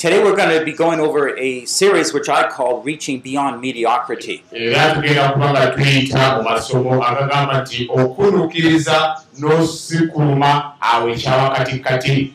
Today 0.00 0.24
we're 0.24 0.34
going 0.34 0.58
to 0.58 0.64
be 0.64 0.72
going 0.72 0.98
over 0.98 1.36
a 1.36 1.66
series 1.66 2.14
which 2.14 2.30
I 2.30 2.48
call 2.48 2.80
Reaching 2.80 3.20
Beyond 3.20 3.60
Mediocrity. 3.60 4.42
era 4.50 4.94
tugenda 4.94 5.32
kuba 5.32 5.50
nga 5.50 5.70
tuyita 5.74 6.36
mu 6.36 6.42
masomo 6.42 7.04
agagamba 7.04 7.60
nti 7.60 7.88
okunuukiriza 7.88 9.16
n'osikuluma 9.38 10.72
awo 10.80 11.08
ekyawakatikati 11.08 12.32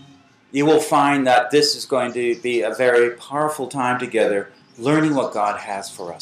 You 0.51 0.65
will 0.67 0.79
find 0.79 1.25
that 1.25 1.49
this 1.49 1.75
is 1.75 1.85
going 1.85 2.13
to 2.13 2.35
be 2.43 2.61
a 2.61 2.71
very 2.75 3.09
powerful 3.29 3.67
time 3.67 3.97
together, 3.99 4.49
learning 4.77 5.15
what 5.15 5.33
God 5.33 5.59
has 5.59 5.89
for 5.89 6.13
us. 6.13 6.21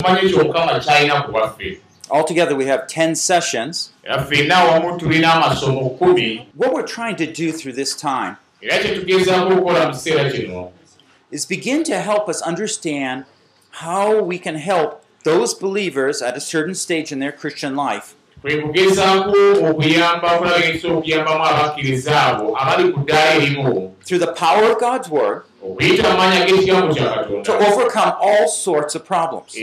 Altogether, 2.09 2.55
we 2.55 2.65
have 2.67 2.87
10 2.87 3.15
sessions. 3.15 3.91
What 6.55 6.73
we're 6.73 6.87
trying 6.87 7.15
to 7.17 7.25
do 7.25 7.51
through 7.51 7.73
this 7.73 7.95
time 7.95 8.37
is 11.33 11.45
begin 11.47 11.83
to 11.83 11.99
help 11.99 12.29
us 12.29 12.41
understand 12.43 13.25
how 13.81 14.21
we 14.21 14.37
can 14.37 14.55
help 14.55 15.03
those 15.23 15.53
believers 15.55 16.21
at 16.21 16.37
a 16.37 16.39
certain 16.39 16.75
stage 16.75 17.11
in 17.11 17.19
their 17.19 17.31
Christian 17.31 17.75
life. 17.75 18.15
Kwe 18.41 18.61
kugezaako 18.61 19.37
okuyamba 19.69 20.35
okulabagisa 20.35 20.87
okuyambamu 20.87 21.45
abakkiriza 21.45 22.21
abo 22.21 22.57
abali 22.57 22.91
ku 22.91 22.99
ddaala 22.99 23.35
erimu. 23.35 23.91
Through 24.05 24.19
the 24.19 24.33
power 24.33 24.71
of 24.71 24.79
God's 24.79 25.09
Word 25.09 25.43
to 27.43 27.53
overcome 27.69 28.13
all 28.19 28.47
sorts 28.49 28.95
of 28.95 29.05
problems. 29.05 29.55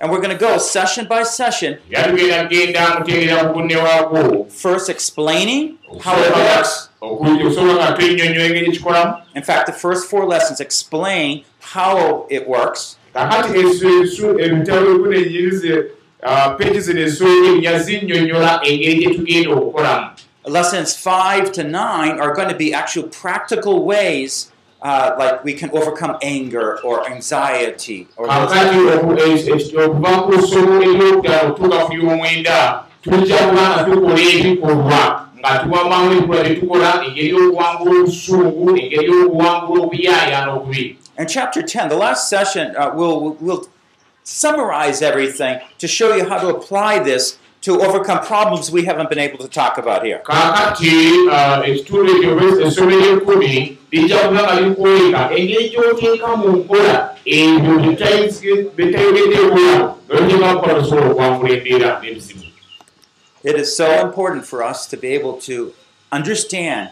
And 0.00 0.10
we're 0.10 0.20
going 0.20 0.30
to 0.30 0.36
go 0.36 0.58
session 0.58 1.06
by 1.06 1.22
session, 1.22 1.78
first 4.50 4.90
explaining 4.90 5.78
how 6.00 6.18
it 6.18 6.34
works. 6.34 6.88
In 9.34 9.42
fact, 9.42 9.66
the 9.66 9.72
first 9.72 10.08
four 10.10 10.24
lessons 10.26 10.60
explain 10.60 11.44
how 11.60 12.26
it 12.30 12.48
works. 12.48 12.96
okukolamu 19.46 20.10
Lessons 20.46 20.94
five 20.94 21.52
to 21.52 21.62
nine 21.64 22.20
are 22.20 22.34
going 22.34 22.48
to 22.48 22.54
be 22.54 22.74
actual 22.74 23.04
practical 23.04 23.84
ways, 23.84 24.52
uh, 24.82 25.14
like 25.18 25.42
we 25.44 25.54
can 25.54 25.70
overcome 25.70 26.18
anger 26.22 26.78
or 26.84 27.08
anxiety. 27.08 28.08
Or 28.16 28.26
e- 35.44 35.48
e- 35.48 35.50
nga 35.50 35.58
tuwamamu 35.58 36.12
ebikolwa 36.12 36.42
bye 36.44 36.54
tukola 36.54 37.04
engeri 37.06 37.28
y'okuwangula 37.28 38.00
obusungu 38.00 38.76
engeri 38.76 39.06
y'okuwangula 39.06 39.82
obuyaaya 39.82 40.46
n'obubi 40.46 40.96
In 41.16 41.28
chapter 41.28 41.62
10, 41.62 41.88
the 41.90 41.96
last 41.96 42.28
session, 42.28 42.74
uh, 42.76 42.90
we'll, 42.92 43.36
we'll 43.40 43.68
summarize 44.24 45.00
everything 45.00 45.60
to 45.78 45.86
show 45.86 46.16
you 46.16 46.24
how 46.24 46.38
to 46.38 46.48
apply 46.48 46.98
this 46.98 47.38
to 47.60 47.80
overcome 47.80 48.18
problems 48.26 48.70
we 48.72 48.84
haven't 48.84 49.08
been 49.08 49.20
able 49.20 49.38
to 49.38 49.48
talk 49.48 49.78
about 49.78 50.04
here. 50.04 50.20
It 63.44 63.56
is 63.56 63.76
so 63.76 64.04
important 64.04 64.46
for 64.46 64.62
us 64.62 64.86
to 64.88 64.96
be 64.96 65.08
able 65.08 65.38
to 65.42 65.74
understand 66.10 66.90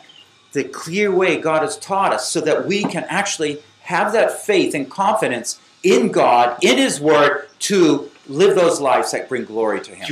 the 0.52 0.64
clear 0.64 1.10
way 1.10 1.40
God 1.40 1.62
has 1.62 1.78
taught 1.78 2.12
us 2.12 2.28
so 2.28 2.42
that 2.42 2.66
we 2.66 2.82
can 2.82 3.04
actually 3.08 3.62
have 3.82 4.12
that 4.12 4.42
faith 4.42 4.74
and 4.74 4.88
confidence 4.90 5.58
in 5.82 6.12
God, 6.12 6.62
in 6.62 6.76
His 6.76 7.00
Word, 7.00 7.48
to 7.60 8.10
live 8.28 8.54
those 8.54 8.80
lives 8.80 9.12
that 9.12 9.28
bring 9.28 9.44
glory 9.46 9.80
to 9.80 9.94
Him. 9.94 10.06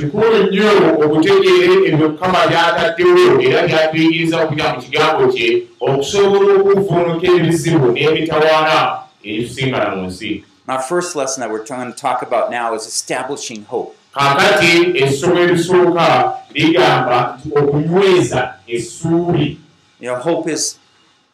Our 10.67 10.81
first 10.81 11.15
lesson 11.15 11.41
that 11.41 11.51
we're 11.51 11.65
going 11.65 11.91
to 11.91 11.97
talk 11.97 12.21
about 12.21 12.49
now 12.49 12.73
is 12.73 12.85
establishing 12.87 13.65
hope. 13.65 13.95
Kaakati 14.13 14.91
essomo 15.03 15.39
erisooka 15.39 16.33
ligamba 16.53 17.37
nti 17.39 17.59
okunyweza 17.59 18.53
essuubi 18.67 19.57
You 19.99 20.07
know, 20.09 20.19
hope 20.19 20.47
is 20.51 20.79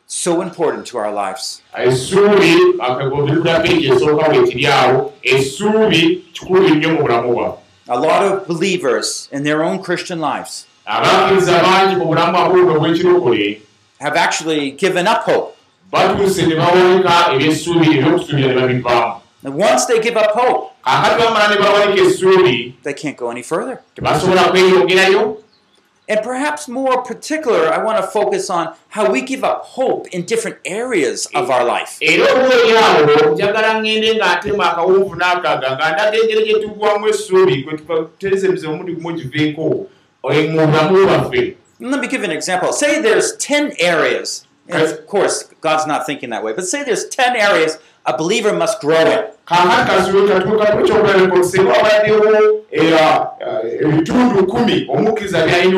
so 0.08 0.42
important 0.42 0.86
to 0.88 0.98
our 0.98 1.12
lives. 1.12 1.62
A 7.90 7.96
lot 8.00 8.24
of 8.24 8.46
believers 8.48 9.30
in 9.32 9.44
their 9.44 9.64
own 9.64 9.82
Christian 9.82 10.20
lives 10.20 10.66
have 14.00 14.16
actually 14.16 14.72
given 14.72 15.08
up 15.08 15.24
hope. 15.24 15.58
And 19.44 19.56
once 19.56 19.86
they 19.86 20.00
give 20.02 20.18
up 20.18 20.32
hope, 20.32 20.72
kaakati 20.88 21.24
bamala 21.24 21.48
ne 21.50 21.58
bawanika 21.58 22.02
essuubi 22.02 22.74
they 22.84 22.94
can't 22.94 23.18
go 23.18 23.30
any 23.30 23.44
further. 23.44 23.80
tebasobola 23.96 24.44
kweyongerayo 24.52 25.38
And 26.10 26.22
perhaps 26.24 26.70
more 26.70 27.04
particular, 27.04 27.68
I 27.68 27.84
want 27.84 27.98
to 27.98 28.08
focus 28.08 28.50
on 28.50 28.74
how 28.88 29.12
we 29.12 29.22
give 29.22 29.44
up 29.44 29.66
hope 29.66 30.08
in 30.08 30.24
different 30.24 30.58
areas 30.64 31.28
of 31.36 31.50
our 31.50 31.66
life. 31.66 32.00
let 41.80 42.00
me 42.02 42.08
give 42.08 42.24
an 42.24 42.32
example. 42.32 42.72
Say 42.72 43.02
there's 43.02 43.36
10 43.36 43.74
areas, 43.78 44.48
and 44.70 44.82
of 44.82 45.06
course, 45.08 45.44
God's 45.60 45.86
not 45.86 46.06
thinking 46.06 46.30
that 46.30 46.42
way, 46.42 46.54
but 46.54 46.66
say 46.66 46.84
there's 46.86 47.08
10 47.10 47.36
areas 47.36 47.80
a 48.08 48.18
believer 48.18 48.54
must 48.54 48.80
grow 48.82 48.96
eh, 48.96 49.28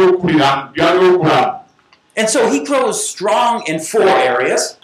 okulamu 0.08 0.76
And 2.20 2.28
so 2.30 2.52
he 2.52 2.66
grows 2.66 3.08
strong 3.10 3.64
in 3.66 3.80
four 3.80 4.10
areas. 4.10 4.78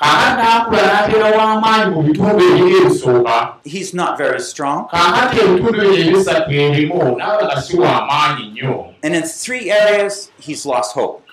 He's 3.65 3.93
not 3.93 4.17
very 4.17 4.39
strong. 4.39 4.87
And 9.03 9.15
in 9.15 9.23
three 9.23 9.69
areas, 9.69 10.31
he's 10.39 10.65
lost 10.65 10.93
hope. 10.93 11.23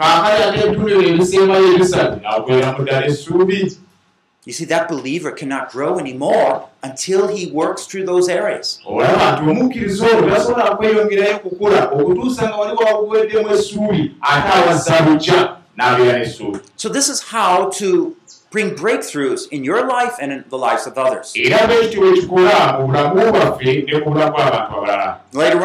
You 4.44 4.52
see, 4.52 4.64
that 4.66 4.88
believer 4.88 5.30
cannot 5.30 5.70
grow 5.70 6.00
anymore 6.00 6.68
until 6.82 7.28
he 7.28 7.52
works 7.52 7.86
through 7.86 8.06
those 8.06 8.28
areas. 8.28 8.80
olaba 8.86 9.40
nti 9.40 9.50
omukkiriza 9.50 10.06
olwo 10.06 10.30
tasobola 10.30 10.76
kweyongerayo 10.76 11.38
kukula 11.38 11.88
okutuusa 11.90 12.48
nga 12.48 12.56
wali 12.56 12.76
waguweddemu 12.76 13.50
essuubi 13.54 14.12
ate 14.20 14.48
awazza 14.58 15.00
lujja 15.00 15.56
n'abeera 15.76 16.18
n'essuubi 16.18 16.58
So, 16.76 16.88
this 16.88 17.08
is 17.08 17.22
how 17.22 17.70
to 17.78 18.16
bring 18.52 18.76
breakthroughs 18.76 19.48
in 19.50 19.64
your 19.64 19.86
life 19.86 20.16
and 20.20 20.30
in 20.30 20.44
the 20.50 20.58
lives 20.58 20.86
of 20.86 20.96
others. 20.98 21.34
Later 21.34 21.56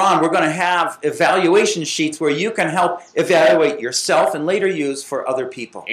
on, 0.01 0.22
we're 0.22 0.30
going 0.30 0.44
to 0.44 0.51
have 0.51 0.98
evaluation 1.04 1.84
sheets 1.84 2.19
where 2.19 2.31
you 2.31 2.51
can 2.51 2.69
help 2.69 3.01
evaluate 3.16 3.80
yourself 3.80 4.34
and 4.34 4.45
later 4.45 4.68
use 4.68 5.04
for 5.04 5.28
other 5.30 5.45
people. 5.45 5.86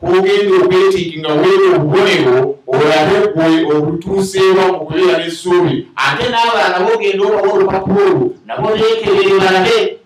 kwogenda 0.00 0.56
okwetiikinga 0.56 1.28
weera 1.28 1.76
obubonero 1.76 2.58
olabe 2.66 3.28
gwe 3.34 3.76
obutuuseewa 3.76 4.66
mu 4.72 4.78
kubeera 4.80 5.18
n'essuubi 5.18 5.88
ate 5.96 6.24
n'abalala 6.30 6.80
bogenda 6.86 7.24
obawa 7.24 7.52
olupapula 7.52 8.04
olwo 8.04 8.30
nabo 8.46 8.68
beekerere 8.68 9.38
balabe 9.40 9.97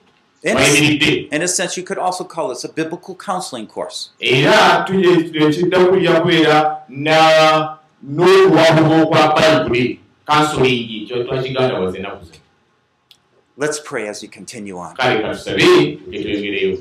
In 0.42 0.56
a, 0.56 0.60
wayimiridde 0.60 1.28
in 1.32 1.42
a 1.42 1.48
sense, 1.48 1.76
you 1.76 1.84
could 1.84 1.98
also 1.98 2.24
call 2.24 2.48
this 2.48 2.64
a 2.64 2.68
biblical 2.68 3.14
counseling 3.14 3.66
course. 3.66 4.10
era 4.20 4.84
ekidda 4.88 5.78
kujja 5.86 6.20
kubeera 6.20 6.82
na 6.88 7.78
n'okuwabuka 8.02 9.02
okwa 9.02 9.34
bayibuli 9.36 10.00
kansolingi 10.26 11.06
kyo 11.06 11.24
twakiganda 11.24 11.80
waze 11.80 11.98
ennaku 11.98 12.24
zino 12.24 12.36
Let's 13.56 13.78
pray 13.80 14.08
as 14.08 14.22
we 14.22 14.28
continue 14.28 14.78
on. 14.78 14.94
kale 14.96 15.22
katusabe 15.22 15.62
getwengereyo 16.10 16.78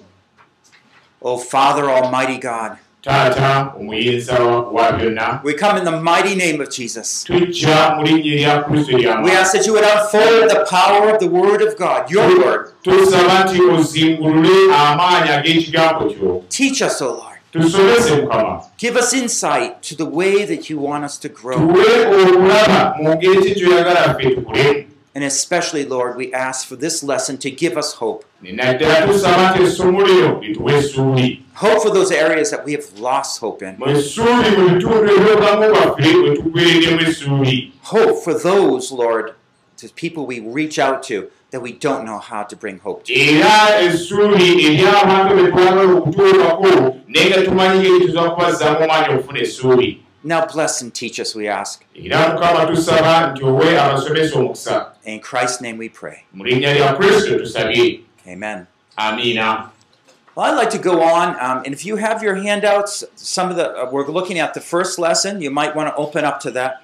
Oh, 1.24 1.38
Father, 1.38 1.88
Almighty 1.88 2.40
God, 2.40 2.78
taata 3.02 3.74
omuyinza 3.80 4.40
wa 4.72 4.92
byonna 4.92 5.40
we 5.44 5.54
come 5.54 5.78
in 5.80 5.86
the 5.86 5.92
mighty 5.92 6.36
name 6.36 6.64
of 6.64 6.70
Jesus. 6.70 7.24
tujja 7.28 7.96
mu 7.98 8.04
linnya 8.06 8.34
erya 8.34 8.64
kristo 8.64 8.96
We 8.96 9.02
lyamaanyi 9.02 9.32
ask 9.36 9.52
that 9.54 9.68
you 9.68 9.74
would 9.74 9.86
unfold 9.86 10.50
the 10.50 10.66
power 10.70 11.10
of 11.14 11.20
the 11.20 11.28
Word 11.28 11.62
of 11.62 11.76
God, 11.78 12.12
your 12.12 12.28
Word. 12.46 12.68
tusaba 12.84 13.44
nti 13.44 13.62
ozingulule 13.62 14.76
amaanyi 14.76 15.30
ag'ekigambo 15.30 16.06
kyo 16.06 16.44
Teach 16.50 16.82
us, 16.82 17.02
O 17.02 17.06
Lord. 17.06 17.38
tusobeze 17.52 18.12
mukama 18.22 18.62
Give 18.78 19.00
us 19.00 19.14
insight 19.14 19.82
to 19.82 19.96
the 19.96 20.06
way 20.06 20.46
that 20.46 20.70
you 20.70 20.80
want 20.80 21.04
us 21.06 21.18
to 21.20 21.30
grow. 21.30 21.58
tuwe 21.58 22.06
okulaba 22.06 22.96
mu 23.02 23.16
ngeri 23.16 23.38
ki 23.54 23.60
gyoyagala 23.60 24.14
ffe 24.14 24.30
tukulemu 24.36 24.84
And 25.14 25.24
especially, 25.26 25.84
Lord, 25.84 26.16
we 26.16 26.34
ask 26.34 26.66
for 26.66 26.78
this 26.78 27.04
lesson 27.04 27.38
to 27.40 27.52
give 27.52 27.76
us 27.78 27.96
hope. 27.96 28.24
Hope 31.54 31.84
for 31.84 31.90
those 31.90 32.12
areas 32.12 32.50
that 32.52 32.64
we 32.64 32.72
have 32.74 32.98
lost 32.98 33.40
hope 33.42 33.62
in. 33.62 33.78
Hope 37.82 38.24
for 38.24 38.34
those, 38.34 38.92
Lord, 38.92 39.36
to 39.78 39.90
people 39.90 40.26
we 40.26 40.40
reach 40.40 40.80
out 40.80 41.04
to 41.04 41.30
that 41.52 41.62
we 41.62 41.74
don't 41.74 42.06
know 42.06 42.18
how 42.20 42.44
to 42.44 42.56
bring 42.56 42.80
hope 42.80 43.04
to. 43.04 43.14
Now 50.24 50.46
bless 50.46 50.82
and 50.82 50.94
teach 50.94 51.20
us, 51.20 51.34
we 51.34 51.48
ask. 51.48 51.84
In 55.04 55.20
Christ's 55.20 55.62
name 55.62 55.78
we 55.78 55.90
pray. 55.90 56.26
Amen. 58.28 58.68
amiina 58.98 59.70
Well, 60.36 60.46
I'd 60.46 60.56
like 60.56 60.70
to 60.72 60.78
go 60.78 61.02
on, 61.02 61.30
um, 61.42 61.64
and 61.66 61.74
if 61.74 61.86
you 61.86 61.96
have 61.98 62.22
your 62.24 62.36
handouts, 62.36 63.04
some 63.16 63.50
of 63.50 63.56
the 63.56 63.70
uh, 63.72 63.90
we're 63.92 64.08
looking 64.08 64.40
at 64.40 64.54
the 64.54 64.62
first 64.62 65.00
lesson. 65.00 65.42
You 65.42 65.50
might 65.50 65.76
want 65.76 65.90
to 65.90 65.96
open 65.96 66.24
up 66.24 66.40
to 66.42 66.52
that. 66.52 66.84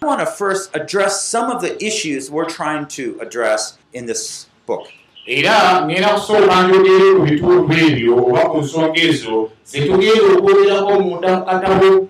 I 0.00 0.06
want 0.06 0.20
to 0.20 0.26
first 0.26 0.74
address 0.74 1.24
some 1.24 1.50
of 1.50 1.60
the 1.60 1.84
issues 1.84 2.30
we're 2.30 2.48
trying 2.48 2.86
to 2.88 3.18
address 3.20 3.76
in 3.92 4.06
this 4.06 4.46
book. 4.64 4.86
Era 5.28 5.84
ngenda 5.86 6.08
kusooka 6.08 6.62
njogere 6.62 7.14
ku 7.14 7.22
bitundu 7.22 7.74
ebyo 7.86 8.16
oba 8.16 8.40
ku 8.50 8.58
nsonga 8.58 9.00
ezo 9.00 9.50
zetugenda 9.64 10.24
okwogerako 10.38 11.00
munda 11.00 11.36
mu 11.36 11.44
katabo. 11.44 12.08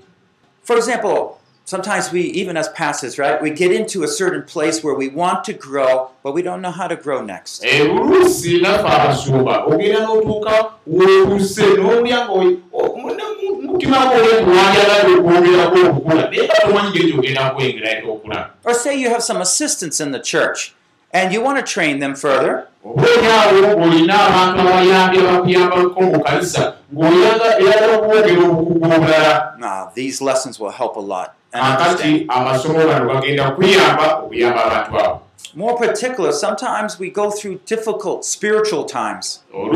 For 0.63 0.77
example, 0.77 1.41
sometimes 1.65 2.13
we, 2.13 2.21
even 2.21 2.57
as 2.57 2.69
pastors, 2.69 3.19
right, 3.19 3.43
we 3.43 3.51
get 3.51 3.73
into 3.73 4.03
a 4.05 4.09
certain 4.09 4.43
place 4.43 4.85
where 4.85 4.95
we 4.95 5.09
want 5.09 5.43
to 5.45 5.53
grow, 5.53 6.11
but 6.23 6.33
we 6.33 6.43
don't 6.43 6.63
know 6.63 6.71
how 6.71 6.87
to 6.87 6.97
grow 6.97 7.21
next. 7.25 7.65
ebuluusi 7.65 8.61
naffe 8.61 8.87
abasumba 8.89 9.65
ogenda 9.67 10.01
n'otuuka 10.01 10.55
wootuse 10.87 11.63
n'olya 11.63 12.25
ngaomutima 12.25 13.97
gwolewanjagala 14.07 14.95
okwogerako 15.19 15.79
okukula 15.91 16.31
naye 16.31 16.45
nga 16.45 16.55
tomanyi 16.55 16.91
ngeri 16.91 17.13
gyogenda 17.13 17.51
kwengerayo 17.51 18.13
okula 18.13 18.51
Or 18.65 18.75
say 18.75 18.95
you 19.01 19.09
have 19.11 19.23
some 19.23 19.41
assistants 19.41 20.01
in 20.01 20.13
the 20.13 20.21
church 20.21 20.75
and 21.13 21.33
you 21.33 21.43
want 21.43 21.59
to 21.59 21.73
train 21.75 21.99
them 22.01 22.15
further, 22.15 22.68
obaolyawo 22.85 23.79
ng'olina 23.79 24.15
abantu 24.29 24.59
abayambi 24.61 25.17
abakuyambako 25.19 26.01
mu 26.03 26.19
kanisa 26.25 26.63
ng'oyagala 26.93 27.95
okwogera 27.99 28.43
obukugu 28.49 28.85
obulala 28.85 29.91
these 29.95 30.23
lessons 30.23 30.61
will 30.61 30.71
help 30.71 30.97
a 30.97 31.01
lot. 31.01 31.35
And 31.53 31.63
understand. 31.63 31.99
akati 31.99 32.27
amasomo 32.29 32.79
gano 32.87 33.05
gagenda 33.13 33.51
kuyamba 33.51 34.07
okuyamba 34.23 34.65
abantu 34.65 34.99
abo 35.01 35.21
More 35.55 35.77
particular, 35.79 36.33
sometimes 36.33 36.99
we 36.99 37.11
go 37.11 37.31
through 37.31 37.61
difficult 37.65 38.25
spiritual 38.25 38.85
times. 38.85 39.41
We 39.53 39.71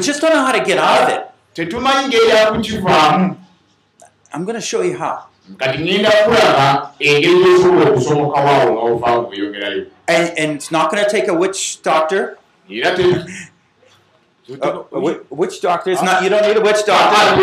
just 0.00 0.20
don't 0.20 0.32
know 0.34 0.44
how 0.44 0.52
to 0.52 0.64
get 0.64 0.78
out 0.78 1.02
of 1.02 1.08
it. 1.08 1.26
I'm 4.32 4.44
going 4.44 4.54
to 4.54 4.60
show 4.60 4.82
you 4.82 4.96
how. 4.96 5.29
Kati 5.58 5.78
ngenda 5.78 6.10
kulaba 6.10 6.90
engeri 6.98 7.34
gyosobola 7.44 7.90
okusomokawoawo 7.90 8.72
nga 8.72 8.80
ovaamu 8.80 9.28
weyongerayo 9.28 9.84
And, 10.06 10.32
and 10.38 10.50
it's 10.56 10.70
not 10.72 10.90
going 10.90 11.04
to 11.04 11.10
take 11.10 11.28
a 11.28 11.34
witch 11.34 11.82
doctor. 11.82 12.36
era 12.68 12.96
Uh, 14.50 14.82
a 14.92 14.98
wi- 14.98 15.20
witch 15.30 15.60
doctor. 15.62 15.92
It's 15.92 16.02
not. 16.02 16.24
You 16.24 16.28
don't 16.28 16.42
need 16.42 16.56
a 16.56 16.60
witch 16.60 16.84
doctor. 16.84 17.42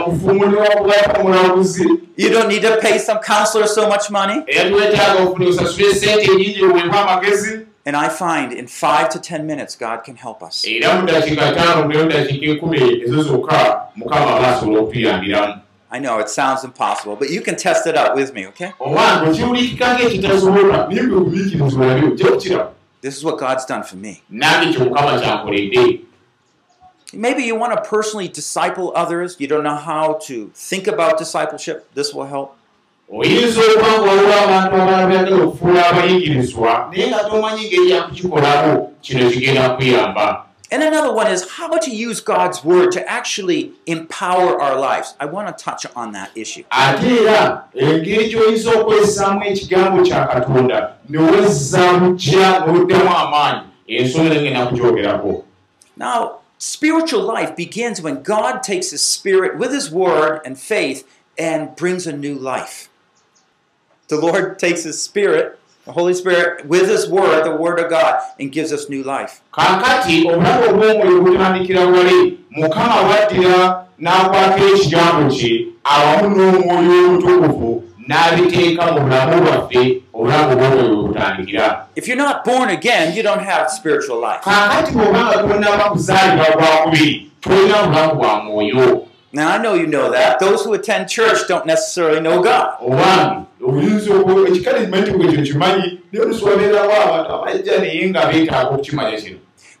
okufumulirwa 0.00 0.66
kubafumulabuzi 0.66 1.88
You 2.16 2.30
don't 2.30 2.48
need 2.48 2.62
to 2.62 2.76
pay 2.80 2.98
some 2.98 3.18
counselor 3.20 3.66
so 3.66 3.86
much 3.88 4.10
money. 4.10 4.42
And 7.86 7.96
I 7.96 8.08
find 8.08 8.52
in 8.52 8.66
five 8.66 9.08
to 9.10 9.18
ten 9.18 9.46
minutes, 9.46 9.76
God 9.76 10.04
can 10.04 10.16
help 10.16 10.42
us. 10.42 10.64
I 15.90 15.98
know 15.98 16.18
it 16.18 16.28
sounds 16.28 16.64
impossible, 16.64 17.16
but 17.16 17.30
you 17.30 17.40
can 17.40 17.56
test 17.56 17.86
it 17.86 17.96
out 17.96 18.14
with 18.14 18.34
me, 18.34 18.46
okay? 18.48 18.72
This 23.00 23.16
is 23.16 23.24
what 23.24 23.38
God's 23.38 23.64
done 23.64 23.82
for 23.84 23.96
me. 23.96 24.22
Maybe 27.14 27.42
you 27.42 27.54
want 27.54 27.72
to 27.72 27.88
personally 27.88 28.28
disciple 28.28 28.92
others. 28.94 29.36
You 29.38 29.46
don't 29.48 29.64
know 29.64 29.76
how 29.76 30.14
to 30.24 30.50
think 30.54 30.86
about 30.86 31.16
discipleship. 31.16 31.88
This 31.94 32.12
will 32.12 32.26
help. 32.26 32.58
oyinza 33.12 33.60
okuba 33.60 34.10
waliwo 34.10 34.34
abantu 34.44 34.74
abalala 34.76 35.06
byagala 35.06 35.44
okufuula 35.44 35.86
abayigirizwa 35.86 36.88
naye 36.90 37.08
nga 37.08 37.24
tomanyi 37.24 37.66
ngeri 37.66 37.90
yakukikolako 37.90 38.92
kino 39.00 39.30
kigenda 39.30 39.70
kuyamba 39.70 40.44
And 40.70 40.82
another 40.82 41.12
one 41.12 41.28
is 41.28 41.48
how 41.50 41.78
to 41.78 41.90
use 41.90 42.20
God's 42.20 42.62
word 42.62 42.92
to 42.92 43.08
actually 43.10 43.72
empower 43.86 44.60
our 44.60 44.78
lives. 44.78 45.14
I 45.18 45.24
want 45.24 45.48
to 45.56 45.64
touch 45.64 45.86
on 45.96 46.12
that 46.12 46.30
issue. 46.34 46.64
ate 46.70 47.04
era 47.20 47.64
engeri 47.74 48.28
gy'oyinza 48.30 48.70
okwesaamu 48.72 49.44
ekigambo 49.44 50.02
kya 50.04 50.26
katonda 50.26 50.92
newezza 51.10 51.92
bujja 52.00 52.66
n'oddamu 52.66 53.16
amaanyi 53.16 53.62
ensonga 53.86 54.34
engenda 54.34 54.66
kugyogerako 54.66 55.44
Now, 55.96 56.38
spiritual 56.58 57.22
life 57.22 57.56
begins 57.56 58.00
when 58.02 58.22
God 58.22 58.62
takes 58.62 58.90
His 58.90 59.02
Spirit 59.02 59.58
with 59.58 59.72
His 59.72 59.90
Word 59.90 60.40
and 60.44 60.56
faith 60.58 61.04
and 61.38 61.74
brings 61.76 62.06
a 62.06 62.12
new 62.12 62.34
life. 62.34 62.88
The 64.08 64.16
Lord 64.16 64.58
takes 64.58 64.84
His 64.84 65.02
Spirit, 65.02 65.57
the 65.88 65.94
Holy 65.94 66.12
Spirit, 66.12 66.66
with 66.66 66.86
His 66.86 67.08
Word, 67.08 67.44
the 67.44 67.56
Word 67.56 67.80
of 67.80 67.88
God, 67.88 68.20
and 68.38 68.52
gives 68.52 68.72
us 68.74 68.90
new 68.90 69.02
life. 69.02 69.40
kaakati 69.52 70.28
obulamu 70.28 70.64
obw'omwoyo 70.70 71.20
butandikira 71.22 71.80
wali 71.86 72.38
mukama 72.50 72.94
waddira 73.08 73.84
n'akwata 73.98 74.60
ekigambo 74.74 75.30
kye 75.34 75.66
awamu 75.84 76.36
n'omwoyo 76.36 77.08
omutukuvu 77.08 77.82
n'abiteeka 78.08 78.92
mu 78.92 79.00
bulamu 79.00 79.42
bwaffe 79.42 80.02
obulamu 80.14 80.52
obw'omwoyo 80.52 81.02
butandikira 81.02 81.86
If 81.96 82.06
you're 82.08 82.22
not 82.24 82.44
born 82.44 82.68
again, 82.68 83.16
you 83.16 83.22
don't 83.22 83.42
have 83.42 83.70
spiritual 83.70 84.20
life. 84.20 84.40
kaakati 84.44 84.92
bw'obanga 84.92 85.38
tonaba 85.42 85.84
kuzaalibwa 85.90 86.46
gwakubiri 86.56 87.30
tolina 87.40 87.82
bulamu 87.82 88.14
bwa 88.14 88.40
mwoyo 88.44 89.06
Now, 89.32 89.52
I 89.52 89.58
know 89.58 89.74
you 89.74 89.86
know 89.86 90.10
that. 90.10 90.40
Those 90.40 90.64
who 90.64 90.72
attend 90.72 91.08
church 91.08 91.46
don't 91.46 91.66
necessarily 91.66 92.20
know 92.20 92.42
God. 92.42 92.78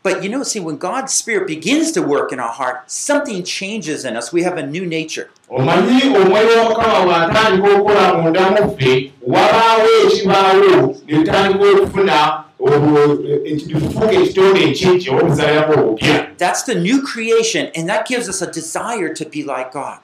But 0.02 0.22
you 0.22 0.28
know, 0.30 0.42
see, 0.42 0.60
when 0.60 0.76
God's 0.78 1.12
Spirit 1.12 1.46
begins 1.46 1.92
to 1.92 2.02
work 2.02 2.32
in 2.32 2.38
our 2.38 2.52
heart, 2.52 2.90
something 2.90 3.42
changes 3.42 4.04
in 4.04 4.16
us. 4.16 4.32
We 4.32 4.42
have 4.42 4.56
a 4.56 4.66
new 4.66 4.86
nature. 4.86 5.30
Obupya 12.60 13.44
That's 16.38 16.62
the 16.62 16.74
new 16.74 17.02
creation, 17.02 17.70
and 17.74 17.88
that 17.88 18.06
gives 18.06 18.28
us 18.28 18.42
a 18.42 18.50
desire 18.50 19.12
to 19.14 19.24
be 19.24 19.44
like 19.44 19.72
God. 19.72 20.00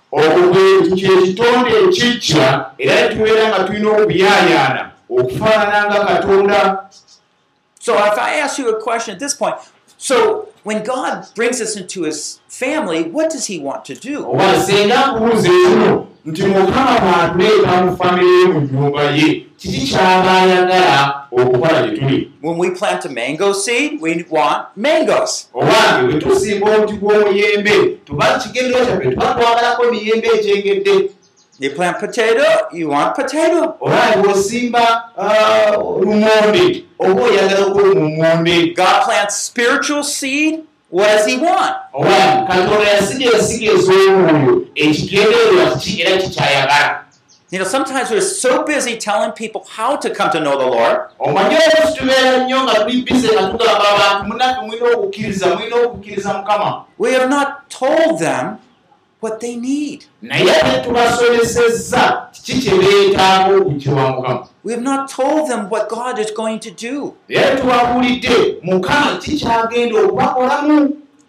So 7.80 7.94
if 7.94 8.18
I 8.18 8.36
ask 8.36 8.58
you 8.58 8.74
a 8.74 8.82
question 8.82 9.14
at 9.14 9.20
this 9.20 9.34
point, 9.34 9.56
so 9.98 10.48
when 10.62 10.82
God 10.82 11.26
brings 11.34 11.60
us 11.60 11.76
into 11.76 12.02
his 12.02 12.40
family, 12.48 13.04
what 13.04 13.30
does 13.30 13.46
he 13.46 13.58
want 13.58 13.84
to 13.84 13.94
do? 13.94 14.24
Nti 16.26 16.42
mukama 16.42 16.94
bw'atuleeta 17.02 17.72
mu 17.84 17.96
famire 17.96 18.32
ye 18.40 18.46
mu 18.52 18.60
nnyumba 18.60 19.02
ye 19.18 19.46
kiki 19.58 19.80
kyaba 19.92 20.32
ayagala 20.42 21.26
okukola 21.32 21.82
gye 21.82 21.96
tuli 21.98 22.30
When 22.40 22.58
we 22.58 22.70
plant 22.70 23.04
a 23.06 23.08
mango 23.08 23.52
seed, 23.52 24.00
we 24.00 24.24
want 24.30 24.66
mangoes. 24.76 25.48
owange 25.54 26.02
bwe 26.06 26.20
tusimba 26.20 26.66
omuti 26.76 26.94
gw'omuyembe 26.96 27.74
tuba 28.06 28.38
kigendero 28.38 28.84
kyaffe 28.86 29.10
tuba 29.10 29.34
twagalako 29.34 29.84
emiyembe 29.84 30.28
egyengedde 30.38 31.10
You 31.60 31.70
plant 31.70 31.98
potato, 32.00 32.42
you 32.72 32.88
want 32.88 33.14
potato. 33.14 33.76
oyagala 36.98 37.66
okukola 37.66 37.94
mumonde 37.94 38.74
God 38.74 39.04
plants 39.04 39.36
spiritual 39.46 40.02
seed. 40.02 40.60
What 40.94 41.08
does 41.08 41.26
he 41.26 41.36
want? 41.38 41.74
owange 41.92 42.46
katonda 42.48 42.88
yasiga 42.88 43.30
ensiga 43.32 43.72
ez'omwoyo 43.72 44.66
ekigendererwa 44.74 45.70
kiki 45.70 46.02
era 46.02 46.22
kikyayagala. 46.22 47.04
You 47.50 47.58
know, 47.58 47.68
sometimes 47.68 48.10
we're 48.10 48.20
so 48.20 48.64
busy 48.64 48.96
telling 48.96 49.32
people 49.32 49.66
how 49.68 49.96
to 49.96 50.10
come 50.10 50.30
to 50.30 50.40
know 50.40 50.56
the 50.56 50.66
Lord. 50.66 50.98
We 56.98 57.12
have 57.12 57.28
not 57.30 57.70
told 57.70 58.18
them 58.20 58.58
what 59.24 59.40
they 59.40 59.56
need. 59.56 60.04
We 64.62 64.72
have 64.72 64.82
not 64.82 65.08
told 65.08 65.50
them 65.50 65.70
what 65.70 65.88
God 65.88 66.18
is 66.18 66.30
going 66.30 66.60
to 66.60 66.70
do. 66.70 67.14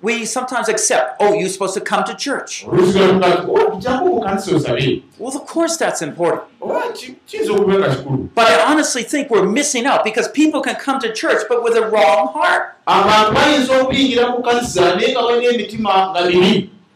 We 0.02 0.26
sometimes 0.26 0.68
accept, 0.70 1.16
oh, 1.20 1.34
you're 1.34 1.50
supposed 1.50 1.74
to 1.74 1.82
come 1.82 2.04
to 2.04 2.14
church. 2.14 2.66
osabe 4.56 5.04
Well, 5.18 5.36
of 5.36 5.46
course 5.48 5.78
that's 5.78 6.02
important. 6.02 6.44
But 8.36 8.48
I 8.48 8.72
honestly 8.72 9.04
think 9.04 9.30
we're 9.32 9.50
missing 9.60 9.86
out 9.88 10.04
because 10.04 10.28
people 10.42 10.62
can 10.62 10.76
come 10.76 11.00
to 11.00 11.14
church 11.14 11.42
but 11.50 11.64
with 11.64 11.76
a 11.76 11.86
wrong 11.90 12.28
heart. 12.34 12.76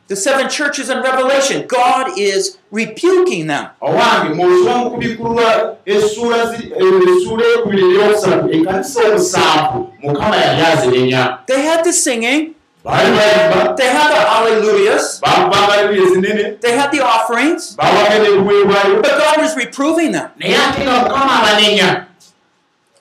The 0.09 0.15
seven 0.15 0.49
churches 0.49 0.89
in 0.89 1.03
Revelation, 1.03 1.67
God 1.67 2.17
is 2.17 2.57
rebuking 2.71 3.45
them. 3.47 3.67
owange 3.81 4.33
mwosoma 4.33 4.77
mu 4.77 4.91
kubikulwa 4.91 5.75
essuula 5.85 6.37
eyokubiri 6.79 7.95
eyokusatu 7.95 8.51
ekanisa 8.51 8.99
omusanvu 9.09 9.93
mukama 10.01 10.35
yali 10.37 10.61
azirenya. 10.61 11.37
They 11.45 11.61
had 11.61 11.83
the 11.83 11.93
singing, 11.93 12.55
baali 12.85 13.11
bayimba. 13.17 13.75
They 13.77 13.87
had 13.89 14.09
the 14.09 14.21
hallelujahs, 14.31 15.21
bakubangalibwa 15.21 16.05
ezinene. 16.07 16.59
They 16.61 16.71
had 16.71 16.91
the 16.91 17.01
offerings, 17.05 17.75
bawagala 17.77 18.27
ebiweebwayo. 18.27 19.01
But 19.01 19.11
God 19.11 19.37
was 19.41 19.55
reproving 19.55 20.11
them. 20.11 20.29
naye 20.39 20.55
ate 20.57 20.81
nga 20.83 20.91
mukama 20.91 21.31
abanenya 21.43 22.05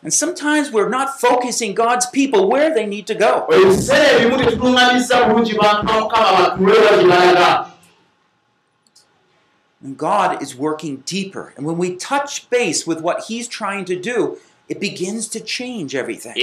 And 0.02 0.14
sometimes 0.14 0.70
we're 0.70 0.88
not 0.88 1.20
focusing 1.20 1.74
God's 1.74 2.06
people 2.06 2.48
where 2.48 2.72
they 2.72 2.86
need 2.86 3.06
to 3.08 3.14
go. 3.14 3.46
And 9.82 9.96
God 9.96 10.42
is 10.42 10.54
working 10.56 10.98
deeper. 11.06 11.52
And 11.56 11.66
when 11.66 11.78
we 11.78 11.96
touch 11.96 12.48
base 12.50 12.86
with 12.86 13.00
what 13.00 13.24
He's 13.24 13.48
trying 13.48 13.84
to 13.86 13.98
do, 13.98 14.38
it 14.68 14.80
begins 14.80 15.28
to 15.28 15.40
change 15.40 15.94
everything. 15.94 16.34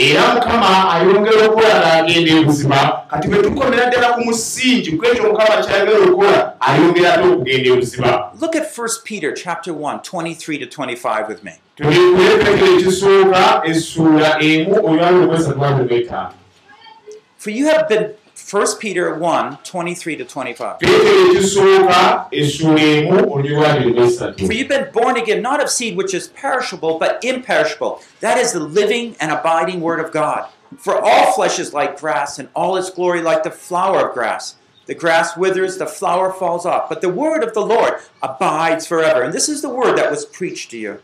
Look 8.40 8.56
at 8.56 8.76
1 8.76 8.88
Peter 9.04 9.32
chapter 9.32 9.74
1, 9.74 10.02
23 10.02 10.58
to 10.58 10.66
25 10.66 11.28
with 11.28 11.44
me. 11.44 11.54
Tuli 11.76 11.96
kulepekera 12.16 12.68
ekisooka 12.80 13.62
essuula 13.66 14.40
emu 14.44 14.76
olwali 14.88 15.18
olwesatwalugetaano 15.18 16.34
For 17.38 17.52
you 17.52 17.68
have 17.68 17.88
been 17.90 18.14
1 18.36 18.80
Peter 18.80 19.14
1, 19.20 19.58
23 19.64 20.16
to 20.18 20.26
25. 20.26 20.78
peetero 20.80 21.32
ekisooka 21.32 22.26
essuula 22.32 22.82
emu 22.82 23.34
olwali 23.34 23.92
olwesatu 23.92 24.46
For 24.48 24.54
you've 24.54 24.70
been 24.78 24.88
born 24.94 25.18
again, 25.18 25.42
not 25.42 25.64
of 25.64 25.70
seed 25.70 25.98
which 25.98 26.14
is 26.14 26.28
perishable, 26.28 26.98
but 27.00 27.24
imperishable. 27.24 28.00
That 28.22 28.38
is 28.38 28.52
the 28.54 28.60
living 28.60 29.16
and 29.20 29.32
abiding 29.32 29.82
Word 29.82 30.00
of 30.06 30.12
God. 30.12 30.46
For 30.78 30.96
all 31.02 31.32
flesh 31.34 31.60
is 31.60 31.74
like 31.74 32.00
grass, 32.00 32.40
and 32.40 32.50
all 32.54 32.76
its 32.78 32.90
glory 32.90 33.22
like 33.22 33.44
the 33.44 33.52
flower 33.52 34.08
of 34.08 34.14
grass. 34.14 34.56
The 34.88 34.94
grass 34.94 35.36
withers, 35.36 35.78
the 35.78 35.88
flower 35.88 36.32
falls 36.32 36.66
off, 36.66 36.90
but 36.90 37.02
the 37.02 37.10
Word 37.10 37.44
of 37.44 37.54
the 37.54 37.66
Lord 37.66 37.94
abides 38.22 38.86
forever. 38.86 39.24
And 39.24 39.34
this 39.34 39.50
is 39.50 39.62
the 39.62 39.70
Word 39.70 39.98
that 39.98 40.12
was 40.12 40.26
preached 40.26 40.70
to 40.72 40.78
you. 40.78 41.00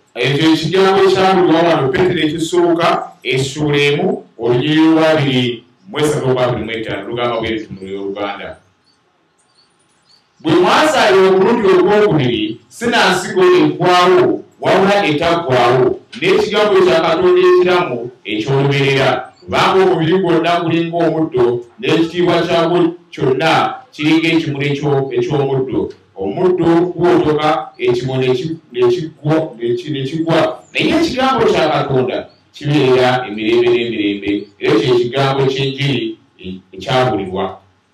bwe 10.41 10.53
mwazaalibwa 10.55 11.29
omulundi 11.29 11.67
ogwokubiri 11.67 12.61
sinansigo 12.69 13.43
eggwawo 13.43 14.43
wabula 14.61 15.05
etaggwawo 15.05 15.99
n'ekigambo 16.19 16.77
ekya 16.79 17.01
katonda 17.01 17.41
ekiramu 17.41 18.11
ekyoluberera 18.25 19.30
kubanga 19.41 19.83
omubiri 19.85 20.17
gwonna 20.21 20.51
gulinga 20.63 20.97
omuddo 20.97 21.45
n'ekitiibwa 21.79 22.35
kyagwo 22.47 22.77
kyonna 23.13 23.51
kiringa 23.93 24.27
ekimuli 24.35 24.65
ekyo- 24.71 25.09
eky'omuddo. 25.17 25.81
Omuddo 26.21 26.65
gwotoka 26.95 27.49
ekimuli 27.77 28.25
eki- 28.31 28.57
ekigwa- 28.73 29.49
eki- 29.67 29.89
ne 29.93 30.01
kigwa. 30.09 30.39
Naye 30.73 30.89
ekigambo 31.01 31.43
kya 31.51 31.69
katonda 31.73 32.17
kibeera 32.53 33.25
emirembe 33.27 33.67
n'emirembe 33.69 34.31
era 34.59 34.73
kye 34.79 34.91
kigambo 34.99 35.41
ky'enjiri 35.51 36.17
e- 36.39 36.59
ekyabulirwa 36.73 37.45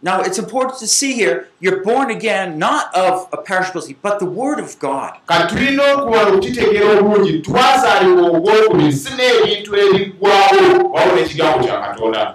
Now, 0.01 0.21
it's 0.21 0.37
important 0.37 0.77
to 0.79 0.87
see 0.87 1.13
here 1.13 1.49
you're 1.59 1.83
born 1.83 2.11
again 2.11 2.59
not 2.59 2.93
of 2.95 3.27
a 3.33 3.37
perishable 3.37 3.81
seed, 3.81 3.97
but 4.03 4.19
the 4.19 4.25
Word 4.25 4.59
of 4.59 4.77
God. 4.77 5.17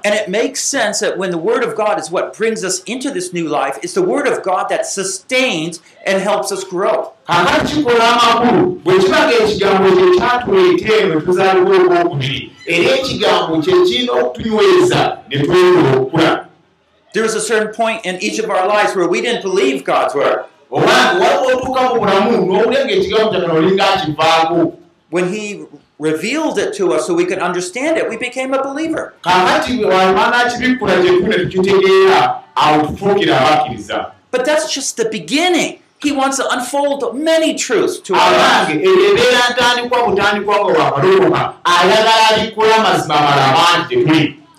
And 0.05 0.15
it 0.15 0.29
makes 0.29 0.61
sense 0.61 1.01
that 1.01 1.17
when 1.17 1.31
the 1.31 1.39
Word 1.39 1.63
of 1.63 1.77
God 1.77 2.01
is 2.01 2.11
what 2.11 2.37
brings 2.37 2.65
us 2.65 2.83
into 2.83 3.11
this 3.11 3.33
new 3.33 3.49
life, 3.49 3.79
it's 3.83 3.95
the 3.95 4.03
Word 4.03 4.27
of 4.27 4.43
God 4.43 4.69
that 4.69 4.85
sustains 4.87 5.81
and 6.05 6.21
helps 6.21 6.51
us 6.51 6.65
grow. 6.65 7.13
era 12.67 12.97
ekigambo 12.97 13.63
kye 13.63 13.85
kirina 13.85 14.13
okutunyweza 14.13 15.19
ne 15.29 15.39
twewula 15.39 15.97
okukula 15.97 16.47
There 17.13 17.23
was 17.23 17.35
a 17.35 17.41
certain 17.41 17.75
point 17.75 18.07
in 18.07 18.23
each 18.23 18.39
of 18.39 18.49
our 18.49 18.67
lives 18.67 18.97
where 18.97 19.07
we 19.09 19.21
didn't 19.21 19.43
believe 19.43 19.85
God's 19.85 20.15
Word. 20.15 20.45
When 25.11 25.29
He 25.29 25.67
revealed 25.99 26.59
it 26.59 26.75
to 26.77 26.95
us 26.95 27.07
so 27.07 27.15
we 27.15 27.27
could 27.27 27.39
understand 27.39 27.99
it, 27.99 28.09
we 28.09 28.17
became 28.17 28.55
a 28.55 28.63
believer. 28.63 29.13
But 34.31 34.47
that's 34.47 34.73
just 34.73 34.97
the 34.97 35.09
beginning. 35.11 35.81
He 36.01 36.11
wants 36.13 36.39
to 36.39 36.49
unfold 36.51 37.15
many 37.15 37.55
truths 37.55 38.01
to 38.01 38.15
tuli 38.15 38.19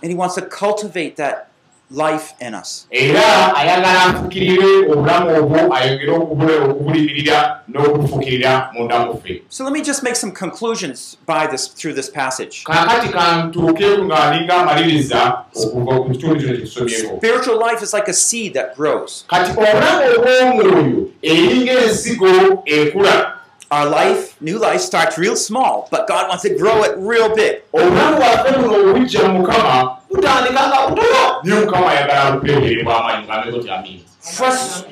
And 0.01 0.09
He 0.11 0.15
wants 0.15 0.35
to 0.35 0.41
cultivate 0.43 1.15
that 1.17 1.49
life 1.93 2.33
in 2.41 2.53
us. 2.55 2.87
era 2.91 3.55
ayagala 3.55 4.03
afukirire 4.03 4.65
obulamu 4.91 5.37
obwo 5.39 5.75
ayongere 5.75 6.11
okubulimirira 6.11 7.59
n'okubufukirira 7.67 8.69
munda 8.73 8.99
muffe 9.05 9.41
So 9.49 9.63
let 9.63 9.73
me 9.73 9.81
just 9.81 10.03
make 10.03 10.15
some 10.15 10.31
conclusions 10.31 11.17
by 11.25 11.47
this 11.47 11.67
through 11.67 11.93
this 11.95 12.09
passage. 12.09 12.63
kaakati 12.63 13.09
kantuuke 13.09 13.97
nga 13.97 14.15
alinga 14.23 14.53
amaliriza 14.57 15.37
okuva 15.55 15.95
ku 15.99 16.09
kitundu 16.09 16.39
kino 16.39 16.53
kyetusomyeko 16.53 17.17
Spiritual 17.17 17.59
life 17.59 17.83
is 17.83 17.93
like 17.93 18.07
a 18.07 18.13
seed 18.13 18.53
that 18.53 18.75
grows. 18.75 19.25
kati 19.29 19.51
obulamu 19.51 20.01
obw'omwoyo 20.17 21.09
eringa 21.21 21.71
ensigo 21.71 22.63
ekula 22.65 23.33
our 23.71 23.89
life, 23.89 24.35
new 24.39 24.59
life, 24.59 24.81
starts 24.81 25.17
real 25.17 25.35
small, 25.35 25.87
but 25.89 26.07
God 26.07 26.29
wants 26.29 26.43
to 26.43 26.53
grow 26.55 26.83
it 26.83 26.93
real 26.97 27.33
big. 27.35 27.61
obulamu 27.73 28.17
bwaffe 28.17 28.51
buno 28.51 28.89
obujja 28.89 29.23
mu 29.27 29.39
mukama 29.39 29.97
butandika 30.13 30.61
nga 30.67 30.79
butono 30.87 31.23
naye 31.43 31.59
mukama 31.65 31.87
ayagala 31.91 32.31
bupeetere 32.31 32.83
bw'amaanyi 32.83 33.23
ngameko 33.27 33.57
tyamini 33.59 34.03
Frus- 34.23 34.83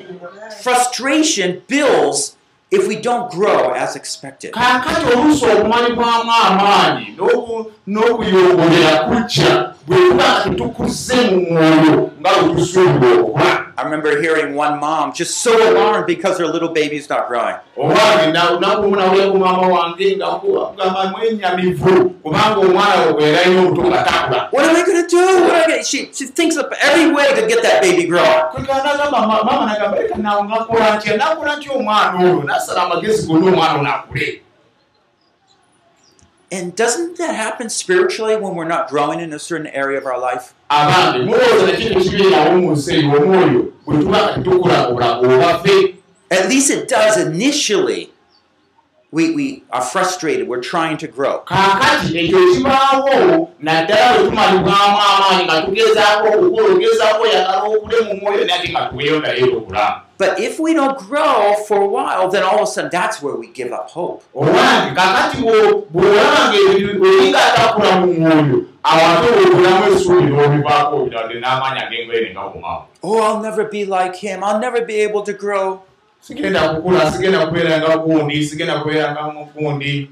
frustration 0.62 1.62
builds 1.68 2.36
if 2.70 2.88
we 2.88 2.96
don't 2.96 3.30
grow 3.30 3.72
as 3.74 3.96
expected. 3.96 4.50
kaakati 4.52 5.12
oluusi 5.12 5.44
obumanyi 5.46 5.92
bwamu 5.94 6.32
amaanyi 6.46 7.06
n'oku- 7.18 7.66
n'okuyongolera 7.86 8.96
kujja 9.08 9.74
bwe 9.86 9.96
tuba 9.96 10.14
nga 10.14 10.40
tetukuze 10.44 11.16
mu 11.30 11.40
mwoyo 11.50 12.10
nga 12.20 12.30
bwe 12.38 12.54
tusuubira 12.54 13.20
okuba 13.20 13.62
I 13.76 13.84
remember 13.84 14.20
hearing 14.20 14.54
one 14.54 14.78
mom 14.78 15.12
just 15.12 15.38
so 15.38 15.50
alarmed 15.50 16.06
because 16.06 16.38
her 16.38 16.46
little 16.46 16.68
baby's 16.68 17.08
not 17.08 17.26
growing. 17.26 17.56
What 24.52 24.64
am 24.66 24.76
I 24.76 24.84
going 24.84 25.02
to 25.02 25.08
do? 25.08 25.16
What 25.16 25.66
gonna... 25.66 25.82
she, 25.82 26.12
she 26.12 26.26
thinks 26.26 26.56
of 26.56 26.70
every 26.80 27.12
way 27.12 27.34
to 27.34 27.46
get 27.48 27.62
that 27.62 27.82
baby 27.82 28.06
growing. 28.06 28.28
And 36.52 36.76
doesn't 36.76 37.16
that 37.16 37.34
happen 37.34 37.70
spiritually 37.70 38.36
when 38.36 38.54
we're 38.54 38.68
not 38.68 38.90
growing 38.90 39.20
in 39.20 39.32
a 39.32 39.38
certain 39.38 39.68
area 39.68 39.96
of 39.96 40.04
our 40.04 40.20
life? 40.20 40.52
At 46.30 46.50
least 46.50 46.70
it 46.70 46.88
does 46.88 47.16
initially. 47.16 48.11
We, 49.12 49.34
we 49.34 49.62
are 49.70 49.82
frustrated. 49.82 50.48
We're 50.48 50.62
trying 50.62 50.96
to 50.98 51.06
grow. 51.06 51.38
kaakati 51.44 52.18
ekyo 52.18 52.38
kibaawo 52.54 53.50
naddala 53.60 54.18
bwe 54.18 54.24
tumalibwamu 54.28 54.98
amaanyi 55.08 55.44
nga 55.44 55.62
tugezaako 55.62 56.28
okukula 56.28 56.66
ogezaako 56.68 57.22
oyagala 57.22 57.62
okule 57.62 58.00
mu 58.00 58.14
mwoyo 58.20 58.44
naye 58.44 58.58
ate 58.58 58.72
nga 58.72 58.80
tuweyo 58.86 59.20
naye 59.20 59.42
obulamu 59.44 60.00
But 60.18 60.38
if 60.38 60.60
we 60.60 60.72
don't 60.72 60.96
grow 60.98 61.54
for 61.66 61.82
a 61.82 61.86
while, 61.86 62.28
then 62.30 62.44
all 62.44 62.62
of 62.62 62.68
a 62.68 62.70
sudden 62.72 62.90
that's 62.92 63.20
where 63.20 63.34
we 63.34 63.48
give 63.48 63.72
up 63.72 63.90
hope. 63.90 64.22
Oh, 64.34 64.44
I'll 73.20 73.42
never 73.42 73.64
be 73.64 73.84
like 73.84 74.16
him. 74.16 74.44
I'll 74.44 74.60
never 74.60 74.84
be 74.84 75.00
able 75.00 75.22
to 75.22 75.32
grow. 75.32 75.82
Sigenda 76.22 76.68
kukula 76.74 77.12
sigenda 77.12 77.46
kubeera 77.46 77.78
nga 77.78 77.96
gundi 77.98 78.44
sigenda 78.46 78.80
kubeera 78.80 79.12
nga 79.12 79.22
mugundi 79.34 80.10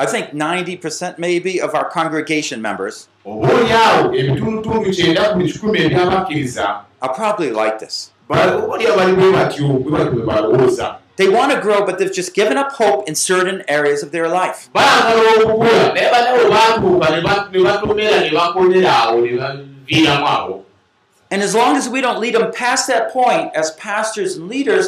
I 0.00 0.06
think 0.06 0.30
90% 0.30 1.18
maybe 1.18 1.60
of 1.60 1.74
our 1.74 1.88
congregation 1.90 2.62
members 2.62 3.08
oba 3.26 3.48
oliawo 3.54 4.14
ebitundutundu 4.14 4.90
kyenda 4.96 5.22
ku 5.34 5.38
kikumi 5.42 5.78
ebyabakkiriza 5.86 6.66
are 7.00 7.14
probably 7.14 7.50
like 7.50 7.78
this. 7.78 8.10
obaolya 8.30 8.96
bali 8.96 9.12
bwe 9.12 9.32
batyo 9.32 9.66
bwe 9.82 9.90
bali 9.92 10.10
bwe 10.10 10.22
balowooza. 10.22 10.96
They 11.16 11.26
want 11.28 11.50
to 11.50 11.58
grow, 11.60 11.84
but 11.84 11.98
they've 11.98 12.12
just 12.14 12.32
given 12.32 12.56
up 12.56 12.70
hope 12.72 13.08
in 13.08 13.14
certain 13.16 13.64
areas 13.66 14.02
of 14.04 14.10
their 14.12 14.28
life. 14.28 14.68
baagala 14.74 15.42
okukula 15.42 15.94
naye 15.94 16.08
banawe 16.14 16.44
baatuuka 16.54 17.10
ne 17.10 17.20
ba- 17.26 17.48
ne 17.52 17.58
batomera 17.66 18.20
ne 18.22 18.30
bakolera 18.30 18.92
awo 19.02 19.20
ne 19.20 19.32
baviiramu 19.38 20.26
awo. 20.26 20.62
And 21.30 21.42
as 21.42 21.54
long 21.54 21.76
as 21.76 21.88
we 21.88 22.00
don't 22.00 22.20
lead 22.20 22.34
them 22.34 22.52
past 22.52 22.86
that 22.86 23.12
point 23.12 23.50
as 23.54 23.72
pastors 23.72 24.36
and 24.36 24.48
leaders, 24.48 24.86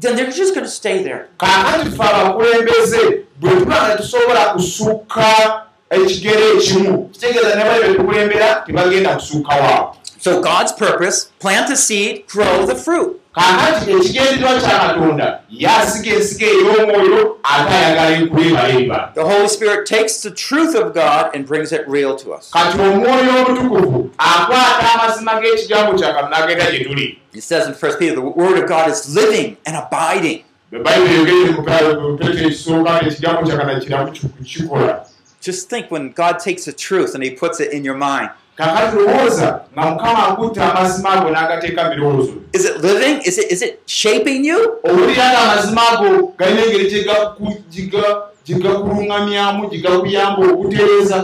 then 0.00 0.16
they're 0.16 0.30
just 0.30 0.54
going 0.54 0.64
to 0.66 0.70
stay 0.70 1.02
there. 1.02 1.24
kaakati 1.38 1.90
fe 1.90 2.02
abakulembeze 2.02 2.98
bwe 3.40 3.50
tuba 3.50 3.82
nga 3.86 3.96
tusobola 3.96 4.40
kusukka 4.54 5.62
ekigere 5.90 6.48
ekimu 6.56 7.08
kitegeeza 7.08 7.54
ne 7.54 7.64
bali 7.64 7.82
betukulembera 7.88 8.62
tebagenda 8.66 9.14
kusukka 9.14 9.54
waawo 9.54 9.96
So 10.18 10.42
God's 10.42 10.72
purpose, 10.72 11.30
plant 11.38 11.68
the 11.68 11.76
seed, 11.76 12.26
grow 12.26 12.66
the 12.66 12.74
fruit. 12.74 13.14
kaakati 13.34 13.90
ekigendererwa 13.92 14.60
kya 14.60 14.78
katonda 14.78 15.40
yasiga 15.50 16.16
ensiga 16.16 16.46
ey'omwoyo 16.46 17.36
ate 17.42 17.74
ayagala 17.74 18.16
ekulebala 18.18 18.68
ebibala 18.68 19.12
The 19.14 19.22
Holy 19.24 19.48
Spirit 19.48 19.86
takes 19.86 20.22
the 20.22 20.30
truth 20.30 20.74
of 20.74 20.92
God 20.94 21.30
and 21.34 21.46
brings 21.46 21.72
it 21.72 21.86
real 21.88 22.16
to 22.16 22.32
us. 22.32 22.50
kati 22.50 22.80
omwoyo 22.80 23.46
omutukuvu 23.46 24.10
akwata 24.18 24.94
amazima 24.94 25.40
g'ekigambo 25.40 25.98
kya 25.98 26.14
katonda 26.14 26.36
agenda 26.36 26.70
gye 26.70 26.84
tuli 26.84 27.18
It 27.34 27.42
says 27.44 27.66
in 27.68 27.74
1 27.74 27.98
Peter, 27.98 28.14
the 28.14 28.20
Word 28.22 28.58
of 28.62 28.68
God 28.68 28.90
is 28.90 29.14
living 29.14 29.56
and 29.66 29.76
abiding. 29.76 30.42
bayibuli 30.72 31.14
yogedde 31.14 31.50
mu 31.50 31.62
petero 31.62 32.18
ekisooka 32.44 33.00
ekigambo 33.06 33.42
kya 33.42 33.56
katonda 33.56 33.80
kiramu 33.80 34.12
kikola 34.44 35.04
Just 35.40 35.70
think 35.70 35.90
when 35.92 36.10
God 36.10 36.40
takes 36.40 36.64
the 36.64 36.72
truth 36.72 37.14
and 37.14 37.22
He 37.22 37.30
puts 37.30 37.60
it 37.60 37.72
in 37.72 37.84
your 37.84 37.96
mind. 37.96 38.30
Kakati 38.58 38.96
lowooza 38.96 39.48
nga 39.74 39.82
mukama 39.90 40.20
akutta 40.28 40.62
amazima 40.74 41.10
ago 41.14 41.30
n'agateeka 41.30 41.80
mu 41.84 41.90
birowoozo. 41.94 42.32
Is 42.52 42.64
it 42.66 42.76
living? 42.82 43.22
Is 43.28 43.38
it 43.38 43.46
is 43.54 43.62
it 43.62 43.72
shaping 43.86 44.42
you? 44.44 44.58
owulira 44.82 45.26
nga 45.30 45.38
amazima 45.46 45.82
ago 45.94 46.32
galina 46.38 46.62
engeri 46.66 46.90
gye 46.90 47.02
gaku- 47.06 47.62
gye 47.70 47.82
ga- 47.92 48.18
gye 48.44 48.54
gakuluŋŋamyamu 48.58 49.70
gye 49.70 49.78
gakuyamba 49.78 50.42
okutereeza 50.52 51.18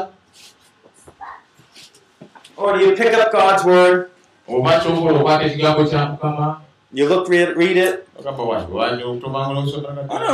Or 2.56 2.78
do 2.78 2.84
you 2.86 2.94
pick 2.94 3.12
up 3.14 3.32
God's 3.32 3.64
Word, 3.64 4.10
oba 4.48 4.78
kyokola 4.80 5.18
okwata 5.18 5.44
ekigambo 5.44 5.84
kya 5.90 6.06
mukama 6.06 6.60
you 6.92 7.08
look 7.08 7.28
read, 7.28 7.56
read 7.56 7.76
it? 7.76 8.06
I 8.16 8.22
don't 8.22 8.38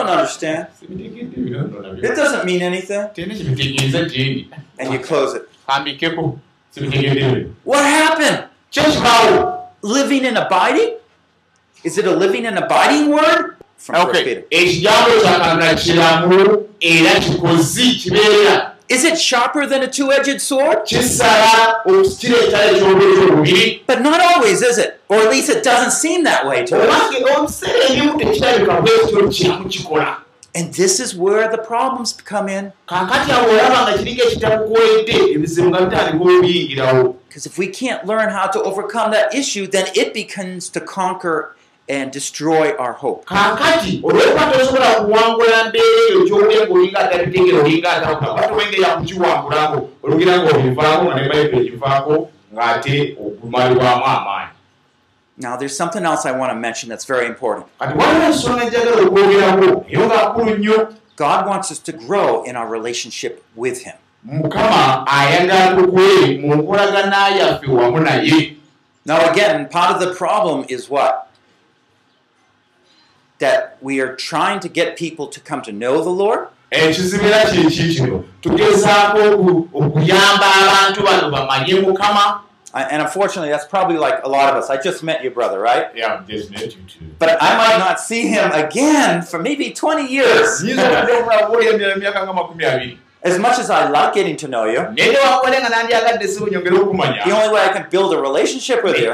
understand. 0.08 0.66
It 0.82 2.14
doesn't 2.16 2.44
mean 2.44 2.60
anything. 2.60 3.08
And 4.78 4.92
you 4.92 4.98
close 4.98 5.34
it. 5.34 5.48
Kambikeko 6.74 7.00
sibitegedde 7.10 7.34
bino 7.34 7.48
What 7.64 7.84
happened? 7.84 8.38
kyekibaawo 8.70 9.56
Living 9.82 10.26
and 10.26 10.36
abiding? 10.38 10.94
Is 11.84 11.96
it 11.98 12.04
a 12.06 12.10
living 12.14 12.46
and 12.46 12.58
abiding 12.58 13.10
word? 13.10 13.56
From 13.78 13.96
1 14.08 14.12
Peter. 14.12 14.42
ekigambo 14.50 15.10
kya 15.22 15.38
katonda 15.38 15.74
kiramu 15.74 16.66
era 16.80 17.20
kikozi 17.20 17.90
kibeera 17.94 18.72
Is 18.90 19.04
it 19.04 19.16
sharper 19.20 19.66
than 19.66 19.82
a 19.84 19.86
two-edged 19.86 20.40
sword? 20.42 20.78
But 23.86 24.00
not 24.02 24.20
always, 24.20 24.62
is 24.62 24.78
it? 24.78 25.00
Or 25.08 25.18
at 25.18 25.30
least 25.30 25.48
it 25.48 25.62
doesn't 25.62 25.92
seem 25.92 26.24
that 26.24 26.44
way 26.44 26.66
to 26.66 26.76
us. 26.76 27.62
And 30.54 30.74
this 30.74 30.98
is 30.98 31.14
where 31.14 31.48
the 31.50 31.58
problems 31.58 32.12
come 32.12 32.48
in. 32.48 32.72
Because 37.28 37.46
if 37.46 37.58
we 37.58 37.68
can't 37.68 38.04
learn 38.04 38.30
how 38.30 38.48
to 38.48 38.60
overcome 38.62 39.12
that 39.12 39.34
issue, 39.34 39.66
then 39.66 39.86
it 39.94 40.12
begins 40.12 40.68
to 40.70 40.80
conquer 40.80 41.54
and 41.88 42.12
destroy 42.12 42.72
our 42.76 42.92
hope. 42.92 43.24
ng'ate 52.54 53.16
ogumalibwamu 53.24 54.04
amaanyi 54.04 54.59
Now, 55.40 55.56
there's 55.56 55.74
something 55.76 56.04
else 56.04 56.26
I 56.26 56.32
want 56.32 56.52
to 56.52 56.58
mention 56.58 56.88
that's 56.90 57.06
very 57.06 57.26
important. 57.26 57.66
God 61.16 61.46
wants 61.46 61.70
us 61.72 61.78
to 61.80 61.92
grow 61.92 62.44
in 62.44 62.56
our 62.56 62.68
relationship 62.68 63.42
with 63.54 63.82
Him. 63.84 63.96
Now, 69.06 69.30
again, 69.30 69.68
part 69.70 69.94
of 69.94 70.00
the 70.06 70.14
problem 70.14 70.66
is 70.68 70.90
what? 70.90 71.30
That 73.38 73.78
we 73.80 74.00
are 74.00 74.14
trying 74.14 74.60
to 74.60 74.68
get 74.68 74.96
people 74.98 75.26
to 75.28 75.40
come 75.40 75.62
to 75.62 75.72
know 75.72 76.02
the 76.04 76.10
Lord, 76.10 76.48
Uh, 82.72 82.86
and 82.90 83.02
unfortunately, 83.02 83.50
that's 83.50 83.66
probably 83.66 83.96
like 83.96 84.22
a 84.24 84.28
lot 84.28 84.50
of 84.50 84.56
us. 84.62 84.70
I 84.70 84.80
just 84.80 85.02
met 85.02 85.22
your 85.22 85.32
brother, 85.32 85.58
right? 85.58 85.88
Yeah, 85.94 86.22
just 86.26 86.50
met 86.50 86.76
you 86.76 86.82
too. 86.86 87.14
But 87.18 87.42
I 87.42 87.56
might 87.56 87.78
not 87.78 87.98
see 88.00 88.28
him 88.28 88.50
again 88.52 89.22
for 89.22 89.38
maybe 89.40 89.72
20 89.72 90.06
years. 90.06 90.62
As 93.22 93.38
much 93.38 93.58
as 93.58 93.68
I 93.68 93.88
like 93.90 94.14
getting 94.14 94.36
to 94.36 94.48
know 94.48 94.64
you, 94.64 94.80
the 97.24 97.32
only 97.36 97.48
way 97.54 97.60
I 97.60 97.68
can 97.68 97.84
build 97.90 98.14
a 98.14 98.18
relationship 98.18 98.82
with 98.82 98.96
you, 98.98 99.12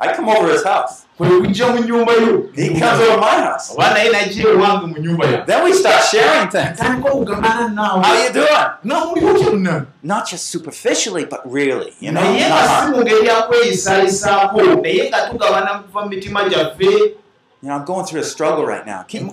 I 0.00 0.12
come 0.14 0.28
over 0.28 0.48
his 0.52 0.62
house. 0.64 1.02
He 2.54 2.68
comes 2.80 3.00
over 3.00 3.18
my 3.20 3.42
house. 3.42 3.74
Then 5.46 5.64
we 5.64 5.72
start 5.72 6.02
sharing 6.10 6.48
things. 6.48 6.78
How 8.02 8.14
you 8.24 8.32
doing? 8.32 8.46
Not 10.02 10.28
just 10.30 10.48
superficially, 10.48 11.24
but 11.24 11.40
really, 11.44 11.92
you 12.00 12.12
know. 12.12 12.22
You 17.62 17.68
know, 17.68 17.76
I'm 17.76 17.84
going 17.84 18.04
through 18.06 18.20
a 18.20 18.24
struggle 18.24 18.66
right 18.66 18.84
now. 18.84 19.04
Can- 19.04 19.28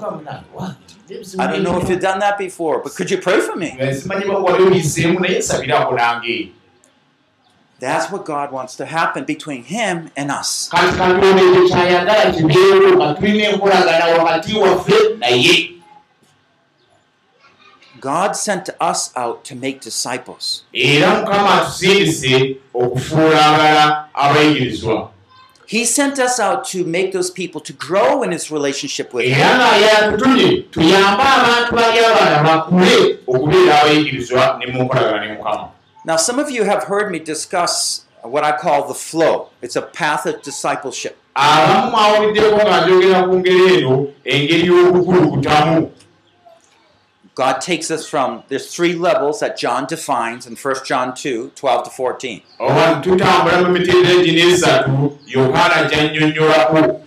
I 1.40 1.48
don't 1.48 1.64
know 1.64 1.82
if 1.82 1.90
you've 1.90 2.00
done 2.02 2.20
that 2.20 2.38
before, 2.38 2.80
but 2.84 2.94
could 2.94 3.10
you 3.10 3.18
pray 3.18 3.40
for 3.40 3.56
me? 3.56 3.76
That's 7.80 8.12
what 8.12 8.26
God 8.26 8.52
wants 8.52 8.76
to 8.76 8.86
happen 8.86 9.24
between 9.24 9.64
Him 9.64 10.12
and 10.16 10.30
us. 10.30 10.70
God 18.00 18.34
sent 18.36 18.70
us 18.80 19.12
out 19.16 19.44
to 19.46 19.56
make 19.56 19.82
disciples. 19.82 20.64
He 25.70 25.86
sent 25.86 26.18
us 26.18 26.40
out 26.40 26.66
to 26.74 26.84
make 26.84 27.12
those 27.12 27.30
people 27.30 27.62
to 27.62 27.74
grow 27.74 28.24
in 28.24 28.32
His 28.32 28.50
relationship 28.50 29.14
with 29.14 29.26
Him. 29.26 29.38
Now, 36.06 36.16
some 36.16 36.40
of 36.40 36.50
you 36.50 36.64
have 36.64 36.84
heard 36.86 37.12
me 37.12 37.20
discuss 37.20 38.06
what 38.24 38.44
I 38.44 38.58
call 38.58 38.88
the 38.88 38.96
flow. 38.96 39.50
It's 39.62 39.76
a 39.76 39.84
path 39.84 40.26
of 40.26 40.42
discipleship. 40.42 41.16
abamu 41.36 41.92
mwawuliddeko 41.92 42.56
nga 42.56 42.86
njogera 42.86 43.24
ku 43.24 43.34
ngeri 43.40 43.74
eno 43.74 44.08
engeri 44.24 44.68
y'okukulukuta 44.68 45.82
God 47.40 47.62
takes 47.62 47.90
us 47.90 48.06
from, 48.06 48.44
there's 48.50 48.76
three 48.76 48.96
levels 48.96 49.40
that 49.40 49.58
John 49.58 49.86
defines 49.86 50.46
in 50.46 50.58
1 50.58 50.76
John 50.86 51.16
2 51.16 51.52
12 51.56 51.84
to 51.86 51.90
14. 51.90 52.42
oba 52.60 53.02
tutambula 53.02 53.62
mu 53.64 53.70
mitendera 53.80 54.24
gino 54.26 54.42
esatu 54.50 55.18
yokaana 55.26 55.88
gy'annyonnyolako 55.90 57.00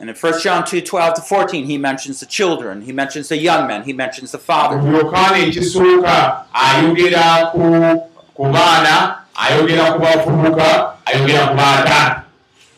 And 0.00 0.08
in 0.08 0.16
1 0.16 0.40
John 0.40 0.64
2 0.64 0.80
12 0.80 1.14
to 1.14 1.20
14, 1.20 1.66
he 1.66 1.76
mentions 1.76 2.18
the 2.20 2.26
children, 2.26 2.80
he 2.80 2.92
mentions 2.92 3.28
the 3.28 3.36
young 3.36 3.68
men, 3.68 3.82
he 3.84 3.92
mentions 3.92 4.32
the 4.32 4.38
father. 4.38 4.78
ayogera 6.64 7.52
ku 8.34 8.42
baana 8.54 9.18
ayogera 9.36 9.92
ku 9.92 9.98
bavubuka 10.00 10.94
ayogera 11.04 11.48
ku 11.48 11.54
baataana 11.60 12.24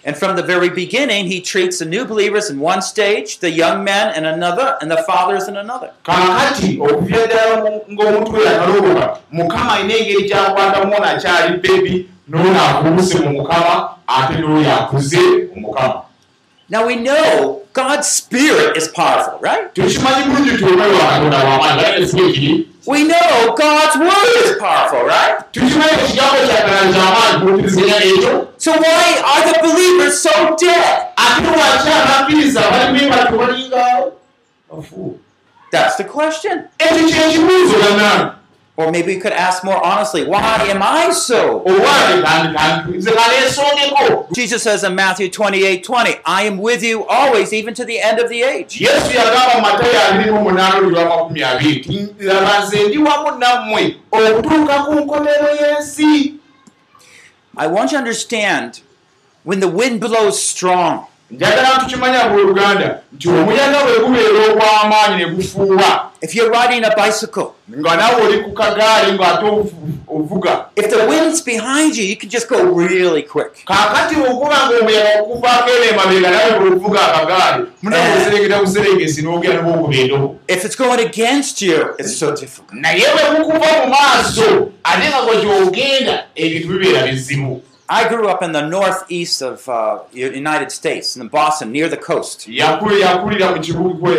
And 0.06 0.14
from 0.16 0.36
the 0.36 0.42
very 0.42 0.68
beginning, 0.68 1.26
he 1.26 1.40
treats 1.40 1.78
the 1.78 1.86
new 1.86 2.04
believers 2.04 2.50
in 2.50 2.60
one 2.60 2.82
stage, 2.82 3.38
the 3.38 3.50
young 3.50 3.84
men 3.84 4.14
in 4.14 4.26
another, 4.26 4.76
and 4.82 4.90
the 4.90 4.98
fathers 5.08 5.48
in 5.48 5.56
another. 5.56 5.90
kaakati 6.04 6.78
okuva 6.78 7.26
ddala 7.26 7.54
mu- 7.64 7.84
ng'omuntu 7.94 8.32
we 8.32 8.44
yataloboka 8.44 9.18
mukama 9.32 9.72
alina 9.74 9.94
engeri 9.96 10.28
gyakwatamu 10.28 10.94
ono 10.96 11.04
akyali 11.06 11.56
bebi 11.58 12.08
n'ono 12.28 12.60
akubuse 12.68 13.18
mu 13.24 13.30
mukama 13.40 13.96
ate 14.06 14.34
n'oyo 14.38 14.70
akuze 14.76 15.48
mu 15.54 15.60
mukama 15.68 16.02
Now 16.68 16.86
we 16.86 16.96
know 16.96 17.62
God's 17.74 18.06
Spirit 18.08 18.76
is 18.76 18.88
powerful, 18.88 19.38
right? 19.40 19.74
We 22.86 23.02
know 23.04 23.54
God's 23.58 23.96
Word 23.98 24.44
is 24.44 24.56
powerful, 24.58 25.02
right? 25.04 25.42
So 28.58 28.72
why 28.72 29.22
are 29.26 29.52
the 29.52 29.58
believers 29.62 30.20
so 30.20 30.56
dead? 30.56 31.08
That's 35.72 35.96
the 35.96 36.04
question. 36.04 36.68
Or 38.76 38.90
maybe 38.90 39.14
we 39.14 39.20
could 39.20 39.32
ask 39.32 39.62
more 39.62 39.80
honestly, 39.84 40.24
why 40.24 40.40
am 40.68 40.82
I 40.82 41.12
so? 41.12 41.62
Jesus 44.34 44.64
says 44.64 44.82
in 44.82 44.96
Matthew 44.96 45.30
28 45.30 45.84
20, 45.84 46.14
I 46.26 46.42
am 46.42 46.58
with 46.58 46.82
you 46.82 47.04
always, 47.06 47.52
even 47.52 47.72
to 47.74 47.84
the 47.84 48.00
end 48.00 48.18
of 48.18 48.28
the 48.28 48.42
age. 48.42 48.80
I 57.56 57.68
want 57.68 57.92
you 57.92 57.98
to 57.98 57.98
understand 57.98 58.80
when 59.44 59.60
the 59.60 59.68
wind 59.68 60.00
blows 60.00 60.42
strong, 60.42 61.06
njagala 61.34 61.76
ntukimanya 61.78 62.24
buluganda 62.28 63.00
nti 63.12 63.28
omuyaga 63.28 63.78
bwe 63.84 63.98
gubeera 64.04 64.40
ogw'amaanyi 64.50 65.16
ne 65.16 65.26
gufuuwa. 65.34 66.10
If 66.22 66.34
you're 66.34 66.50
riding 66.50 66.84
a 66.84 66.90
bicycle, 66.96 67.48
nga 67.78 67.96
nawe 67.96 68.22
oli 68.26 68.38
ku 68.44 68.50
kagaali 68.52 69.12
ng'ate 69.12 69.44
ovu- 69.44 69.72
ovuga. 70.08 70.66
if 70.76 70.88
the 70.90 71.04
wind's 71.06 71.40
behind 71.42 71.96
you, 71.96 72.04
you 72.04 72.16
can 72.16 72.30
just 72.30 72.48
go 72.48 72.56
really 72.62 73.22
quick. 73.22 73.52
kaakati 73.66 74.14
bw'okuba 74.14 74.56
ng'omuyaga 74.68 75.20
okuvaako 75.22 75.70
eno 75.70 75.84
emabega 75.92 76.30
nawe 76.30 76.50
bw'ovuga 76.60 77.00
akagaali 77.14 77.64
munawe 77.82 78.08
oserengeta 78.16 78.58
buserengesi 78.60 79.22
n'ogera 79.22 79.62
n'obwokuba 79.62 79.96
endobo 79.96 80.36
If 80.48 80.64
it's 80.64 80.76
going 80.76 81.00
against 81.00 81.62
you, 81.62 81.94
it's 81.98 82.16
so 82.18 82.30
difficult. 82.34 82.72
naye 82.72 83.04
bwe 83.14 83.24
bukuva 83.38 83.66
mu 83.80 83.86
maaso 83.94 84.48
ate 84.84 85.08
nga 85.08 85.20
gwe 85.26 85.36
gy'ogenda 85.42 86.24
ebintu 86.34 86.68
bibeera 86.68 87.06
bizibu 87.06 87.62
I 87.88 88.08
grew 88.08 88.28
up 88.28 88.42
in 88.42 88.52
the 88.52 88.66
northeast 88.66 89.42
of 89.42 89.68
uh, 89.68 89.98
United 90.12 90.70
States, 90.72 91.16
in 91.16 91.28
Boston, 91.28 91.70
near 91.72 91.88
the 91.88 91.98
coast. 91.98 92.48
yakulira 92.48 93.50
mu 93.50 93.60
kibuga 93.60 94.10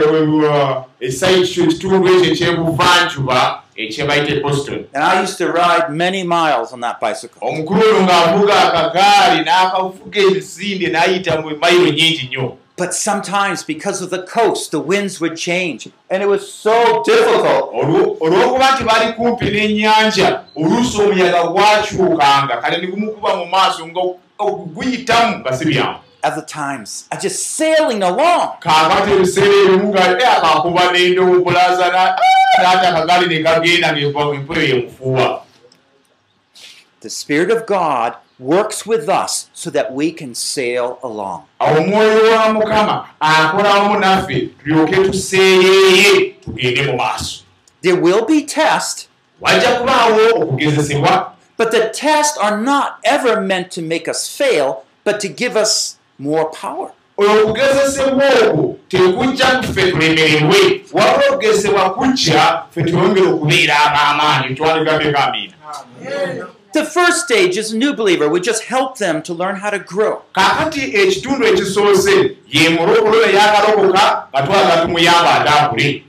ekitundu 1.00 2.08
ekyo 2.08 2.32
ekyebuvanjuba 2.32 3.62
ekyebayita 3.78 4.42
boston 4.42 4.86
And 4.94 5.04
I 5.04 5.22
used 5.22 5.38
to 5.38 5.52
ride 5.52 5.90
many 5.90 6.24
miles 6.24 6.74
on 6.74 6.80
that 6.82 7.00
bicycle. 7.00 7.40
omukulu 7.42 7.82
ono 7.90 8.02
ng'avuga 8.06 8.74
akagaali 8.74 9.44
n'akavuga 9.44 10.20
emisinde 10.22 10.88
n'ayita 10.88 11.42
mu 11.42 11.58
mayiro 11.58 11.90
nyingi 11.92 12.28
nnyo 12.28 12.58
But 12.78 12.94
sometimes, 12.94 13.64
because 13.64 14.02
of 14.02 14.10
the 14.10 14.24
coast, 14.24 14.72
the 14.72 14.82
winds 14.82 15.22
would 15.22 15.38
change. 15.38 15.88
And 16.10 16.22
it 16.22 16.28
was 16.28 16.52
so 16.52 17.02
difficult. 17.06 17.72
Olwo- 17.74 18.18
olw'okuba 18.20 18.72
nti 18.76 18.84
bali 18.84 19.14
kumpi 19.14 19.46
n'ennyanja 19.52 20.44
oluusi 20.56 21.02
omuyaga 21.02 21.44
gwakyukanga 21.48 22.58
kale 22.62 22.78
ne 22.82 22.88
gumukuba 22.88 23.36
mu 23.36 23.46
maaso 23.46 23.88
nga 23.88 24.02
guyitamu 24.76 25.40
nga 25.40 25.58
si 25.58 25.66
byangu 25.66 26.00
At 26.24 26.34
the 26.36 26.42
times, 26.42 27.06
I 27.12 27.18
just 27.18 27.40
sailing 27.56 28.02
along. 28.04 28.58
kaakati 28.60 29.12
ebiseera 29.12 29.56
ebimu 29.66 29.94
nga 29.94 30.04
e 30.20 30.26
akakuba 30.26 30.92
n'endobo 30.92 31.40
bulaza 31.46 31.86
ah, 31.94 32.18
n'ate 32.60 32.88
akagaali 32.88 33.28
ne 33.30 33.44
kagenda 33.44 33.94
ng'empewo 33.94 34.36
yemufuuwa 34.60 35.42
The 37.00 37.10
Spirit 37.10 37.52
of 37.52 37.66
God 37.66 38.14
works 38.40 38.86
with 38.86 39.08
us 39.10 39.50
so 39.54 39.70
that 39.70 39.94
we 39.94 40.12
can 40.12 40.36
sail 40.36 40.98
along. 41.04 41.44
awo 41.60 41.78
omwoyo 41.78 42.32
wa 42.38 42.54
mukama 42.54 43.08
akola 43.20 43.74
wamu 43.74 44.00
naffe 44.00 44.50
tulyoke 44.64 44.96
tuseeyeeye 44.96 46.36
tugende 46.46 46.82
mu 46.84 46.94
maaso. 46.98 47.44
There 47.82 48.02
will 48.02 48.26
be 48.26 48.42
tests, 48.42 49.08
wajja 49.42 49.72
kubaawo 49.80 50.30
okugezesebwa. 50.42 51.32
but 51.58 51.72
the 51.72 51.90
tests 51.94 52.38
are 52.38 52.58
not 52.58 52.98
ever 53.04 53.42
meant 53.42 53.72
to 53.72 53.82
make 53.82 54.08
us 54.12 54.28
fail, 54.38 54.84
but 55.04 55.20
to 55.20 55.28
give 55.30 55.56
us 55.56 55.98
more 56.20 56.46
power. 56.62 56.92
okugezesebwa 57.18 58.26
okwo 58.50 58.76
tekujja 58.90 59.46
kuffe 59.46 59.92
tulemererwe 59.92 60.86
wabula 60.94 61.30
okugezesebwa 61.30 61.90
kujja 61.94 62.62
ffe 62.72 62.84
twongere 62.84 63.28
okubeera 63.28 63.76
ab'amaanyi 63.86 64.56
twandugambeko 64.56 65.20
amiina 65.20 65.54
The 66.76 66.84
first 66.84 67.24
stage 67.24 67.56
is 67.56 67.72
a 67.72 67.78
new 67.78 67.94
believer. 67.94 68.28
We 68.28 68.42
just 68.42 68.64
help 68.64 68.98
them 68.98 69.22
to 69.24 69.34
learn 69.34 69.56
how 69.56 69.70
to 69.70 69.80
grow. 69.80 70.24
kaakati 70.34 70.96
ekitundu 70.96 71.48
ekisoose 71.48 72.36
ye 72.48 72.70
mulokolo 72.70 73.26
eyakalokoka 73.26 74.28
nga 74.30 74.44
twalaga 74.44 74.82
tumuyamba 74.82 75.36
atambule 75.36 76.04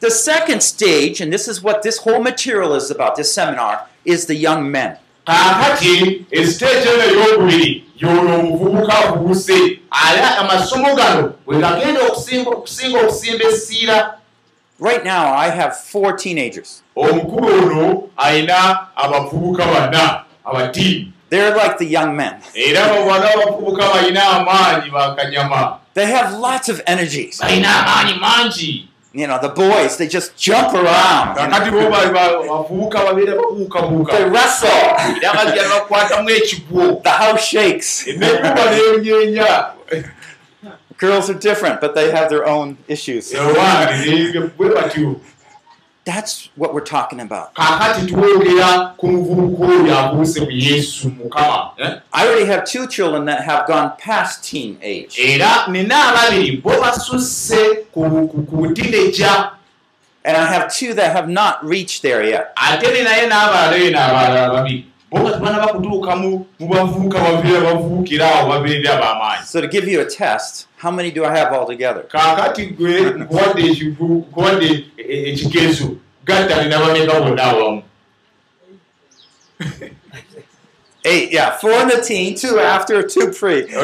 The 0.00 0.10
second 0.10 0.62
stage, 0.62 1.20
and 1.20 1.32
this 1.32 1.48
is 1.48 1.62
what 1.62 1.82
this 1.82 1.98
whole 1.98 2.22
material 2.22 2.74
is 2.74 2.90
about, 2.90 3.16
this 3.16 3.34
seminar, 3.34 3.86
is 4.04 4.26
the 4.26 4.34
young 4.34 4.70
men. 4.70 4.96
kaakati 5.26 6.24
esiteegi 6.30 6.88
eno 6.88 7.02
eyokubiri 7.02 7.84
yono 7.98 8.40
omuvubuka 8.40 8.98
avubuse 8.98 9.80
ala 9.90 10.38
amasomo 10.38 10.94
gano 10.94 11.34
bwe 11.46 11.58
gagenda 11.58 12.00
okusinga 12.00 12.50
okusimba 12.50 13.44
essiira 13.44 14.14
Right 14.82 15.04
now, 15.04 15.32
I 15.32 15.48
have 15.50 15.76
four 15.76 16.12
teenagers. 16.16 16.82
omukulu 16.96 17.46
ono 17.46 18.08
alina 18.16 18.86
abavubuka 18.96 19.64
bana 19.66 20.24
abatiimu 20.44 21.12
They're 21.30 21.54
like 21.54 21.78
the 21.78 21.86
young 21.86 22.16
men. 22.16 22.34
era 22.54 22.84
abo 22.90 23.06
bana 23.10 23.30
abavubuka 23.34 23.82
balina 23.88 24.22
amaanyi 24.28 24.90
bakanyama 24.90 25.78
They 25.94 26.06
have 26.06 26.34
lots 26.38 26.68
of 26.68 26.80
energies. 26.86 27.38
balina 27.40 27.68
amaanyi 27.86 28.14
mangi 28.20 28.88
You 29.14 29.26
know, 29.26 29.38
the 29.38 29.50
boys, 29.50 29.98
they 29.98 30.08
just 30.08 30.36
jump 30.36 30.72
around. 30.74 31.36
kakati 31.36 31.70
bo 31.70 31.90
bali 31.90 32.10
ba- 32.12 32.42
bavubuka 32.48 32.98
babeera 33.04 33.34
babuukabuuka 33.36 34.12
They 34.16 34.24
wrestle. 34.24 34.68
era 35.22 35.32
bagala 35.34 35.68
bakwatamu 35.68 36.30
ekigwo 36.30 37.00
The 37.04 37.10
house 37.10 37.44
shakes. 37.44 38.06
nekuba 38.06 38.64
nenyenya 38.70 39.64
Girls 41.02 41.28
are 41.28 41.34
different, 41.34 41.80
but 41.80 41.96
they 41.96 42.12
have 42.12 42.30
their 42.30 42.46
own 42.46 42.78
issues. 42.86 43.32
That's 46.04 46.48
what 46.54 46.72
we're 46.74 46.80
talking 46.80 47.18
about. 47.20 47.52
eh? 51.80 51.98
I 52.12 52.26
already 52.26 52.44
have 52.46 52.64
two 52.64 52.86
children 52.86 53.24
that 53.24 53.42
have 53.42 53.66
gone 53.66 53.94
past 53.98 54.44
teen 54.44 54.78
age. 54.80 55.18
And 60.24 60.36
I 60.36 60.46
have 60.46 60.72
two 60.72 60.94
that 60.94 61.16
have 61.16 61.28
not 61.28 61.64
reached 61.64 62.02
there 62.02 62.22
yet. 62.24 62.52
So 69.44 69.60
to 69.60 69.68
give 69.68 69.86
you 69.86 70.00
a 70.00 70.06
test, 70.06 70.66
how 70.78 70.90
many 70.90 71.10
do 71.10 71.24
I 71.24 71.36
have 71.36 71.52
altogether? 71.52 72.02
e- 74.98 75.30
e- 75.30 75.36
Eight, 81.04 81.32
yeah, 81.32 81.50
four 81.58 81.72
in 81.72 81.88
the 81.88 82.00
teen, 82.00 82.36
two 82.36 82.60
after, 82.60 83.02
two 83.02 83.32
pre. 83.32 83.62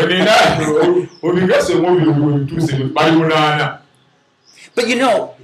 munaana 3.10 3.78
But 4.76 4.86
you 4.88 4.96
know, 4.96 5.34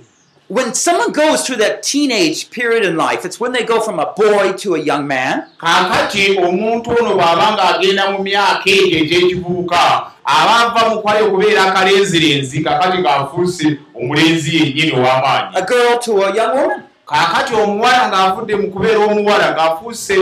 when 0.57 0.73
someone 0.75 1.11
goes 1.13 1.39
through 1.45 1.57
that 1.65 1.83
teenage 1.83 2.49
period 2.51 2.85
in 2.85 2.97
life, 2.97 3.25
it's 3.25 3.39
when 3.41 3.53
they 3.53 3.65
go 3.65 3.81
from 3.81 3.99
a 3.99 4.09
boy 4.17 4.53
to 4.63 4.75
a 4.75 4.79
young 4.91 5.05
man. 5.07 5.35
kaakati 5.59 6.39
omuntu 6.39 6.91
ono 7.01 7.11
bw'aba 7.19 7.47
ng'agenda 7.57 8.11
mu 8.13 8.19
myaka 8.23 8.71
egyo 8.71 8.99
egy'ekivubuka 9.03 9.81
aba 10.25 10.55
ava 10.65 10.81
mu 10.91 11.03
kwali 11.03 11.21
okubeera 11.27 11.63
akalenzirenzi 11.65 12.61
kaakati 12.65 12.99
ng'afuuse 13.03 13.79
omulenzi 13.99 14.51
yennyini 14.57 14.93
ow'amaanyi 14.93 15.57
A 15.57 15.63
girl 15.67 15.99
to 15.99 16.13
a 16.23 16.35
young 16.37 16.55
woman. 16.57 16.83
kaakati 17.07 17.55
omuwala 17.55 18.09
ng'avudde 18.09 18.55
mu 18.57 18.67
kubeera 18.73 18.99
omuwala 19.11 19.47
ng'afuuse 19.55 20.17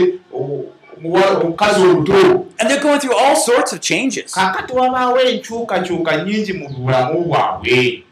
omukazi 1.42 1.80
oluto 1.82 2.46
And 2.60 2.70
they're 2.70 2.80
going 2.82 3.00
through 3.00 3.16
all 3.16 3.36
sorts 3.36 3.72
of 3.72 3.80
changes. 3.80 4.32
kaakati 4.34 4.72
wabaawo 4.72 5.20
enkyukakyuka 5.20 6.16
nnyingi 6.16 6.52
mu 6.52 6.68
bulamu 6.68 7.24
bwabwe 7.24 8.02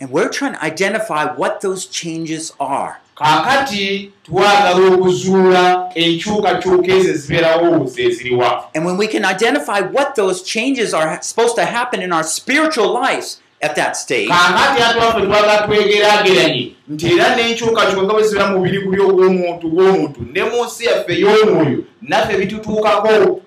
And 0.00 0.10
we're 0.10 0.28
trying 0.28 0.52
to 0.54 0.62
identify 0.62 1.24
what 1.34 1.60
those 1.60 1.86
changes 1.86 2.52
are. 2.60 3.00
kaakati 3.16 4.10
twagala 4.26 4.70
okuzuula 4.94 5.90
enkyukakyuka 5.94 6.92
ezo 6.92 7.10
ezibeerawo 7.10 7.86
zeziriwa 7.86 8.64
And 8.74 8.84
when 8.86 8.96
we 8.98 9.06
can 9.06 9.24
identify 9.24 9.80
what 9.80 10.14
those 10.16 10.42
changes 10.42 10.94
are 10.94 11.18
supposed 11.22 11.56
to 11.56 11.64
happen 11.64 12.02
in 12.02 12.12
our 12.12 12.24
spiritual 12.24 12.92
lives 12.92 13.40
at 13.62 13.74
that 13.76 13.96
stage, 13.96 14.28
kaakati 14.28 14.82
ate 14.82 14.98
waffe 14.98 15.20
twagala 15.26 15.58
twegeraageranye 15.66 16.72
nti 16.88 17.06
era 17.12 17.36
n'enkyukakyuka 17.36 18.02
nga 18.02 18.12
bwe 18.14 18.22
zibeera 18.28 18.50
mu 18.52 18.60
biri 18.62 18.78
buli 18.84 19.00
ogw'omuntu 19.02 19.68
gw'omuntu 19.70 20.20
ne 20.32 20.42
mu 20.44 20.64
nsi 20.64 20.84
yaffe 20.84 21.12
ey'omwoyo 21.12 21.84
naffe 22.02 22.36
bitutuukako 22.36 23.40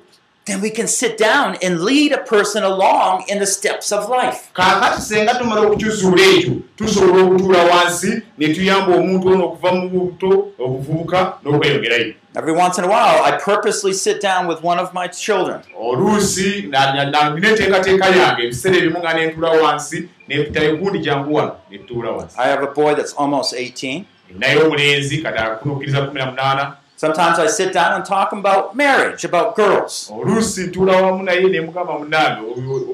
then 0.46 0.62
we 0.62 0.70
can 0.72 0.88
sit 0.88 1.18
down 1.18 1.58
and 1.62 1.82
lead 1.82 2.12
a 2.12 2.18
person 2.18 2.64
along 2.64 3.24
in 3.28 3.38
the 3.40 3.46
steps 3.46 3.92
of 3.92 4.10
life. 4.10 4.50
kaakati 4.54 5.02
senga 5.02 5.34
tumala 5.36 5.62
okukizuula 5.62 6.22
ekyo 6.24 6.54
tusobola 6.76 7.24
okutuula 7.24 7.64
wansi 7.64 8.22
ne 8.38 8.48
tuyamba 8.54 8.96
omuntu 8.96 9.28
ono 9.28 9.46
okuva 9.46 9.72
mu 9.74 9.90
buto 9.90 10.48
obuvubuka 10.60 11.34
n'okweyongerayo 11.44 12.14
Every 12.36 12.54
once 12.54 12.78
in 12.78 12.84
a 12.84 12.88
while, 12.88 13.24
I 13.24 13.32
purposely 13.44 13.92
sit 13.92 14.22
down 14.22 14.48
with 14.48 14.62
one 14.64 14.78
of 14.80 14.94
my 14.94 15.08
children. 15.08 15.62
oluusi 15.82 16.68
na- 16.70 16.94
na- 16.94 17.10
na- 17.10 17.30
nina 17.36 17.50
enteekateeka 17.50 18.06
yange 18.08 18.44
ebiseera 18.44 18.78
ebimu 18.78 19.00
nga 19.00 19.14
nentuula 19.14 19.50
wansi 19.50 20.10
nepitayo 20.28 20.78
gundi 20.78 21.00
jangu 21.00 21.34
wano 21.36 21.56
netutuula 21.72 22.12
wansi 22.12 22.36
I 22.40 22.48
have 22.50 22.64
a 22.64 22.68
boy 22.74 22.94
that's 22.96 23.14
almost 23.18 23.54
18. 23.54 24.04
naye 24.40 24.58
omulenzi 24.64 25.18
kati 25.18 25.38
akunukkiriza 25.38 26.02
kumi 26.02 26.20
na 26.20 26.26
munaana 26.26 26.74
Sometimes 27.00 27.40
I 27.40 27.48
sit 27.48 27.72
down 27.72 27.94
and 27.94 28.04
talk 28.06 28.34
about 28.34 28.76
marriage, 28.76 29.24
about 29.24 29.56
girls. 29.56 30.12
oluusi 30.22 30.62
ntuula 30.64 31.02
wamu 31.02 31.24
naye 31.24 31.42
nemugamba 31.42 32.00
munange 32.00 32.42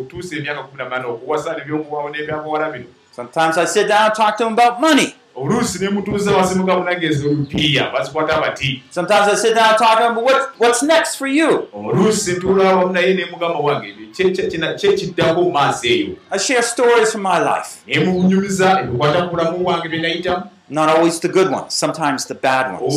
otuusa 0.01 0.35
emyaka 0.35 0.63
kumi 0.63 0.77
na 0.77 0.83
munaana 0.83 1.07
okuwasa 1.07 1.55
nebyokuwawo 1.57 2.09
n'ebyakawala 2.09 2.69
bino 2.71 2.85
Sometimes 3.15 3.57
I 3.57 3.65
sit 3.65 3.87
down 3.87 4.05
and 4.05 4.13
talk 4.15 4.37
to 4.37 4.45
him 4.47 4.53
about 4.53 4.79
money. 4.81 5.15
oluusi 5.35 5.79
nemutuuza 5.83 6.31
wansi 6.31 6.55
mugamba 6.55 6.83
munange 6.83 7.05
ezo 7.07 7.29
olupiiya 7.29 7.89
bazikwata 7.93 8.41
bati 8.41 8.83
Sometimes 8.91 9.27
I 9.27 9.35
sit 9.35 9.55
down 9.55 9.69
and 9.69 9.77
talk 9.77 9.97
to 9.97 10.03
him 10.05 10.11
about 10.11 10.23
what, 10.25 10.59
what's 10.59 10.83
next 10.83 11.15
for 11.15 11.27
you. 11.27 11.67
oluusi 11.73 12.31
ntuula 12.31 12.75
wamu 12.75 12.93
naye 12.93 13.13
nemugamba 13.13 13.59
wange 13.59 13.87
ebyo 14.19 14.73
kyekiddako 14.77 15.41
mu 15.41 15.51
maaso 15.51 15.87
eyo 15.87 16.07
I 16.31 16.37
share 16.39 16.61
stories 16.61 17.11
from 17.11 17.23
my 17.23 17.39
life. 17.39 17.69
nemunyumiza 17.87 18.79
ebikwata 18.81 19.21
ku 19.21 19.29
bulamu 19.35 19.57
bwange 19.57 19.89
bye 19.89 19.99
nayitamu 20.01 20.43
Not 20.67 20.89
always 20.89 21.19
the 21.19 21.27
good 21.27 21.51
ones, 21.51 21.73
sometimes 21.75 22.25
the 22.25 22.33
bad 22.35 22.79
ones. 22.79 22.95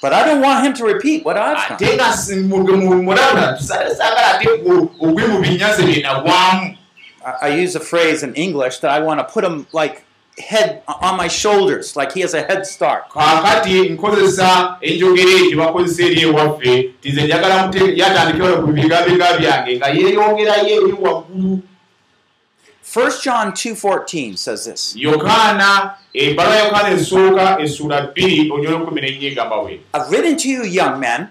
But 0.00 0.12
I 0.12 0.24
don't 0.24 0.40
want 0.40 0.64
him 0.64 0.72
to 0.74 0.84
repeat 0.84 1.24
what 1.24 1.36
I've 1.36 1.56
done. 1.68 1.78
I, 7.26 7.32
I 7.42 7.48
use 7.48 7.74
a 7.74 7.80
phrase 7.80 8.22
in 8.22 8.32
English 8.34 8.78
that 8.78 8.90
I 8.92 9.00
want 9.00 9.18
to 9.20 9.24
put 9.24 9.44
him 9.44 9.66
like 9.72 10.04
head 10.38 10.82
on 10.86 11.16
my 11.16 11.26
shoulders, 11.26 11.96
like 11.96 12.12
he 12.12 12.20
has 12.20 12.32
a 12.32 12.42
head 12.42 12.64
start. 12.64 13.08
1 22.94 23.10
John 23.22 23.52
2.14 23.52 24.38
says 24.38 24.64
this. 24.64 24.94
yokaana 24.96 25.94
ebbala 26.14 26.56
yokaana 26.56 26.90
esooka 26.90 27.58
essuula 27.60 28.00
bbiri 28.00 28.50
onyola 28.50 28.78
kumi 28.78 29.00
nennya 29.00 29.28
egamba 29.30 29.62
we 29.64 29.80
I've 29.94 30.10
written 30.10 30.36
to 30.38 30.48
you, 30.48 30.64
young 30.64 30.98
men, 31.00 31.30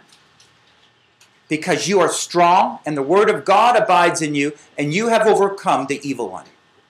because 1.49 1.87
you 1.87 1.99
are 1.99 2.09
strong, 2.11 2.79
and 2.85 2.95
the 2.95 3.01
word 3.01 3.29
of 3.29 3.43
God 3.45 3.75
abides 3.75 4.21
in 4.21 4.35
you, 4.35 4.51
and 4.77 4.93
you 4.93 5.07
have 5.07 5.25
overcome 5.27 5.87
the 5.87 5.99
evil 6.07 6.29
one. 6.29 6.45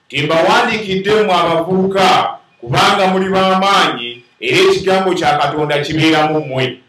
timbawandiikidde 0.10 1.12
mmwe 1.16 1.34
abavubuka 1.34 2.38
kubanga 2.62 3.08
muli 3.08 3.30
b'amaanyi 3.30 4.24
era 4.40 4.58
ekigambo 4.58 5.14
kya 5.14 5.38
katonda 5.38 5.80
kibeera 5.80 6.28
mu 6.32 6.40
mmwe 6.40 6.80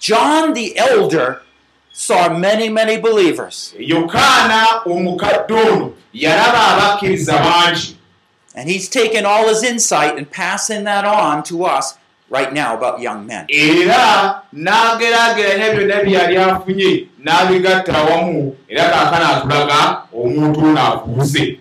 John 0.00 0.54
the 0.54 0.76
elder 0.76 1.40
saw 1.96 2.28
many, 2.36 2.68
many 2.68 2.96
believers, 3.00 3.72
yokaana 3.78 4.82
omukadde 4.84 5.54
ono 5.54 5.92
yalaba 6.12 6.60
abakkiriza 6.72 7.32
bangi 7.38 7.94
and 8.56 8.68
he's 8.68 8.88
taken 8.88 9.24
all 9.24 9.48
his 9.48 9.62
insight 9.62 10.16
and 10.18 10.28
passing 10.30 10.84
that 10.84 11.04
on 11.04 11.42
to 11.44 11.64
us 11.64 11.94
right 12.30 12.52
now 12.52 12.74
about 12.76 13.00
young 13.00 13.26
men. 13.26 13.46
era 13.48 14.42
n'ageraageranya 14.52 15.68
byonna 15.76 16.02
byeyali 16.04 16.36
afunye 16.36 17.08
n'abigatta 17.24 17.92
awamu 17.98 18.56
era 18.68 18.84
kaakana 18.90 19.28
atulaga 19.36 20.02
omuntu 20.12 20.60
ono 20.64 20.80
afuuse 20.80 21.58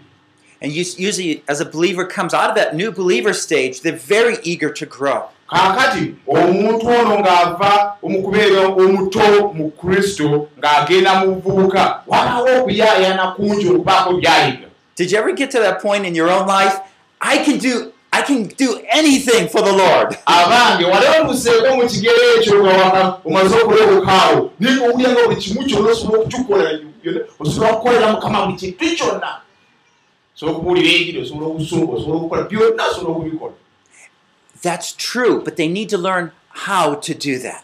And 0.61 0.71
us- 0.71 0.97
usually, 0.97 1.43
as 1.49 1.59
a 1.59 1.65
believer 1.65 2.05
comes 2.05 2.33
out 2.33 2.49
of 2.49 2.55
that 2.55 2.73
new 2.73 2.89
believer 2.89 3.33
stage, 3.33 3.81
they're 3.81 3.91
very 4.17 4.37
eager 4.43 4.69
to 4.71 4.85
grow. 4.85 5.25
Kaakati 5.53 6.15
omuntu 6.27 6.87
ono 6.87 7.19
ng'ava 7.19 7.97
mu 8.03 8.23
kubeera 8.23 8.67
omuto 8.67 9.53
mu 9.53 9.71
kristo 9.71 10.47
ng'agenda 10.57 11.11
mu 11.19 11.25
buvubuka 11.35 12.01
wabaawo 12.07 12.49
okuyaayana 12.59 13.27
kungi 13.35 13.69
okubaako 13.69 14.13
byayiga 14.13 14.67
Did 14.95 15.11
you 15.11 15.17
ever 15.17 15.33
get 15.33 15.49
to 15.51 15.59
that 15.59 15.81
point 15.81 16.05
in 16.05 16.13
your 16.13 16.29
own 16.29 16.45
life? 16.45 16.77
I 17.19 17.37
can 17.45 17.57
do 17.57 17.91
I 18.13 18.21
can 18.21 18.45
do 18.45 18.79
anything 18.89 19.47
for 19.47 19.61
the 19.61 19.71
Lord. 19.71 20.17
abange 20.25 20.85
wali 20.85 21.05
oluseeko 21.21 21.75
mu 21.75 21.87
kigero 21.87 22.21
ekyo 22.37 22.63
nga 22.63 22.69
waka 22.69 23.17
omaze 23.25 23.55
okulebukaawo 23.55 24.51
naye 24.59 24.75
ngaowulya 24.75 25.09
nga 25.09 25.23
buli 25.25 25.35
kimu 25.35 25.63
kyonna 25.65 25.91
osobola 25.91 26.19
okukikola 26.19 26.79
osobola 27.39 27.71
okukolera 27.71 28.11
mukama 28.11 28.45
buli 28.45 28.57
kintu 28.57 28.95
kyonna 28.97 29.29
osobola 30.35 30.57
okubuulira 30.57 30.89
enjiri 30.89 31.21
osobola 31.21 31.47
okusumba 31.47 31.93
osobola 31.93 32.17
okukola 32.17 32.41
byonna 32.41 32.83
osobola 32.85 33.11
okubikola 33.15 33.53
That's 34.63 34.93
true, 34.93 35.41
but 35.45 35.55
they 35.57 35.67
need 35.67 35.89
to 35.89 35.97
learn 35.97 36.31
how 36.67 36.95
to 36.95 37.13
do 37.13 37.37
that. 37.39 37.63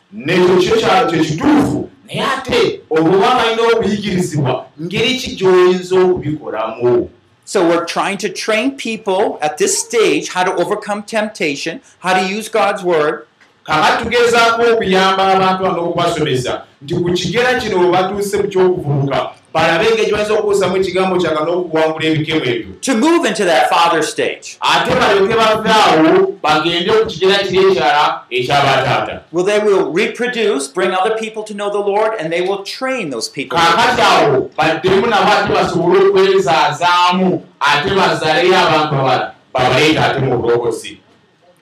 naye 2.10 2.22
ate 2.22 2.82
obuba 2.90 3.36
balina 3.36 3.62
okuyigirizibwa 3.74 4.66
ngeri 4.82 5.14
ki 5.18 5.36
gy'oyinza 5.36 5.96
okubikolamu 6.00 7.10
So 7.46 7.68
we're 7.68 7.86
trying 7.86 8.18
to 8.18 8.30
train 8.30 8.78
people 8.78 9.40
at 9.42 9.58
this 9.58 9.80
stage 9.80 10.30
how 10.30 10.44
to 10.44 10.54
overcome 10.54 11.02
temptation, 11.04 11.82
how 12.00 12.14
to 12.14 12.24
use 12.38 12.48
God's 12.50 12.84
word, 12.84 13.26
kakati 13.64 14.04
tugezaako 14.04 14.62
okuyamba 14.74 15.28
abantu 15.28 15.64
bano 15.64 15.84
okubasomesa 15.90 16.64
nti 16.82 16.96
ku 16.96 17.14
kigera 17.14 17.60
kino 17.60 17.80
we 17.80 17.92
batuuse 17.92 18.38
mu 18.38 18.48
kyokuvubuka 18.48 19.30
balabe 19.54 19.86
bayinza 20.12 20.34
okukuusamu 20.34 20.78
ekigambo 20.78 21.18
kyaga 21.18 21.42
n'okuwangula 21.46 22.06
ebikemu 22.06 22.46
ebyo 22.46 22.74
to 22.82 22.94
move 22.96 23.26
into 23.30 23.46
that 23.46 23.70
father 23.70 24.04
stage. 24.04 24.58
ate 24.62 24.92
balyoke 25.00 25.36
bave 25.36 25.70
awo 25.70 26.34
bagende 26.44 26.92
ku 26.92 27.06
kigera 27.06 27.38
kiri 27.44 27.58
ekyala 27.72 28.24
ekyabataata 28.30 29.16
Well, 29.32 29.46
they 29.46 29.60
will 29.60 29.92
reproduce, 29.92 30.68
bring 30.68 30.92
other 30.92 31.16
people 31.18 31.44
to 31.44 31.54
know 31.54 31.70
the 31.70 31.80
Lord, 31.92 32.12
and 32.20 32.34
they 32.34 32.42
will 32.42 32.64
train 32.64 33.10
those 33.10 33.30
people. 33.30 33.58
kaakati 33.58 34.02
awo 34.02 34.50
baddemu 34.58 35.08
nabo 35.08 35.32
ate 35.32 35.54
basobole 35.54 36.00
okwezaazaamu 36.10 37.44
ate 37.60 37.90
bazaleyo 37.96 38.58
abantu 38.60 38.96
abala 38.96 39.34
babaleeta 39.54 40.06
ate 40.06 40.20
mu 40.20 40.38
bulokozi 40.38 40.98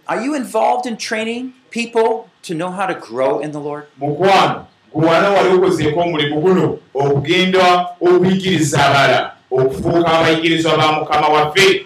Are 0.08 0.22
you 0.24 0.36
involved 0.36 0.86
in 0.86 0.96
training 0.98 1.54
people 1.70 2.30
to 2.44 2.54
know 2.54 2.72
how 2.72 2.86
to 2.86 2.94
grow 2.96 3.40
in 3.40 3.52
the 3.52 3.60
Lord? 3.60 3.84
mukwano 4.00 4.66
gwewana 4.98 5.30
wali 5.30 5.50
okozeeko 5.56 6.00
omulimu 6.00 6.42
guno 6.42 6.78
okugenda 6.94 7.88
okuyigiriza 8.02 8.86
abala 8.86 9.20
okufuuka 9.52 10.12
abayigirizwa 10.12 10.78
ba 10.78 10.92
mukama 10.92 11.28
waffe. 11.28 11.86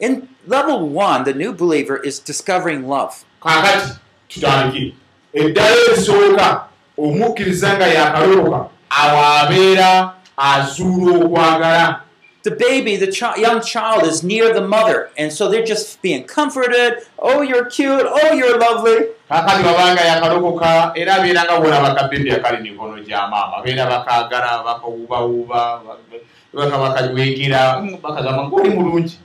In 0.00 0.28
level 0.46 0.88
one, 0.88 1.24
the 1.24 1.34
new 1.34 1.52
believer 1.52 1.96
is 2.04 2.24
discovering 2.24 2.88
love. 2.88 3.14
kaakati 3.42 3.92
tutandikire 4.28 4.92
eddala 5.32 5.76
erisooka 5.86 6.64
omukkiriza 6.98 7.76
nga 7.76 7.86
yakalokoka 7.86 8.60
awo 8.90 9.18
abeera 9.40 10.12
azuula 10.36 11.24
okwagala 11.24 12.00
The 12.44 12.52
baby, 12.52 12.96
the 12.96 13.10
chi- 13.10 13.36
young 13.36 13.60
child, 13.60 14.04
is 14.04 14.22
near 14.22 14.54
the 14.54 14.60
mother, 14.62 15.10
and 15.18 15.32
so 15.32 15.48
they're 15.50 15.66
just 15.66 16.00
being 16.00 16.22
comforted. 16.24 17.02
Oh, 17.18 17.42
you're 17.42 17.64
cute. 17.66 18.06
Oh, 18.06 18.32
you're 18.32 18.56
lovely. 18.58 19.08
kaakati 19.30 19.62
babanga 19.62 20.00
yakalokoka 20.00 20.92
era 20.96 21.14
abeera 21.14 21.44
nga 21.44 21.60
bwolaba 21.60 21.94
kabebi 21.94 22.30
akali 22.32 22.58
mikono 22.70 22.96
gya 23.04 23.28
maama 23.28 23.56
abeera 23.60 23.84
bakaagala 23.86 24.62
bakawubawuba 24.64 25.80
baka 26.54 26.78
bakajwekera 26.78 27.82
bakagamba 28.02 28.42
ngaoli 28.48 28.70
mulungi 28.70 29.18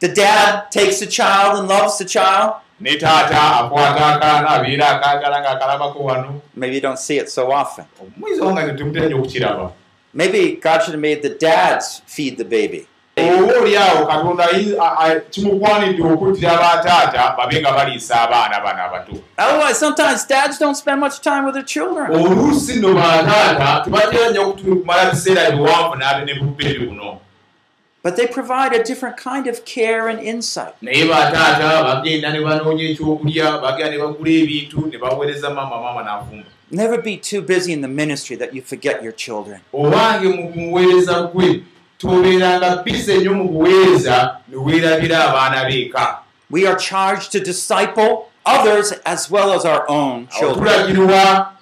The 0.00 0.08
dad 0.08 0.70
takes 0.70 0.98
the 1.00 1.06
child 1.06 1.58
and 1.58 1.68
loves 1.68 1.98
the 1.98 2.04
child. 2.04 2.54
ne 2.80 2.96
taata 2.98 3.56
akwata 3.60 4.06
akaana 4.16 4.48
abeera 4.58 4.88
akaagala 4.98 5.40
ng'akalabako 5.40 5.98
wano 6.04 6.40
Maybe 6.56 6.74
you 6.74 6.80
don't 6.80 6.98
see 6.98 7.18
it 7.18 7.28
so 7.30 7.52
often. 7.52 7.84
omumwiza 8.00 8.44
wanga 8.44 8.74
temutera 8.74 9.06
nnyo 9.06 9.18
okukiraba 9.18 9.70
Maybe 10.14 10.56
God 10.62 10.82
should 10.82 10.94
have 10.94 11.00
made 11.00 11.22
the 11.22 11.30
dads 11.30 12.02
feed 12.06 12.38
the 12.38 12.44
baby. 12.44 12.86
oba 13.16 13.58
oli 13.60 13.76
awo 13.76 14.06
katonda 14.06 14.48
kimugwanidde 15.30 16.02
okuttira 16.02 16.50
bataata 16.58 17.34
babe 17.36 17.60
nga 17.60 17.72
baliisa 17.72 18.20
abaana 18.22 18.60
bano 18.60 18.82
abato 18.84 19.12
Otherwise, 19.38 19.78
sometimes 19.78 20.24
dads 20.26 20.58
don't 20.58 20.74
spend 20.76 21.00
much 21.00 21.20
time 21.20 21.44
with 21.44 21.54
their 21.54 21.64
children. 21.74 22.10
oluusi 22.10 22.74
nno 22.76 22.94
bataata 22.94 23.80
tebatera 23.84 24.30
nnyo 24.30 24.52
kumala 24.52 25.10
biseera 25.10 25.50
biwanvu 25.50 25.94
n'abe 25.96 26.24
ne 26.24 26.34
bubeebi 26.40 26.86
buno 26.86 27.18
But 28.02 28.16
they 28.16 28.26
provide 28.26 28.72
a 28.74 28.82
different 28.84 29.16
kind 29.16 29.46
of 29.46 29.64
care 29.64 30.08
and 30.08 30.20
insight. 30.20 30.74
bataata 30.82 31.84
bagenda 31.84 32.30
ne 32.32 32.40
banoonya 32.40 32.84
ekyokulya 32.90 33.58
bagenda 33.62 33.90
ne 33.90 33.98
bagula 33.98 34.30
ebintu 34.30 34.86
ne 34.90 34.98
baweereza 34.98 35.50
maama 35.50 35.76
maama 35.80 36.02
n'afumba 36.02 36.48
Never 36.74 36.98
be 37.00 37.16
too 37.16 37.40
busy 37.40 37.72
in 37.72 37.80
the 37.82 37.88
ministry 38.02 38.36
that 38.36 38.52
you 38.54 38.60
forget 38.62 39.02
your 39.02 39.12
children. 39.12 39.60
obange 39.72 40.28
mu 40.28 40.50
muweereza 40.54 41.22
gwe 41.32 41.62
tobeeranga 41.98 42.82
bise 42.84 43.14
nnyo 43.18 43.34
mu 43.34 43.44
buweereza 43.48 44.36
ne 44.48 44.56
weerabira 44.56 45.24
abaana 45.28 45.64
beeka 45.64 46.18
We 46.50 46.66
are 46.66 46.76
charged 46.78 47.32
to 47.32 47.40
disciple 47.40 48.12
others 48.46 48.92
as 49.04 49.30
well 49.30 49.52
as 49.52 49.64
our 49.64 49.84
own 49.88 50.28
children. 50.38 50.58
tulagirwa 50.64 51.52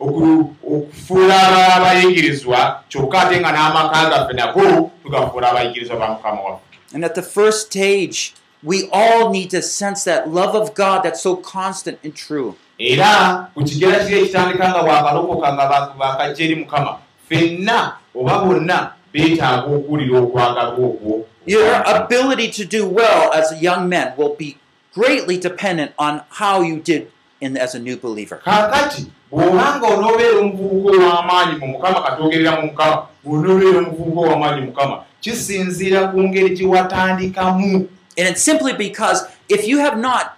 okufuula 0.00 1.74
abayigirizwa 1.76 2.82
kyokka 2.88 3.20
ate 3.22 3.40
nga 3.40 3.52
n'amaka 3.52 4.10
gaffe 4.10 4.32
nago 4.32 4.90
tugafuula 5.02 5.50
abayigirizwa 5.50 5.96
ba 5.96 6.08
mukama 6.08 6.40
waffe 6.42 6.62
And 6.94 7.04
at 7.04 7.14
the 7.14 7.22
first 7.22 7.66
stage, 7.66 8.32
we 8.62 8.88
all 8.92 9.30
need 9.30 9.50
to 9.50 9.60
sense 9.60 10.04
that 10.04 10.28
love 10.32 10.54
of 10.54 10.72
God 10.74 11.02
that's 11.02 11.20
so 11.20 11.34
constant 11.36 11.98
and 12.04 12.14
true. 12.14 12.54
Era 12.78 13.48
ku 13.54 13.64
kigera 13.64 14.04
kiri 14.04 14.20
ekitandika 14.20 14.68
nga 14.70 14.82
bwakalokoka 14.82 15.48
nga 15.52 15.64
ba- 15.68 15.94
bakajja 15.98 16.44
eri 16.44 16.54
mukama 16.60 16.98
ffenna 17.28 17.96
oba 18.14 18.38
bonna 18.44 18.92
beetaaga 19.12 19.66
okuwulira 19.66 20.18
okwagalwa 20.20 20.86
okwo 20.88 21.24
Your 21.46 21.78
ability 21.86 22.50
to 22.58 22.64
do 22.66 22.88
well 22.88 23.30
as 23.32 23.52
a 23.52 23.56
young 23.62 23.88
man 23.88 24.12
will 24.18 24.34
be 24.34 24.58
greatly 24.92 25.38
dependent 25.38 25.92
on 25.96 26.22
how 26.42 26.60
you 26.60 26.80
did 26.80 27.06
in, 27.40 27.56
as 27.56 27.74
a 27.74 27.78
new 27.78 27.96
believer. 27.96 28.40
kaakati 28.44 29.06
bw'obanga 29.30 29.86
onoobeera 29.86 30.38
omuvubuka 30.38 30.96
ow'amaanyi 31.06 31.54
mu 31.60 31.66
mukama 31.66 32.00
katwogerera 32.02 32.56
mu 32.60 32.62
mukama 32.66 32.96
bw'onoobeera 33.24 33.78
omuvubuka 33.78 34.20
ow'amaanyi 34.28 34.60
mu 34.60 34.66
mukama 34.66 34.96
kisinziira 35.20 36.08
ku 36.10 36.22
ngeri 36.22 36.50
gye 36.56 36.66
watandikamu 36.66 37.88
And 38.18 38.26
it's 38.28 38.40
simply 38.42 38.72
because 38.72 39.28
if 39.48 39.68
you 39.68 39.78
have 39.78 39.98
not 40.00 40.32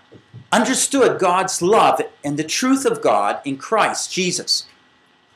understood 0.52 1.18
God's 1.18 1.61
love 1.62 2.00
and 2.24 2.38
the 2.38 2.44
truth 2.44 2.84
of 2.87 3.02
God 3.02 3.40
in 3.44 3.56
Christ 3.58 4.12
Jesus, 4.12 4.66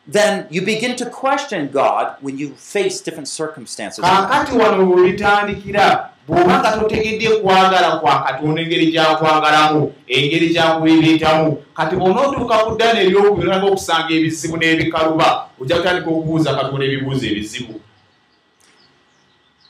then 0.06 0.46
you 0.50 0.62
begin 0.62 0.96
to 0.96 1.08
question 1.08 1.68
God 1.68 2.16
when 2.20 2.38
you 2.38 2.54
face 2.54 3.00
different 3.00 3.28
circumstances. 3.28 4.04
kaakati 4.04 4.56
wano 4.56 4.90
webitandikira 4.90 6.08
bw'obanga 6.28 6.72
totegedde 6.72 7.28
kwagala 7.28 7.96
kwa 7.96 8.22
katonda 8.22 8.62
engeri 8.62 8.92
gyakwagalamu 8.92 9.92
engeri 10.06 10.48
gyakubibiitamu 10.48 11.56
kati 11.74 11.96
bw'onootuuka 11.96 12.58
ku 12.58 12.74
ddana 12.74 13.00
eryokubiraga 13.00 13.66
okusanga 13.66 14.14
ebizibu 14.14 14.56
n'ebikaluba 14.56 15.46
ojja 15.60 15.76
kutandika 15.76 16.10
okubuuza 16.10 16.54
katonda 16.54 16.84
ebibuuzo 16.86 17.26
ebizibu 17.26 17.80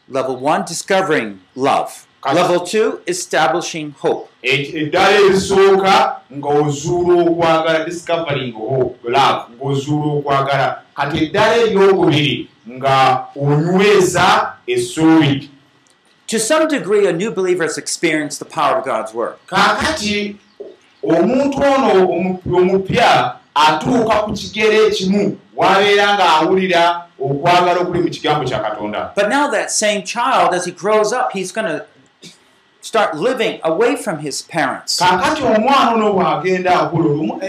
Level 0.09 0.37
one, 0.37 0.65
discovering 0.67 1.41
love. 1.55 2.07
Level 2.35 2.61
two, 2.61 3.01
establishing 3.07 3.95
hope. 4.01 4.29
Eddala 4.43 5.11
erisooka 5.21 6.17
ng'ozuula 6.35 7.23
okwagala 7.31 7.85
discovering 7.85 8.55
love 9.05 9.51
ng'ozuula 9.57 10.13
okwagala. 10.19 10.79
Kati 10.97 11.17
eddala 11.25 11.57
eryokubiri 11.57 12.49
nga 12.69 13.27
onyweza 13.37 14.53
essuubi. 14.67 15.49
To 16.27 16.39
some 16.39 16.67
degree, 16.67 17.07
a 17.07 17.13
new 17.13 17.31
believer 17.31 17.65
has 17.65 17.77
experienced 17.79 18.39
the 18.39 18.45
power 18.47 18.79
of 18.79 18.85
God's 18.85 19.13
word. 19.15 19.35
kaakati 19.47 20.37
omuntu 21.05 21.59
ono 21.63 22.09
omu- 22.09 22.41
omupya 22.57 23.37
atuuka 23.55 24.15
ku 24.25 24.33
kigero 24.33 24.87
ekimu 24.87 25.37
wabeera 25.57 26.15
ng'awulira 26.17 27.05
okwagala 27.21 27.81
okuli 27.81 28.01
mu 28.01 28.09
kigambo 28.11 28.45
kya 28.49 28.59
katonda. 28.61 29.13
But 29.15 29.29
now, 29.29 29.51
that 29.51 29.71
same 29.71 30.03
child, 30.05 30.55
as 30.55 30.65
he 30.65 30.73
grows 30.73 31.13
up, 31.13 31.33
he's 31.33 31.53
going 31.53 31.67
to 31.67 31.85
start 32.85 33.15
living 33.15 33.61
away 33.63 33.95
from 33.97 34.19
his 34.19 34.43
parents. 34.43 34.99
kaakati 34.99 35.43
omwana 35.43 35.95
ono 35.95 36.13
bw'agenda 36.13 36.81
akula 36.81 37.05
olumu 37.11 37.41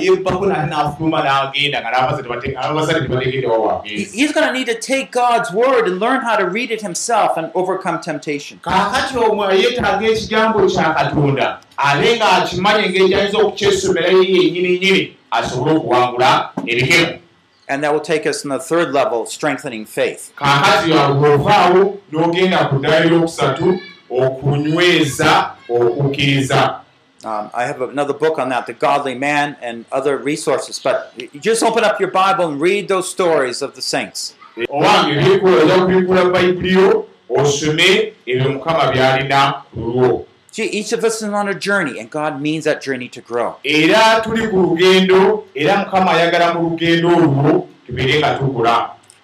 yebbako 0.00 0.46
nate 0.46 0.66
n'afuluma 0.70 1.22
n'agenda 1.22 1.80
nga 1.80 1.90
n'abazadde 1.90 3.00
tebategedde 3.08 3.46
wa 3.46 3.56
He- 3.56 3.62
wagenda 3.66 4.10
He's 4.18 4.32
going 4.32 4.46
to 4.46 4.52
need 4.52 4.66
to 4.66 4.74
take 4.74 5.10
God's 5.12 5.52
word 5.52 5.86
and 5.88 6.00
learn 6.00 6.20
how 6.22 6.36
to 6.36 6.46
read 6.48 6.70
it 6.70 6.82
himself 6.82 7.36
and 7.36 7.50
overcome 7.54 8.00
temptation. 8.00 8.58
kaakati 8.62 9.18
omwo 9.18 9.52
yeetaaga 9.52 10.06
ekigambo 10.06 10.66
kya 10.66 10.94
katonda 10.94 11.58
abe 11.76 12.16
ng'akimanya 12.18 12.84
engeri 12.86 13.08
gyayinza 13.08 13.38
okukyesomerayo 13.38 14.22
yennyini 14.22 14.78
nyini 14.78 15.16
asobole 15.30 15.76
okuwangula 15.76 16.50
ebikemo 16.66 17.18
And 17.66 17.82
that 17.82 17.92
will 17.94 18.00
take 18.00 18.26
us 18.26 18.44
in 18.44 18.50
the 18.50 18.58
third 18.58 18.92
level, 18.92 19.24
strengthening 19.26 19.86
faith. 19.86 20.32
kaakati 20.36 20.90
bw'ovaawo 20.92 21.96
n'ogenda 22.12 22.68
ku 22.68 22.76
ddala 22.78 22.96
eryokusatu 23.04 23.78
okunyweza 24.18 25.50
okukkiriza 25.68 26.80
Um, 27.24 27.48
I 27.54 27.64
have 27.64 27.80
another 27.80 28.12
book 28.12 28.38
on 28.38 28.50
that, 28.50 28.66
The 28.66 28.74
Godly 28.74 29.14
Man, 29.14 29.56
and 29.62 29.86
other 29.90 30.18
resources. 30.18 30.78
But 30.78 31.10
you 31.16 31.40
just 31.40 31.62
open 31.62 31.82
up 31.82 31.98
your 31.98 32.10
Bible 32.10 32.48
and 32.48 32.60
read 32.60 32.88
those 32.88 33.10
stories 33.10 33.62
of 33.62 33.74
the 33.74 33.80
saints. 33.80 34.34
See, 40.50 40.66
each 40.66 40.92
of 40.92 41.02
us 41.02 41.22
is 41.22 41.28
on 41.30 41.48
a 41.48 41.54
journey, 41.54 41.98
and 41.98 42.10
God 42.10 42.40
means 42.42 42.64
that 42.64 42.82
journey 42.82 43.08
to 43.08 43.20
grow. 43.22 43.56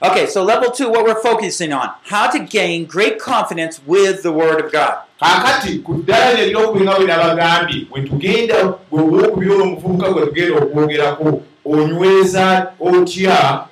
Okay, 0.03 0.27
so 0.27 0.43
level 0.43 0.71
two, 0.71 0.89
what 0.89 1.05
we're 1.05 1.21
focusing 1.23 1.75
on 1.75 1.91
how 2.05 2.31
to 2.31 2.39
gain 2.39 2.87
great 2.87 3.19
confidence 3.19 3.81
with 3.87 4.23
the 4.23 4.33
Word 4.33 4.65
of 4.65 4.73
God. 4.73 4.99
kaakati 5.21 5.79
ku 5.85 5.95
ddala 5.95 6.33
lye 6.35 6.47
eryokubinga 6.47 6.95
bwe 6.97 7.07
nabagambye 7.07 7.87
bwe 7.91 8.03
tugenda 8.03 8.75
bwewokubira 8.91 9.55
ono 9.55 9.65
omuvubuka 9.65 10.13
gwe 10.13 10.27
tugenda 10.27 10.59
okwogerako 10.59 11.43
onyweza 11.65 12.73
otya? 12.81 13.67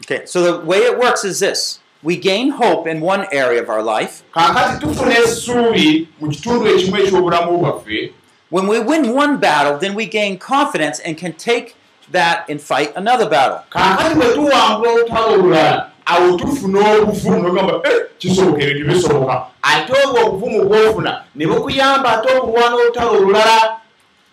Okay, 0.00 0.26
so 0.26 0.42
the 0.42 0.66
way 0.66 0.78
it 0.78 0.98
works 0.98 1.24
is 1.24 1.38
this. 1.38 1.78
We 2.02 2.16
gain 2.16 2.50
hope 2.50 2.90
in 2.90 3.00
one 3.00 3.26
area 3.32 3.62
of 3.62 3.68
our 3.68 3.82
life, 3.82 4.22
kaakati 4.34 4.80
tufuna 4.80 5.18
essuubi 5.18 6.08
mu 6.20 6.30
kitundu 6.30 6.66
ekimu 6.66 6.96
eky'obulamu 6.96 7.58
bwaffe. 7.58 8.12
When 8.50 8.66
we 8.66 8.80
win 8.80 9.14
one 9.14 9.36
battle, 9.38 9.78
then 9.78 9.94
we 9.94 10.06
gain 10.06 10.38
confidence 10.38 10.98
and 10.98 11.16
can 11.16 11.32
take 11.32 11.76
that 12.12 12.48
and 12.50 12.60
fight 12.60 12.92
another 12.96 13.28
battle. 13.28 13.58
kaakati 13.70 14.14
bwe 14.14 14.26
tuwangula 14.34 14.90
olutalo 14.92 15.32
olulala 15.32 15.90
awo 16.06 16.36
tufuna 16.36 16.92
obuvumu 16.92 17.42
nogamba 17.42 17.72
"Eh, 17.90 18.00
kisoboka 18.18 18.62
ebintu 18.62 18.88
bisoboka 18.88 19.42
ate 19.62 19.92
obwo 20.04 20.26
obuvumu 20.26 20.64
bwofuna 20.68 21.22
ne 21.34 21.46
bukuyamba 21.46 22.12
ate 22.22 22.32
okulwana 22.36 22.76
olutalo 22.76 23.10
olulala 23.12 23.76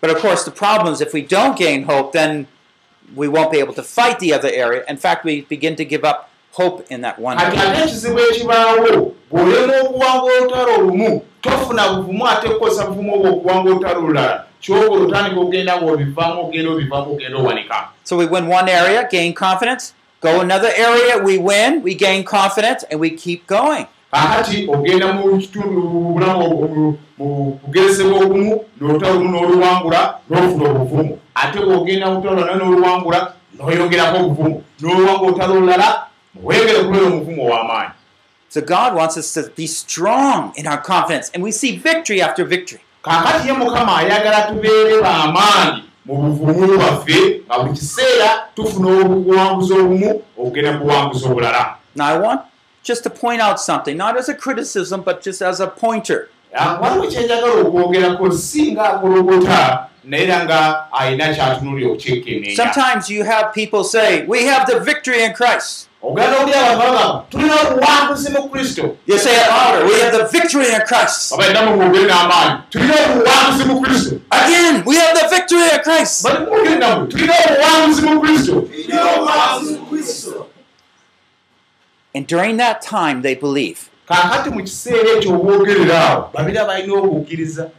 But 0.01 0.09
of 0.09 0.19
course, 0.21 0.43
the 0.45 0.51
problem 0.51 0.93
is 0.93 0.99
if 1.01 1.13
we 1.13 1.21
don't 1.21 1.55
gain 1.55 1.83
hope, 1.83 2.11
then 2.11 2.47
we 3.15 3.27
won't 3.27 3.51
be 3.51 3.59
able 3.59 3.75
to 3.75 3.83
fight 3.83 4.17
the 4.17 4.33
other 4.33 4.49
area. 4.49 4.83
In 4.89 4.97
fact, 4.97 5.23
we 5.23 5.41
begin 5.41 5.75
to 5.75 5.85
give 5.85 6.03
up 6.03 6.29
hope 6.53 6.87
in 6.89 7.01
that 7.01 7.19
one 7.19 7.37
kati 7.37 7.55
area. 7.57 7.71
Olutalo 14.69 14.91
olulala 14.91 15.01
kyokola 15.01 15.05
otandika 15.05 15.39
ogenda 15.41 15.73
ng'obivaamu 15.81 16.41
ogenda 16.45 17.37
owanika 17.37 17.89
So 18.03 18.17
we 18.17 18.25
win 18.25 18.47
one 18.47 18.69
area, 18.69 19.07
gain 19.11 19.33
confidence. 19.33 19.93
Go 20.21 20.41
another 20.41 20.69
area, 20.75 21.17
we 21.23 21.37
win, 21.37 21.81
we 21.81 21.95
gain 21.95 22.23
confidence, 22.23 22.83
and 22.91 22.99
we 22.99 23.09
keep 23.09 23.47
going. 23.47 23.85
kakati 24.13 24.67
ogenda 24.69 25.13
mu 25.13 25.37
kitundu 25.37 25.81
bulamu 25.81 26.97
mu 27.17 27.59
kugeresebwa 27.63 28.19
obumu 28.19 28.65
n'olutalo 28.81 29.13
lumu 29.13 29.29
n'oluwangula 29.31 30.19
n'ofuna 30.29 30.69
obuvumu 30.69 31.19
ate 31.35 31.59
bw'ogenda 31.59 32.05
mu 32.09 32.15
lutalo 32.15 32.35
lwonna 32.35 32.55
n'oluwangula 32.55 33.33
n'oyongerako 33.55 34.17
obuvumu 34.19 34.63
n'oluwangula 34.81 35.27
olutalo 35.27 35.53
olulala 35.53 36.07
weyongere 36.43 36.77
okubeera 36.79 37.05
omuvumu 37.07 37.41
ow'amaanyi 37.47 37.91
So 38.49 38.59
God 38.59 38.95
wants 38.95 39.15
us 39.15 39.33
to 39.35 39.49
be 39.55 39.65
strong 39.65 40.51
in 40.57 40.67
our 40.67 40.81
confidence, 40.81 41.31
and 41.33 41.41
we 41.41 41.51
see 41.53 41.77
victory 41.77 42.21
after 42.21 42.43
victory. 42.43 42.81
Kaakati 43.01 43.47
ye 43.47 43.53
mukama 43.53 43.97
ayagala 43.97 44.41
tubeere 44.41 45.01
b'amaanyi 45.01 45.83
mu 46.05 46.15
buvumu 46.17 46.77
bwaffe 46.77 47.41
nga 47.47 47.59
buli 47.59 47.73
kiseera 47.73 48.29
tufuna 48.55 48.87
obuwanguzi 49.01 49.73
obumu 49.73 50.21
okugenda 50.37 50.71
mu 50.71 50.79
buwanguzi 50.85 51.25
obulala 51.25 51.75
Now, 51.95 52.05
I 52.15 52.17
want 52.19 52.41
just 52.83 53.03
to 53.03 53.09
point 53.09 53.41
out 53.41 53.59
something, 53.59 53.97
not 53.97 54.15
as 54.17 54.29
a 54.29 54.33
criticism, 54.33 55.01
but 55.01 55.21
just 55.21 55.41
as 55.41 55.59
a 55.59 55.67
pointer. 55.67 56.29
Ah, 56.55 56.79
waliwo 56.81 57.07
kyenjagala 57.07 57.53
okwogerako 57.53 58.31
si 58.31 58.71
nga 58.71 58.83
akologota 58.93 59.87
naye 60.03 60.23
era 60.23 60.43
nga 60.45 60.91
alina 60.91 61.33
kyatunulira 61.33 61.91
okyekenneenya 61.91 62.55
Sometimes 62.55 63.09
you 63.09 63.23
have 63.23 63.53
people 63.53 63.83
say, 63.83 64.25
We 64.25 64.45
have 64.45 64.65
the 64.67 64.79
victory 64.79 65.23
in 65.23 65.33
Christ. 65.33 65.87
Ogenda 66.03 66.39
oli 66.43 66.53
abantu 66.53 66.77
bagamba 66.79 67.25
tulina 67.29 67.55
obuwanguzi 67.61 68.29
mu 68.31 68.49
kristo 68.49 68.95
You 69.07 69.17
say 69.19 69.35
it 69.35 69.47
louder, 69.49 69.85
We 69.85 69.93
have 70.01 70.11
the 70.17 70.25
victory 70.39 70.65
in 70.73 70.81
Christ. 70.81 71.31
abainamu 71.33 71.75
mwogere 71.77 72.05
n'amaanyi 72.05 72.59
tulina 72.69 72.93
obuwanguzi 73.05 73.63
mu 73.65 73.81
kristo 73.81 74.15
Again, 74.29 74.83
we 74.85 74.95
have 74.95 75.19
the 75.19 75.27
victory 75.35 75.61
in 75.75 75.79
Christ. 75.83 76.23
bali 76.23 76.45
mwogere 76.45 76.75
namwe 76.75 77.07
tulina 77.07 77.33
obuwanguzi 77.49 78.01
mu 78.01 78.21
kristo 78.21 78.67
And 82.13 82.27
during 82.27 82.57
that 82.57 82.81
time, 82.81 83.21
they 83.21 83.35
believe. 83.35 83.89
kaakati 84.07 84.49
mu 84.49 84.63
kiseera 84.63 85.09
ekyo 85.17 85.33
obwogerera 85.35 86.09
awo. 86.09 86.29
Babira 86.33 86.65
balina 86.65 86.93
okukkiriza 86.93 87.69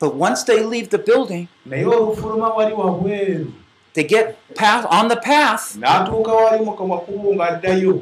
But 0.00 0.14
once 0.14 0.44
they 0.44 0.62
leave 0.64 0.88
the 0.90 0.98
building, 0.98 1.48
naye 1.66 1.84
olufuluma 1.86 2.48
wali 2.48 2.74
wabweru 2.74 3.46
they 3.94 4.04
get 4.04 4.36
path 4.54 4.86
on 4.90 5.08
the 5.08 5.16
path. 5.16 5.76
n'atuuka 5.76 6.32
wali 6.32 6.64
mu 6.64 6.72
kamakubo 6.72 7.34
ng'addayo 7.34 8.00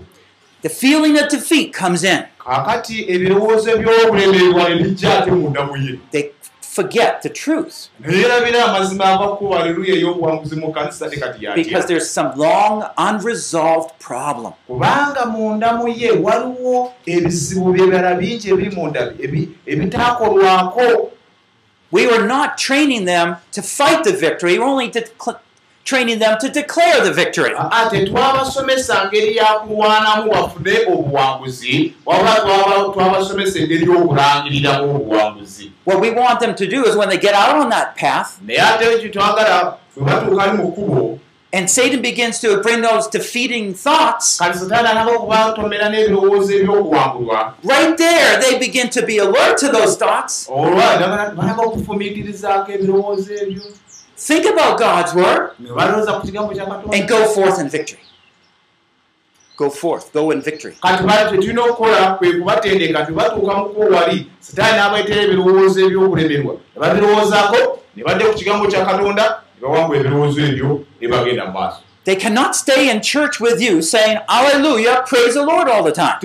The 0.63 0.69
feeling 0.71 1.17
of 1.19 1.29
defeat 1.29 1.73
comes 1.73 2.03
in. 2.05 2.25
kaakati 2.39 3.05
ebirowoozo 3.13 3.71
ebyobulemererwa 3.71 4.69
ne 4.69 4.75
bijja 4.83 5.19
ate 5.23 5.31
munda 5.31 5.65
mu 5.67 5.77
ye 5.77 5.99
They 6.11 6.31
forget 6.61 7.23
the 7.23 7.29
truth 7.29 7.89
neyeerabira 8.01 8.65
amazima 8.65 9.05
ava 9.05 9.37
kuba 9.37 9.61
aleluya 9.61 9.95
ey'obuwanguzi 9.95 10.57
mu 10.57 10.73
kanisa 10.73 11.09
ne 11.09 11.17
kati 11.17 11.39
because 11.55 11.71
yatya 11.73 11.87
there's 11.87 12.11
some 12.11 12.31
long 12.37 12.85
unresolved 12.99 13.91
problem. 13.99 14.53
kubanga 14.69 15.27
munda 15.27 15.73
mu 15.77 15.89
ye 15.89 16.11
waliwo 16.13 16.93
ebizibu 17.07 17.73
byebala 17.73 18.15
bingi 18.15 18.51
ebiri 18.51 18.71
munda 18.77 19.01
ebi- 19.19 19.49
ebitaakolwako 19.67 21.11
We 21.93 22.07
were 22.09 22.27
not 22.27 22.59
training 22.59 23.05
them 23.05 23.37
to 23.53 23.63
fight 23.63 24.03
the 24.03 24.13
victory, 24.13 24.59
we're 24.59 24.65
only 24.67 24.91
decl- 24.91 25.39
training 25.87 26.19
them 26.19 26.37
to 26.41 26.49
declare 26.49 27.01
the 27.05 27.13
victory. 27.23 27.53
aa 27.59 27.91
tetwabasomesa 27.91 29.05
ngeri 29.09 29.37
yakulwanamu 29.37 30.31
bafune 30.33 30.79
obuwanguzi 30.95 31.95
wabula 32.07 32.35
twaba- 32.35 32.93
twabasomesa 32.95 33.59
engeri 33.59 33.85
y'okulangiriramu 33.87 34.97
obuwanguzi 34.97 35.71
What 35.87 36.01
we 36.01 36.11
want 36.11 36.41
them 36.41 36.55
to 36.55 36.67
do 36.67 36.85
is 36.89 36.97
when 36.97 37.09
they 37.09 37.19
get 37.19 37.35
out 37.35 37.55
on 37.63 37.71
that 37.71 37.89
path 38.01 38.29
naye 38.47 38.61
ate 38.61 38.99
kitwagala 38.99 39.77
bwe 39.97 40.05
batuuka 40.05 40.43
ali 40.45 40.57
mu 40.59 40.73
kkubo 40.73 41.19
and 41.53 41.69
Satan 41.71 42.03
begins 42.03 42.41
to 42.41 42.61
bring 42.63 42.83
those 42.83 43.09
defeating 43.19 43.73
thoughts, 43.73 44.41
right 47.65 47.97
there 47.97 48.41
they 48.41 48.59
begin 48.59 48.91
to 48.91 49.01
be 49.07 49.19
alert 49.19 49.57
to 49.59 49.69
those 49.69 49.97
thoughts. 49.97 50.49
Think 54.17 54.47
about 54.47 54.79
God's 54.79 55.15
word. 55.15 55.51
And 56.93 57.09
go 57.09 57.25
forth 57.27 57.59
in 57.61 57.69
victory. 57.69 57.99
Go 59.57 59.71
forth, 59.71 60.13
go 60.13 60.31
in 60.31 60.43
victory. 60.43 60.75
They 72.05 72.17
cannot 72.17 72.55
stay 72.55 72.89
in 72.91 73.01
church 73.03 73.41
with 73.41 73.61
you 73.61 73.83
saying, 73.83 74.19
Hallelujah, 74.29 75.03
praise 75.09 75.35
the 75.35 75.43
Lord 75.45 75.69
all 75.69 75.83
the 75.83 75.93
time. 75.93 76.19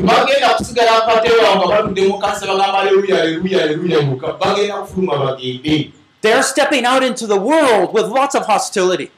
They're 6.22 6.44
stepping 6.44 6.86
out 6.86 7.04
into 7.04 7.26
the 7.28 7.38
world 7.38 7.94
with 7.94 8.06
lots 8.06 8.36
of 8.36 8.46
hostility. 8.46 9.10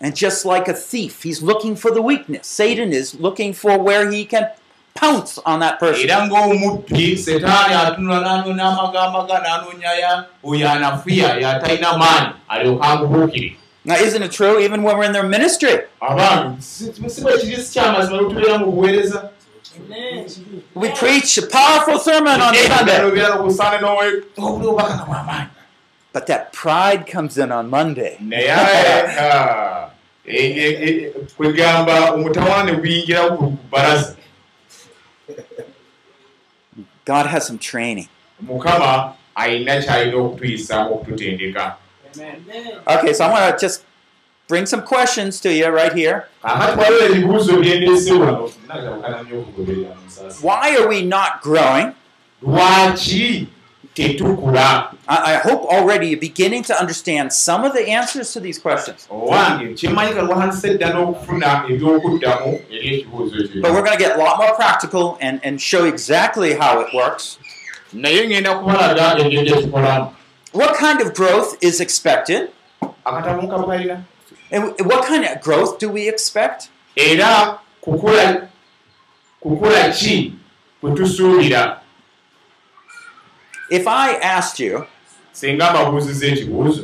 And 0.00 0.16
just 0.16 0.44
like 0.44 0.66
a 0.68 0.72
thief, 0.74 1.22
he's 1.22 1.42
looking 1.42 1.76
for 1.76 1.90
the 1.90 2.02
weakness. 2.02 2.46
Satan 2.46 2.92
is 2.92 3.14
looking 3.14 3.52
for 3.52 3.78
where 3.78 4.10
he 4.10 4.24
can 4.24 4.48
pounce 4.94 5.38
on 5.38 5.60
that 5.60 5.78
person. 5.78 6.06
Now, 13.84 13.96
isn't 13.96 14.22
it 14.22 14.32
true? 14.32 14.58
Even 14.60 14.82
when 14.82 14.96
we're 14.96 15.04
in 15.04 15.12
their 15.12 15.26
ministry, 15.26 15.80
we 20.74 20.90
preach 20.90 21.38
a 21.38 21.46
powerful 21.46 21.98
sermon 21.98 22.40
on 22.40 22.54
Sunday. 22.54 23.00
But 26.12 26.26
that 26.26 26.52
pride 26.52 27.06
comes 27.06 27.38
in 27.38 27.50
on 27.52 27.70
Monday. 27.70 28.18
God 37.04 37.26
has 37.26 37.46
some 37.46 37.58
training. 37.58 38.08
mukama 38.42 39.14
alina 39.34 39.82
kyalina 39.82 40.16
okutuyisaamu 40.16 40.94
okututendeka 40.94 41.76
Okay, 42.86 43.14
so 43.14 43.24
I 43.24 43.30
want 43.30 43.58
to 43.58 43.66
just 43.66 43.84
bring 44.48 44.66
some 44.66 44.82
questions 44.82 45.40
to 45.40 45.52
you 45.52 45.68
right 45.68 45.92
here. 45.92 46.28
Why 50.42 50.76
are 50.76 50.88
we 50.88 51.02
not 51.04 51.42
growing? 51.42 51.94
lwaki 52.42 53.46
tetukula 53.94 54.94
I, 55.08 55.36
hope 55.36 55.64
already 55.64 56.08
you're 56.08 56.18
beginning 56.20 56.62
to 56.64 56.74
understand 56.80 57.32
some 57.32 57.64
of 57.64 57.72
the 57.74 57.86
answers 57.88 58.32
to 58.32 58.40
these 58.40 58.58
questions. 58.58 59.06
But 63.60 63.72
we're 63.72 63.82
going 63.82 63.98
to 63.98 63.98
get 63.98 64.16
a 64.16 64.18
lot 64.18 64.38
more 64.38 64.54
practical 64.54 65.18
and, 65.20 65.40
and 65.44 65.60
show 65.60 65.84
exactly 65.84 66.54
how 66.54 66.80
it 66.80 66.94
works. 66.94 67.38
What 70.52 70.74
kind 70.76 71.00
of 71.02 71.14
growth 71.14 71.56
is 71.62 71.80
expected? 71.80 72.50
And 74.52 74.74
what 74.86 75.06
kind 75.06 75.24
of 75.24 75.40
growth 75.40 75.78
do 75.78 75.88
we 75.88 76.08
expect? 76.08 76.68
era 76.96 77.58
kukula 77.82 78.48
ki 79.94 80.34
kwe 80.80 80.92
tusuubira 80.94 81.78
If 83.70 83.86
I 83.86 84.16
asked 84.16 84.60
you, 84.60 84.86
singa 85.32 85.70
mbabuuziza 85.70 86.26
ekibuuzo 86.26 86.82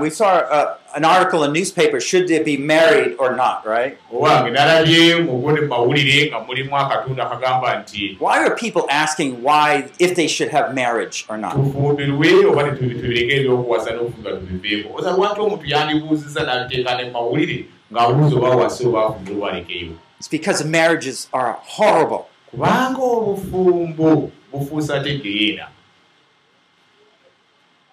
we 0.00 0.10
saw 0.10 0.26
uh, 0.38 0.64
an 0.96 1.04
article 1.04 1.44
in 1.44 1.52
newspaper, 1.52 2.00
should 2.00 2.26
they 2.26 2.42
be 2.42 2.56
married 2.56 3.14
or 3.18 3.36
not, 3.36 3.64
right? 3.66 3.96
owange 4.12 4.50
nalabye 4.50 5.16
mugundi 5.16 5.60
mumawulire 5.60 6.28
nga 6.30 6.40
mulimu 6.40 6.76
akatundu 6.76 7.22
akagamba 7.22 7.78
nti 7.78 8.16
Why 8.20 8.38
are 8.44 8.54
people 8.56 8.82
asking 8.90 9.42
why, 9.42 9.84
if 9.98 10.14
they 10.16 10.26
should 10.28 10.50
have 10.50 10.74
marriage 10.74 11.24
or 11.28 11.36
not? 11.38 11.52
tufumbirwe 11.54 12.44
oba 12.44 12.62
tubireke 12.70 13.36
ebyokuwasa 13.36 13.90
n'okufuga 13.90 14.30
tubiveeko 14.30 14.96
oza 14.98 15.10
lwaki 15.10 15.40
omuntu 15.40 15.66
yandibuuziza 15.66 16.42
nabiteeka 16.44 16.96
ne 16.96 17.04
mumawulire 17.04 17.64
ng'abuuza 17.92 18.36
oba 18.36 18.48
wase 18.50 18.86
oba 18.86 19.06
afumbirwa 19.06 19.50
alekeyo 19.52 19.92
It's 20.18 20.28
because 20.30 20.64
marriages 20.64 21.28
are 21.32 21.54
horrible. 21.76 22.24
kubanga 22.50 22.98
obufumbo 23.02 24.30
bufuusa 24.52 25.00
tegeera 25.00 25.64
Wh- 25.64 25.79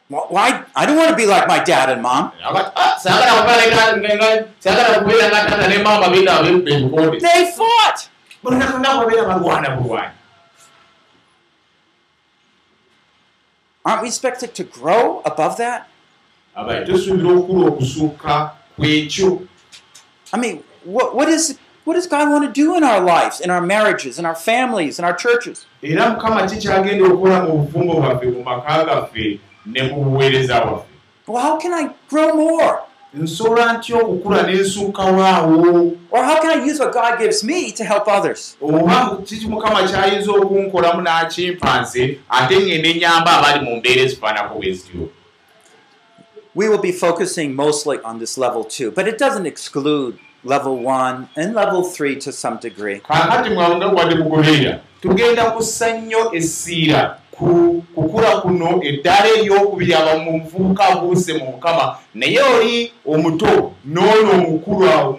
Why? 0.10 0.64
I 0.76 0.86
don't 0.86 0.95
want 0.95 1.10
to 1.10 1.16
be 1.16 1.26
like 1.26 1.47
my 1.47 1.60
dad 1.60 1.89
and 1.89 2.01
mom. 2.01 2.32
"Ah, 2.76 2.97
bebukonde 6.64 7.20
They 7.20 7.51
fought. 7.51 8.10
Aren't 13.86 14.01
we 14.01 14.08
expected 14.08 14.53
to 14.55 14.64
grow 14.64 15.22
above 15.26 15.58
that? 15.58 15.88
kwekyo 18.78 19.47
I 20.34 20.38
mean, 20.38 20.64
what, 20.84 21.16
what, 21.16 21.30
is, 21.30 21.58
what 21.86 21.93
does 21.93 22.08
God 22.08 22.30
want 22.30 22.43
to 22.43 22.51
do 22.51 22.76
in 22.76 22.84
our 22.84 22.99
lives, 22.99 23.39
in 23.39 23.49
our 23.49 23.62
marriages, 23.62 24.20
in 24.20 24.26
our 24.26 24.36
families, 24.36 24.99
in 24.99 25.05
our 25.05 25.16
churches? 25.16 25.66
Ne 29.68 29.84
mu 29.84 30.03
buweereza 30.03 30.61
bwaffe 30.61 30.84
Well, 31.28 31.41
how 31.43 31.57
can 31.57 31.74
I 31.74 31.89
grow 32.09 32.34
more? 32.36 32.78
nsobola 33.13 33.74
ntya 33.74 33.97
okukula 33.97 34.43
n'ensukkawaawo 34.43 35.91
Or 36.11 36.24
how 36.24 36.39
can 36.41 36.59
I 36.59 36.65
use 36.72 36.80
what 36.80 36.93
God 36.93 37.20
gives 37.20 37.43
me 37.43 37.72
to 37.72 37.84
help 37.84 38.07
others? 38.07 38.57
oba 38.61 39.18
kiki 39.26 39.47
mukama 39.47 39.84
kyayinza 39.84 40.32
okunkolamu 40.32 41.01
n'akimpanze 41.01 42.20
ate 42.30 42.55
ngenda 42.59 42.89
enyamba 42.89 43.32
abali 43.38 43.59
mu 43.65 43.76
mbeera 43.76 44.01
ezifaanako 44.01 44.55
bwe 44.59 44.74
zityo 44.74 45.09
We 46.55 46.70
will 46.70 46.82
be 46.82 46.91
focusing 46.91 47.53
mostly 47.55 47.99
on 48.03 48.18
this 48.20 48.36
level 48.38 48.63
two, 48.63 48.89
but 48.91 49.07
it 49.07 49.20
doesn't 49.20 49.45
exclude 49.45 50.18
level 50.43 50.76
one 50.84 51.28
and 51.36 51.53
level 51.53 51.84
three 51.84 52.15
to 52.15 52.32
some 52.32 52.57
degree. 52.61 52.99
kaakati 52.99 53.49
mwanga 53.49 53.88
wadde 53.88 54.15
mugoberera 54.15 54.80
tugenda 55.01 55.51
kussa 55.51 55.97
nnyo 55.97 56.34
essiira 56.36 57.18
ku 57.38 57.84
kukula 57.96 58.42
kuno 58.42 58.82
eddaala 58.84 59.28
eryokubiri 59.38 59.94
aba 59.94 60.14
mu 60.24 60.32
muvubuka 60.32 60.84
abuuse 60.84 61.34
mu 61.34 61.46
mukama. 61.52 61.98
Naye 62.14 62.42
oli 62.42 62.92
omuto 63.06 63.74
n'ono 63.86 64.32
omukulu 64.32 64.90
awo 64.90 65.14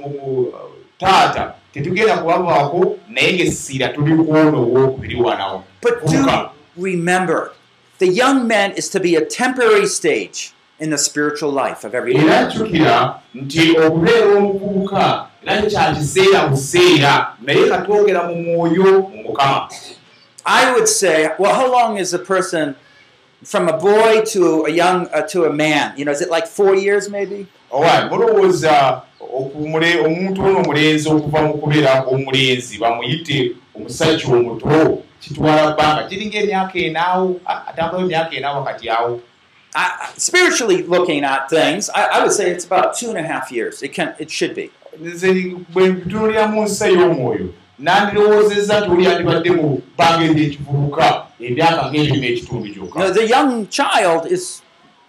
taata 0.99 1.55
tetugenda 1.73 2.16
kubavaako 2.16 2.97
naye 3.09 3.33
ng'essiira 3.33 3.89
tuli 3.89 4.14
kwono 4.16 4.59
owokubiri 4.62 5.16
wanawo 5.23 5.62
remember, 6.77 7.51
the 7.99 8.07
young 8.07 8.47
man 8.47 8.73
is 8.73 8.89
to 8.89 9.01
be 9.01 9.16
a 9.16 9.25
temporary 9.25 9.87
stage 9.87 10.53
in 10.79 10.91
the 10.91 10.99
spiritual 10.99 11.51
life 11.51 11.85
of 11.85 11.95
every 11.95 12.16
era 12.16 12.45
jjukira 12.45 13.14
nti 13.35 13.79
okubeera 13.79 14.37
omuvubuka 14.37 15.27
era 15.43 15.62
kya 15.62 15.95
kiseera 15.95 16.47
buseera 16.47 17.35
naye 17.43 17.66
katwogera 17.69 18.23
mu 18.23 18.35
mwoyo 18.43 19.01
mu 19.01 19.23
mukama 19.23 19.69
I 20.51 20.72
would 20.72 20.88
say, 20.88 21.28
well, 21.38 21.55
how 21.55 21.70
long 21.70 21.99
is 21.99 22.14
a 22.14 22.18
person 22.18 22.74
from 23.44 23.68
a 23.68 23.76
boy 23.76 24.22
to 24.32 24.64
a 24.64 24.70
young 24.70 25.07
uh, 25.12 25.22
to 25.32 25.44
a 25.44 25.53
man? 25.53 25.92
You 25.99 26.05
know, 26.07 26.12
is 26.12 26.20
it 26.22 26.30
like 26.30 26.46
four 26.46 26.74
years 26.74 27.09
maybe? 27.11 27.46
owa 27.70 28.09
mulowooza 28.11 29.03
okumule- 29.20 30.05
omuntu 30.05 30.42
ono 30.44 30.59
omulenzi 30.61 31.09
okuva 31.09 31.42
mu 31.42 31.55
kubeera 31.59 32.03
omulenzi 32.07 32.78
bamuyite 32.78 33.57
omusajja 33.76 34.26
omuto 34.28 35.03
kitwala 35.20 35.72
bbanga 35.72 36.03
kiringa 36.09 36.38
emyaka 36.38 36.78
enaawo 36.78 37.40
atambulayo 37.46 38.07
emyaka 38.07 38.36
enaawo 38.36 38.64
kati 38.64 38.88
awo 38.90 39.20
I- 39.74 40.09
spiritually 40.16 40.82
looking 40.82 41.24
at 41.24 41.51
things, 41.51 41.90
I, 41.94 42.03
I 42.12 42.20
would 42.22 42.32
say 42.32 42.51
it's 42.51 42.64
about 42.64 42.94
two 42.99 43.11
and 43.11 43.18
a 43.18 43.22
half 43.22 43.53
years. 43.53 43.82
It 43.82 43.92
can, 43.92 44.14
it 44.18 44.30
should 44.30 44.55
be. 44.55 44.70
Nandirowoozezza 47.79 48.81
nti 48.81 48.91
oli 48.91 49.05
yandibadde 49.05 49.51
mu 49.51 49.83
bbanga 49.97 50.24
eryekivubuka 50.24 51.07
emyaka 51.41 51.83
ng'ebiri 51.91 52.18
n'ekitundu 52.20 52.66
You 52.66 52.74
know, 52.74 52.87
kyokka 52.91 53.14
the 53.14 53.26
young 53.29 53.68
child 53.68 54.26
is 54.26 54.62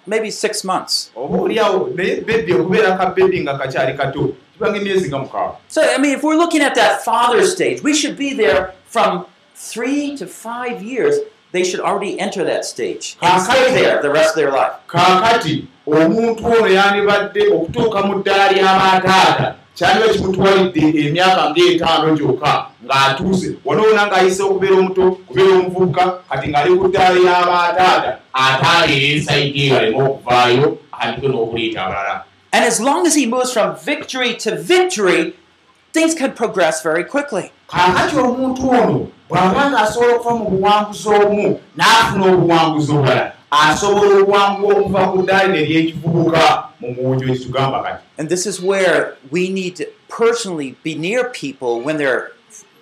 maybe 0.07 0.31
six 0.31 0.63
months. 0.63 1.11
oba 1.15 1.37
oliawo 1.41 1.89
naye 1.95 2.21
beddi 2.21 2.53
okubeera 2.53 2.97
ka 2.97 3.05
beddi 3.15 3.41
nga 3.41 3.57
kakyali 3.57 3.93
kato 3.97 4.35
kibanga 4.53 4.77
emyezi 4.77 5.07
nga 5.09 5.17
mukaaga 5.19 5.55
So, 5.67 5.81
I 5.81 5.97
mean, 5.97 6.13
if 6.17 6.23
we're 6.23 6.37
looking 6.37 6.61
at 6.61 6.75
that 6.75 7.03
father 7.03 7.45
stage, 7.45 7.81
we 7.83 7.93
should 7.93 8.17
be 8.17 8.33
there 8.33 8.73
from 8.85 9.25
three 9.55 10.15
to 10.17 10.25
five 10.27 10.81
years. 10.83 11.15
They 11.51 11.63
should 11.63 11.79
already 11.81 12.19
enter 12.19 12.43
that 12.45 12.63
stage 12.65 13.17
and 13.21 13.41
stay 13.41 13.73
there 13.73 14.01
the 14.01 14.11
rest 14.11 14.29
of 14.29 14.35
their 14.35 14.51
life. 14.51 14.73
kaakati 14.87 15.65
omuntu 15.87 16.45
ono 16.45 16.67
yandibadde 16.67 17.41
okutuuka 17.53 18.01
mu 18.05 18.13
ddala 18.21 18.51
ly'abaataata 18.53 19.55
kyandiba 19.79 20.13
kimutwalidde 20.13 20.83
emyaka 21.03 21.43
ng'etaano 21.49 22.07
gyokka 22.17 22.51
ng'atuuse 22.85 23.47
wanoona 23.65 24.07
ng'ayise 24.07 24.41
okubeera 24.43 24.75
omuto 24.81 25.03
kubeera 25.27 25.51
omuvubuka 25.55 26.03
kati 26.29 26.45
ng'ali 26.51 26.69
ku 26.79 26.87
ddala 26.87 27.15
ly'abaataata 27.15 28.11
ataaleera 28.45 29.07
ensaidi 29.15 29.59
eyo 29.65 29.77
aleme 29.79 29.99
okuvaayo 30.03 30.67
andike 30.99 31.27
n'okuleeta 31.27 31.79
abalala 31.85 32.23
And 32.51 32.65
as 32.65 32.81
long 32.81 33.05
as 33.05 33.13
he 33.15 33.25
moves 33.27 33.53
from 33.53 33.77
victory 33.77 34.33
to 34.43 34.55
victory, 34.55 35.35
things 35.93 36.15
can 36.15 36.31
progress 36.33 36.81
very 36.83 37.03
quickly. 37.03 37.51
kaakati 37.69 38.17
omuntu 38.17 38.69
ono 38.69 39.11
bw'aba 39.29 39.69
ng'asobola 39.69 40.13
okuva 40.15 40.33
mu 40.39 40.45
buwanguzi 40.49 41.09
obumu 41.09 41.59
n'afuna 41.77 42.25
obuwanguzi 42.33 42.91
obulala 42.91 43.33
asobola 43.51 44.13
okuwanguwa 44.21 44.73
okuva 44.79 45.01
ku 45.11 45.17
ddaali 45.21 45.55
ery'ekivubuka 45.63 46.43
mu 46.79 46.87
muwunjo 46.95 47.25
ekitugamba 47.29 47.77
kati 47.83 48.01
And 48.17 48.29
this 48.29 48.45
is 48.45 48.61
where 48.61 49.15
we 49.31 49.49
need 49.49 49.75
to 49.77 49.85
personally 50.07 50.75
be 50.83 50.95
near 50.95 51.29
people 51.29 51.81
when 51.85 51.97
they're 51.97 52.31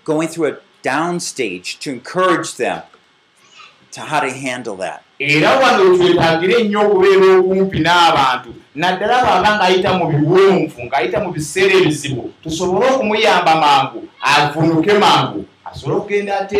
going 0.04 0.28
through 0.32 0.48
a 0.54 0.58
down 0.82 1.20
stage 1.20 1.80
to 1.80 1.92
encourage 1.92 2.56
them 2.56 2.82
to 3.98 4.02
how 4.12 4.20
to 4.20 4.30
handle 4.30 4.76
that. 4.78 5.02
era 5.20 5.50
wano 5.60 5.98
twetagire 5.98 6.54
ennyo 6.62 6.80
okubeera 6.86 7.26
okumpi 7.40 7.80
n'abantu 7.80 8.50
naddala 8.76 9.18
bw'aba 9.26 9.50
ng'ayita 9.58 9.90
mu 9.98 10.06
biwonvu 10.14 10.78
ng'ayita 10.86 11.18
mu 11.24 11.30
biseera 11.36 11.74
ebizibu 11.82 12.24
tusobole 12.44 12.86
okumuyamba 12.94 13.54
mangu 13.64 14.00
avunuke 14.22 14.94
mangu 14.94 15.46
asobole 15.66 15.98
okugenda 16.00 16.40
ate 16.40 16.60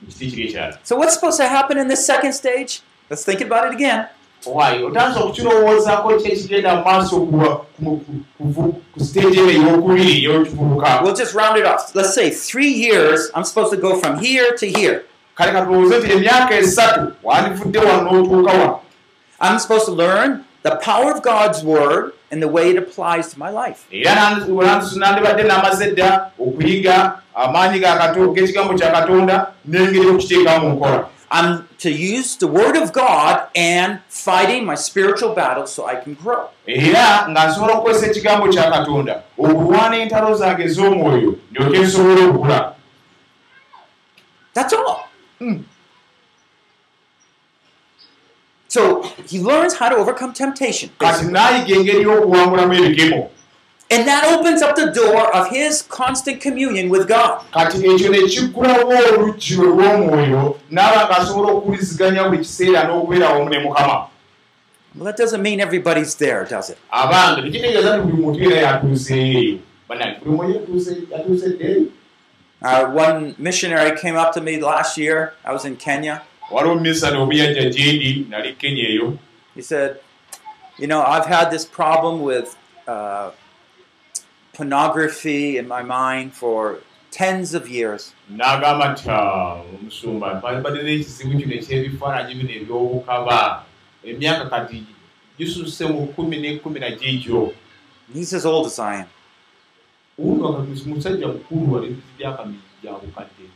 mu 0.00 0.08
kiti 0.08 0.26
kiri 0.30 0.42
ekirala 0.48 0.76
So, 0.82 0.96
what's 0.96 1.14
supposed 1.14 1.36
to 1.44 1.48
happen 1.48 1.76
in 1.78 1.88
this 1.88 2.02
second 2.06 2.32
stage? 2.32 2.80
Let's 3.10 3.24
think 3.28 3.40
about 3.44 3.64
it 3.68 3.74
again. 3.78 4.06
waayo 4.46 4.86
otandise 4.86 5.20
okukirowoozaako 5.20 6.08
ki 6.18 6.28
ekigenda 6.32 6.76
mu 6.76 6.82
maaso 6.84 7.16
ku- 7.20 8.80
siteegi 9.04 9.38
eno 9.40 9.50
ey'okubiri 9.50 10.12
ey'okivubuka 10.24 11.02
We'll 11.02 11.14
just 11.22 11.34
round 11.34 11.56
it 11.60 11.66
off. 11.66 11.94
Let's 11.94 12.14
say 12.14 12.30
three 12.30 12.72
years, 12.72 13.30
I'm 13.34 13.44
supposed 13.44 13.72
to 13.76 13.80
go 13.80 14.00
from 14.00 14.18
here 14.18 14.56
to 14.56 14.66
here. 14.66 15.04
Kale 15.40 15.52
katulowooze 15.52 15.98
nti 15.98 16.12
emyaka 16.12 16.54
esatu 16.58 17.12
wandivudde 17.22 17.78
wano 17.78 18.02
n'otuuka 18.12 18.52
wano 18.52 18.80
I'm 19.40 19.58
supposed 19.58 19.86
to 19.86 19.92
learn 19.92 20.44
the 20.62 20.76
power 20.88 21.10
of 21.14 21.22
God's 21.22 21.64
word 21.64 22.12
and 22.30 22.42
the 22.42 22.48
way 22.56 22.70
it 22.70 22.76
applies 22.84 23.26
to 23.32 23.38
my 23.38 23.50
life. 23.62 23.80
era 23.90 24.14
nandi- 24.14 24.52
nandi- 24.52 24.98
nandibadde 24.98 25.42
namaze 25.42 25.90
dda 25.90 26.30
okuyiga 26.38 27.18
amaanyi 27.34 27.78
g'ekigambo 27.80 28.74
kya 28.78 28.90
katonda 28.92 29.36
n'engeri 29.68 30.06
okukiteekamu 30.06 30.68
mu 30.68 30.74
nkola 30.76 31.04
I'm 31.32 31.68
to 31.78 31.90
use 31.90 32.36
the 32.36 32.48
word 32.58 32.76
of 32.82 32.92
God 32.92 33.36
and 33.54 34.00
fighting 34.08 34.66
my 34.66 34.74
spiritual 34.74 35.32
battles 35.34 35.70
so 35.72 35.86
I 35.86 35.94
can 36.04 36.14
grow. 36.22 36.42
era 36.66 37.26
nga 37.30 37.46
nsobola 37.48 37.72
okukozesa 37.74 38.06
ekigambo 38.10 38.48
kya 38.48 38.70
katonda 38.70 39.14
okulwana 39.38 39.96
entalo 39.96 40.34
zange 40.34 40.62
ez'omwoyo 40.64 41.34
ndyoke 41.50 41.78
nsobole 41.78 42.22
okula 42.24 42.74
That's 44.54 44.72
all. 44.72 45.09
So 48.68 49.02
he 49.26 49.40
learns 49.40 49.74
how 49.74 49.88
to 49.88 49.96
overcome 49.96 50.32
temptation. 50.32 50.90
ebikemo 52.86 53.30
And 53.92 54.06
that 54.06 54.24
opens 54.24 54.62
up 54.62 54.76
the 54.76 54.92
door 54.92 55.34
of 55.34 55.48
his 55.50 55.82
constant 55.82 56.40
communion 56.40 56.88
with 56.88 57.08
God. 57.08 57.42
Well, 64.94 65.04
that 65.04 65.16
doesn't 65.16 65.42
mean 65.42 65.60
everybody's 65.60 66.14
there, 66.14 66.44
does 66.44 66.70
it? 66.70 66.78
Uh, 72.62 72.86
one 72.90 73.34
missionary 73.38 73.98
came 73.98 74.16
up 74.16 74.32
to 74.34 74.40
me 74.40 74.60
last 74.60 74.98
year. 74.98 75.32
I 75.44 75.52
was 75.52 75.64
in 75.64 75.76
Kenya. 75.76 76.22
He 79.54 79.62
said, 79.62 80.00
You 80.78 80.86
know, 80.86 81.02
I've 81.02 81.26
had 81.26 81.50
this 81.50 81.64
problem 81.64 82.22
with 82.22 82.56
uh, 82.86 83.30
pornography 84.52 85.56
in 85.58 85.68
my 85.68 85.82
mind 85.82 86.34
for 86.34 86.80
tens 87.10 87.54
of 87.54 87.68
years. 87.68 88.12
n'agamba 88.30 88.92
nti 88.94 89.08
"Ah, 89.10 89.60
omusumba 89.74 90.34
mbadde 90.60 90.82
n'ekizibu 90.82 91.38
kino 91.38 91.54
ekyebifaananyi 91.54 92.34
bino 92.34 92.52
ebyobukaba 92.60 93.64
emyaka 94.04 94.44
kati 94.50 94.84
gisusse 95.38 95.84
mu 95.90 96.06
kumi 96.14 96.36
n'ekumi 96.38 96.78
na 96.80 96.90
giigyo 96.90 97.52
He's 98.14 98.32
as 98.34 98.44
old 98.46 98.66
as 98.66 98.78
I 98.78 98.94
am. 99.02 99.06
Musajja 100.86 101.28
mukulu 101.28 101.72
wali 101.74 101.96
myaka 102.18 102.48
gya 102.82 102.92
bukadde 102.92 103.50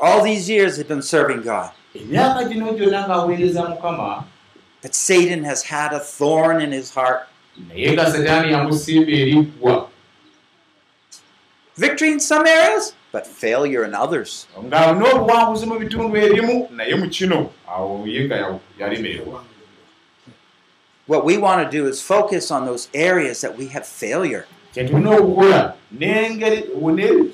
All 0.00 0.22
these 0.22 0.50
years 0.50 0.76
he'd 0.76 0.88
been 0.88 1.02
serving 1.02 1.42
God. 1.42 1.70
But 4.82 4.94
Satan 4.94 5.44
has 5.44 5.62
had 5.62 5.92
a 5.92 6.00
thorn 6.00 6.60
in 6.60 6.72
his 6.72 6.92
heart. 6.92 7.28
Victory 11.76 12.12
in 12.12 12.20
some 12.20 12.46
areas, 12.46 12.94
but 13.12 13.26
failure 13.26 13.84
in 13.84 13.94
others. 13.94 14.46
What 21.06 21.24
we 21.24 21.36
want 21.38 21.64
to 21.64 21.70
do 21.70 21.86
is 21.86 22.02
focus 22.02 22.50
on 22.50 22.66
those 22.66 22.88
areas 22.92 23.40
that 23.40 23.56
we 23.56 23.68
have 23.68 23.86
failure. 23.86 24.46
Kyetulina 24.74 25.10
okukola 25.10 25.74
n'engeri 25.98 26.64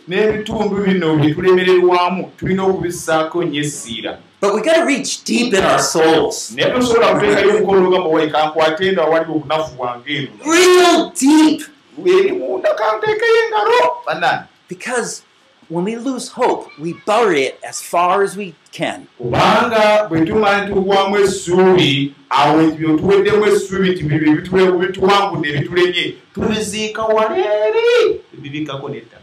n'ebitundu 0.09 0.77
bino 0.85 1.17
bye 1.17 1.35
tulemererwamu 1.35 2.31
tulina 2.39 2.63
okubissaako 2.65 3.45
nnyo 3.45 3.61
essiira 3.61 4.19
But 4.43 4.55
we 4.55 4.63
got 4.63 4.77
to 4.77 4.85
reach 4.87 5.23
deep 5.25 5.53
in 5.53 5.63
our 5.65 5.79
souls. 5.83 6.53
naye 6.57 6.71
tosobola 6.71 7.15
kuteekayo 7.15 7.57
omukono 7.57 7.89
ogamba 7.89 8.09
wayi 8.09 8.31
kankwate 8.31 8.89
enda 8.89 9.03
wali 9.05 9.25
obunafu 9.31 9.75
bwange 9.77 10.17
eno 10.17 10.29
Real 10.53 11.13
deep. 11.21 11.63
eri 12.07 12.33
munda 12.33 12.75
kanteekeyo 12.75 13.33
engalo 13.47 14.47
Because 14.69 15.23
when 15.71 15.85
we 15.85 15.95
lose 15.97 16.29
hope, 16.29 16.69
we 16.79 16.95
bury 17.07 17.43
it 17.45 17.61
as 17.63 17.81
far 17.81 18.23
as 18.23 18.37
we 18.37 18.55
can. 18.73 19.07
kubanga 19.19 20.07
bwe 20.09 20.21
tumala 20.27 20.67
tugwamu 20.69 21.17
essuubi 21.19 22.15
awo 22.31 22.63
ebyo 22.63 22.97
tuweddemu 22.99 23.47
essuubi 23.47 23.91
nti 23.91 24.03
bibyo 24.03 24.73
bituwangudde 24.79 25.49
ebitulemye 25.49 26.15
tubiziika 26.35 27.03
waleeri 27.05 28.21
ebibikako 28.35 28.89
nettaka 28.89 29.23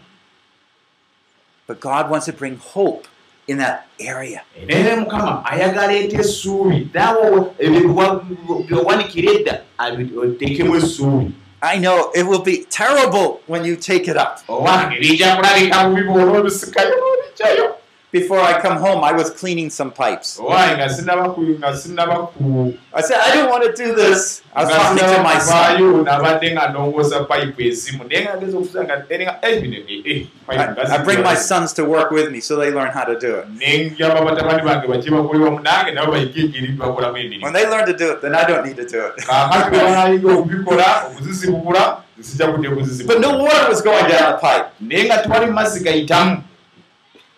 But 1.68 1.80
God 1.82 2.10
wants 2.10 2.26
to 2.28 2.34
bring 2.34 2.56
hope 2.58 3.08
in 3.48 3.58
that 3.58 3.88
area. 4.00 4.42
naye 4.68 4.96
mukama 4.96 5.46
ayagala 5.46 5.94
ete 5.94 6.16
essuubi 6.18 6.88
naawe 6.94 7.42
byowanikira 8.68 9.32
edda 9.34 9.62
abi- 9.78 10.18
oteekemu 10.18 10.76
essuubi 10.76 11.32
I 11.62 11.78
know 11.80 12.12
it 12.14 12.24
will 12.24 12.44
be 12.44 12.66
terrible 12.70 13.42
when 13.48 13.66
you 13.66 13.76
take 13.76 14.08
it 14.08 14.16
up. 14.16 14.44
Before 18.10 18.40
I 18.40 18.62
come 18.62 18.78
home, 18.78 19.04
I 19.04 19.12
was 19.12 19.30
cleaning 19.32 19.70
some 19.70 19.92
pipes. 19.92 20.40
I 20.40 20.88
said, 20.88 21.10
I 23.20 23.36
don't 23.36 23.50
want 23.50 23.64
to 23.66 23.74
do 23.76 23.94
this. 23.96 24.42
I 24.56 24.64
was 24.64 24.72
talking 24.74 24.98
to 25.00 25.24
my 25.24 25.38
son. 25.40 26.08
I, 30.48 30.96
I 30.96 31.04
bring 31.04 31.22
my 31.22 31.36
sons 31.36 31.74
to 31.74 31.84
work 31.84 32.12
with 32.12 32.32
me 32.32 32.40
so 32.40 32.56
they 32.56 32.72
learn 32.72 32.92
how 32.92 33.04
to 33.04 33.20
do 33.20 33.36
it. 33.36 33.46
When 37.44 37.54
they 37.54 37.68
learn 37.68 37.86
to 37.86 37.94
do 37.98 38.12
it, 38.14 38.22
then 38.22 38.36
I 38.36 38.46
don't 38.46 38.66
need 38.66 38.78
to 38.78 38.88
do 38.88 39.06
it. 39.06 39.16
But 43.08 43.20
no 43.20 43.38
water 43.38 43.68
was 43.70 43.82
going 43.82 44.08
down 44.08 44.32
the 44.32 44.38
pipe. 44.40 44.66
naye 44.80 45.04
nga 45.06 45.18
tewali 45.24 45.46
mazzi 45.52 45.80
gayitamu 45.84 46.42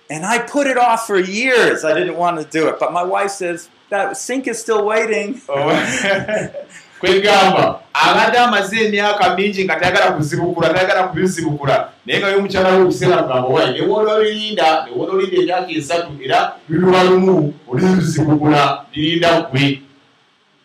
And 0.10 0.26
I 0.26 0.40
put 0.40 0.66
it 0.68 0.78
off 0.78 1.06
for 1.06 1.20
years. 1.20 1.86
I 1.86 1.94
didn't 1.94 2.18
want 2.18 2.42
to 2.42 2.46
do 2.46 2.68
it. 2.68 2.80
But 2.80 2.92
my 2.92 3.04
wife 3.04 3.32
says, 3.32 3.70
that 3.90 4.18
sink 4.18 4.48
is 4.48 4.60
still 4.60 4.86
waiting. 4.86 5.42
kwegamba 7.00 7.80
abadde 7.94 8.38
amaze 8.38 8.86
emyaka 8.86 9.36
mingi 9.36 9.64
nga 9.66 9.76
tayagala 9.76 10.12
kuzibukula 10.12 10.70
tayagala 10.70 11.08
kubizibukula 11.08 11.90
naye 12.06 12.20
nga 12.20 12.30
yomukyala 12.30 12.70
we 12.70 12.84
ekiseera 12.84 13.24
gamba 13.24 13.48
wayi 13.48 13.74
newola 13.74 14.14
olinda 14.14 14.86
newola 14.86 15.14
olinda 15.14 15.38
emyaka 15.42 15.72
esatu 15.72 16.12
era 16.24 16.56
bibiwa 16.70 17.04
lumu 17.04 17.54
olizibukula 17.72 18.84
lirinda 18.94 19.42
gwe 19.42 19.82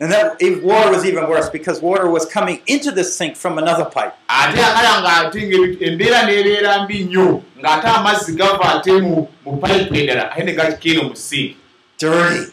And 0.01 0.11
that 0.13 0.37
water 0.63 0.91
was 0.91 1.05
even 1.07 1.29
worse 1.29 1.49
because 1.49 1.81
water 1.81 2.11
was 2.11 2.27
coming 2.27 2.61
into 2.67 2.91
the 2.91 3.05
sink 3.05 3.37
from 3.37 3.59
another 3.59 3.85
pipe. 3.85 4.13
ate 4.29 4.59
akala 4.59 5.03
ng'ate 5.03 5.79
embeera 5.87 6.23
n'ebeera 6.27 6.85
mbi 6.85 7.05
nnyo 7.05 7.43
ng'ate 7.63 7.89
amazzi 7.89 8.35
gava 8.37 8.75
ate 8.75 8.93
mu 9.01 9.27
payipu 9.61 9.95
endala 9.95 10.33
ate 10.33 10.45
ne 10.45 10.53
gakikeeno 10.53 11.03
mu 11.09 11.15
sinki 11.17 11.57
Dirty. 11.99 12.53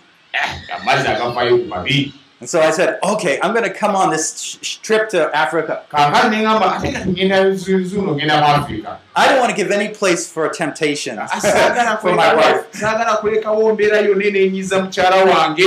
amazzi 0.77 1.07
agavayo 1.07 1.57
ku 1.57 1.65
mabi 1.67 2.13
And 2.41 2.49
so 2.49 2.59
I 2.59 2.71
said, 2.71 2.97
okay, 3.03 3.37
I'm 3.43 3.53
going 3.53 3.65
to 3.65 3.69
come 3.73 3.95
on 3.95 4.09
this 4.09 4.57
sh- 4.63 4.77
trip 4.77 5.09
to 5.09 5.29
Africa. 5.35 5.83
kaakati 5.91 6.29
ne 6.31 6.43
ŋŋamba 6.43 6.77
ate 6.77 6.91
kati 6.93 7.09
ngenda 7.09 7.55
zuno 7.57 8.15
ngenda 8.15 8.37
mu 8.39 8.45
afirika 8.63 8.97
I 9.15 9.27
don't 9.27 9.39
want 9.39 9.49
to 9.49 9.55
give 9.57 9.71
any 9.71 9.89
place 9.89 10.29
for 10.31 10.47
temptation 10.49 11.17
saagala 11.17 11.99
for 12.01 12.13
my 12.15 12.33
wife. 12.35 12.71
saagala 12.71 13.17
kulekawo 13.21 13.73
mbeera 13.73 13.97
yonna 13.99 14.25
eneenyiza 14.25 14.79
mukyala 14.81 15.25
wange 15.25 15.65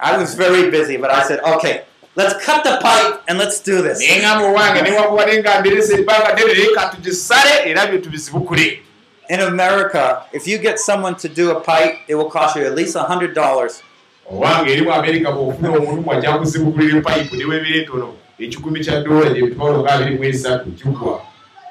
I 0.00 0.16
was 0.18 0.34
very 0.34 0.70
busy, 0.70 0.96
but 0.96 1.10
I 1.10 1.22
said, 1.22 1.40
okay, 1.40 1.82
let's 2.16 2.44
cut 2.44 2.64
the 2.64 2.78
pipe 2.82 3.22
and 3.28 3.38
let's 3.38 3.60
do 3.60 3.82
this. 3.82 3.98
naye 4.00 4.20
ŋŋamba 4.20 4.44
owange 4.50 4.82
newakuwadde 4.82 5.38
nga 5.38 5.60
nderesa 5.60 5.94
ebbanga 5.98 6.32
ddene 6.32 6.52
naye 6.54 6.68
ka 6.74 6.88
tugisale 6.88 7.50
era 7.70 7.86
bye 7.86 7.98
tubizibukule 7.98 8.80
In 9.28 9.40
America, 9.40 10.22
if 10.32 10.46
you 10.46 10.56
get 10.58 10.78
someone 10.78 11.16
to 11.16 11.28
do 11.28 11.50
a 11.50 11.58
pipe, 11.60 11.94
it 12.06 12.14
will 12.14 12.30
cost 12.30 12.54
you 12.56 12.62
at 12.64 12.74
least 12.76 12.94
$100. 12.96 13.82
owange 14.30 14.72
eri 14.72 14.82
mu 14.82 14.92
amerika 14.92 15.30
bw'ofuna 15.32 15.70
omuntu 15.70 16.12
ajja 16.12 16.38
kuzibukulira 16.38 16.98
epayipu 16.98 17.36
newebira 17.36 17.76
entono 17.78 18.14
ekikumi 18.38 18.80
kya 18.84 19.00
dola 19.00 19.30
gyebitwalo 19.30 19.80
nga 19.80 19.90
abiri 19.92 20.18
mu 20.18 20.24
esatu 20.24 20.70
kigwa 20.70 21.20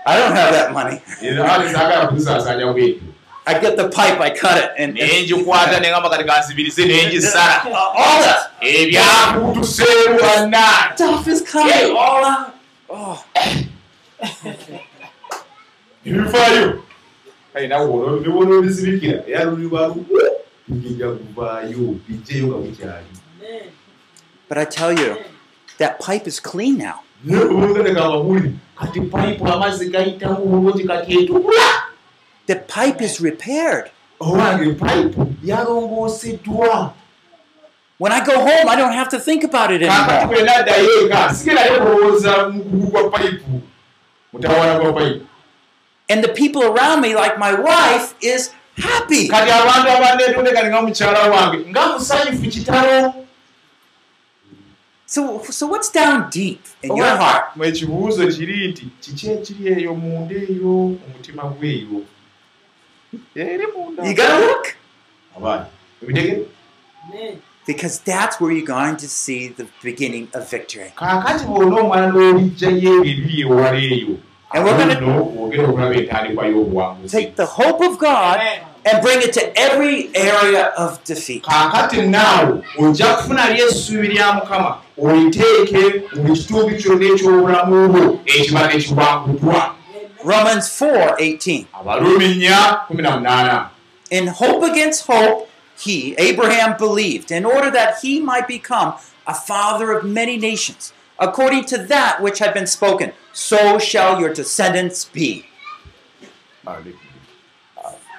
I 0.08 0.18
don't 0.20 0.36
have 0.36 0.52
that 0.54 0.72
money. 0.72 1.02
era 1.22 1.72
saagala 1.74 2.08
kuzisaasanya 2.08 2.66
bwetyo 2.74 3.02
I 3.48 3.60
get 3.60 3.78
the 3.78 3.90
pipe, 3.90 4.20
I 4.20 4.32
cut 4.32 4.58
it, 4.58 4.72
and, 4.78 4.96
naye 4.96 5.24
ngikwata 5.24 5.80
ne 5.82 5.88
ŋŋamba 5.92 6.10
kati 6.10 6.24
coming 11.44 11.96
all 11.98 12.26
out. 12.26 12.52
Oh, 12.90 13.24
ebifaayo 16.06 16.84
kale 17.54 17.68
nawe 17.68 18.20
niwona 18.20 18.56
obizibikira 18.56 19.24
era 19.28 19.44
luliba 19.44 19.88
lugu 19.88 20.20
tugenda 20.68 21.08
kuvaayo 21.12 21.96
bijjeyo 22.08 22.48
nga 22.48 22.58
bukyali 22.58 23.06
but 24.48 24.58
I 24.58 24.66
tell 24.66 24.94
you, 24.94 25.18
that 25.80 26.00
pipe 26.00 26.28
is 26.28 26.40
clean 26.40 26.78
now. 26.78 27.00
kati 28.76 29.02
payipu 29.02 29.48
amazzi 29.48 29.90
gayitamu 29.90 30.46
bulungi 30.46 30.84
kati 30.84 31.20
etukula 31.20 31.85
The 32.48 32.56
pipe 32.56 33.02
is 33.02 33.20
repaired. 33.22 33.92
owange 34.20 34.74
payipu 34.74 35.34
yalongooseddwa 35.44 36.94
When 37.98 38.12
I 38.12 38.26
go 38.26 38.34
home, 38.40 38.68
I 38.68 38.76
don't 38.76 38.92
have 38.94 39.08
to 39.10 39.20
think 39.20 39.44
about 39.46 39.72
it 39.72 39.82
anymore. 39.82 40.28
bwe 40.28 40.44
naddayo 40.44 41.06
eka 41.06 41.34
sigerayo 41.34 41.80
kulowooza 41.80 42.50
mukugu 42.50 42.88
gwa 42.88 43.10
payipu 43.10 43.62
mutawana 44.34 44.80
gwa 44.80 44.94
payipu 44.94 45.26
And 46.10 46.24
the 46.24 46.28
people 46.34 46.62
around 46.64 47.02
me, 47.02 47.16
like 47.16 47.40
my 47.40 47.54
wife, 47.54 48.14
is 48.22 48.52
happy. 48.78 49.28
kati 49.28 49.52
abantu 49.52 49.92
abandeetondekani 49.92 50.70
nga 50.70 50.82
mukyala 50.82 51.20
wange 51.30 51.58
nga 51.70 51.88
musanyufu 51.88 52.50
kitalo 52.52 53.14
So, 55.08 55.44
so 55.52 55.68
what's 55.68 55.92
down 55.92 56.30
deep 56.32 56.62
in 56.84 56.96
your 56.98 57.08
heart? 57.18 57.44
ekibuuzo 57.64 58.28
kiri 58.28 58.68
nti 58.68 58.88
kiki 59.02 59.30
ekiri 59.32 59.82
eyo 59.82 59.96
munda 59.96 60.36
eyo 60.36 60.76
omutima 61.06 61.44
gweyo 61.44 62.02
eri 63.36 63.68
munda 63.78 64.04
You 64.08 64.14
gotta 64.16 64.40
look. 64.40 64.76
abaana 65.38 65.66
ebitege 66.04 66.46
Because 67.68 68.00
that's 68.06 68.40
where 68.40 68.52
you're 68.52 68.66
going 68.66 68.96
to 68.98 69.08
see 69.08 69.48
the 69.48 69.66
beginning 69.84 70.28
of 70.34 70.50
victory. 70.52 70.92
kaakati 70.96 71.46
bwona 71.46 71.76
omwana 71.82 72.08
n'olijjayo 72.08 72.78
ebyo 72.78 73.06
ebiri 73.12 73.42
ewala 73.42 73.78
eyo 73.78 74.18
And 74.54 74.64
we're 74.64 75.94
entandikwa 75.94 76.46
y'obuwanguzi 76.48 77.12
Take 77.18 77.36
the 77.36 77.46
hope 77.46 77.82
of 77.82 77.98
God 77.98 78.40
and 78.86 79.02
bring 79.02 79.20
it 79.22 79.34
to 79.34 79.60
every 79.60 80.10
area 80.16 80.66
of 80.78 81.04
defeat. 81.04 81.44
kaakati 81.44 82.02
naawe 82.02 82.64
ojja 82.80 83.06
kufunaly 83.16 83.62
essuubi 83.62 84.08
lya 84.08 84.34
mukama 84.34 84.78
oliteeke 84.98 86.02
mu 86.16 86.34
kitundu 86.34 86.76
kyonna 86.78 87.06
eky'obulamu 87.06 87.88
bwo 87.90 88.20
ekibadde 88.26 88.78
kiwangudwa 88.78 89.76
Romans 90.26 90.68
4 90.70 91.16
18. 91.20 91.66
abalumi 91.80 92.36
nnya 92.36 92.80
kumi 92.88 93.02
na 93.04 93.12
munaana 93.18 93.70
In 94.12 94.28
hope 94.28 94.64
against 94.72 95.08
hope, 95.08 95.50
he, 95.78 96.16
Abraham, 96.18 96.78
believed, 96.78 97.32
in 97.32 97.44
order 97.46 97.72
that 97.72 97.96
he 98.02 98.20
might 98.20 98.48
become 98.48 98.94
a 99.28 99.34
father 99.34 99.92
of 99.98 100.04
many 100.04 100.38
nations. 100.38 100.94
According 101.20 101.66
to 101.66 101.78
that 101.94 102.22
which 102.22 102.40
had 102.40 102.54
been 102.54 102.68
spoken, 102.68 103.12
so 103.34 103.80
shall 103.80 104.20
your 104.22 104.32
descendants 104.34 105.06
be. 105.06 105.46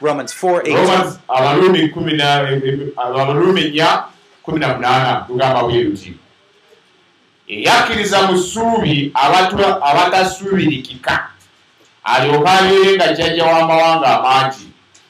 Romans 0.00 0.32
4 0.32 0.62
8. 0.66 0.74
Romans 0.74 1.18
abalumi 1.28 1.88
kumi 1.92 2.12
na- 2.16 2.50
e- 2.50 2.57
e- 2.64 2.92
abalumi 2.96 3.70
nnya 3.70 4.04
kumi 4.42 4.59
na 4.61 4.68
munaana 4.74 5.24
tugamba 5.26 5.62
bwe 5.62 5.82
luti 5.84 6.14
eyakkiriza 7.48 8.22
mu 8.22 8.38
ssuubi 8.38 9.12
abatasuubirikika 9.82 11.28
alyoka 12.12 12.50
abeere 12.59 12.90
nga 12.96 13.07
jjajja 13.12 13.44
w'amawanga 13.44 14.07
amangi 14.18 14.66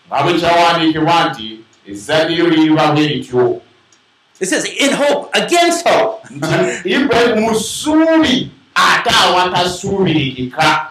nga 0.09 0.19
bwe 0.23 0.33
kyawandiikibwa 0.41 1.17
nti 1.29 1.47
ezzadde 1.91 2.33
lyo 2.35 2.47
liriba 2.51 2.87
bwe 2.93 3.03
lityo 3.09 3.61
It 4.39 4.49
says, 4.49 4.67
in 4.67 4.93
hope, 4.93 5.31
against 5.35 5.89
hope. 5.89 6.23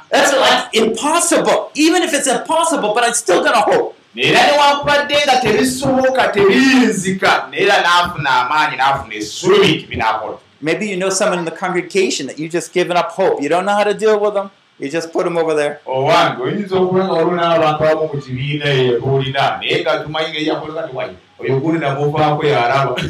That's 0.10 0.34
like 0.34 0.74
impossible. 0.74 1.70
Even 1.76 2.02
if 2.02 2.12
it's 2.12 2.28
impossible, 2.28 2.96
but 2.96 3.04
I'm 3.04 3.14
still 3.14 3.42
going 3.44 3.54
to 3.54 3.62
hope. 3.62 3.92
era 4.18 4.40
newankubadde 4.48 5.16
nga 5.26 5.38
tebisoboka 5.38 6.28
tebiyinzika 6.28 7.48
naye 7.52 7.64
era 7.64 7.82
n'afuna 7.82 8.30
amaanyi 8.30 8.78
n'afuna 8.78 9.16
essuubi 9.16 9.68
nti 9.68 9.86
binaakola 9.86 10.38
Maybe 10.62 10.88
you 10.88 10.98
know 10.98 11.10
someone 11.10 11.40
in 11.40 11.46
the 11.46 11.52
congregation 11.52 12.28
that 12.28 12.40
you 12.40 12.48
just 12.50 12.74
given 12.74 12.98
up 12.98 13.12
hope. 13.12 13.42
You 13.44 13.50
don't 13.50 13.66
know 13.66 13.76
how 13.76 13.84
to 13.84 13.94
deal 13.94 14.20
with 14.20 14.34
them. 14.34 14.50
You 14.78 14.90
just 14.90 15.14
put 15.14 15.24
them 15.24 15.38
over 15.38 15.54
there. 15.56 15.80
owange 15.86 16.42
oyinza 16.44 16.76
okuba 16.76 17.04
nga 17.04 17.14
waliwo 17.14 17.36
n'abantu 17.36 17.84
abamu 17.84 18.10
mu 18.14 18.22
kibiina 18.22 18.66
eyo 18.66 19.00
boolina 19.00 19.58
naye 19.58 19.82
nga 19.82 20.00
tumanyi 20.04 20.30
nga 20.30 20.40
eyakoleka 20.40 20.88
ti 20.88 20.96
wayi 20.96 21.16
oyo 21.40 21.60
gundi 21.60 21.80
namuvaako 21.80 22.44
yaraba 22.46 22.96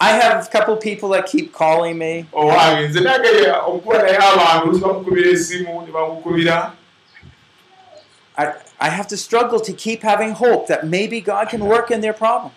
I, 0.00 0.10
have 0.10 0.44
a 0.46 0.50
couple 0.50 0.76
people 0.76 1.08
that 1.10 1.26
keep 1.26 1.52
calling 1.52 1.96
me. 1.98 2.26
owange 2.32 2.88
nze 2.88 3.00
nage 3.00 3.28
okuba 3.66 4.02
naye 4.02 4.16
abantu 4.16 4.68
olusi 4.68 4.82
bamukubira 4.84 5.30
esimu 5.30 5.82
ne 5.86 5.92
bamukubira 5.92 6.72
I, 8.36 8.52
I 8.80 8.88
have 8.88 9.08
to 9.08 9.16
struggle 9.16 9.60
to 9.60 9.72
keep 9.72 10.02
having 10.02 10.32
hope 10.32 10.66
that 10.66 10.86
maybe 10.86 11.20
God 11.20 11.48
can 11.50 11.64
work 11.64 11.90
in 11.90 12.00
their 12.00 12.14
problem. 12.14 12.50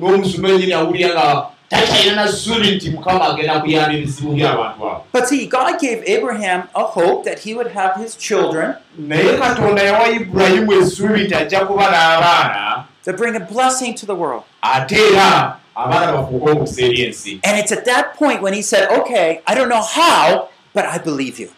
N'omusuma 0.00 0.48
enyini 0.48 0.72
awulira 0.72 1.08
nga 1.14 1.46
takyalina 1.68 2.16
na 2.24 2.32
ssuubi 2.32 2.70
nti 2.70 2.90
mukama 2.90 3.28
agenda 3.28 3.60
kuyamba 3.60 3.92
ebizibu 3.94 4.32
by'abantu 4.32 4.84
abo 4.86 5.04
But 5.12 5.28
see, 5.28 5.46
God 5.46 5.78
gave 5.80 6.02
Abraham 6.06 6.62
a 6.74 6.82
hope 6.84 7.24
that 7.24 7.38
he 7.38 7.54
would 7.54 7.72
have 7.72 7.96
his 8.02 8.16
children 8.16 8.74
naye 8.98 9.36
katonda 9.38 9.82
yawa 9.82 10.08
ibulayimu 10.08 10.72
essuubi 10.72 11.24
nti 11.24 11.34
ajja 11.34 11.60
kuba 11.66 11.84
n'abaana 11.90 12.84
to 13.04 13.12
bring 13.12 13.36
a 13.36 13.40
blessing 13.40 13.94
to 13.94 14.06
the 14.06 14.14
world. 14.14 14.42
ate 14.62 14.96
era 14.96 15.56
abaana 15.74 16.12
bafuuke 16.12 16.50
omukisa 16.50 16.82
eri 16.82 17.02
ensi 17.02 17.40
And 17.44 17.58
it's 17.58 17.72
at 17.72 17.84
that 17.84 18.14
point 18.18 18.42
when 18.42 18.52
he 18.54 18.62
said, 18.62 18.88
Okay, 19.00 19.40
I 19.46 19.54
don't 19.54 19.68
know 19.68 19.82
how, 19.82 20.48
but 20.74 20.84
I 20.84 20.98
believe 20.98 21.38
you. 21.38 21.50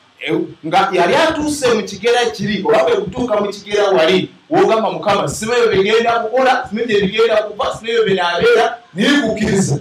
Nga 0.67 0.89
yali 0.93 1.15
atuuse 1.15 1.75
mu 1.75 1.83
kigera 1.83 2.31
kiri 2.31 2.65
oba 2.67 2.85
bwe 2.85 2.97
kutuuka 2.97 3.41
mu 3.41 3.49
kigera 3.49 3.85
wali 3.91 4.31
wogamba 4.51 4.91
mukama 4.91 5.29
simayo 5.29 5.69
bigenda 5.69 6.13
kukola 6.21 6.67
simayo 6.69 6.87
gye 6.87 7.01
bigenda 7.01 7.37
kuva 7.37 7.77
simayo 7.77 8.05
binaabeera 8.05 8.79
naye 8.95 9.21
kukkiriza 9.21 9.79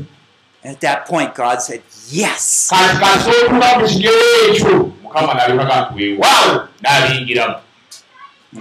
And 0.62 0.76
at 0.76 0.82
that 0.82 1.06
point, 1.08 1.34
God 1.36 1.62
said, 1.62 1.82
Yes. 2.10 2.70
And 2.74 3.00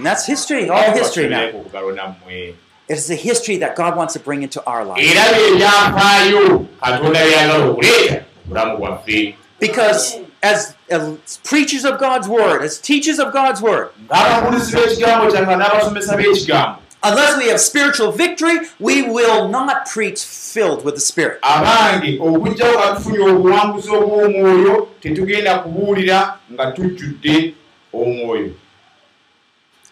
that's 0.05 0.25
history, 0.25 0.69
all 0.69 0.91
history 0.93 1.27
now. 1.27 1.49
It 2.87 2.87
is 2.87 3.07
the 3.07 3.15
history 3.15 3.57
that 3.57 3.75
God 3.75 3.97
wants 3.97 4.13
to 4.13 4.19
bring 4.19 4.43
into 4.43 4.63
our 4.65 4.85
lives. 4.85 5.05
Because 9.59 10.19
as, 10.41 10.75
as 10.89 11.37
preachers 11.43 11.85
of 11.85 11.99
God's 11.99 12.27
word, 12.27 12.61
as 12.61 12.79
teachers 12.79 13.19
of 13.19 13.33
God's 13.33 13.61
word, 13.61 13.89
unless 17.01 17.37
we 17.37 17.47
have 17.47 17.59
spiritual 17.59 18.11
victory, 18.11 18.59
we 18.79 19.01
will 19.03 19.47
not 19.49 19.85
preach 19.87 20.23
filled 20.23 20.83
with 20.85 20.95
the 20.95 21.01
Spirit. 21.01 21.39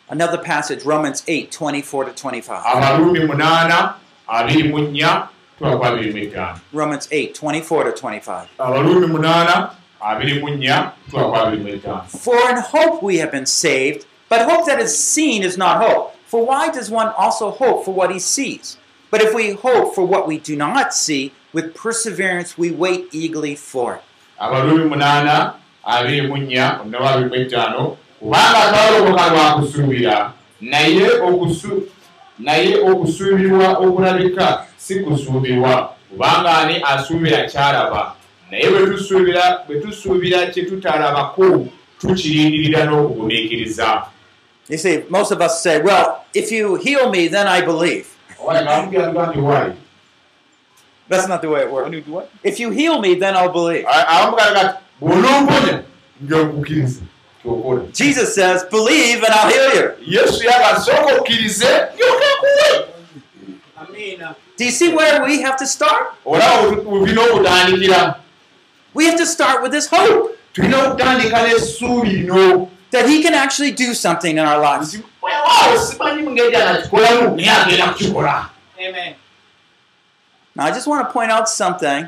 Another 0.09 0.37
passage, 0.37 0.85
Romans 0.85 1.21
8 1.27 1.51
24 1.51 2.05
to 2.05 2.11
25. 2.13 2.63
abaluumi 2.65 3.19
munaana 3.19 3.93
abiri 4.27 4.63
mu 4.69 4.79
nnya 4.79 5.27
twaka 5.59 5.87
abiri 5.87 6.11
mu 6.13 6.17
etaano 6.19 6.59
Romans 6.73 7.07
8 7.11 7.33
24 7.33 7.83
to 7.83 7.91
25. 7.91 8.47
For 12.07 12.49
in 12.49 12.57
hope 12.57 13.03
we 13.03 13.17
have 13.17 13.31
been 13.31 13.45
saved, 13.45 14.05
but 14.29 14.49
hope 14.49 14.65
that 14.65 14.79
is 14.79 14.97
seen 14.97 15.43
is 15.43 15.57
not 15.57 15.81
hope. 15.81 16.15
For 16.25 16.45
why 16.45 16.69
does 16.69 16.89
one 16.89 17.07
also 17.17 17.51
hope 17.51 17.85
for 17.85 17.93
what 17.93 18.11
he 18.11 18.19
sees? 18.19 18.77
But 19.09 19.21
if 19.21 19.33
we 19.33 19.53
hope 19.53 19.95
for 19.95 20.05
what 20.05 20.27
we 20.27 20.37
do 20.37 20.55
not 20.55 20.93
see, 20.93 21.33
with 21.53 21.73
perseverance 21.73 22.57
we 22.57 22.71
wait 22.71 23.07
eagerly 23.11 23.55
for 23.55 23.95
it. 23.95 24.01
kubanga 28.19 28.71
twalokoka 28.71 29.27
lwa 29.27 29.53
kusuubira 29.53 30.33
naye 30.61 31.09
naye 32.39 32.81
okusuubirwa 32.81 33.77
okulabika 33.77 34.65
si 34.77 34.99
kusuubirwa 34.99 35.93
kubanga 36.09 36.57
ani 36.57 36.83
asuubira 36.83 37.43
kyalaba 37.45 38.16
naye 38.51 38.69
bwe 38.69 39.79
tusuubira 39.81 40.45
kye 40.53 40.63
tutalabako 40.65 41.67
tukirindirira 41.99 42.85
n'okugumiikiriza 42.85 44.03
You 44.69 44.77
see, 44.77 45.03
most 45.09 45.31
of 45.31 45.39
us 45.41 45.63
say, 45.63 45.81
well, 45.81 46.25
if 46.33 46.51
you 46.51 46.75
heal 46.75 47.09
me, 47.09 47.29
then 47.29 47.47
I 47.47 47.61
believe. 47.61 48.05
That's 51.07 51.27
not 51.29 51.41
the 51.41 51.49
way 51.49 51.61
it 51.61 51.71
works. 51.71 51.95
If 52.43 52.59
you 52.59 52.71
heal 52.71 52.99
me, 52.99 53.15
then 53.15 53.37
I'll 53.37 53.49
believe. 53.51 53.85
Jesus 57.93 58.35
says, 58.35 58.63
believe 58.65 59.23
and 59.23 59.33
I'll 59.33 59.49
heal 59.49 59.75
you. 59.75 59.93
Do 64.57 64.65
you 64.65 64.71
see 64.71 64.93
where 64.93 65.23
we 65.23 65.41
have 65.41 65.55
to 65.57 65.65
start? 65.65 66.13
We 68.97 69.05
have 69.05 69.17
to 69.17 69.25
start 69.27 69.61
with 69.63 69.71
this 69.71 69.87
hope 69.87 70.37
tulina 70.53 70.77
okutandika 70.83 71.47
n'essuubi 71.47 72.09
lino 72.09 72.69
that 72.91 73.05
He 73.07 73.21
can 73.23 73.33
actually 73.35 73.71
do 73.71 73.93
something 73.93 74.37
in 74.37 74.45
our 74.45 74.59
lives. 74.59 74.97
agenda 76.47 77.93
kukikola 77.93 78.49
Now, 80.55 80.65
I 80.65 80.71
just 80.71 80.87
want 80.87 81.07
to 81.07 81.13
point 81.13 81.29
out 81.31 81.47
something. 81.47 82.07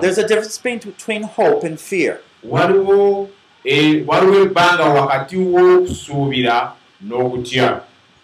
There's 0.00 0.18
a 0.18 0.26
difference 0.26 0.56
be- 0.58 0.76
between 0.76 1.22
hope 1.24 1.64
and 1.64 1.78
fear. 1.78 2.20
waliwo 2.44 3.28
eh, 3.64 4.02
waliwo 4.06 4.42
ebbanga 4.42 4.84
wakati 4.84 5.36
w'okusuubira 5.36 6.72
n'okutya 7.02 7.80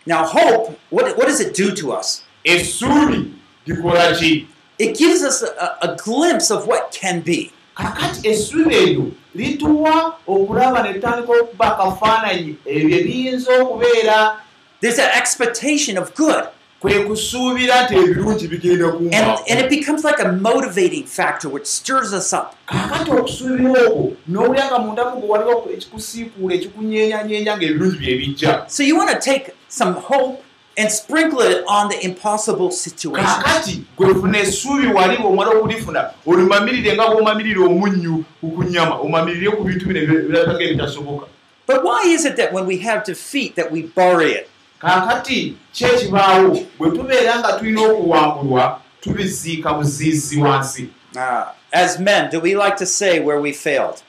Now, 0.06 0.24
hope, 0.24 0.78
what, 0.90 1.16
what 1.18 1.26
does 1.28 1.40
it 1.40 1.54
do 1.54 1.70
to 1.74 1.92
us? 1.92 2.22
essuubi 2.44 3.32
likola 3.66 4.12
ki 4.18 4.46
It 4.78 4.96
gives 4.96 5.22
us 5.24 5.42
a, 5.42 5.76
a 5.82 5.96
glimpse 5.96 6.50
of 6.50 6.66
what 6.66 6.92
can 7.00 7.20
be. 7.20 7.50
kakati 7.76 8.28
essuubi 8.28 8.74
eryo 8.74 9.06
lituwa 9.34 10.14
okulaba 10.26 10.82
ne 10.82 10.92
tutandika 10.94 11.32
okuba 11.32 11.78
akafaananyi 11.78 12.56
ebyo 12.66 12.98
ebiyinza 12.98 13.62
okubeera 13.62 14.36
There's 14.80 14.98
an 14.98 15.10
expectation 15.18 15.98
of 15.98 16.14
good. 16.14 16.44
kwe 16.80 17.04
kusuubira 17.04 17.82
nti 17.84 17.94
ebirungi 17.94 18.48
bigenda 18.48 18.84
And, 18.86 18.94
kumba 18.98 19.40
and 19.48 19.60
it 19.60 19.70
becomes 19.70 20.04
like 20.04 20.20
a 20.22 20.32
motivating 20.32 21.04
factor 21.06 21.48
which 21.48 21.66
stirs 21.66 22.12
us 22.12 22.32
up. 22.32 22.54
kakati 22.66 23.10
okusuubira 23.10 23.82
okwo 23.86 24.12
n'owulira 24.28 24.66
nga 24.66 24.78
mundamu 24.78 25.20
gwe 25.20 25.28
waliwo 25.28 25.68
ekikusiikuula 25.74 26.54
ekikunyeeyanyeenya 26.54 27.56
ng'ebirungi 27.56 27.98
bye 27.98 28.16
bijja 28.18 28.64
So 28.68 28.82
you 28.82 28.96
want 28.98 29.10
to 29.10 29.18
take 29.30 29.52
some 29.68 29.92
hope 29.94 30.42
and 30.78 30.90
sprinkle 30.90 31.40
it 31.40 31.64
on 31.66 31.88
the 31.88 31.98
impossible 32.04 32.70
situation. 32.70 33.24
kakati 33.24 33.82
gwefuna 33.96 34.38
essuubi 34.38 34.86
wali 34.86 35.16
bw'omala 35.16 35.50
okulifuna 35.50 36.10
olimamirire 36.26 36.94
nga 36.94 37.06
bw'omamirire 37.10 37.60
omunnyu 37.60 38.24
ku 38.40 38.50
kunyama 38.50 38.94
omamirire 38.94 39.50
ku 39.50 39.64
bintu 39.64 39.86
bino 39.86 40.00
ebirabika 40.00 40.62
ebitasoboka 40.64 41.26
But 41.66 41.84
why 41.84 42.02
is 42.06 42.24
it 42.24 42.36
that 42.36 42.52
when 42.52 42.64
we 42.66 42.78
have 42.78 43.04
defeat 43.04 43.56
that 43.56 43.70
we 43.72 43.82
bury 43.82 44.32
it? 44.32 44.48
kaakati 44.80 45.56
kyekibaawo 45.72 46.58
bwe 46.78 46.90
tubeera 46.90 47.38
nga 47.38 47.52
tulina 47.52 47.82
okuwangulwa 47.82 48.80
tubiziika 49.00 49.74
buziizi 49.74 50.40
wansi 50.40 50.88
Uh, 51.16 51.48
as 51.72 51.98
men, 51.98 52.30
do 52.30 52.40
we 52.40 52.56
like 52.56 52.76
to 52.78 52.86
say 52.86 53.20
where 53.20 53.40
we 53.40 53.52
failed? 53.52 54.02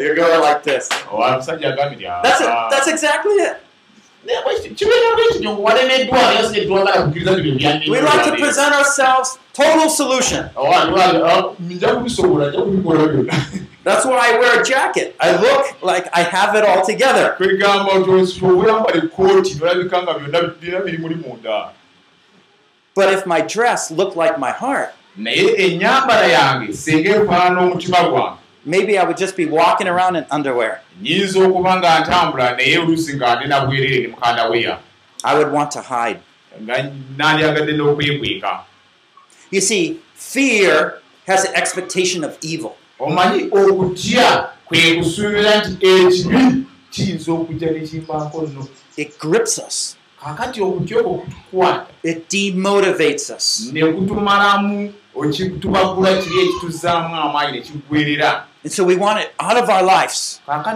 You're 0.00 0.14
going 0.14 0.40
like 0.40 0.62
this. 0.62 0.88
That's 2.22 2.40
it. 2.40 2.48
"Ah, 2.48 2.68
That's 2.70 2.88
exactly 2.88 3.34
it. 3.34 3.56
We 7.90 8.00
like 8.00 8.24
to 8.24 8.30
present 8.40 8.72
ourselves 8.74 9.38
total 9.52 9.88
solution. 9.90 10.48
That's 13.84 14.04
why 14.06 14.16
I 14.34 14.38
wear 14.38 14.60
a 14.60 14.64
jacket. 14.64 15.16
I 15.18 15.32
look 15.40 15.82
like 15.82 16.06
I 16.16 16.22
have 16.22 16.54
it 16.54 16.64
all 16.64 16.84
together. 16.86 17.34
But 22.94 23.12
if 23.12 23.26
my 23.26 23.40
dress 23.40 23.90
looked 23.90 24.16
like 24.16 24.38
my 24.38 24.50
heart, 24.50 24.94
naye 25.18 25.56
ennyambala 25.56 26.26
yange 26.28 26.72
singa 26.72 27.10
efaanana 27.16 27.60
omutima 27.60 28.08
gwange 28.10 28.42
maybe 28.64 28.98
I 28.98 29.04
would 29.04 29.16
just 29.16 29.36
be 29.36 29.46
walking 29.46 29.88
around 29.88 30.16
in 30.16 30.26
underwear. 30.30 30.80
I 35.24 35.38
would 35.38 35.52
want 35.52 35.70
to 35.72 35.80
hide. 35.80 36.20
You 39.50 39.60
see, 39.60 40.00
fear 40.14 40.98
has 41.26 41.44
an 41.44 41.54
expectation 41.54 42.24
of 42.24 42.38
evil. 42.40 42.76
It 48.96 49.18
grips 49.18 49.58
us, 49.58 49.96
kaakati 50.24 50.62
okutya 50.62 50.98
okwo 50.98 51.14
kutukwata 51.14 51.86
it 52.02 52.30
demotivates 52.30 53.30
us. 53.30 53.70
ne 53.72 53.86
kutumalamu 53.86 54.92
okitubagula 55.14 56.16
kiri 56.16 56.40
ekituzaamu 56.40 57.16
amaanyi 57.16 57.52
ne 57.52 57.60
kiggwerera 57.60 58.46
And 58.64 58.72
so 58.72 58.84
we 58.84 58.94
want 58.96 59.18
it 59.18 59.32
out 59.40 59.56
of 59.56 59.68
our 59.68 59.82
lives, 59.82 60.40
out 60.46 60.66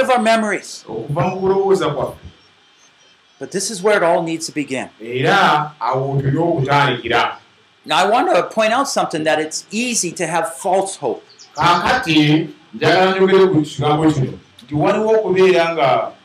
of 0.00 0.10
our 0.10 0.18
memories. 0.18 0.82
But 3.38 3.50
this 3.50 3.70
is 3.70 3.82
where 3.82 3.98
it 3.98 4.02
all 4.02 4.22
needs 4.22 4.46
to 4.46 4.52
begin. 4.52 4.88
Now, 4.98 5.74
I 5.82 5.94
want 8.08 8.34
to 8.34 8.42
point 8.44 8.72
out 8.72 8.88
something 8.88 9.24
that 9.24 9.40
it's 9.40 9.66
easy 9.70 10.10
to 10.12 10.26
have 10.26 10.54
false 10.54 10.96
hope. 10.96 11.22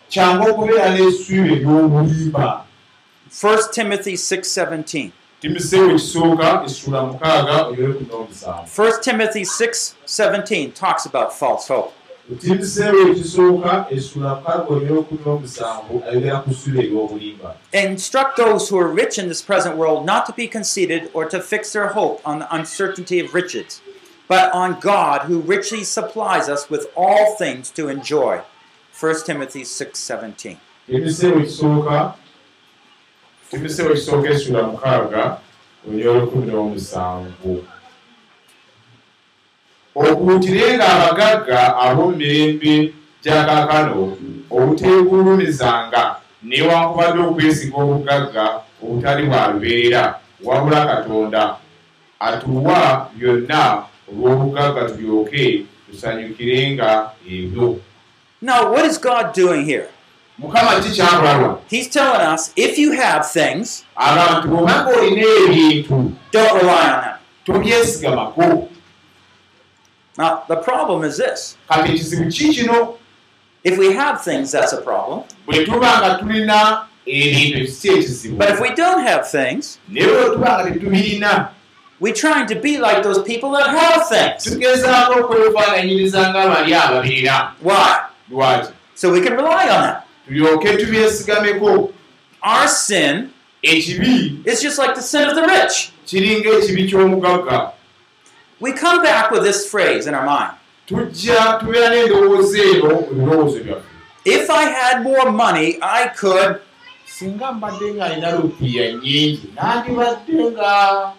Kyangu 0.10 0.49
okubeera 0.49 0.89
n'essuubi 0.89 1.49
ery'obulimba 1.53 2.64
1 3.41 3.72
Timothy 3.72 4.14
6:17. 4.14 5.12
timiseewo 5.41 5.89
ekisooka 5.91 6.62
essula 6.66 7.01
mukaaga 7.05 7.66
oyole 7.68 7.93
ku 7.93 8.03
n'omusanvu 8.03 8.68
1 8.84 9.01
Timothy 9.01 9.43
6:17 9.43 10.72
talks 10.74 11.05
about 11.05 11.32
false 11.39 11.68
hope. 11.74 11.91
timiseewo 12.41 13.08
ekisooka 13.12 13.86
essula 13.89 14.36
mukaaga 14.36 14.66
oyole 14.74 15.01
ku 15.10 15.16
n'omusanvu 15.16 16.03
ayogera 16.10 16.39
ku 16.43 16.49
ssuubi 16.53 16.80
ery'obulimba 16.80 17.49
Instruct 17.74 18.36
those 18.38 18.70
who 18.70 18.78
are 18.84 18.91
rich 19.03 19.16
in 19.22 19.28
this 19.28 19.41
present 19.41 19.76
world 19.78 20.05
not 20.05 20.26
to 20.26 20.34
be 20.34 20.47
conceited 20.47 21.01
or 21.14 21.26
to 21.26 21.39
fix 21.41 21.72
their 21.74 21.89
hope 21.99 22.18
on 22.26 22.39
the 22.39 22.47
uncertainty 22.55 23.20
of 23.20 23.34
riches, 23.34 23.82
but 24.28 24.45
on 24.53 24.80
God 24.80 25.20
who 25.28 25.39
richly 25.55 25.84
supplies 25.84 26.49
us 26.49 26.70
with 26.70 26.84
all 26.95 27.36
things 27.38 27.70
to 27.72 27.88
enjoy. 27.89 28.41
1 29.02 29.24
Timothy 29.26 29.62
6:17. 29.62 30.56
timiseewo 30.88 31.39
ekisooka 31.39 32.14
timiseewo 33.52 33.91
ekisooka 33.91 34.30
essula 34.30 34.64
mukaaga 34.64 35.38
oyole 35.89 36.22
ku 36.30 36.38
n'omusanvu 36.45 37.54
okuutirenga 39.95 40.86
abagagga 40.95 41.60
ab'omu 41.84 42.18
mirembe 42.18 42.93
gya 43.24 43.38
kaakano 43.48 44.18
obuteegulumizanga 44.56 46.04
newankubadde 46.43 47.20
okwesiga 47.30 47.78
obugagga 47.84 48.45
obutali 48.84 49.24
bwa 49.30 49.48
lubeerera 49.52 50.04
wabula 50.45 50.80
katonda 50.89 51.43
atuwa 52.28 52.82
byonna 53.16 53.62
olw'obugagga 54.10 54.82
tulyoke 54.89 55.45
tusanyukirenga 55.86 56.89
ebyo 57.36 57.68
Now, 58.41 58.71
what 58.71 58.85
is 58.85 58.97
God 58.97 59.33
doing 59.33 59.65
here? 59.65 59.89
He's 61.67 61.89
telling 61.89 62.21
us 62.21 62.53
if 62.55 62.77
you 62.77 62.91
have 62.91 63.25
things, 63.31 63.83
don't 66.31 66.53
rely 66.61 66.91
on 66.93 67.01
them. 67.01 67.17
Now, 70.17 70.43
the 70.47 70.57
problem 70.57 71.03
is 71.03 71.17
this. 71.17 71.57
If 73.63 73.77
we 73.79 73.93
have 73.93 74.23
things, 74.23 74.51
that's 74.51 74.73
a 74.73 74.81
problem. 74.81 75.23
But 78.38 78.49
if 78.51 78.59
we 78.61 78.69
don't 78.75 79.01
have 79.01 79.27
things, 79.29 79.79
we're 81.99 82.13
trying 82.13 82.45
to 82.47 82.55
be 82.55 82.77
like 82.77 83.01
those 83.01 83.23
people 83.23 83.51
that 83.51 83.69
have 83.69 84.07
things. 84.07 84.45
Why? 87.61 88.05
Lwaki 88.32 88.71
So 88.95 89.11
we 89.11 89.21
can 89.21 89.34
rely 89.34 89.69
on 89.69 89.82
them. 89.84 89.95
tulyoke 90.28 90.78
tubyesigameko 90.78 91.93
Our 92.41 92.67
sin 92.67 93.30
ekibi 93.63 94.41
is 94.45 94.61
just 94.61 94.78
like 94.80 94.95
the 94.95 95.01
sin 95.01 95.30
of 95.30 95.36
the 95.36 95.41
rich. 95.41 95.91
kiringa 96.05 96.49
ekibi 96.49 96.88
ky'omugagga 96.89 97.71
We 98.59 98.71
come 98.73 99.01
back 99.03 99.32
with 99.32 99.43
this 99.43 99.69
phrase 99.71 100.07
in 100.07 100.13
our 100.15 100.25
mind 100.25 100.53
tujja 100.88 101.59
tubeera 101.59 101.89
n'endowooza 101.89 102.57
eno 102.63 102.89
mu 102.89 103.25
birowoozo 103.25 103.59
byaffe 103.63 103.84
If 104.25 104.49
I 104.49 104.63
had 104.63 105.03
more 105.03 105.32
money, 105.32 105.78
I 105.82 106.07
could. 106.19 106.59
singa 107.05 107.51
mbadde 107.51 107.93
nga 107.93 108.05
alina 108.05 108.32
lupiya 108.32 108.91
nyingi 108.93 109.49
nandibadde 109.55 110.51
nga 110.51 111.13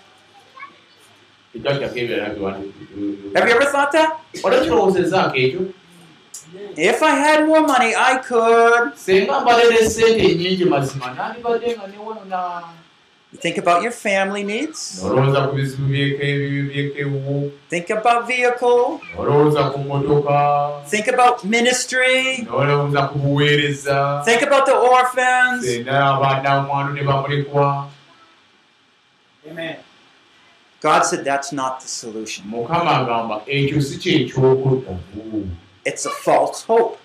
Have 3.34 3.48
you 3.48 3.54
ever 3.54 3.64
thought 3.72 3.92
that? 3.92 4.10
olwekirowoozezaako 4.44 5.36
ekyo 5.36 5.60
If 6.76 7.02
I 7.02 7.10
had 7.10 7.46
more 7.46 7.60
money, 7.60 7.92
I 7.96 8.18
could. 8.18 8.94
singa 8.96 9.40
mbadde 9.40 9.70
ne 9.70 9.90
sente 9.90 10.34
nyingi 10.34 10.64
mazima 10.64 11.14
nandibadde 11.14 11.76
nga 11.76 11.86
newona 11.86 12.62
You 13.32 13.38
think 13.38 13.58
about 13.58 13.82
your 13.82 13.92
family 13.92 14.42
needs, 14.42 15.02
nolowooza 15.04 15.40
ku 15.48 15.54
bizibu 15.56 15.84
byekewo 15.88 17.50
think 17.68 17.90
about 17.90 18.26
vehicle, 18.26 19.00
nolowooza 19.16 19.70
ku 19.72 19.78
motoka 19.78 20.70
think 20.90 21.08
about 21.08 21.44
ministry, 21.44 22.46
nolowooza 22.50 23.02
ku 23.12 23.18
buweereza 23.18 24.22
think 24.24 24.42
about 24.42 24.64
the 24.66 24.72
orphans. 24.72 25.64
sena 25.64 26.14
abannamwandu 26.16 26.92
ne 26.94 27.02
bamulekwa 27.02 27.88
God 30.80 31.02
said 31.04 31.24
that's 31.24 31.52
not 31.52 31.80
the 31.80 31.88
solution. 31.88 32.46
mukama 32.48 32.90
agamba 32.96 33.42
ekyo 33.46 33.80
si 33.82 33.98
kyekyokuddamu 33.98 35.50
It's 35.88 36.04
a 36.04 36.10
false 36.10 36.64
hope. 36.64 37.00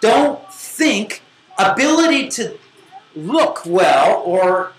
Don't 0.00 0.52
think 0.52 1.22
ability 1.56 2.28
to 2.30 2.58
look 3.14 3.56
well 3.64 4.22
or 4.26 4.72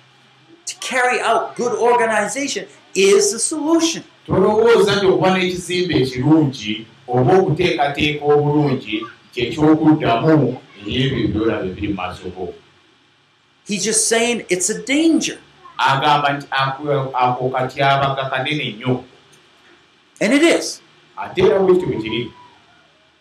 to 0.66 0.76
carry 0.80 1.22
out 1.22 1.56
good 1.56 1.74
organization 1.90 2.68
is 2.96 3.32
the 3.32 3.40
solution. 3.40 4.04
tolowooza 4.28 4.96
nti 4.96 5.06
okuba 5.06 5.30
n'ekizimbe 5.38 5.96
ekirungi 6.04 6.88
oba 7.08 7.32
okuteekateeka 7.40 8.26
obulungi 8.26 8.96
kyekyokuddamu 9.34 10.58
eyebyo 10.88 11.28
byolaba 11.28 11.66
ebiri 11.66 11.88
mu 11.88 11.94
maaso 11.96 12.30
go 12.36 12.54
He's 13.68 13.84
just 13.86 14.08
saying 14.08 14.46
it's 14.50 14.70
a 14.70 14.80
danger. 14.84 15.38
agamba 15.78 16.34
nti 16.34 16.48
ako 17.14 17.50
katyabaga 17.50 18.30
kanene 18.30 18.72
nnyo 18.72 19.04
And 20.22 20.34
it 20.34 20.42
is. 20.44 20.82
ate 21.18 21.42
era 21.42 21.60
bwekityo 21.60 21.88
bwe 21.88 22.02
kiri 22.02 22.32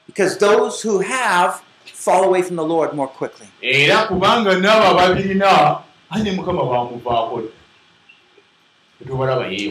Because 0.07 0.38
those 0.38 0.82
who 0.82 0.99
have 1.01 1.62
fall 1.84 2.24
away 2.24 2.43
from 2.43 2.57
the 2.57 2.64
Lord 2.64 2.93
more 2.95 3.09
quickly. 3.09 3.47
era 3.62 4.07
kubanga 4.07 4.59
naabo 4.59 4.99
ababirina 4.99 5.82
ane 6.11 6.32
mukama 6.32 6.64
bamuvaako 6.64 7.43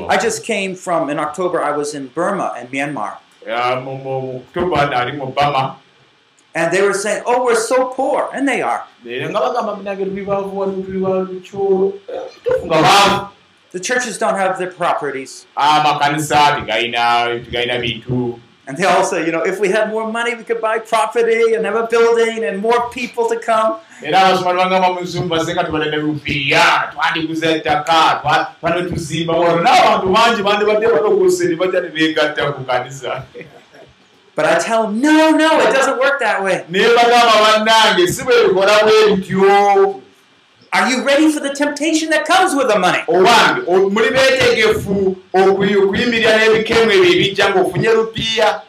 I 0.09 0.17
just 0.22 0.43
came 0.43 0.76
from, 0.76 1.09
in 1.09 1.17
October, 1.19 1.63
I 1.63 1.72
was 1.72 1.93
in 1.95 2.07
Burma 2.07 2.53
and 2.57 2.69
Myanmar. 2.69 3.17
And 6.53 6.74
they 6.74 6.82
were 6.82 6.93
saying, 6.93 7.24
oh, 7.26 7.45
we're 7.45 7.55
so 7.55 7.88
poor. 7.93 8.30
And 8.34 8.47
they 8.47 8.61
are. 8.61 8.86
The 13.72 13.80
churches 13.80 14.17
don't 14.17 14.36
have 14.36 14.57
their 14.59 14.72
properties. 14.72 15.45
amakanisa 15.57 16.55
tegalina 16.59 17.43
tegalina 17.45 17.80
bintu 17.80 18.39
And 18.67 18.78
they 18.78 18.86
all 18.86 19.03
say, 19.03 19.26
you 19.26 19.32
know, 19.32 19.41
if 19.41 19.59
we 19.59 19.69
had 19.69 19.89
more 19.89 20.09
money, 20.11 20.36
we 20.36 20.43
could 20.43 20.61
buy 20.61 20.78
property 20.80 21.55
and 21.55 21.65
have 21.65 21.76
a 21.76 21.88
building 21.88 22.43
and 22.43 22.59
more 22.61 22.89
people 22.91 23.28
to 23.30 23.38
come. 23.39 23.76
era 24.03 24.19
abasomali 24.19 24.57
bagamba 24.59 24.93
muzungu 24.93 25.28
basenga 25.30 25.63
tubalene 25.63 25.97
lupiya 25.97 26.91
twandiguza 26.93 27.47
ettaka 27.55 28.22
twane 28.59 28.89
tuzimba 28.89 29.34
wano 29.34 29.61
n'abantu 29.63 30.07
bangi 30.13 30.41
bandibadde 30.43 30.88
balokoose 30.88 31.45
ne 31.49 31.55
bajja 31.55 31.82
ne 31.82 31.89
beegatta 31.89 32.51
ku 32.53 32.63
kanisa 32.63 33.24
But 34.36 34.45
I 34.45 34.59
tell 34.59 34.84
them, 34.88 35.01
no, 35.01 35.32
no, 35.32 35.59
it 35.59 35.74
doesn't 35.74 35.99
work 35.99 36.19
that 36.19 36.41
way. 36.43 36.65
naye 36.69 36.89
bagamba 36.95 37.36
bannange 37.45 38.07
si 38.07 38.24
bwe 38.24 38.47
bikola 38.47 38.84
bwe 38.84 39.15
bityo 39.15 40.01
Are 40.74 40.89
you 40.89 41.03
ready 41.03 41.30
for 41.32 41.41
the 41.41 41.53
temptation 41.53 42.09
that 42.11 42.26
comes 42.26 42.55
with 42.55 42.67
the 42.69 42.80
money? 42.80 43.03
owange 43.07 43.61
muli 43.93 44.09
beetegefu 44.09 45.15
okuyi- 45.34 45.78
okuyimirira 45.84 46.38
n'ebikemu 46.38 46.91
ebyo 46.91 47.11
ebijja 47.13 47.49
ng'ofunye 47.49 47.89
lupiya 47.93 48.61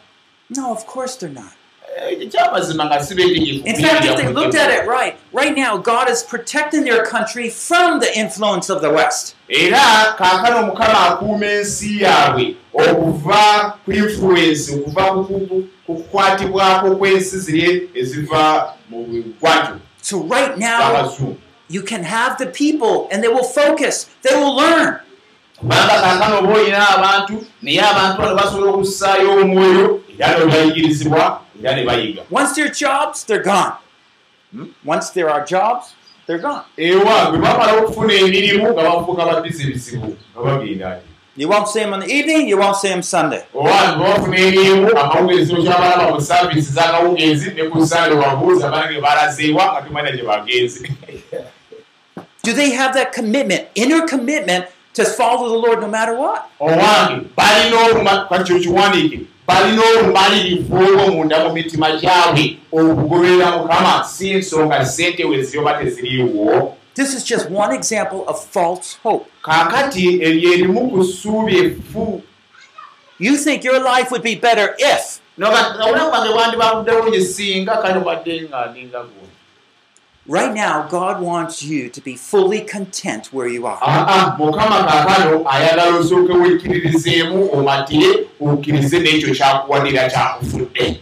No, 0.49 0.71
of 0.71 0.85
course 0.85 1.15
they're 1.15 1.33
not. 1.33 1.53
Eh, 1.95 2.21
In 2.21 2.29
fact, 2.31 4.05
if 4.05 4.17
they 4.17 4.27
looked 4.27 4.55
at 4.55 4.69
it 4.71 4.87
right, 4.87 5.15
right 5.31 5.55
now, 5.55 5.77
God 5.77 6.09
is 6.09 6.23
protecting 6.23 6.83
their 6.83 7.05
country 7.05 7.49
from 7.49 7.99
the 7.99 8.11
influence 8.17 8.69
of 8.69 8.81
the 8.81 8.89
West. 8.89 9.35
era 9.49 10.15
kaakano 10.17 10.63
mukama 10.67 10.99
akuuma 11.09 11.45
ensi 11.45 12.01
yaabwe 12.01 12.55
okuva 12.73 13.73
ku 13.85 13.91
influence 13.91 14.71
okuva 14.73 15.03
ku- 15.13 15.23
ku 15.25 15.39
ku 15.47 15.93
kukwatibwako 15.95 16.95
kw'ensi 16.97 17.37
ziri 17.39 17.89
eziva 17.95 18.73
mu 18.89 19.05
bigwaju 19.05 19.79
So 20.01 20.17
right 20.23 20.57
now, 20.57 20.79
you 21.69 21.81
can 21.81 22.03
have 22.03 22.37
the 22.37 22.47
people 22.47 23.07
and 23.11 23.23
they 23.23 23.27
will 23.27 23.43
focus, 23.43 24.09
they 24.21 24.35
will 24.35 24.55
learn. 24.55 24.99
kubanga 25.59 26.01
kaakano 26.01 26.37
oba 26.39 26.53
olina 26.53 26.89
abantu 26.89 27.45
naye 27.61 27.81
abantu 27.81 28.21
bano 28.21 28.35
basobola 28.35 28.71
okussaayo 28.71 29.31
omwoyo 29.41 30.01
era 30.19 30.39
ne 30.39 30.45
bayigirizibwa 30.45 31.41
era 31.63 31.75
ne 31.75 31.85
bayiga 31.85 32.21
Once 32.29 32.53
there 32.55 32.65
are 32.65 32.73
jobs, 32.73 33.23
they're 33.23 33.43
gone. 33.43 33.73
Hmm? 34.51 34.65
Once 34.83 35.09
there 35.11 35.29
are 35.29 35.45
jobs, 35.45 35.93
they're 36.27 36.41
gone. 36.41 36.63
ewa 36.77 37.31
bwe 37.31 37.39
bamala 37.39 37.73
okufuna 37.73 38.13
emirimu 38.13 38.73
nga 38.73 38.83
bafuuka 38.83 39.25
babizi 39.25 39.65
bizibu 39.65 40.17
nga 40.37 40.41
bagenda 40.41 40.99
You 41.35 41.47
won't 41.49 41.67
see 41.67 41.79
them 41.79 41.93
in 41.95 42.01
the 42.01 42.11
evening, 42.13 42.47
you 42.47 42.59
won't 42.59 42.75
see 42.75 42.89
them 42.89 43.01
Sunday. 43.01 43.43
Do 52.43 52.51
they 52.51 52.71
have 52.71 52.93
that 52.95 53.13
commitment, 53.13 53.67
inner 53.73 54.05
commitment 54.05 54.65
to 54.95 55.05
follow 55.05 55.47
the 55.47 55.55
Lord 55.65 55.79
no 55.79 55.87
matter 55.87 56.13
what? 56.17 56.49
owange 56.59 57.27
balina 57.37 57.77
oluma 57.85 58.27
kakyo 58.29 58.59
kiwandiike 58.59 59.19
balina 59.47 59.81
olumalirivu 59.81 60.75
olw'omunda 60.77 61.47
mu 61.47 61.53
mitima 61.53 61.91
gyabwe 61.91 62.57
okugoberera 62.71 63.51
mukama 63.57 64.03
si 64.05 64.31
ensonga 64.31 64.85
sente 64.85 65.23
we 65.25 65.43
ziri 65.43 65.59
oba 65.59 65.73
teziriiwo 65.73 66.77
This 66.95 67.13
is 67.15 67.23
just 67.23 67.49
one 67.49 67.73
example 67.75 68.23
of 68.27 68.45
false 68.51 68.97
hope. 69.03 69.25
kaakati 69.41 70.21
eryo 70.23 70.53
erimu 70.53 70.89
ku 70.91 71.03
ssuubi 71.03 71.57
effu 71.57 72.21
You 73.19 73.37
think 73.37 73.63
your 73.63 73.79
life 73.79 74.11
would 74.11 74.23
be 74.23 74.35
better 74.35 74.75
if. 74.77 75.19
obulamu 75.39 76.09
bwange 76.11 76.33
bwandibabuddewo 76.33 77.09
gye 77.11 77.21
singa 77.25 77.77
kale 77.77 77.99
badde 77.99 78.41
nga 78.49 78.65
ndinga 78.71 78.99
gwo 78.99 79.27
Right 80.25 80.53
now, 80.53 80.87
God 80.87 81.21
wants 81.21 81.61
you 81.61 81.89
to 81.89 81.99
be 81.99 82.15
fully 82.15 82.61
content 82.61 83.27
where 83.33 83.47
you 83.47 83.65
are. 83.67 83.77
aa 83.81 84.35
mukama 84.37 84.83
kaakano 84.83 85.45
ayagala 85.49 85.97
osooke 85.97 86.33
wekkiririzeemu 86.33 87.49
omatire 87.53 88.27
okkirize 88.41 88.99
n'ekyo 88.99 89.35
kyakuwadira 89.35 90.09
kyakufudde. 90.09 90.99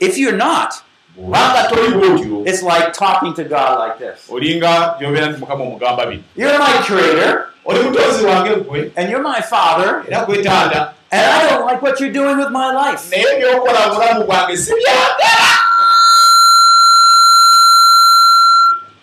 If 0.00 0.18
you're 0.18 0.36
not, 0.36 0.74
bwobanga 1.16 1.68
toli 1.68 1.88
bwotyo. 1.94 2.46
it's 2.48 2.62
like 2.62 2.92
talking 2.92 3.32
to 3.34 3.44
God 3.44 3.78
like 3.88 3.98
this. 3.98 4.28
Olinga 4.30 4.96
gyobeera 5.00 5.26
nti 5.26 5.40
mukama 5.40 5.64
omugamba 5.64 6.06
bino. 6.06 6.22
You're 6.36 6.58
my 6.58 6.82
creator, 6.86 7.50
oli 7.64 7.78
mutonzi 7.78 8.24
wange 8.24 8.54
gwe 8.56 8.90
and 8.96 9.08
you're 9.10 9.22
my 9.22 9.40
father, 9.40 10.04
era 10.08 10.26
gwe 10.26 10.42
taata. 10.42 10.92
And 11.12 11.26
I 11.26 11.48
don't 11.50 11.64
like 11.66 11.80
what 11.82 12.00
you're 12.00 12.12
doing 12.12 12.38
with 12.38 12.50
my 12.50 12.72
life. 12.72 13.10
naye 13.10 13.38
byokola 13.40 13.86
mu 13.88 13.94
bulamu 13.94 14.24
bwange 14.26 14.56
si 14.56 14.72
byagala 14.72 15.54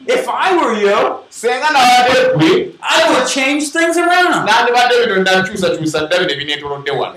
If 0.07 0.27
I 0.51 0.55
were 0.57 0.73
you, 0.81 1.15
senga 1.29 1.65
nabadde 1.71 2.33
gwe 2.37 2.71
I 2.81 3.09
would 3.13 3.27
change 3.27 3.69
things 3.71 3.97
around. 3.97 4.45
nandibadde 4.47 5.07
bino 5.07 5.23
nakyusakyusa 5.23 5.99
dda 6.07 6.19
bino 6.19 6.31
ebineetolodde 6.33 6.91
wano. 6.91 7.15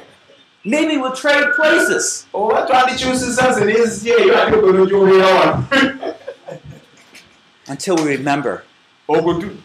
Maybe 0.64 0.96
we'll 0.96 1.12
trade 1.12 1.46
places. 1.56 2.26
oba 2.34 2.62
twandikyusiza 2.62 3.50
nze 3.50 3.64
nensi 3.64 4.10
eyo 4.10 4.42
ate 4.42 4.54
okono 4.56 4.86
gyobeera 4.86 5.26
wano 5.26 5.64
Until 7.68 7.96
we 7.96 8.16
remember, 8.16 8.62
Okutu- 9.08 9.56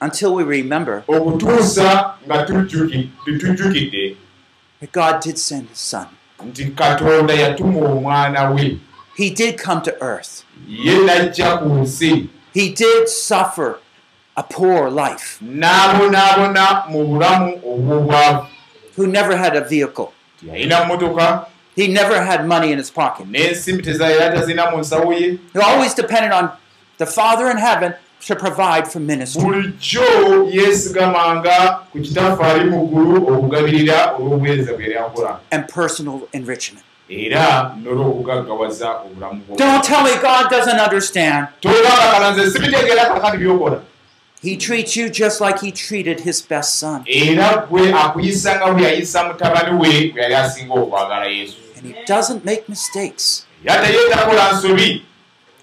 until 0.00 0.34
we 0.34 0.44
remember. 0.44 1.02
Okutuusa 1.08 2.14
nga 2.26 2.44
tujjuki- 2.46 3.08
tujjukidde 3.24 4.16
that 4.80 4.92
God 4.92 5.20
did 5.20 5.38
send 5.38 5.68
His 5.68 5.78
Son. 5.78 6.06
nti 6.46 6.64
katonda 6.64 7.34
yatuma 7.34 7.88
omwana 7.88 8.50
we 8.50 8.78
He 9.16 9.30
did 9.30 9.58
come 9.58 9.82
to 9.82 9.92
earth. 10.00 10.44
ye 10.66 10.94
najja 11.06 11.58
ku 11.62 11.68
nsi 11.68 12.28
He 12.54 12.70
did 12.70 13.08
suffer 13.08 13.78
a 14.36 14.42
poor 14.42 14.90
life, 14.90 15.38
n'abonaabona 15.42 16.88
mu 16.90 17.04
bulamu 17.06 17.60
obw'obwavu 17.64 18.46
who 18.96 19.06
never 19.06 19.36
had 19.36 19.56
a 19.56 19.60
vehicle. 19.60 20.12
tiyalina 20.40 20.84
mmotoka 20.84 21.46
He 21.76 21.86
never 21.88 22.20
had 22.22 22.46
money 22.46 22.72
in 22.72 22.78
his 22.78 22.90
pocket. 22.90 23.26
n'ensimbi 23.26 23.82
tezaera 23.82 24.34
tazina 24.34 24.70
mu 24.70 24.78
nsawo 24.78 25.12
ye 25.12 25.38
He 25.52 25.58
always 25.60 25.94
depended 25.94 26.32
on 26.32 26.50
the 26.98 27.06
Father 27.06 27.50
in 27.50 27.56
heaven 27.56 27.94
to 28.26 28.36
provide 28.36 28.86
for 28.88 29.00
ministry. 29.00 29.42
bulijjo 29.42 30.04
yeesigamanga 30.52 31.78
ku 31.92 31.98
kitaffaali 32.00 32.64
mu 32.70 32.86
ggulu 32.88 33.16
okugabirira 33.34 34.12
olw'obuweereza 34.18 34.72
bwe 34.76 34.84
yali 34.84 34.96
akola 34.98 35.40
and 35.52 35.68
personal 35.68 36.28
enrichment. 36.32 36.84
Era 37.10 37.74
n'olw'okugaggawaza 37.82 38.90
obulamu 39.06 39.42
Don't 39.56 39.84
tell 39.84 40.02
me 40.04 40.10
God 40.22 40.50
doesn't 40.50 40.80
understand. 40.80 41.46
tobanga 41.60 42.10
kala 42.12 42.30
nze 42.30 42.50
sibitegeera 42.50 43.04
kakati 43.04 43.38
byokola 43.38 43.80
He 44.42 44.56
treats 44.56 44.96
you 44.96 45.10
just 45.10 45.40
like 45.40 45.58
He 45.60 45.70
treated 45.70 46.20
His 46.20 46.40
best 46.40 46.78
Son. 46.78 47.04
And 47.04 47.06
He 51.82 51.94
doesn't 52.06 52.44
make 52.44 52.68
mistakes. 52.68 53.46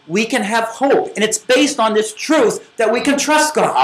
We 0.08 0.26
can 0.26 0.44
have 0.44 0.66
hope, 0.66 1.12
and 1.16 1.24
it's 1.26 1.38
based 1.38 1.80
on 1.82 1.94
this 1.94 2.14
truth 2.14 2.78
that 2.78 2.94
we 2.94 3.02
can 3.02 3.18
trust 3.18 3.56
God. 3.56 3.76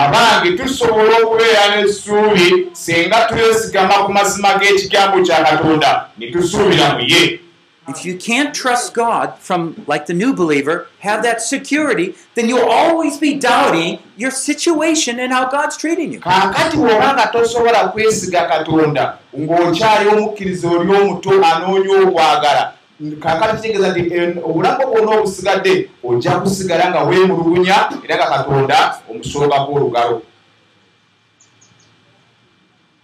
If 7.86 8.06
you 8.06 8.16
can't 8.18 8.56
trust 8.56 8.94
God 8.94 9.38
from, 9.40 9.76
like 9.88 10.06
the 10.06 10.14
new 10.14 10.34
believer, 10.34 10.88
have 11.00 11.22
that 11.24 11.42
security, 11.42 12.16
then 12.36 12.48
you'll 12.48 12.70
always 12.70 13.18
be 13.18 13.36
doubting 13.36 14.00
your 14.16 14.32
situation 14.32 15.20
and 15.20 15.34
how 15.34 15.50
God's 15.52 15.76
treating 15.76 16.14
you. 16.14 16.20
kaakati 16.20 16.78
bw'oba 16.78 17.14
nga 17.14 17.28
tosobola 17.28 17.88
kwesiga 17.92 18.46
katonda 18.48 19.18
ng'okyali 19.38 20.08
omukkiriza 20.10 20.68
oli 20.70 20.96
omuto 20.96 21.32
anoonya 21.46 22.08
okwagala 22.08 22.74
kaakati 23.20 23.56
kitegeeza 23.62 23.90
nti 23.92 24.14
en- 24.16 24.38
obulamu 24.44 24.88
bwonna 24.88 25.12
obusigadde 25.20 25.90
ojja 26.04 26.40
kusigala 26.40 26.90
nga 26.90 27.04
weemulugunya 27.04 27.90
era 28.04 28.16
nga 28.16 28.28
katonda 28.38 29.00
omusookako 29.10 29.74
olugalo 29.74 30.22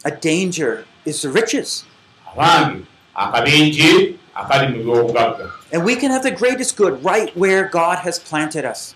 A 0.06 0.12
danger 0.12 0.86
is 1.06 1.22
the 1.22 1.30
riches. 1.30 1.84
abange 2.32 2.86
akabenje 3.16 4.16
akali 4.42 4.68
mu 4.68 4.84
by'obugagga 4.84 5.52
And 5.74 5.84
we 5.86 5.96
can 5.96 6.12
have 6.12 6.24
the 6.24 6.32
greatest 6.32 6.76
good 6.78 7.04
right 7.04 7.36
where 7.38 7.64
God 7.70 8.00
has 8.00 8.18
planted 8.20 8.66
us. 8.66 8.96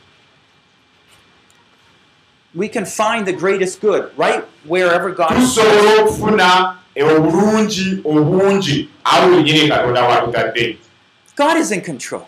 We 2.56 2.68
can 2.68 2.86
find 2.86 3.26
the 3.28 3.34
greatest 3.34 3.82
good 3.82 4.12
right 4.18 4.44
wherever 4.66 5.12
God 5.12 5.30
tusobola 5.30 6.02
okufuna 6.02 6.78
obulungi 6.96 8.02
obungi 8.06 8.90
awo 9.04 9.36
wenyini 9.36 9.70
katonda 9.70 10.04
watutadde 10.04 10.78
God 11.36 11.58
is 11.58 11.72
in 11.72 11.82
control. 11.82 12.28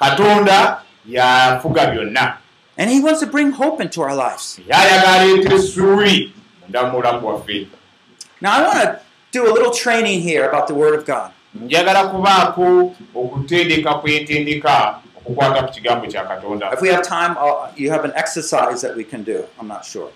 katonda 0.00 0.82
yafuga 1.08 1.86
byonna 1.86 2.36
And 2.76 2.90
He 2.90 2.98
wants 3.00 3.20
to 3.20 3.26
bring 3.26 3.52
hope 3.52 3.80
into 3.80 4.02
our 4.02 4.14
lives. 4.14 4.58
era 4.68 4.78
ayagala 4.78 5.20
aleeta 5.20 5.54
essuubi 5.54 6.32
munda 6.62 6.82
mu 6.82 6.90
bulamu 7.00 7.20
bwaffe 7.20 7.66
Now, 8.40 8.58
I 8.58 8.62
want 8.62 8.78
to 8.84 9.00
do 9.32 9.46
a 9.50 9.52
little 9.52 9.72
training 9.72 10.20
here 10.20 10.48
about 10.48 10.66
the 10.68 10.74
Word 10.74 10.94
of 10.98 11.06
God. 11.06 11.32
Njagala 11.54 12.04
kubaako 12.04 12.94
okutendeka 13.14 13.94
kwentendeka 13.94 14.98
okukwata 15.16 15.62
ku 15.62 15.72
kigambo 15.72 16.06
kya 16.06 16.24
katonda 16.24 16.72
If 16.72 16.80
we 16.80 16.88
have 16.88 17.02
time, 17.02 17.36
I'll, 17.38 17.70
you 17.76 17.90
have 17.90 18.04
an 18.04 18.12
exercise 18.16 18.80
that 18.82 18.96
we 18.96 19.04
can 19.04 19.22
do. 19.24 19.44
I'm 19.60 19.68
not 19.68 19.84
sure. 19.84 20.10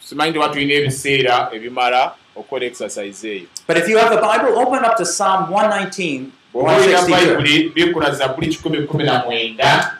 simanyi 0.00 0.32
tuba 0.32 0.48
tulina 0.48 0.74
ebiseera 0.74 1.48
ebimala 1.52 2.12
okukola 2.36 2.64
exercise 2.64 3.28
eyo 3.28 3.46
But 3.66 3.76
if 3.78 3.88
you 3.88 3.98
have 3.98 4.10
the 4.10 4.20
Bible, 4.20 4.58
open 4.58 4.84
up 4.84 4.96
to 4.96 5.04
Psalm 5.06 5.50
119, 5.50 6.30
bw'oba 6.52 6.76
olina 6.76 7.00
162. 7.00 7.10
bayibuli 7.10 7.68
bikula 7.74 8.10
zabbuli 8.10 8.46
kikumi 8.46 8.82
kumi 8.82 9.04
na 9.04 9.24
mwenda 9.24 9.96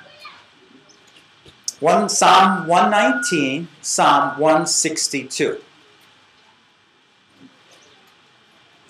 One, 1.81 2.09
Psalm 2.09 2.67
119, 2.69 3.67
Psalm 3.83 4.41
162. 4.41 5.57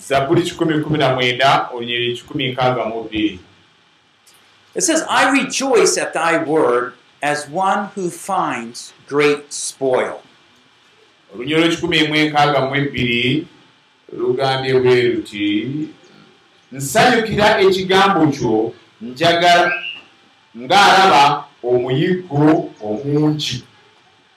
Zabbuli 0.06 0.42
kikumi 0.42 0.80
kumi 0.84 0.98
na 0.98 1.14
mwenda 1.14 1.68
olunyiri 1.74 2.14
kikumi 2.16 2.52
nkaaga 2.52 2.84
mu 2.84 3.04
bbiri 3.04 3.38
It 4.76 4.82
says, 4.82 5.04
I 5.08 5.30
rejoice 5.30 5.96
at 5.98 6.12
thy 6.14 6.36
word 6.42 6.94
as 7.22 7.48
one 7.48 7.90
who 7.94 8.10
finds 8.10 8.92
great 9.06 9.52
spoil. 9.52 10.20
olunyiri 11.34 11.60
lwekikumi 11.60 12.08
mu 12.08 12.14
enkaaga 12.16 12.60
mu 12.60 12.74
ebbiri 12.76 13.46
lugambye 14.12 14.74
bwe 14.80 15.02
luti 15.02 15.88
nsanyukira 16.72 17.60
ekigambo 17.60 18.26
kyo 18.34 18.74
njagala 19.02 19.72
ng'alaba 20.56 21.44
omuyiggo 21.62 22.70
omungi 22.82 23.64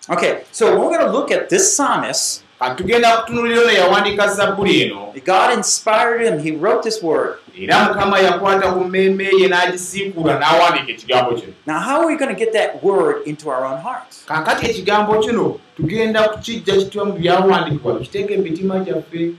Okay, 0.09 0.43
so 0.53 0.72
we're 0.80 0.88
going 0.88 1.05
to 1.05 1.11
look 1.11 1.32
at 1.32 1.49
this 1.49 1.76
psalmist. 1.76 2.41
Katugenda 2.60 3.18
kutunulira 3.18 3.62
ono 3.62 3.72
yawandiika 3.72 4.28
zabbuli 4.28 4.82
eno 4.82 5.14
God 5.26 5.53
inspired 5.58 6.22
him, 6.22 6.39
he 6.39 6.51
wrote 6.51 6.84
this 6.89 7.03
word. 7.03 7.34
era 7.60 7.84
mukama 7.89 8.20
yakwata 8.20 8.72
ku 8.72 8.80
mmeeme 8.84 9.24
ye 9.39 9.47
n'agisiikula 9.47 10.39
n'awandiika 10.39 10.91
ekigambo 10.91 11.32
kino 11.36 11.53
Now, 11.66 11.80
how 11.80 11.99
are 12.01 12.08
we 12.08 12.16
going 12.18 12.36
to 12.36 12.39
get 12.45 12.53
that 12.53 12.84
word 12.84 13.28
into 13.28 13.49
our 13.49 13.66
own 13.66 13.78
hearts? 13.82 14.24
kaakati 14.26 14.66
ekigambo 14.66 15.20
kino 15.20 15.60
tugenda 15.78 16.30
kukijja 16.30 16.76
kitwa 16.76 17.05
mu 17.05 17.14
byawandiikibwa 17.14 17.93
tukiteeke 17.93 18.38
mu 18.38 18.43
mitima 18.43 18.80
gyaffe 18.80 19.32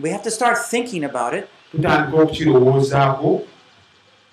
We 0.00 0.10
have 0.10 0.22
to 0.24 0.30
start 0.30 0.58
thinking 0.70 1.04
about 1.04 1.34
it. 1.34 1.44
tutandika 1.72 2.22
okukirowoozaako 2.22 3.42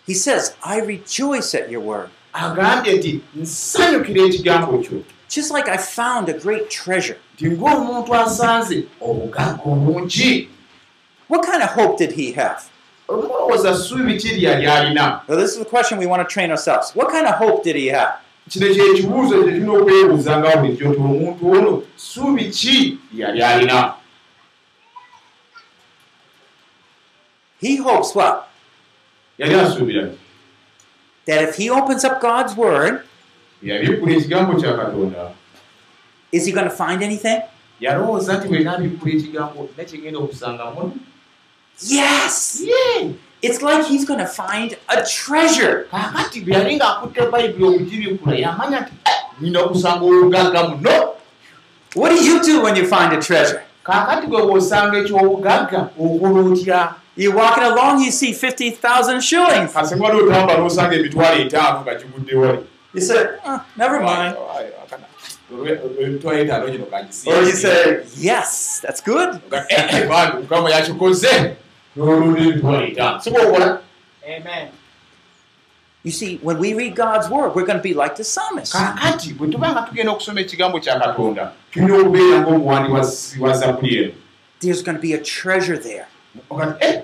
He 0.07 0.13
says, 0.13 0.53
I 0.63 0.79
rejoice 0.81 1.55
at 1.55 1.71
your 1.71 1.81
word. 1.83 2.09
agambye 2.33 2.93
nti 2.93 3.19
nsanyukira 3.35 4.25
ekigambo 4.25 4.77
kyo 4.77 4.97
Just 5.35 5.49
like 5.51 5.67
I 5.67 5.77
found 5.77 6.29
a 6.29 6.33
great 6.45 6.69
treasure. 6.69 7.17
nti 7.37 7.45
ng'omuntu 7.49 8.13
asanze 8.15 8.83
obugagga 9.01 9.61
obungi 9.65 10.47
What 11.27 11.41
kind 11.45 11.63
of 11.63 11.69
hope 11.69 11.97
did 11.97 12.11
he 12.11 12.31
have? 12.33 12.61
omulowooza 13.07 13.75
ssuubi 13.75 14.17
ki 14.17 14.27
lyali 14.37 14.67
alina 14.67 15.21
Well, 15.27 15.39
this 15.39 15.51
is 15.51 15.57
the 15.59 15.65
question 15.65 15.97
we 15.97 16.05
want 16.05 16.21
to 16.27 16.33
train 16.33 16.51
ourselves. 16.51 16.91
What 16.95 17.09
kind 17.11 17.25
of 17.27 17.35
hope 17.35 17.63
did 17.63 17.75
he 17.75 17.87
have? 17.87 18.13
kino 18.49 18.67
kyekibuuzo 18.67 19.43
kye 19.43 19.51
tulina 19.51 19.71
okwebuuza 19.73 20.37
nga 20.39 20.57
bulijjo 20.57 20.87
nti 20.89 20.99
omuntu 20.99 21.51
ono 21.51 21.83
ssuubi 21.97 22.45
ki 22.49 22.97
lyali 23.13 23.41
alina 23.43 23.93
He 27.61 27.77
hopes 27.77 28.15
what? 28.15 28.47
yali 29.37 29.55
asuubira 29.55 30.01
nti 30.03 30.17
That 31.25 31.41
if 31.49 31.55
he 31.55 31.69
opens 31.69 32.03
up 32.03 32.19
God's 32.21 32.53
word, 32.57 33.03
yabikkula 33.63 34.13
ekigambo 34.15 34.53
kya 34.61 34.73
katonda 34.77 35.31
is 36.31 36.45
he 36.45 36.51
going 36.51 36.69
to 36.69 36.75
find 36.75 37.03
anything? 37.03 37.41
yalowooza 37.79 38.33
nti 38.37 38.47
bwe 38.47 38.59
naabikkula 38.59 39.13
ekigambo 39.13 39.69
nakigenda 39.77 40.19
okusangamu 40.19 40.91
Yes! 41.87 42.61
It's 43.41 43.61
like 43.61 43.85
he's 43.87 44.05
going 44.05 44.19
to 44.19 44.27
find 44.27 44.77
a 44.89 45.03
treasure. 45.03 45.85
kaakati 45.91 46.41
bwe 46.41 46.53
yali 46.53 46.75
ng'akutte 46.77 47.21
bayibuli 47.31 47.65
okugibikkula 47.75 48.35
yamanya 48.35 48.79
nti 48.79 48.91
nina 49.41 49.59
okusanga 49.59 50.05
obugagga 50.05 50.63
muno 50.69 51.09
What 51.95 52.09
do 52.09 52.23
you 52.25 52.41
do 52.43 52.61
when 52.63 52.75
you 52.75 52.87
find 52.87 53.13
a 53.13 53.21
treasure? 53.21 53.61
kaakati 53.83 54.27
gwe 54.27 54.41
bw'osanga 54.41 54.97
ekyobugagga 54.97 55.89
okola 55.99 56.39
otya 56.51 56.95
You're 57.15 57.35
walking 57.37 57.63
along, 57.63 58.01
you 58.01 58.09
see 58.09 58.33
50,000 58.33 59.21
shillings. 59.21 59.71
kasinga 59.73 60.03
wali 60.03 60.21
otamba 60.21 60.57
n'osanga 60.57 60.95
emitwalo 60.95 61.41
etaano 61.41 61.81
nga 61.81 61.95
gigudde 61.95 62.35
wali 62.35 62.59
You 62.93 63.01
say, 63.01 63.37
oh, 63.45 63.65
never 63.75 63.99
mind. 63.99 64.35
Or 67.25 67.41
you 67.43 67.51
say, 67.51 68.03
yes, 68.17 68.79
that's 68.83 69.01
good. 69.01 69.39
bwokola 73.31 73.79
You 76.03 76.11
see, 76.11 76.37
when 76.43 76.57
we 76.59 76.73
read 76.73 76.95
God's 76.95 77.29
word, 77.29 77.55
we're 77.55 77.65
going 77.65 77.77
to 77.77 77.83
be 77.83 77.93
like 77.93 78.15
the 78.17 78.23
psalmist. 78.23 78.73
kaakati 78.73 79.33
bwe 79.33 79.47
tuba 79.51 79.71
nga 79.71 79.81
tugenda 79.81 80.11
okusoma 80.11 80.39
ekigambo 80.41 80.79
kya 80.79 80.99
katonda 80.99 81.51
tulina 81.71 81.97
okubeera 81.97 82.39
ng'omuwandi 82.41 82.91
wa- 82.91 82.99
eno 83.63 83.77
There's 84.59 84.81
going 84.83 84.95
to 84.97 85.01
be 85.01 85.13
a 85.13 85.17
treasure 85.21 85.77
there. 85.77 86.07
"Eh, 86.79 87.01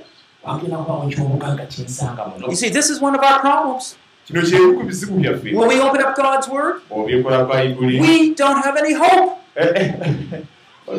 You 2.49 2.55
see, 2.55 2.69
this 2.69 2.89
is 2.89 3.01
one 3.01 3.15
of 3.15 3.23
our 3.23 3.39
problems. 3.39 3.95
Kino 4.29 4.41
kyebimu 4.41 4.77
ku 4.77 4.83
bizibu 4.85 5.17
byaffe 5.17 5.53
When 5.57 5.67
we 5.69 5.81
open 5.81 6.01
up 6.05 6.15
God's 6.15 6.47
word, 6.47 6.81
obyekola 6.91 7.45
bayibuli 7.49 7.99
we 8.01 8.33
don't 8.37 8.61
have 8.63 8.77
any 8.77 8.93
hope. 8.93 9.35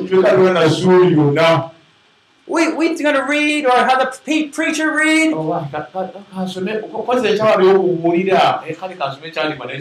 twekaliwa 0.09 0.53
na 0.53 0.71
suuli 0.71 1.17
yonna 1.17 1.71
We, 2.47 2.73
we're 2.75 2.99
going 2.99 3.15
to 3.15 3.23
read 3.31 3.65
or 3.65 3.71
have 3.79 4.01
the 4.01 4.11
pe- 4.27 4.49
preacher 4.51 4.91
read. 4.91 5.31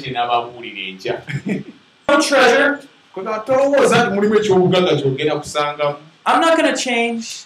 kyenaababuulira 0.01 0.81
enkya 0.87 1.21
No 2.07 2.21
treasure. 2.21 2.77
tolowooza 3.45 4.03
nti 4.05 4.13
mulimu 4.15 4.35
ekyobugagga 4.35 4.95
kyogenda 4.95 5.35
kusangamu 5.35 5.95
I'm 6.25 6.41
not 6.41 6.57
going 6.57 6.71
to 6.71 6.77
change. 6.77 7.45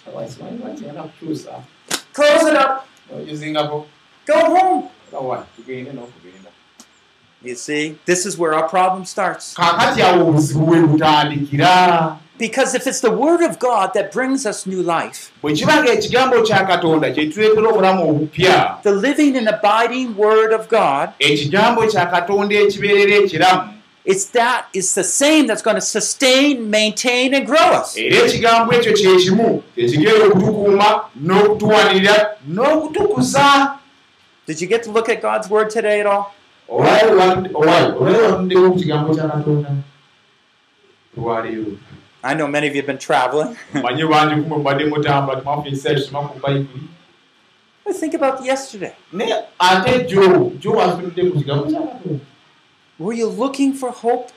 Close 2.12 2.44
it 2.50 2.54
up. 2.56 2.86
Go 4.26 4.34
home. 4.56 4.88
Tugende 5.56 5.92
n'okugenda 5.92 6.50
You 7.44 7.54
see, 7.54 7.98
this 8.06 8.24
is 8.24 8.38
where 8.38 8.54
our 8.54 8.66
problem 8.66 9.04
starts. 9.04 9.54
Because 12.38 12.74
if 12.74 12.86
it's 12.86 13.00
the 13.00 13.10
word 13.10 13.42
of 13.42 13.58
God 13.58 13.92
that 13.92 14.10
brings 14.12 14.46
us 14.46 14.66
new 14.66 14.82
life, 14.82 15.30
the 15.42 15.50
living 18.86 19.36
and 19.36 19.46
abiding 19.46 20.16
word 20.16 20.52
of 20.54 20.68
God, 20.70 21.12
ekigambo 21.20 21.86
kya 21.86 22.10
katonda 22.10 22.54
ekibeerera 22.54 23.16
ekiramu 23.24 23.74
it's 24.04 24.26
that 24.26 24.66
is 24.74 24.94
the 24.94 25.04
same 25.04 25.46
that's 25.46 25.62
going 25.62 25.76
to 25.76 25.80
sustain, 25.80 26.68
maintain, 26.68 27.32
and 27.32 27.46
grow 27.46 27.56
us. 27.56 27.96
Did 34.46 34.60
you 34.60 34.66
get 34.66 34.82
to 34.84 34.90
look 34.90 35.08
at 35.08 35.22
God's 35.22 35.48
word 35.48 35.70
today 35.70 36.00
at 36.00 36.06
all? 36.06 36.34
I 42.22 42.34
know 42.34 42.46
many 42.48 42.66
of 42.68 42.74
you 42.74 42.80
have 42.80 42.86
been 42.86 42.98
traveling. 42.98 43.56
But 47.84 47.96
think 47.96 48.14
about 48.14 48.44
yesterday. 48.44 48.94
Were 52.98 53.12
you 53.12 53.26
looking 53.28 53.74
for 53.74 53.90
hope? 53.90 54.30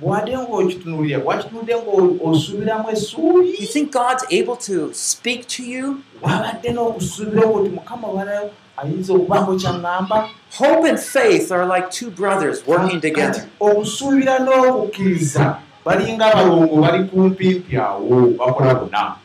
Bwadde 0.00 0.32
ng'okitunulira 0.36 1.18
wakitunudde 1.24 1.74
ng'osuubiramu 1.76 2.84
Do 2.84 2.90
you 2.90 2.96
essuubi 2.96 3.66
think 3.72 3.92
God's 3.92 4.24
able 4.30 4.56
to 4.56 4.92
speak 4.94 5.46
to 5.48 5.62
you? 5.62 6.02
wabadde 6.22 6.70
n'okusuubirawo 6.72 7.54
oti 7.54 7.70
mukama 7.70 8.08
walayo 8.08 8.50
ayinza 8.76 9.12
okubango 9.12 9.52
kyaŋŋamba 9.56 10.28
Hope 10.58 10.84
and 10.88 11.00
faith 11.00 11.50
are 11.52 11.66
like 11.66 11.90
two 11.90 12.10
brothers 12.10 12.66
working 12.66 13.00
together. 13.00 13.48
okusuubira 13.60 14.38
n'okukkiriza 14.38 15.56
balinga 15.84 16.26
abalongo 16.32 16.76
bali 16.82 17.04
kumpimpi 17.04 17.76
awo 17.76 18.26
bakola 18.38 18.74
bonna 18.74 19.16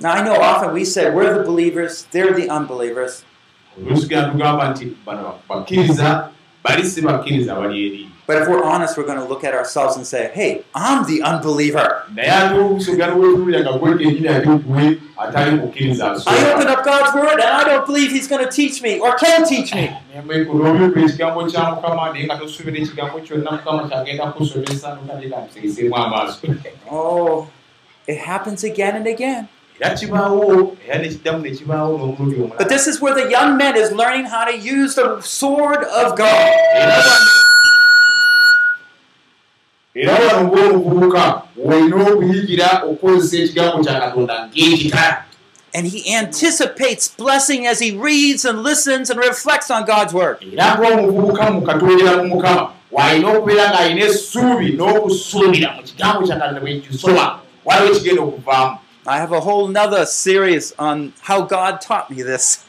Now, 0.00 0.12
I 0.14 0.24
know 0.24 0.34
often 0.34 0.72
we 0.74 0.84
say 0.84 1.14
we're 1.14 1.32
the 1.38 1.44
believers, 1.44 2.06
they're 2.10 2.34
the 2.34 2.48
unbelievers. 2.50 3.24
oluusi 3.78 4.06
genda 4.08 4.28
tugamba 4.30 4.70
nti 4.70 4.96
bano 5.06 5.34
bakkiriza 5.48 6.28
bali 6.64 6.84
si 6.84 7.00
bakkiriza 7.00 7.54
bali 7.54 7.86
eri 7.86 8.08
But 8.32 8.42
if 8.42 8.48
we're 8.48 8.64
honest, 8.64 8.96
we're 8.96 9.04
going 9.04 9.18
to 9.18 9.24
look 9.24 9.44
at 9.44 9.52
ourselves 9.52 9.96
and 9.96 10.06
say, 10.06 10.30
hey, 10.32 10.64
I'm 10.74 11.04
the 11.06 11.20
unbeliever. 11.22 12.04
I 16.26 16.52
open 16.54 16.66
up 16.68 16.82
God's 16.82 17.14
word 17.14 17.40
and 17.40 17.42
I 17.42 17.64
don't 17.64 17.84
believe 17.84 18.10
He's 18.10 18.26
going 18.28 18.42
to 18.42 18.50
teach 18.50 18.80
me 18.80 18.98
or 19.00 19.16
can 19.16 19.46
teach 19.46 19.74
me. 19.74 19.90
Oh, 26.90 27.48
it 28.06 28.16
happens 28.18 28.64
again 28.64 28.96
and 28.96 29.06
again. 29.06 29.48
But 32.56 32.68
this 32.68 32.86
is 32.86 33.00
where 33.00 33.14
the 33.14 33.28
young 33.30 33.56
man 33.58 33.76
is 33.76 33.92
learning 33.92 34.26
how 34.26 34.44
to 34.44 34.56
use 34.56 34.94
the 34.94 35.20
sword 35.20 35.84
of 35.84 36.16
God. 36.16 36.52
Era 39.94 40.12
wano 40.12 40.26
wano 40.26 40.48
ngaomuvubuka 40.48 41.42
olina 41.64 41.96
okuyigira 41.96 42.82
okukozesa 42.88 43.36
ekigambo 43.42 43.84
kya 43.84 44.00
katonda 44.00 44.48
ng'ekitala 44.48 45.24
And 45.74 45.86
he 45.86 46.14
anticipates 46.14 47.08
blessing 47.08 47.66
as 47.66 47.80
he 47.80 47.96
reads 47.96 48.44
and 48.44 48.62
listens 48.62 49.08
and 49.08 49.18
reflects 49.18 49.70
on 49.70 49.86
God's 49.86 50.12
word. 50.12 50.36
I 59.06 59.16
have 59.16 59.32
a 59.32 59.40
whole 59.40 59.68
nother 59.68 60.04
series 60.04 60.74
on 60.78 61.14
how 61.20 61.40
God 61.40 61.80
taught 61.80 62.10
me 62.10 62.22
this. 62.22 62.62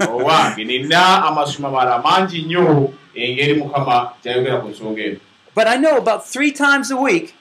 But 5.55 5.67
I 5.67 5.75
know 5.77 5.97
about 5.97 6.27
three 6.27 6.51
times 6.51 6.91
a 6.91 6.97
week, 6.97 7.33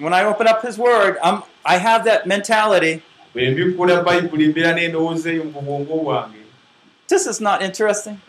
when 0.00 0.14
I 0.14 0.24
open 0.24 0.46
up 0.46 0.62
his 0.62 0.78
word, 0.78 1.16
um, 1.22 1.42
I 1.64 1.76
have 1.78 2.04
that 2.04 2.26
mentality. 2.26 3.02
This 7.08 7.26
is 7.26 7.40
not 7.40 7.60
interesting. 7.62 8.20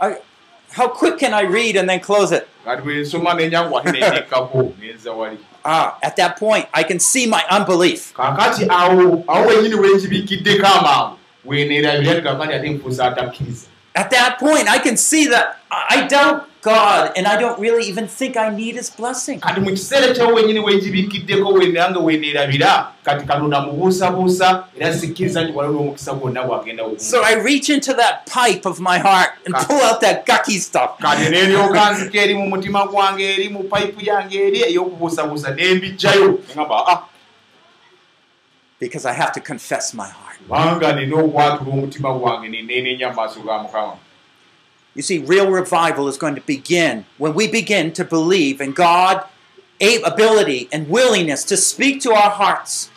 I, 0.00 0.18
how 0.70 0.88
quick 0.88 1.18
can 1.18 1.34
I 1.34 1.42
read 1.42 1.76
and 1.76 1.88
then 1.88 2.00
close 2.00 2.32
it? 2.32 2.48
Ah, 5.64 5.98
at 6.02 6.16
that 6.16 6.38
point, 6.38 6.66
I 6.72 6.82
can 6.84 6.98
see 7.00 7.26
my 7.26 7.42
unbelief. 7.50 8.12
At 13.96 14.10
that 14.10 14.38
point, 14.38 14.68
I 14.68 14.78
can 14.78 14.96
see 14.96 15.26
that 15.28 15.56
I 15.70 16.06
doubt 16.06 16.44
God 16.60 17.12
and 17.16 17.26
I 17.26 17.40
don't 17.40 17.58
really 17.58 17.86
even 17.88 18.06
think 18.08 18.36
I 18.36 18.50
need 18.50 18.74
his 18.74 18.90
blessing. 18.90 19.40
kati 19.40 19.60
mu 19.60 19.70
kiseera 19.70 20.14
kyawo 20.14 20.34
wenyini 20.34 20.60
wenkibikiddeko 20.60 21.48
wenange 21.52 21.98
weneerabira 21.98 22.88
kati 23.04 23.26
katonda 23.26 23.60
mubuusabuusa 23.60 24.64
era 24.80 24.94
sikkiriza 24.98 25.44
nti 25.44 25.52
waliwo 25.52 25.74
n'omukisa 25.74 26.12
gwonna 26.14 26.42
bwagenda 26.42 26.82
So 26.98 27.22
I 27.24 27.34
reach 27.34 27.70
into 27.70 27.94
that 27.94 28.26
pipe 28.26 28.66
of 28.68 28.80
my 28.80 28.98
heart 28.98 29.30
and 29.46 29.54
pull 29.54 29.80
out 29.80 30.00
that 30.00 30.26
gucky 30.26 30.58
stuff. 30.58 30.90
kati 31.00 31.30
neeryoka 31.30 31.90
nzika 31.92 32.18
eri 32.22 32.34
mu 32.34 32.46
mutima 32.48 32.86
gwange 32.86 33.34
eri 33.34 33.48
mu 33.48 33.62
payipu 33.64 34.04
yange 34.04 34.38
eri 34.46 34.62
ey'okubuusabuusa 34.62 35.50
nembijjayo 35.50 36.38
neŋamba 36.48 36.86
ah 36.88 36.98
because 38.80 39.04
I 39.06 39.12
have 39.12 39.32
to 39.32 39.40
confess 39.40 39.94
my 39.94 40.08
heart. 40.08 40.36
You 44.94 45.02
see, 45.02 45.18
real 45.18 45.50
revival 45.50 46.08
is 46.08 46.16
going 46.18 46.34
to 46.36 46.40
begin 46.46 47.04
when 47.18 47.34
we 47.34 47.48
begin 47.48 47.92
to 47.92 48.04
believe 48.04 48.60
in 48.62 48.72
God, 48.72 49.22
a- 49.80 50.00
ability 50.02 50.68
and 50.72 50.88
willingness 50.88 51.44
to 51.44 51.56
speak 51.56 52.00
to 52.02 52.12
our 52.12 52.30
hearts. 52.30 52.90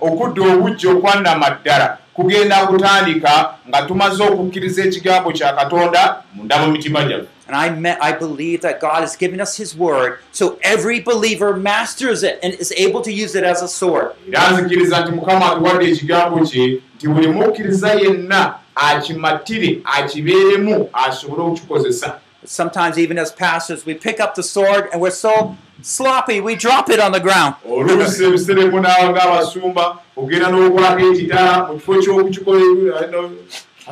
okudda 0.00 0.42
obujja 0.42 0.90
okwannama 0.90 1.50
ddala 1.50 1.98
kugenda 2.14 2.66
kutandika 2.66 3.54
nga 3.68 3.82
tumaze 3.82 4.22
okukkiriza 4.24 4.84
ekigambo 4.84 5.32
kya 5.32 5.52
katonda 5.52 6.22
munda 6.34 6.58
mu 6.58 6.72
mitima 6.72 7.04
gyaffe 7.04 7.28
And 7.48 7.56
I, 7.56 7.70
me- 7.70 7.96
I 8.00 8.12
believe 8.12 8.60
that 8.62 8.80
God 8.80 9.00
has 9.00 9.16
given 9.16 9.40
us 9.40 9.56
His 9.56 9.76
Word 9.76 10.18
so 10.32 10.58
every 10.62 11.00
believer 11.00 11.56
masters 11.56 12.22
it 12.22 12.38
and 12.42 12.54
is 12.54 12.72
able 12.76 13.00
to 13.02 13.10
use 13.12 13.34
it 13.34 13.44
as 13.44 13.62
a 13.62 13.68
sword. 13.68 14.12
era 14.32 14.50
nzikiriza 14.50 15.00
nti 15.00 15.12
mukama 15.12 15.52
atuwadde 15.52 15.90
ekigambo 15.90 16.46
kye 16.46 16.80
nti 16.96 17.08
buli 17.08 17.28
mukkiriza 17.28 17.92
yenna 17.92 18.54
akimatire 18.74 19.80
akibeeremu 19.84 20.88
asobole 20.92 21.42
okukikozesa 21.42 22.18
Sometimes, 22.44 22.98
even 22.98 23.18
as 23.18 23.30
pastors, 23.30 23.86
we 23.86 23.94
pick 23.94 24.18
up 24.18 24.34
the 24.34 24.42
sword 24.42 24.88
and 24.92 25.00
we're 25.00 25.12
so 25.12 25.56
sloppy, 25.82 26.40
we 26.40 26.56
drop 26.56 26.90
it 26.90 26.98
on 26.98 27.12
the 27.12 27.20
ground. 27.20 27.54
oluusi 27.70 28.24
ebiseremu 28.24 28.80
naawe 28.80 29.08
ng'abasumba 29.12 29.96
ogenda 30.16 30.48
n'okwako 30.50 31.00
ekitala 31.12 31.66
mu 31.68 31.74
kifo 31.78 31.94
ky'okukikola 32.02 33.06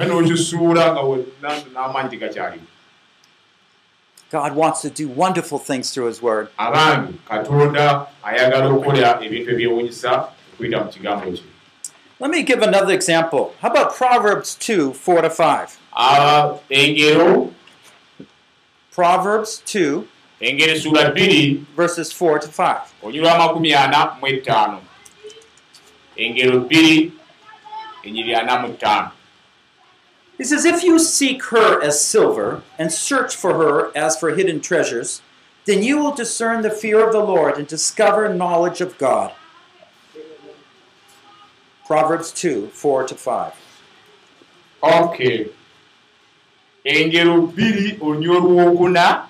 n'okisuula 0.06 0.84
nga 1.40 1.50
n'amaanyi 1.74 2.10
tegakyalimu 2.10 2.66
God 4.30 4.54
wants 4.54 4.80
to 4.82 4.90
do 4.90 5.08
wonderful 5.08 5.58
things 5.58 5.90
through 5.92 6.06
His 6.06 6.22
Word. 6.22 6.48
abange 6.58 7.14
katonda 7.28 8.06
ayagala 8.22 8.66
okukola 8.70 9.18
ebintu 9.24 9.50
ebyewunyisa 9.50 10.28
okuyita 10.54 10.84
mu 10.84 10.90
kigambo 10.90 11.26
kye 11.32 11.42
Let 12.20 12.30
me 12.30 12.42
give 12.42 12.60
another 12.62 12.92
example. 12.92 13.54
How 13.62 13.70
about 13.70 13.94
Proverbs 13.96 14.54
2 14.60 14.92
4 14.92 15.22
to 15.22 15.30
5? 15.30 15.78
Ah, 15.96 16.58
engero 16.70 17.50
Proverbs 18.92 19.62
2, 19.66 20.04
engero 20.40 20.72
essuula 20.74 21.10
bbiri 21.10 21.64
verses 21.76 22.12
4 22.12 22.38
to 22.40 22.48
5. 22.48 22.80
onyulwa 23.02 23.34
amakumi 23.34 23.74
ana 23.74 24.16
mu 24.20 24.26
etaano 24.26 24.80
engero 26.16 26.60
bbiri 26.60 27.12
enyiri 28.04 28.34
ana 28.34 28.58
mu 28.58 28.68
ttaano 28.74 29.10
He 30.40 30.46
says, 30.46 30.64
If 30.64 30.82
you 30.82 30.98
seek 30.98 31.44
her 31.52 31.82
as 31.82 32.02
silver 32.02 32.62
and 32.78 32.90
search 32.90 33.36
for 33.36 33.52
her 33.52 33.94
as 33.94 34.16
for 34.16 34.34
hidden 34.34 34.62
treasures, 34.62 35.20
then 35.66 35.82
you 35.82 35.98
will 35.98 36.14
discern 36.14 36.62
the 36.62 36.70
fear 36.70 37.06
of 37.06 37.12
the 37.12 37.20
Lord 37.20 37.58
and 37.58 37.66
discover 37.66 38.32
knowledge 38.32 38.80
of 38.80 38.96
God. 38.96 39.34
Proverbs 41.84 42.32
2 42.32 42.68
4 42.68 43.06
to 43.08 43.14
5. 43.14 43.52
ok 44.82 45.50
engero 46.84 47.40
bbiri 47.46 47.98
onywa 48.00 48.36
olwokuna 48.36 49.28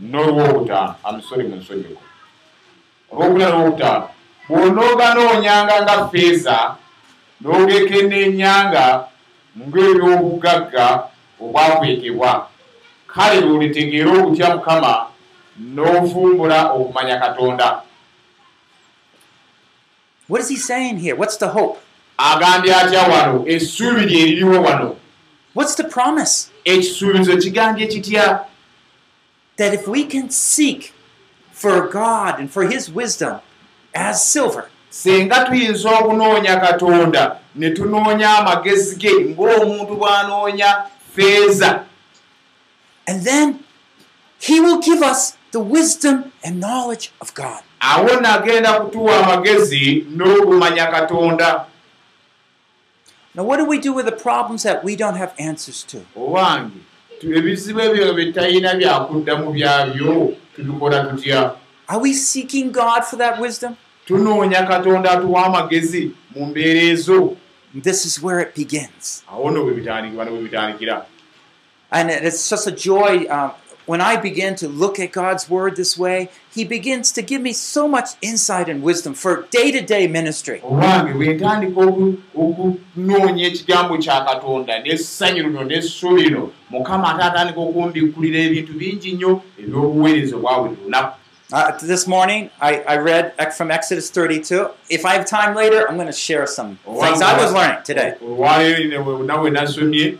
n'olwokutaano 0.00 0.94
amusori 1.04 1.48
mu 1.48 1.56
nsonyeko 1.56 2.02
olwokuna 3.12 3.46
n'olwokutaano 3.48 4.08
bw'onooganonyanga 4.48 5.76
nga 5.82 5.96
feeza 6.12 6.76
n'ogekennenyanga 7.40 9.09
ng'ebyobugagga 9.58 11.02
obwakwekebwa 11.40 12.48
kale 13.06 13.40
lwolitegeera 13.40 14.12
okutya 14.22 14.56
mukama 14.56 15.06
n'ovumbula 15.58 16.72
okumanya 16.72 17.18
katonda 17.18 17.82
What 20.28 20.42
is 20.42 20.48
he 20.48 20.56
saying 20.56 20.98
here? 20.98 21.16
What's 21.16 21.36
the 21.36 21.48
hope? 21.48 21.80
agambye 22.18 22.74
atya 22.74 23.02
wano 23.02 23.44
essuubi 23.48 24.00
lye 24.06 24.26
liriwo 24.26 24.62
wano 24.62 24.96
What's 25.54 25.74
the 25.74 25.84
promise? 25.84 26.50
ekisuubizo 26.64 27.36
kigambye 27.36 27.86
kitya 27.86 28.44
That 29.56 29.74
if 29.74 29.88
we 29.88 30.04
can 30.04 30.30
seek 30.30 30.92
for 31.52 31.88
God 31.88 32.38
and 32.40 32.50
for 32.50 32.62
his 32.64 32.88
wisdom 32.90 33.40
as 33.94 34.24
silver, 34.24 34.70
singa 34.90 35.44
tuyinza 35.44 35.90
okunoonya 35.90 36.56
katonda 36.56 37.36
ne 37.54 37.70
tunoonya 37.70 38.38
amagezi 38.38 38.96
ge 38.96 39.10
ng'omuntu 39.10 39.96
bw'anoonya 39.96 40.86
feeza 41.14 41.84
and 43.06 43.24
then 43.24 43.58
he 44.38 44.60
will 44.60 44.80
give 44.80 45.02
us 45.02 45.36
the 45.52 45.60
wisdom 45.60 46.32
and 46.44 46.60
knowledge 46.60 47.10
of 47.20 47.34
God. 47.34 47.62
awo 47.80 48.20
nagenda 48.20 48.72
kutuwa 48.80 49.26
amagezi 49.26 50.06
n'okumanya 50.16 50.86
katonda 50.86 51.66
Now, 53.32 53.44
what 53.44 53.58
do 53.58 53.64
we 53.64 53.78
do 53.78 53.92
with 53.92 54.06
the 54.06 54.12
problems 54.12 54.64
that 54.64 54.82
we 54.82 54.96
don't 54.96 55.14
have 55.14 55.34
answers 55.38 55.84
to? 55.84 56.04
Are 61.88 61.98
we 62.00 62.12
seeking 62.12 62.72
God 62.72 63.04
for 63.04 63.16
that 63.16 63.40
wisdom? 63.40 63.76
Tunoonya 64.20 64.62
katonda 64.66 65.10
atuwa 65.10 65.46
amagezi 65.46 66.10
mu 66.36 66.46
mbeera 66.46 66.80
ezo 66.82 67.36
This 67.82 68.04
is 68.04 68.22
where 68.22 68.40
it 68.42 68.54
begins. 68.56 69.22
awo 69.32 69.50
no 69.50 69.64
bwe 69.64 69.74
bitandikira 69.74 70.16
bano 70.24 70.30
bwe 70.30 70.42
bitandikira 70.42 71.06
And 71.90 72.10
it- 72.10 72.22
it's 72.24 72.50
just 72.50 72.66
a 72.68 72.70
joy. 72.72 73.26
Um, 73.30 73.50
when 73.86 74.00
I 74.00 74.16
begin 74.16 74.54
to 74.56 74.68
look 74.68 75.00
at 75.00 75.10
God's 75.12 75.50
word 75.50 75.74
this 75.76 75.98
way, 75.98 76.28
He 76.54 76.64
begins 76.64 77.12
to 77.12 77.22
give 77.22 77.40
me 77.42 77.52
so 77.52 77.88
much 77.88 78.10
insight 78.22 78.68
and 78.68 78.82
wisdom 78.82 79.14
for 79.14 79.46
day 79.50 79.72
to 79.72 79.80
day 79.80 80.06
ministry. 80.06 80.60
Uh, 91.52 91.76
this 91.78 92.06
morning, 92.06 92.48
I, 92.60 92.80
I 92.82 92.96
read 92.98 93.34
from 93.56 93.70
Exodus 93.72 94.08
32. 94.10 94.68
If 94.88 95.04
I 95.04 95.14
have 95.14 95.26
time 95.26 95.56
later, 95.56 95.88
I'm 95.88 95.96
going 95.96 96.06
to 96.06 96.12
share 96.12 96.46
some 96.46 96.76
things 96.76 97.20
I 97.22 97.36
was 97.42 97.52
learning 97.52 97.82
today. 97.84 98.14
olwaleero 98.22 99.22
nawe 99.26 99.50
nasomye 99.50 100.16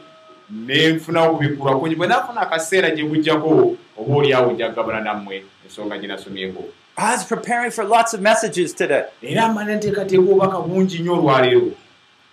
nenfuna 0.51 1.23
okubikkulwa 1.23 1.81
kungi 1.81 1.95
bwe 1.97 2.07
nafuna 2.07 2.41
akaseera 2.41 2.91
gye 2.91 3.05
bujjako 3.05 3.77
oba 3.99 4.17
oliawo 4.17 4.53
njagabana 4.53 5.01
nammwe 5.01 5.45
ensonga 5.65 5.99
gye 5.99 6.09
nasomyeko 6.09 6.65
I 6.97 7.13
was 7.13 7.25
preparing 7.25 7.71
for 7.71 7.85
lots 7.85 8.15
of 8.15 8.21
messages 8.21 8.75
today. 8.75 9.03
era 9.23 9.49
mmane 9.49 9.77
nteekateeka 9.77 10.23
obubaka 10.23 10.61
bungi 10.61 10.99
nnyo 10.99 11.13
olwaleero 11.13 11.71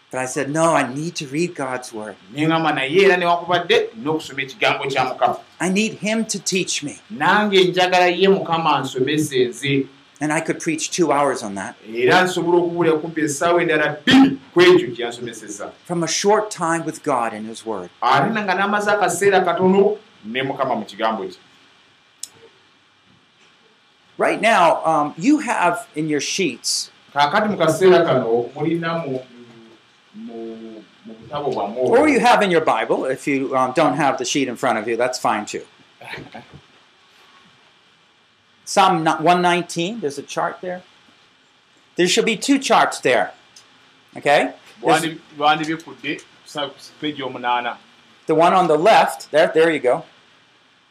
But 0.09 0.19
I 0.21 0.25
said, 0.25 0.49
no, 0.49 0.73
I 0.73 0.93
need 0.93 1.15
to 1.15 1.27
read 1.27 1.53
God's 1.55 1.91
word. 1.93 2.15
neŋŋamba 2.33 2.73
naye 2.75 3.03
era 3.05 3.17
newakubadde 3.17 3.89
n'okusoma 4.01 4.41
ekigambo 4.41 4.85
kya 4.91 5.03
mukama 5.05 5.39
I 5.59 5.69
need 5.69 5.93
Him 5.95 6.25
to 6.25 6.39
teach 6.39 6.83
me. 6.83 6.99
nange 7.11 7.63
njagala 7.63 8.07
ye 8.07 8.27
mukama 8.27 8.75
ansomese 8.77 9.45
nze 9.47 9.87
And 10.19 10.33
I 10.33 10.39
could 10.41 10.59
preach 10.59 10.89
two 10.89 11.11
hours 11.11 11.43
on 11.43 11.55
that. 11.55 11.75
era 11.93 12.23
nsobola 12.23 12.57
okuwulira 12.57 12.97
kumpi 12.97 13.21
essaawa 13.21 13.61
endala 13.61 13.97
bbiri 14.05 14.37
ku 14.53 14.61
ekyo 14.61 14.87
kyansomeseza 14.95 15.71
From 15.85 16.03
a 16.03 16.07
short 16.07 16.49
time 16.51 16.85
with 16.85 17.03
God 17.03 17.33
in 17.33 17.45
His 17.45 17.65
word. 17.65 17.89
ate 18.01 18.29
nga 18.31 18.53
n'amaze 18.55 18.91
akaseera 18.91 19.41
katono 19.41 19.97
ne 20.25 20.41
mukama 20.43 20.75
mu 20.75 20.85
kigambo 20.85 21.23
kye 21.27 21.37
Right 24.17 24.41
now, 24.41 24.81
um, 24.83 25.13
you 25.17 25.39
have 25.39 25.87
in 25.95 26.09
your 26.09 26.21
sheets, 26.21 26.89
kaakati 27.13 27.49
mu 27.49 27.57
kaseera 27.57 28.03
kano 28.05 28.49
mulina 28.55 29.03
or 31.75 32.07
you 32.09 32.19
have 32.19 32.41
in 32.41 32.51
your 32.51 32.61
Bible, 32.61 33.05
if 33.05 33.27
you 33.27 33.55
um, 33.55 33.73
don't 33.73 33.95
have 33.95 34.17
the 34.17 34.25
sheet 34.25 34.47
in 34.47 34.55
front 34.55 34.77
of 34.79 34.87
you, 34.87 34.97
that's 34.97 35.19
fine 35.19 35.45
too. 35.45 35.63
Psalm 38.65 39.03
no- 39.03 39.15
119, 39.15 40.01
there's 40.01 40.17
a 40.17 40.23
chart 40.23 40.59
there. 40.61 40.83
There 41.95 42.07
should 42.07 42.25
be 42.25 42.35
two 42.37 42.59
charts 42.59 42.99
there. 42.99 43.31
Okay? 44.15 44.53
There's 44.81 45.01
the 48.27 48.35
one 48.35 48.53
on 48.53 48.67
the 48.67 48.77
left, 48.77 49.31
there, 49.31 49.51
there 49.53 49.71
you 49.71 49.79
go. 49.79 50.05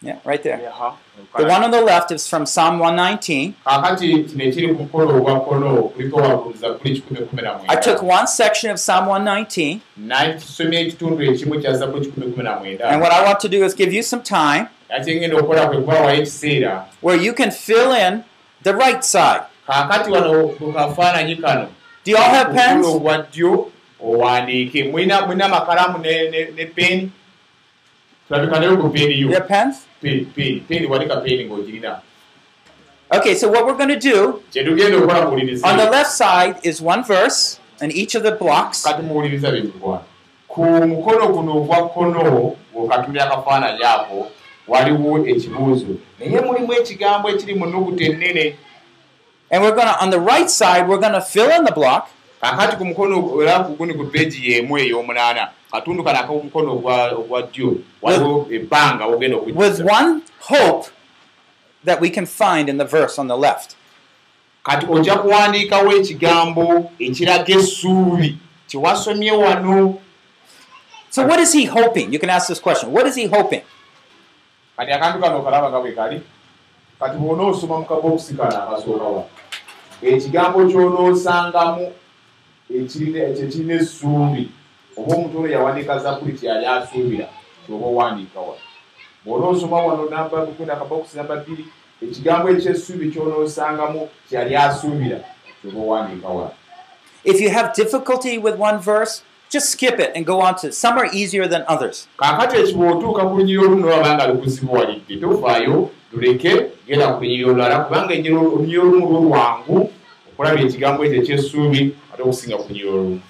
Yeah, 0.00 0.18
right 0.24 0.42
there. 0.42 0.60
The 1.36 1.44
one 1.44 1.64
on 1.64 1.70
the 1.70 1.80
left 1.80 2.10
is 2.10 2.28
from 2.28 2.46
Psalm 2.46 2.78
119. 2.78 3.54
kaakati 3.64 4.24
kino 4.24 4.44
ekiri 4.44 4.68
ku 4.68 4.74
mukono 4.82 5.16
ogwa 5.16 5.40
kkono 5.40 5.82
kuliko 5.82 6.16
wakuliza 6.16 6.70
kuli 6.70 6.94
kikumi 6.94 7.20
kumi 7.20 7.42
na 7.42 7.60
I 7.68 7.76
took 7.76 8.02
one 8.02 8.26
section 8.26 8.72
of 8.72 8.78
Psalm 8.78 9.08
119, 9.08 9.78
nakisomya 9.96 10.80
ekitundu 10.80 11.24
ekimu 11.24 11.60
kya 11.60 11.72
zabuli 11.72 12.06
kikumi 12.06 12.32
kumi 12.32 12.44
na 12.44 12.60
and 12.90 13.02
what 13.02 13.12
I 13.12 13.24
want 13.24 13.40
to 13.40 13.48
do 13.48 13.64
is 13.64 13.74
give 13.74 13.92
you 13.92 14.02
some 14.02 14.22
time 14.22 14.68
where 17.00 17.16
you 17.16 17.32
can 17.32 17.50
fill 17.50 17.92
in 17.92 18.24
the 18.62 18.74
right 18.74 19.04
side. 19.04 19.42
Do 19.66 19.72
you 22.10 22.16
all 22.16 22.22
have 22.22 22.54
pens? 22.54 22.86
mulina 24.92 25.44
amakalamu 25.44 25.98
ne- 25.98 26.30
ne 26.56 26.66
ne 28.30 28.36
peeni 28.38 28.50
tulabika 28.50 28.60
nayo 28.60 28.76
ku 28.76 28.88
peeni 28.88 29.20
yo 29.20 29.28
peeni 30.02 30.24
peeni 30.68 30.88
peeni 31.24 31.44
ng'ogirina 31.44 32.00
Okay, 33.08 33.36
so 33.36 33.48
what 33.48 33.64
we're 33.64 33.76
going 33.76 33.88
to 33.88 34.00
do 34.00 34.42
on 35.64 35.76
the 35.76 35.88
left 35.90 36.10
side 36.10 36.56
is 36.64 36.82
one 36.82 37.04
verse 37.04 37.60
in 37.80 37.92
each 37.92 38.16
of 38.16 38.24
the 38.24 38.32
blocks. 38.32 38.84
ku 40.48 40.62
mukono 40.62 41.28
guno 41.28 41.56
ogwa 41.56 41.88
kkono 41.88 42.56
bw'okatumira 42.72 43.24
akafaananyi 43.24 43.84
ako 43.84 44.30
waliwo 44.68 45.26
ekibuuzo 45.28 45.86
naye 46.18 46.40
mulimu 46.40 46.72
ekigambo 46.72 47.28
ekiri 47.28 47.54
mu 47.54 47.66
nnuguta 47.66 48.04
ennene 48.04 48.56
And 49.50 49.62
we're 49.62 49.76
going 49.76 49.86
to, 49.86 50.02
on 50.02 50.10
the 50.10 50.18
right 50.18 50.50
side, 50.50 50.88
we're 50.88 50.98
going 50.98 51.12
to 51.12 51.20
fill 51.20 51.50
in 51.50 51.62
the 51.64 51.70
block 51.70 52.10
kakati 52.40 52.76
ku 52.76 52.84
mukono 52.84 53.42
era 53.42 53.60
kuguni 53.60 53.94
ku 53.94 54.04
peegi 54.04 54.50
y'emu 54.52 54.78
ey'omunaana 54.78 55.48
katundu 55.72 56.04
kana 56.04 56.20
ak'omukono 56.20 56.72
ogwa 56.72 57.10
ogwa 57.12 57.42
ddyo 57.42 57.76
waliwo 58.02 58.46
ebbanga 58.50 59.04
ogenda 59.04 59.36
with 59.36 59.56
okujjuza 59.56 59.84
one 59.98 60.20
hope 60.40 60.88
that 61.84 62.00
we 62.00 62.10
can 62.10 62.26
find 62.26 62.68
in 62.68 62.78
the 62.78 62.84
verse 62.84 63.18
on 63.20 63.28
the 63.28 63.36
left. 63.36 63.76
kati 64.62 64.86
ojja 64.90 65.14
kuwandiikawo 65.16 65.92
ekigambo 65.92 66.90
ekiraga 66.98 67.54
essuubi 67.54 68.38
kiwasomye 68.66 69.32
wano 69.32 69.98
So, 71.10 71.24
what 71.26 71.40
is 71.40 71.52
he 71.54 71.64
hoping? 71.64 72.12
You 72.12 72.18
can 72.18 72.28
ask 72.28 72.46
this 72.48 72.58
question. 72.60 72.92
What 72.92 73.06
is 73.06 73.14
he 73.16 73.26
hoping? 73.26 73.62
kati 74.76 74.92
akantu 74.92 75.18
kano 75.20 75.38
okalaba 75.38 75.70
nga 75.70 75.80
bwe 75.80 75.92
kali 75.92 76.20
kati 77.00 77.16
bw'onoosoma 77.16 77.78
mu 77.78 77.84
kabokisi 77.84 78.34
kano 78.34 78.62
akasookawa 78.62 79.24
ekigambo 80.02 80.58
ky'onoosangamu 80.68 81.92
ekyo 82.70 83.46
kirina 83.46 83.74
essuubi 83.74 84.50
oba 84.96 85.14
omuntu 85.14 85.38
ono 85.38 85.48
yawandiika 85.48 85.98
zabbuli 85.98 86.32
kyeyali 86.32 86.66
asuubira 86.66 87.26
kyoba 87.66 87.86
owandiika 87.86 88.40
wano. 88.40 88.62
Bw'onoosoma 89.24 89.76
wano 89.76 90.04
namba 90.10 90.46
kwenda 90.46 90.74
akabokisi 90.74 91.16
namba 91.16 91.36
bbiri 91.36 91.64
ekigambo 92.02 92.48
ekyessuubi 92.50 93.10
ky'onoosangamu 93.12 94.08
kyeyali 94.28 94.56
asuubira 94.56 95.18
kyoba 95.62 95.80
owandiika 95.80 96.28
wano. 96.28 96.54
If 97.24 97.40
you 97.40 97.50
have 97.50 97.74
difficulty 97.74 98.38
with 98.38 98.56
one 98.56 98.78
verse, 98.78 99.22
just 99.50 99.70
skip 99.70 99.98
it 100.00 100.12
and 100.14 100.24
go 100.26 100.40
on 100.40 100.54
to 100.56 100.72
some 100.72 100.96
are 100.98 101.08
easier 101.12 101.46
than 101.48 101.64
others. 101.68 102.08
kaakati 102.18 102.56
ekiba 102.56 102.90
otuuka 102.90 103.22
ku 103.24 103.36
lunyiri 103.36 103.58
olumu 103.58 103.76
nolaba 103.80 104.14
nga 104.14 104.26
lukuzibuwalidde 104.26 105.16
tofaayo 105.16 105.90
tuleke 106.10 106.66
genda 106.86 107.12
ku 107.12 107.20
lunyiri 107.22 107.44
olulala 107.44 107.78
kubanga 107.84 108.14
ennyiri 108.14 108.34
olunyiri 108.36 108.78
olumu 108.78 109.06
lulwangu 109.12 109.90
okulaba 110.36 110.60
ekigambo 110.60 111.04
ekyo 111.04 111.22
ekyessuubi 111.22 111.96
ate 112.12 112.22
okusinga 112.22 112.56
ku 112.60 112.68
lunyiri 112.68 112.88
olumu 112.88 113.20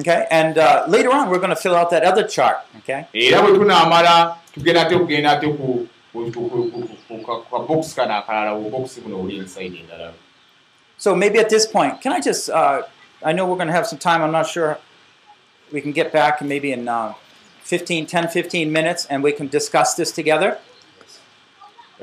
Okay, 0.00 0.26
and 0.30 0.58
uh, 0.58 0.82
later 0.88 1.10
on 1.10 1.30
we're 1.30 1.38
going 1.38 1.54
to 1.54 1.62
fill 1.64 1.76
out 1.76 1.88
that 1.90 2.02
other 2.02 2.26
chart. 2.26 2.56
Okay, 2.78 3.04
era 3.12 3.42
bwe 3.42 3.58
tunaamala 3.58 4.36
tugenda 4.54 4.82
ate 4.86 4.98
kugenda 4.98 5.30
ate 5.38 5.46
ku 5.46 5.86
ka- 7.26 7.42
kabokisi 7.50 7.94
kano 7.96 8.14
akalala 8.14 8.52
obokisi 8.52 9.00
buno 9.00 9.20
oli 9.22 9.38
ensayidi 9.38 9.78
endala 9.82 10.12
so 10.96 11.14
maybe 11.14 11.38
at 11.38 11.48
this 11.48 11.66
point, 11.66 12.00
can 12.00 12.12
I 12.12 12.20
just? 12.20 12.48
Uh, 12.50 12.82
I 13.22 13.32
know 13.32 13.46
we're 13.46 13.56
going 13.56 13.66
to 13.66 13.72
have 13.74 13.86
some 13.86 13.98
time. 13.98 14.22
I'm 14.22 14.30
not 14.30 14.46
sure 14.46 14.78
we 15.72 15.80
can 15.80 15.92
get 15.92 16.12
back 16.12 16.40
maybe 16.40 16.70
in 16.72 16.88
uh, 16.88 17.14
15, 17.64 18.06
10, 18.06 18.28
15 18.28 18.70
minutes, 18.72 19.04
and 19.10 19.22
we 19.22 19.32
can 19.32 19.48
discuss 19.48 19.94
this 19.94 20.12
together. 20.12 20.58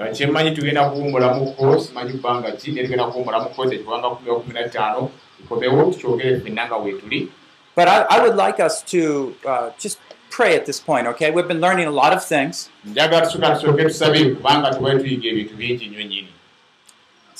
Kyemmanyi 0.07 0.51
tugenda 0.51 0.89
kuwummulamuko 0.89 1.79
simanyi 1.79 2.11
kubanga 2.13 2.51
ki 2.51 2.71
naye 2.71 2.83
tugenda 2.83 3.05
kuwummulamuko 3.05 3.65
tekibanga 3.65 4.09
kumi 4.09 4.31
kumi 4.31 4.53
na 4.53 4.69
ttaano 4.69 5.09
tukomewo 5.37 5.91
tukyogere 5.91 6.39
ffenna 6.39 6.65
nga 6.65 6.75
weetuli 6.75 7.29
But 7.75 7.87
I, 7.87 8.05
I 8.09 8.19
would 8.19 8.35
like 8.35 8.59
us 8.59 8.83
to 8.91 9.33
uh, 9.45 9.69
just 9.79 9.97
pray 10.29 10.55
at 10.57 10.65
this 10.65 10.79
point. 10.79 11.07
Okay, 11.07 11.31
we've 11.31 11.47
been 11.47 11.61
learning 11.61 11.87
a 11.87 11.91
lot 11.91 12.13
of 12.13 12.23
things, 12.25 12.69
njagala 12.85 13.21
tusooka 13.25 13.55
tusooke 13.55 13.83
tusabe 13.83 14.25
kubanga 14.25 14.73
tubaye 14.73 14.99
tuyiga 14.99 15.29
ebintu 15.29 15.55
bingi 15.55 15.87
nnyo 15.87 16.03
nnyini 16.03 16.27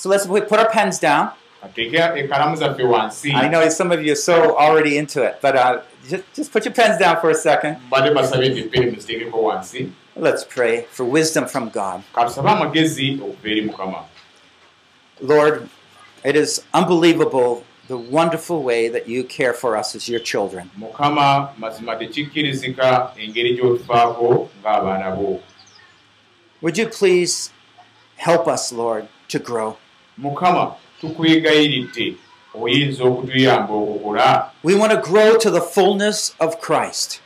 so 0.02 0.08
let's 0.08 0.26
we 0.26 0.40
put 0.40 0.58
our 0.58 0.68
pens 0.68 0.98
down. 0.98 1.30
Wansi 1.62 3.34
I 3.34 3.48
know 3.48 3.68
some 3.68 3.92
of 3.92 4.02
you 4.04 4.12
are 4.12 4.16
so 4.16 4.56
already 4.58 4.98
into 4.98 5.22
it, 5.22 5.36
but 5.40 5.54
uh, 5.54 5.82
just, 6.08 6.24
just 6.34 6.52
put 6.52 6.64
your 6.64 6.74
pens 6.74 6.98
down 6.98 7.20
for 7.20 7.30
a 7.30 7.34
second. 7.34 7.76
Let's 10.16 10.44
pray 10.44 10.86
for 10.90 11.04
wisdom 11.04 11.46
from 11.46 11.70
God. 11.70 12.04
Lord, 15.20 15.68
it 16.24 16.36
is 16.36 16.64
unbelievable 16.74 17.64
the 17.88 17.96
wonderful 17.96 18.62
way 18.62 18.88
that 18.88 19.08
you 19.08 19.24
care 19.24 19.54
for 19.54 19.76
us 19.76 19.94
as 19.94 20.08
your 20.08 20.20
children. 20.20 20.70
Would 26.60 26.78
you 26.78 26.86
please 26.88 27.50
help 28.16 28.46
us, 28.46 28.72
Lord, 28.72 29.08
to 29.28 29.38
grow? 29.38 29.78
We 34.62 34.74
want 34.74 34.92
to 34.92 35.00
grow 35.00 35.36
to 35.38 35.50
the 35.50 35.60
fullness 35.60 36.34
of 36.38 36.60
Christ. 36.60 37.20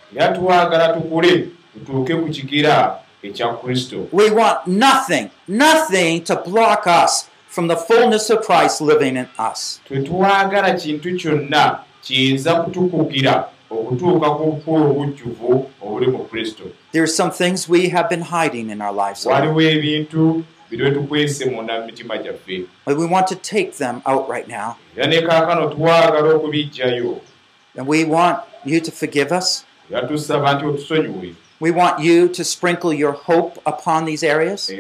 Tutuuke 1.79 2.15
ku 2.17 2.29
kigera 2.29 2.99
ekya 3.23 3.49
kristo 3.61 4.09
We 4.13 4.31
want 4.31 4.67
nothing, 4.67 5.31
nothing 5.49 6.23
to 6.25 6.37
block 6.37 6.87
us 6.87 7.29
from 7.49 7.69
the 7.69 7.77
fullness 7.77 8.31
of 8.31 8.41
Christ 8.47 8.81
living 8.81 9.17
in 9.17 9.29
us. 9.53 9.81
tetwagala 9.89 10.75
kintu 10.75 11.17
kyonna 11.17 11.79
kiyinza 12.03 12.55
kutukugira 12.55 13.49
okutuuka 13.71 14.31
ku 14.31 14.45
bukulu 14.53 14.91
obujjuvu 14.91 15.71
obuli 15.83 16.07
mu 16.07 16.19
kristo 16.25 16.65
There 16.93 17.03
are 17.03 17.13
some 17.13 17.31
things 17.31 17.69
we 17.69 17.89
have 17.89 18.09
been 18.09 18.23
hiding 18.23 18.71
in 18.71 18.81
our 18.83 18.93
lives, 19.07 19.27
waliwo 19.27 19.61
ebintu 19.63 20.45
birwe 20.71 20.91
tukwese 20.91 21.45
munda 21.45 21.81
mu 21.81 21.87
mitima 21.87 22.19
gyaffe 22.19 22.65
but 22.87 22.97
we 22.99 23.07
want 23.07 23.27
to 23.29 23.35
take 23.35 23.73
them 23.79 24.01
out 24.07 24.29
right 24.29 24.49
now. 24.49 24.77
era 24.97 25.07
ne 25.07 25.23
kaakano 25.23 25.69
twagala 25.75 26.35
okubiggyayo 26.35 27.21
And 27.79 27.87
we 27.89 28.05
want 28.05 28.39
you 28.65 28.81
to 28.81 28.91
forgive 28.91 29.33
us. 29.39 29.65
era 29.91 30.03
tusaba 30.09 30.55
nti 30.55 30.65
otusonyiwe 30.67 31.35
We 31.59 31.71
want 31.71 32.01
you 32.01 32.29
to 32.29 32.45
sprinkle 32.45 32.93
your 32.93 33.13
hope 33.13 33.59
upon 33.65 34.05
these 34.05 34.23
areas. 34.23 34.71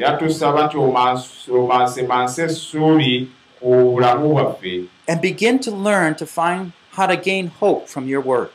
and 5.09 5.20
begin 5.20 5.59
to 5.61 5.70
learn 5.70 6.15
to 6.16 6.27
find 6.27 6.73
how 6.93 7.07
to 7.07 7.16
gain 7.16 7.48
hope 7.48 7.89
from 7.89 8.07
your 8.09 8.20
word. 8.20 8.51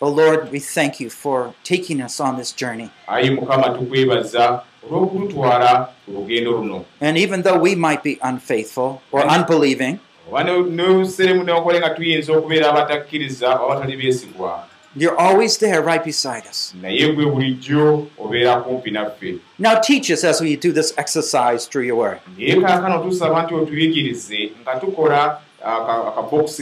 Oh 0.00 0.08
Lord, 0.08 0.50
we 0.50 0.58
thank 0.58 0.98
you 1.00 1.10
for 1.10 1.54
taking 1.62 2.00
us 2.00 2.18
on 2.20 2.36
this 2.36 2.52
journey. 2.52 2.90
And 7.00 7.16
even 7.16 7.42
though 7.42 7.58
we 7.58 7.74
might 7.76 8.02
be 8.02 8.18
unfaithful 8.22 9.00
or 9.12 9.20
unbelieving, 9.24 10.00
oba 10.32 10.44
noseremu 10.44 11.44
newakole 11.44 11.78
nga 11.78 11.90
tuyinza 11.90 12.32
okubeera 12.32 12.70
abatakkiriza 12.70 13.60
oba 13.60 13.74
batali 13.74 13.96
beesigwa 13.96 14.64
you're 14.96 15.16
always 15.16 15.56
there 15.58 15.80
right 15.80 16.04
beside 16.04 16.46
us. 16.46 16.74
Now 19.58 19.80
teach 19.80 20.10
us 20.10 20.24
as 20.24 20.40
we 20.40 20.56
do 20.56 20.72
this 20.72 20.92
exercise 20.98 21.66
through 21.66 21.84
your 21.84 21.96
word. 21.96 22.20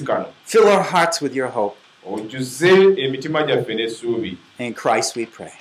kano 0.05 0.33
Fill 0.45 0.69
our 0.69 0.83
hearts 0.83 1.21
with 1.21 1.35
your 1.35 1.49
hope. 1.49 1.77
In 4.59 4.75
Christ 4.75 5.17
we 5.17 5.27
pray. 5.27 5.53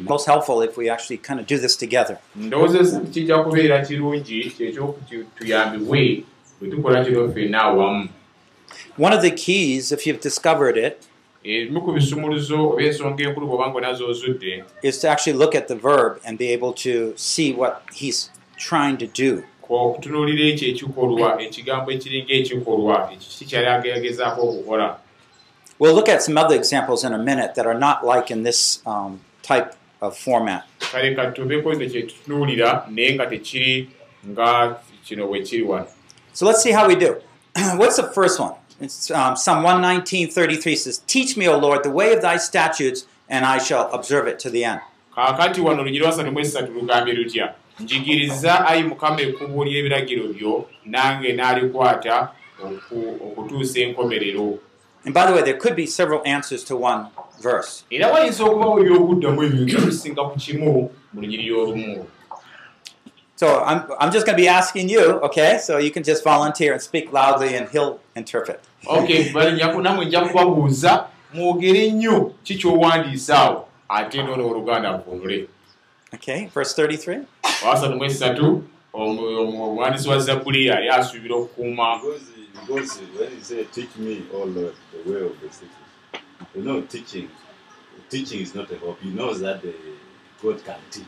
Most 0.00 0.26
helpful 0.26 0.62
if 0.62 0.76
we 0.76 0.90
actually 0.90 1.18
kind 1.18 1.40
of 1.40 1.46
do 1.46 1.58
this 1.58 1.76
together. 1.78 2.16
ndowooza 2.36 3.00
kijja 3.00 3.38
kubeera 3.38 3.86
kirungi 3.86 4.50
kyekyokutuyambibwe 4.58 6.24
bwe 6.60 6.70
tukola 6.70 7.04
kino 7.04 7.28
ffenna 7.28 7.62
awamu 7.62 8.08
One 8.98 9.16
of 9.16 9.22
the 9.22 9.30
keys, 9.30 9.92
if 9.92 10.06
you've 10.06 10.20
discovered 10.22 10.76
it, 10.76 10.96
ebimu 11.44 11.82
ku 11.82 11.92
bisumuluzo 11.92 12.70
oba 12.70 12.82
ensonga 12.82 13.24
enkulu 13.24 13.46
bw'oba 13.46 13.70
nga 13.70 13.80
nazo 13.80 14.06
ozudde 14.08 14.64
is 14.82 14.98
to 15.00 15.08
actually 15.10 15.38
look 15.38 15.54
at 15.54 15.66
the 15.68 15.74
verb 15.74 16.20
and 16.24 16.38
be 16.38 16.52
able 16.52 16.72
to 16.72 17.12
see 17.16 17.52
what 17.52 17.82
he's 17.94 18.30
trying 18.56 18.96
to 18.96 19.06
do. 19.06 19.42
okutunuulira 19.70 20.44
ekyo 20.48 20.68
ekikolwa 20.68 21.42
ekigambo 21.42 21.90
ekiringa 21.92 22.32
ekikolwa 22.34 23.10
ekiki 23.12 23.44
kyali 23.44 23.66
agegezaako 23.66 24.40
okukola 24.42 24.98
We'll 25.78 25.94
look 25.94 26.08
at 26.08 26.22
some 26.22 26.38
other 26.38 26.54
examples 26.56 27.02
in 27.04 27.12
a 27.12 27.18
minute 27.18 27.54
that 27.56 27.66
are 27.66 27.78
not 27.78 28.04
like 28.04 28.30
in 28.30 28.44
this 28.44 28.80
um, 28.86 29.20
type 29.42 29.74
format. 30.10 30.62
kale 30.92 31.14
katubeko 31.14 31.74
ne 31.74 31.86
kyetutunuulira 31.86 32.86
naye 32.90 33.14
nga 33.14 33.26
tekiri 33.26 33.88
nga 34.28 34.76
kino 35.04 35.26
bwe 35.26 35.40
kiri 35.42 35.62
wano 35.62 35.86
So 36.32 36.46
let's 36.46 36.62
see 36.62 36.72
how 36.72 36.88
we 36.88 36.94
do. 36.96 37.16
What's 37.76 37.96
the 37.96 38.08
first 38.14 38.40
one? 38.40 38.54
It's, 38.80 39.10
um, 39.10 39.36
Psalm 39.36 39.62
119.33 39.64 40.76
says, 40.76 40.98
Teach 41.06 41.36
me, 41.36 41.46
O 41.46 41.58
Lord, 41.58 41.82
the 41.84 41.90
way 41.90 42.12
of 42.14 42.22
thy 42.22 42.36
statutes, 42.38 43.06
and 43.28 43.44
I 43.44 43.58
shall 43.58 43.92
observe 43.92 44.26
it 44.26 44.38
to 44.40 44.50
the 44.50 44.64
end. 44.64 44.80
kaakati 45.16 45.60
wano 45.60 45.82
lunyiri 45.82 46.04
wasatu 46.04 46.32
mu 46.32 46.40
esatu 46.40 46.72
lugambye 46.72 47.14
lutya 47.14 47.54
njigiriza 47.80 48.66
ayi 48.68 48.82
mukama 48.82 49.20
ekkubo 49.20 49.64
ly'ebiragiro 49.64 50.28
byo 50.28 50.68
nange 50.84 51.32
n'alikwata 51.32 52.28
oku- 52.64 53.16
okutuusa 53.26 53.80
enkomerero 53.80 54.58
And 55.04 55.12
by 55.14 55.26
the 55.26 55.32
way, 55.32 55.42
there 55.42 55.56
could 55.58 55.74
be 55.76 55.86
several 55.86 56.22
answers 56.24 56.62
to 56.64 56.76
one 56.76 57.06
verse. 57.40 57.82
So 63.36 63.60
I'm, 63.64 63.82
I'm 63.98 64.12
just 64.12 64.24
going 64.26 64.36
to 64.36 64.42
be 64.42 64.46
asking 64.48 64.88
you, 64.88 65.00
okay? 65.22 65.58
So 65.62 65.78
you 65.78 65.90
can 65.90 66.02
just 66.04 66.22
volunteer 66.22 66.72
and 66.72 66.80
speak 66.82 67.12
loudly, 67.12 67.56
and 67.56 67.68
he'll 67.68 67.98
interpret. 68.14 68.60
ok 68.86 69.30
balinyaku 69.32 69.80
namwe 69.82 70.04
nja 70.04 70.20
kubabuuza 70.20 71.06
mwogere 71.34 71.90
nnyo 71.90 72.34
ki 72.44 72.54
kyowandiisa 72.54 73.38
awo 73.38 73.68
ate 73.88 74.22
noono 74.22 74.48
oluganda 74.50 74.92
nvunule 74.96 75.48
Okay, 76.14 76.46
verse 76.54 76.82
33. 76.82 77.20
owasatu 77.64 77.96
mu 77.96 78.04
esatu 78.04 78.62
omu- 78.94 79.22
omu- 79.40 79.62
omuwandiisi 79.64 80.08
wa 80.08 80.18
zabbuli 80.18 80.66
yali 80.66 80.88
asuubira 80.88 81.34
okukuuma 81.36 82.00
Because, 82.66 82.98
when 82.98 83.32
you 83.32 83.40
say, 83.40 83.64
teach 83.64 83.96
me, 83.96 84.26
oh 84.32 84.44
Lord, 84.44 84.74
the 84.92 85.10
way 85.10 85.20
of 85.20 85.40
the 85.40 85.50
statutes, 85.50 85.74
you 86.54 86.62
know, 86.62 86.80
teaching, 86.82 87.28
teaching 88.08 88.40
is 88.40 88.54
not 88.54 88.70
a 88.70 88.78
hope. 88.78 89.00
He 89.00 89.10
knows 89.10 89.40
that 89.40 89.62
the, 89.62 89.74
God 90.42 90.64
can 90.64 90.78
teach. 90.90 91.06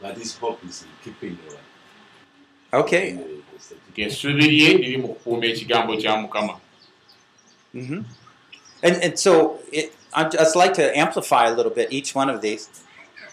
But 0.00 0.16
his 0.18 0.36
hope 0.36 0.64
is 0.64 0.82
in 0.82 0.88
keeping 1.02 1.38
the, 1.48 2.76
Okay. 2.78 3.12
the 3.12 3.60
statutes. 3.60 3.80
ng'essuubi 3.96 4.48
lye 4.48 4.78
liri 4.78 4.96
mu 5.00 5.08
kukuuma 5.14 5.46
ekigambo 5.46 5.96
kya 5.96 6.16
mukama 6.16 6.60
hmm 7.72 8.00
And, 8.82 8.96
and 9.02 9.18
so 9.18 9.60
it, 9.72 9.94
I'd 10.12 10.30
just 10.30 10.56
like 10.56 10.74
to 10.74 10.96
amplify 10.98 11.46
a 11.48 11.54
little 11.54 11.72
bit 11.72 11.92
each 11.92 12.14
one 12.14 12.28
of 12.28 12.40
these. 12.42 12.68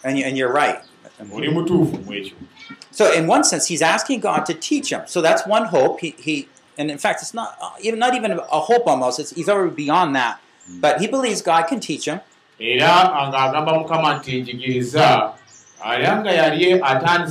And, 0.04 0.18
you, 0.18 0.26
and 0.26 0.38
you're 0.38 0.52
right. 0.52 0.82
So 2.92 3.12
in 3.12 3.28
one 3.28 3.44
sense, 3.44 3.68
he's 3.68 3.82
asking 3.82 4.22
God 4.22 4.46
to 4.46 4.54
teach 4.54 4.92
him. 4.92 5.02
So 5.08 5.22
that's 5.22 5.46
one 5.46 5.66
hope. 5.66 6.00
He, 6.00 6.16
he 6.18 6.48
and 6.78 6.90
in 6.92 6.98
fact, 6.98 7.22
it's 7.22 7.34
not 7.34 7.58
uh, 7.62 7.72
even 7.82 8.00
not 8.00 8.14
even 8.16 8.32
a 8.32 8.60
hope 8.60 8.88
almost. 8.88 9.20
It's, 9.20 9.32
he's 9.32 9.50
already 9.50 9.76
beyond 9.76 10.16
that. 10.16 10.40
But 10.80 11.02
he 11.02 11.08
believes 11.08 11.42
God 11.42 11.64
can 11.68 11.80
teach 11.80 12.06
him. 12.08 12.20
era 12.60 13.30
ng'agamba 13.32 13.74
mukama 13.80 14.14
nti 14.16 14.42
njigiriza 14.42 15.34
era 15.94 16.18
nga 16.20 16.32
yali 16.32 16.82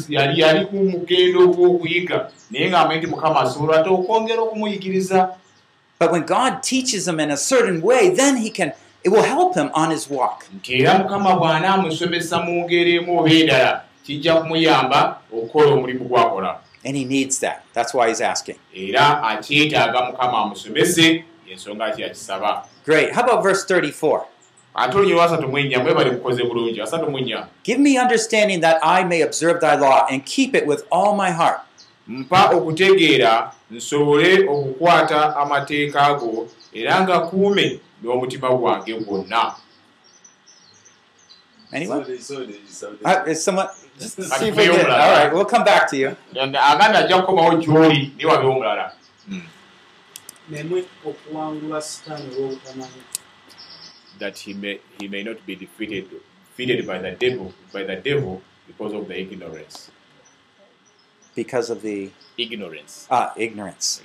yali 0.09 0.41
yali 0.41 0.67
ku 0.67 0.77
mugendo 0.77 1.47
gw'okuyiga 1.55 2.31
naye 2.51 2.71
ng'amanyi 2.71 2.99
nti 2.99 3.07
mukama 3.07 3.41
asobola 3.41 3.81
ate 3.81 3.89
okwongera 3.91 4.43
okumuyigiriza 4.43 5.29
But 5.99 6.13
when 6.13 6.23
God 6.27 6.63
teaches 6.63 7.07
him 7.07 7.21
in 7.21 7.31
a 7.31 7.37
certain 7.37 7.83
way, 7.83 8.09
then 8.09 8.39
he 8.39 8.49
can. 8.51 8.73
It 9.05 9.11
will 9.11 9.23
help 9.23 9.55
him 9.55 9.71
on 9.75 9.91
his 9.91 10.11
walk. 10.11 10.47
nti 10.57 10.81
era 10.83 10.99
mukama 10.99 11.35
bw'anaamusomesa 11.39 12.43
mu 12.45 12.65
ngeri 12.65 12.95
emu 12.97 13.19
oba 13.21 13.31
endala 13.31 13.83
kijja 14.07 14.35
kumuyamba 14.35 15.21
okukola 15.33 15.71
omulimu 15.75 16.05
gw'akola 16.05 16.59
And 16.85 16.97
he 16.97 17.05
needs 17.05 17.39
that. 17.41 17.65
That's 17.75 17.93
why 17.95 18.09
he's 18.09 18.21
asking. 18.21 18.57
era 18.75 19.23
akyetaaga 19.23 20.01
mukama 20.03 20.39
amusomese 20.39 21.25
ensonga 21.53 21.91
ki 21.97 22.03
yakisaba 22.03 22.65
Great. 22.85 23.13
How 23.13 23.23
about 23.23 23.43
verse 23.43 23.65
34? 23.75 24.25
ate 24.75 24.97
olunyiri 24.97 25.19
wasatu 25.19 25.49
mu 25.49 25.59
ennya 25.59 25.79
mwebali 25.81 26.11
mukoze 26.11 26.43
bulungi 26.45 26.81
asatu 26.81 27.11
mu 27.11 27.19
ennya 27.19 27.47
Give 27.65 27.81
me 27.81 27.99
understanding 27.99 28.61
that 28.61 28.79
I 28.83 29.05
may 29.05 29.23
observe 29.23 29.61
thy 29.61 29.75
law 29.77 30.07
and 30.11 30.25
keep 30.25 30.55
it 30.55 30.67
with 30.67 30.85
all 30.91 31.17
my 31.17 31.31
heart. 31.31 31.61
mpa 32.09 32.51
okutegeera 32.51 33.53
nsobole 33.71 34.49
okukwata 34.49 35.37
amateeka 35.37 36.15
go 36.15 36.49
era 36.73 37.01
nga 37.01 37.21
kuume 37.21 37.81
n'omutima 38.03 38.49
gwange 38.51 38.95
gwonna 38.95 39.55
Anyone? 41.73 42.05
So 42.05 42.11
they- 42.11 42.19
so 42.19 42.45
they- 42.45 42.61
so 42.69 42.91
they- 42.93 43.05
Uh, 43.11 43.25
is 43.25 43.45
someone? 43.45 43.69
Just 43.99 44.17
see 44.23 44.49
if 44.49 44.57
we 44.57 44.65
get. 44.65 44.81
All 44.81 44.97
that. 44.97 45.25
right, 45.25 45.33
we'll 45.35 45.45
come 45.45 45.65
back 45.65 45.89
to 45.91 45.97
you. 45.97 46.17
aganda 46.35 46.99
ajja 46.99 47.23
kukomawo 47.23 47.57
gy'oli 47.63 48.13
naye 48.17 48.27
wabewo 48.27 48.53
omulala 48.53 48.93
nemwe 50.51 50.85
okuwangula 51.07 51.83
sitaani 51.83 52.35
olw'obutamanyi 52.37 53.03
that 54.19 54.39
he 54.39 54.53
may, 54.55 54.81
he 54.99 55.09
may 55.09 55.23
not 55.23 55.39
be 55.47 55.55
defeated, 55.57 56.05
defeated 56.51 56.87
by 56.87 56.99
the 56.99 57.13
devil 57.13 57.53
by 57.73 57.85
the 57.85 57.97
devil 57.97 58.43
because 58.67 58.95
of 58.97 59.09
the 59.09 59.15
ignorance 59.21 59.91
Because 61.37 61.71
of 61.71 61.83
the 61.83 62.11
ignorance 62.37 63.07
ah, 63.11 63.33
ignorance. 63.37 64.03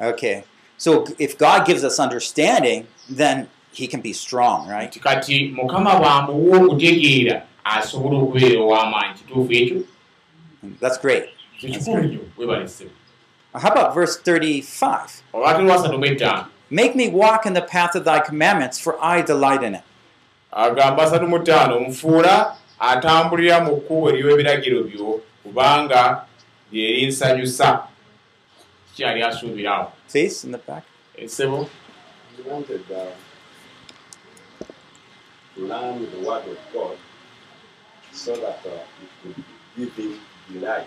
Okay. 0.00 0.44
So 0.78 1.06
if 1.18 1.36
God 1.38 1.66
gives 1.66 1.84
us 1.84 1.98
understanding, 2.00 2.86
then 3.08 3.48
he 3.76 3.86
can 3.86 4.00
be 4.00 4.12
strong, 4.12 4.68
right? 4.68 5.00
kati 5.00 5.52
mukama 5.56 5.94
bw'amuwa 6.00 6.58
okutegeera 6.66 7.42
asobola 7.64 8.18
okubeera 8.18 8.60
ow'amaanyi 8.60 9.14
kituufu 9.14 9.52
ekyo 9.52 9.80
That's 10.80 10.98
great. 11.00 11.24
nnyo 11.62 12.20
webalese 12.38 12.86
How 13.52 13.70
about 13.70 13.94
verse 13.94 14.20
35? 14.24 15.22
olwate 15.32 15.62
lwasatu 15.62 15.98
mu 15.98 16.04
etaano 16.04 16.44
Make 16.70 16.94
me 16.96 17.08
walk 17.08 17.46
in 17.46 17.52
the 17.54 17.62
path 17.62 17.94
of 17.94 18.04
thy 18.04 18.18
commandments, 18.20 18.80
for 18.80 18.96
I 19.02 19.22
delight 19.22 19.62
in 19.62 19.74
it. 19.74 19.82
agamba 20.52 21.02
asatu 21.02 21.26
mu 21.28 21.38
ttaano 21.38 21.80
nfuula 21.80 22.56
atambulira 22.78 23.60
mu 23.60 23.76
kkubo 23.76 24.10
ery'ebiragiro 24.10 24.82
byo 24.84 25.20
kubanga 25.42 26.24
lye 26.72 26.88
linsanyusa 26.92 27.82
kyali 28.96 29.22
asuubirawo 29.22 29.92
Please, 30.10 30.44
in 30.46 30.52
the 30.52 30.58
back. 30.58 30.82
esebo 31.18 31.68
He 32.36 32.42
wanted 32.50 32.80
uh, 32.90 33.04
to 34.58 34.66
learn 35.56 36.10
the 36.10 36.18
word 36.28 36.44
of 36.48 36.58
God 36.72 36.96
so 38.12 38.36
that 38.36 38.60
uh, 38.66 38.70
it 39.02 39.10
could 39.22 39.44
give 39.76 39.92
him 39.96 40.20
delight. 40.52 40.86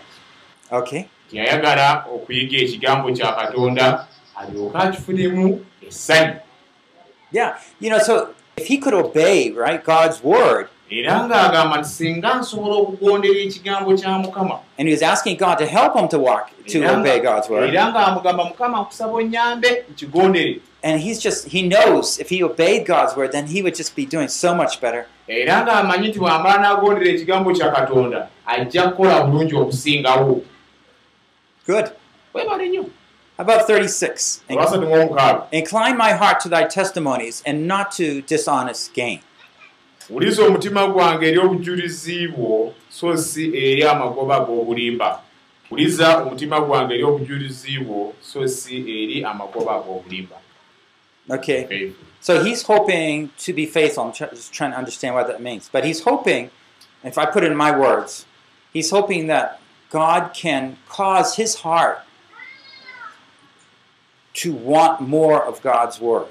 Okay. 0.72 1.08
tiyayagala 1.30 2.06
okuyiga 2.14 2.58
ekigambo 2.58 3.12
kya 3.12 3.32
katonda 3.32 4.06
alyoke 4.36 4.78
akifunemu 4.78 5.66
essanyu 5.88 6.40
Yeah. 7.32 7.60
You 7.78 7.90
know, 7.90 7.98
so 7.98 8.34
if 8.56 8.66
he 8.66 8.78
could 8.78 8.94
obey, 8.94 9.52
right, 9.52 9.82
God's 9.84 10.22
word, 10.22 10.68
era 10.90 11.24
ng'agamba 11.28 11.78
nti 11.78 11.88
singa 11.88 12.34
nsobola 12.34 12.74
okugondera 12.76 13.38
ekigambo 13.40 13.94
kya 13.96 14.18
mukama 14.18 14.58
and 14.78 14.88
he 14.88 14.94
was 14.94 15.02
asking 15.02 15.36
God 15.36 15.58
to 15.58 15.66
help 15.66 15.94
him 15.96 16.08
to 16.08 16.18
walk, 16.18 16.50
to 16.66 16.78
obey 16.84 17.20
God's 17.20 17.48
word. 17.48 17.68
era 17.74 17.84
ng'amugamba 17.92 18.44
mukama 18.44 18.80
nkusaba 18.82 19.12
onyambe 19.12 19.84
nkigondere 19.92 20.60
And 20.82 20.98
he's 21.02 21.20
just, 21.22 21.48
he 21.48 21.60
knows 21.68 22.18
if 22.18 22.30
he 22.30 22.42
obeyed 22.42 22.86
God's 22.86 23.14
word, 23.14 23.32
then 23.32 23.46
he 23.48 23.60
would 23.62 23.74
just 23.74 23.94
be 23.94 24.06
doing 24.06 24.28
so 24.28 24.54
much 24.54 24.80
better. 24.80 25.06
era 25.28 25.62
ng'amanyi 25.64 26.08
nti 26.08 26.18
bw'amala 26.18 26.58
n'agondera 26.58 27.10
ekigambo 27.14 27.52
kya 27.52 27.70
katonda 27.72 28.28
ajja 28.46 28.82
kukola 28.90 29.20
bulungi 29.24 29.54
okusingawo 29.56 30.40
Good. 31.66 31.90
webale 32.34 32.68
nnyo 32.68 32.82
How 33.36 33.44
about 33.44 33.68
36? 33.68 34.40
olwasatu 34.50 34.86
mu 34.86 34.94
omukaaga 34.94 35.46
Incline 35.52 35.96
my 35.96 36.12
heart 36.12 36.40
to 36.40 36.48
thy 36.48 36.64
testimonies 36.64 37.42
and 37.46 37.66
not 37.68 37.90
to 37.96 38.20
dishonest 38.22 38.94
gain. 38.94 39.20
Wuliza 40.10 40.44
omutima 40.44 40.86
gwange 40.86 41.28
eri 41.28 41.38
obujulizi 41.38 42.28
bwo 42.28 42.74
so 42.88 43.16
si 43.16 43.44
eri 43.56 43.82
amagoba 43.82 44.40
g'obulimba 44.40 45.20
wuliza 45.70 46.18
omutima 46.18 46.60
gwange 46.60 46.94
eri 46.94 47.04
obujulizi 47.04 47.78
bwo 47.78 48.14
so 48.20 48.48
si 48.48 48.76
eri 48.76 49.24
amagoba 49.24 49.78
g'obulimba 49.78 50.36
Okay. 51.30 51.64
Faithful. 51.66 52.06
So 52.20 52.42
he's 52.42 52.62
hoping 52.62 53.30
to 53.38 53.52
be 53.52 53.64
faithful. 53.64 54.04
I'm 54.04 54.12
just 54.12 54.52
trying 54.52 54.72
to 54.72 54.76
understand 54.76 55.14
what 55.14 55.28
that 55.28 55.40
means. 55.40 55.70
But 55.72 55.84
he's 55.84 56.02
hoping, 56.02 56.50
if 57.04 57.18
I 57.18 57.24
put 57.26 57.44
it 57.44 57.52
in 57.52 57.56
my 57.56 57.70
words, 57.70 58.26
he's 58.72 58.90
hoping 58.90 59.28
that 59.28 59.60
God 59.90 60.34
can 60.34 60.76
cause 60.88 61.36
his 61.36 61.56
heart 61.56 62.00
to 64.34 64.52
want 64.52 65.00
more 65.00 65.40
of 65.40 65.62
God's 65.62 66.00
word. 66.00 66.26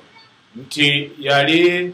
nti 0.55 1.11
yali 1.19 1.93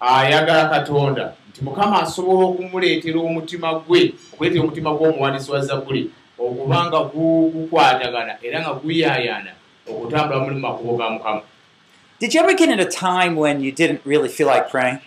ayagala 0.00 0.68
katonda 0.68 1.34
nti 1.50 1.64
mukama 1.64 2.02
asobola 2.02 2.46
okumuleetera 2.46 3.20
omutima 3.20 3.74
gwe 3.86 4.14
okuleetera 4.32 4.62
omutima 4.64 4.90
gw'omuwandiisi 4.94 5.50
wa 5.52 5.60
zabbuli 5.60 6.10
okuba 6.38 6.86
nga 6.86 6.98
gu- 7.12 7.50
gukwatagana 7.54 8.32
era 8.42 8.60
nga 8.60 8.72
guyaayana 8.80 9.52
okutambula 9.90 10.40
muli 10.40 10.54
mu 10.56 10.60
makubo 10.60 10.96
ga 10.96 11.10
mukama 11.10 11.42
Did 12.20 12.34
you 12.34 12.40
ever 12.44 12.52
get 12.54 12.68
in 12.68 12.80
a 12.80 12.84
time 12.84 13.34
when 13.36 13.60
you 13.64 13.72
didn't 13.72 14.00
really 14.04 14.28
feel 14.28 14.46
like 14.46 14.68
praying? 14.70 14.98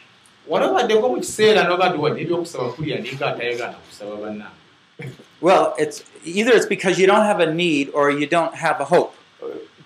wali 0.47 0.65
obaddeko 0.65 1.09
mu 1.09 1.17
kiseera 1.21 1.63
ti 1.65 1.97
wadde 1.97 2.21
ebyokusaba 2.21 2.69
kulya 2.75 2.99
ninga 2.99 3.27
atayagala 3.27 3.73
kusaba 3.89 4.15
banna 4.21 4.47
Well, 5.41 5.73
it's 5.77 6.03
either 6.23 6.53
it's 6.55 6.65
because 6.65 6.97
you 7.01 7.05
don't 7.07 7.25
have 7.25 7.39
a 7.43 7.51
need 7.51 7.89
or 7.93 8.09
you 8.11 8.25
don't 8.27 8.55
have 8.55 8.79
a 8.79 8.85
hope. 8.85 9.11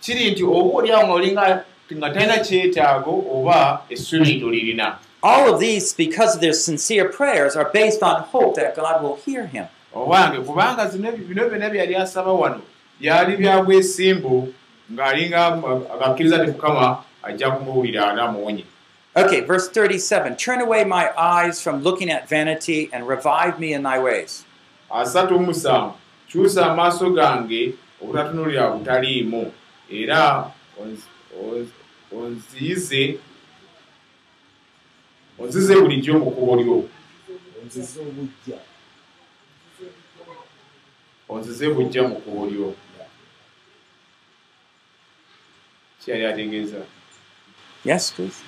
kiri 0.01 0.31
nti 0.31 0.43
oba 0.43 0.77
oliawo 0.77 1.03
nga 1.07 1.13
olinga 1.13 1.63
nga 1.95 2.09
talina 2.13 2.37
kyetaago 2.37 3.25
oba 3.33 3.81
essubi 3.89 4.39
tolirina 4.41 4.95
All 5.23 5.51
of 5.53 5.59
these, 5.59 5.93
because 5.93 6.35
of 6.35 6.41
their 6.41 6.53
sincere 6.53 7.09
prayers, 7.09 7.55
are 7.55 7.69
based 7.73 8.03
on 8.03 8.21
hope 8.31 8.55
that 8.55 8.75
God 8.75 9.01
will 9.03 9.15
hear 9.25 9.47
him. 9.47 9.65
obange 9.95 10.37
kubanga 10.45 10.87
zino 10.89 11.11
bino 11.11 11.49
byonna 11.49 11.69
byali 11.69 11.95
asaba 11.95 12.31
wano 12.33 12.61
byali 13.01 13.37
bya 13.37 13.63
bwesimbu 13.63 14.53
ng'alinga 14.93 15.45
agakkiriza 15.93 16.39
ti 16.45 16.51
mukama 16.51 17.03
ajja 17.23 17.51
kumuwulira 17.51 18.11
anamuwonye 18.11 18.63
Okay, 19.15 19.41
verse 19.41 19.67
37 19.69 20.35
Turn 20.37 20.61
away 20.61 20.83
my 20.83 21.09
eyes 21.17 21.59
from 21.61 21.81
looking 21.81 22.11
at 22.11 22.29
vanity 22.29 22.89
and 22.93 23.07
revive 23.07 23.59
me 23.59 23.73
in 23.73 23.81
thy 23.83 23.97
ways. 23.99 24.45
asatu 24.91 25.39
musanvu 25.39 25.93
kyusa 26.29 26.65
amaaso 26.71 27.09
gange 27.09 27.73
obutatunulira 28.01 28.69
butaliimu. 28.71 29.51
Era 29.91 30.51
onziyize 32.21 33.19
onzize 35.39 35.73
bulijjo 35.81 36.13
mu 36.19 36.31
kkubo 36.31 36.53
lyo. 36.61 36.77
Onzize 41.29 41.65
bujja 41.75 42.01
mu 42.09 42.15
kkubo 42.21 42.43
lyo. 42.51 42.67
Kyali 46.01 46.25
ategeeza? 46.25 46.81
Yes, 47.85 48.11
please. 48.11 48.41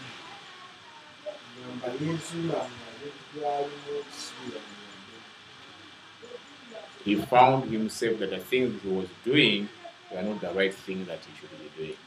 he 7.06 7.16
found 7.16 7.72
himself 7.72 8.20
that 8.20 8.30
the 8.30 8.38
things 8.40 8.82
he 8.84 8.90
was 8.90 9.08
doing 9.24 9.70
were 10.12 10.22
not 10.22 10.42
the 10.42 10.52
right 10.54 10.74
thing 10.74 11.06
that 11.06 11.20
he 11.26 11.32
should 11.40 11.50
be 11.60 11.70
doing 11.78 11.98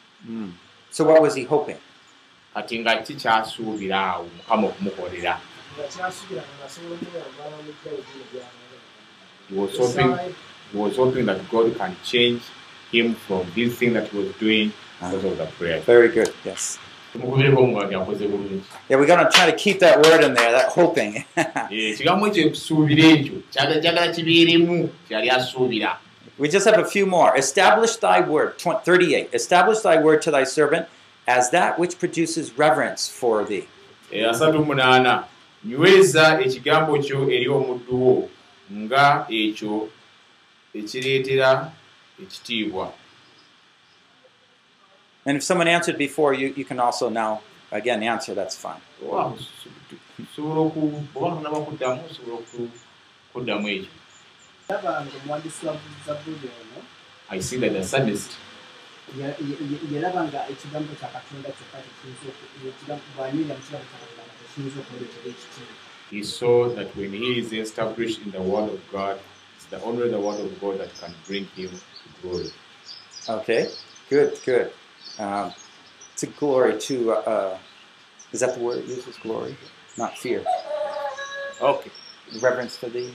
So, 0.92 1.04
what 1.04 1.22
was 1.22 1.34
he 1.34 1.44
hoping? 1.44 1.78
kati 2.54 2.78
nga 2.78 2.96
ki 3.02 3.14
kyasuubira 3.14 3.98
awo 4.12 4.28
mukama 4.36 4.66
okumukolera. 4.68 5.40
He 9.48 9.54
was 9.56 9.76
hoping 9.78 10.16
he 10.72 10.78
was 10.78 10.96
hoping 10.96 11.26
that 11.26 11.40
god 11.50 11.76
can 11.78 11.96
change 12.04 12.42
him 12.92 13.14
from 13.14 13.46
this 13.54 13.74
thing 13.78 13.92
that 13.94 14.08
he 14.08 14.18
was 14.18 14.34
doing 14.36 14.72
because 15.00 15.24
of 15.24 15.38
the 15.38 15.46
prayer. 15.58 15.80
Very 15.80 16.08
good, 16.08 16.32
yes. 16.44 16.78
Yeah, 18.88 18.96
we're 18.96 19.06
going 19.06 19.24
to 19.24 19.30
try 19.30 19.50
to 19.50 19.56
keep 19.56 19.80
that 19.80 19.96
word 20.04 20.24
in 20.24 20.32
there, 20.34 20.52
that 20.52 20.68
hoping. 20.72 21.24
Eh, 26.38 26.42
we 26.42 26.48
just 26.48 26.66
have 26.66 26.78
a 26.78 26.84
few 26.84 27.06
more. 27.06 27.36
Establish 27.36 27.96
thy 27.96 28.20
word, 28.20 28.58
tw- 28.58 28.84
38. 28.84 29.30
Establish 29.32 29.80
thy 29.80 30.00
word 30.02 30.22
to 30.22 30.30
thy 30.30 30.44
servant 30.44 30.88
as 31.26 31.50
that 31.50 31.78
which 31.78 31.98
produces 31.98 32.58
reverence 32.58 33.08
for 33.08 33.44
thee. 33.44 33.68
Eh, 34.12 34.32
nyweza 35.64 36.40
ekigambo 36.40 36.98
kyo 36.98 37.30
eri 37.30 37.48
omuddu 37.48 38.02
wo 38.06 38.28
nga 38.72 39.26
ekyo 39.30 39.88
ekireetera 40.74 41.72
ekitiibwa 42.22 42.92
And 45.24 45.36
if 45.36 45.44
someone 45.44 45.68
answered 45.68 45.98
before, 45.98 46.34
you, 46.34 46.52
you 46.56 46.64
can 46.64 46.80
also 46.80 47.08
now, 47.08 47.42
again, 47.70 48.02
answer. 48.02 48.34
That's 48.34 48.56
fine. 48.56 48.80
Wow, 49.00 49.36
sobola 54.72 55.00
oku- 55.00 55.02
oba 55.02 55.02
nga 55.02 55.10
bakuddamu 55.10 55.12
osobola 55.12 55.12
oku- 55.12 55.12
kuddamu 55.12 55.12
ekyo 55.12 55.12
yabanga 55.12 55.16
omuwandiisi 55.18 55.66
wa 55.66 55.74
zabbuli 56.06 56.48
ono 56.60 56.80
i 57.30 57.42
see 57.42 57.58
that 57.58 57.72
the 57.72 57.80
psalmist 57.82 58.30
ya- 59.18 59.26
ya- 59.48 59.60
ya- 59.72 59.84
yalaba 59.94 60.20
nga 60.28 60.40
ekigambo 60.52 60.92
kya 61.00 61.08
katonda 61.14 61.48
kyokka 61.56 61.78
tekiyinza 61.84 62.26
oku- 62.32 62.68
ekigambo- 62.72 63.08
bw'anywerera 63.16 63.54
mu 63.58 63.62
kigambo 63.66 63.86
kya 63.90 63.98
katonda 64.02 64.32
tekiyinza 64.40 64.76
okuleetera 64.82 65.26
ekitiibwa 65.32 65.74
he 66.10 66.20
saw 66.24 66.68
that 66.76 66.88
when 66.96 67.12
he 67.22 67.38
is 67.40 67.52
established 67.52 68.18
in 68.24 68.30
the 68.32 68.42
word 68.52 68.68
of 68.76 68.80
god 68.92 69.16
it's 69.56 69.66
the 69.70 69.80
only 69.88 70.08
the 70.10 70.20
word 70.26 70.40
of 70.40 70.50
god 70.60 70.74
that 70.78 70.90
can 71.00 71.12
bring 71.28 71.46
him 71.56 71.70
to 71.70 72.06
glory 72.22 72.50
Okay, 73.28 73.68
good, 74.10 74.30
good. 74.44 74.72
Um, 75.18 75.52
to 76.16 76.26
glory, 76.26 76.76
to, 76.80 77.12
uh, 77.12 77.22
uh, 77.34 77.58
is 78.32 78.40
that 78.40 78.54
the 78.56 78.60
word 78.60 78.78
it 78.78 78.86
uses? 78.88 79.16
Glory? 79.22 79.54
Not 79.96 80.18
fear. 80.18 80.42
okay 81.60 81.90
Reverence 82.40 82.76
for 82.76 82.88
thee. 82.88 83.14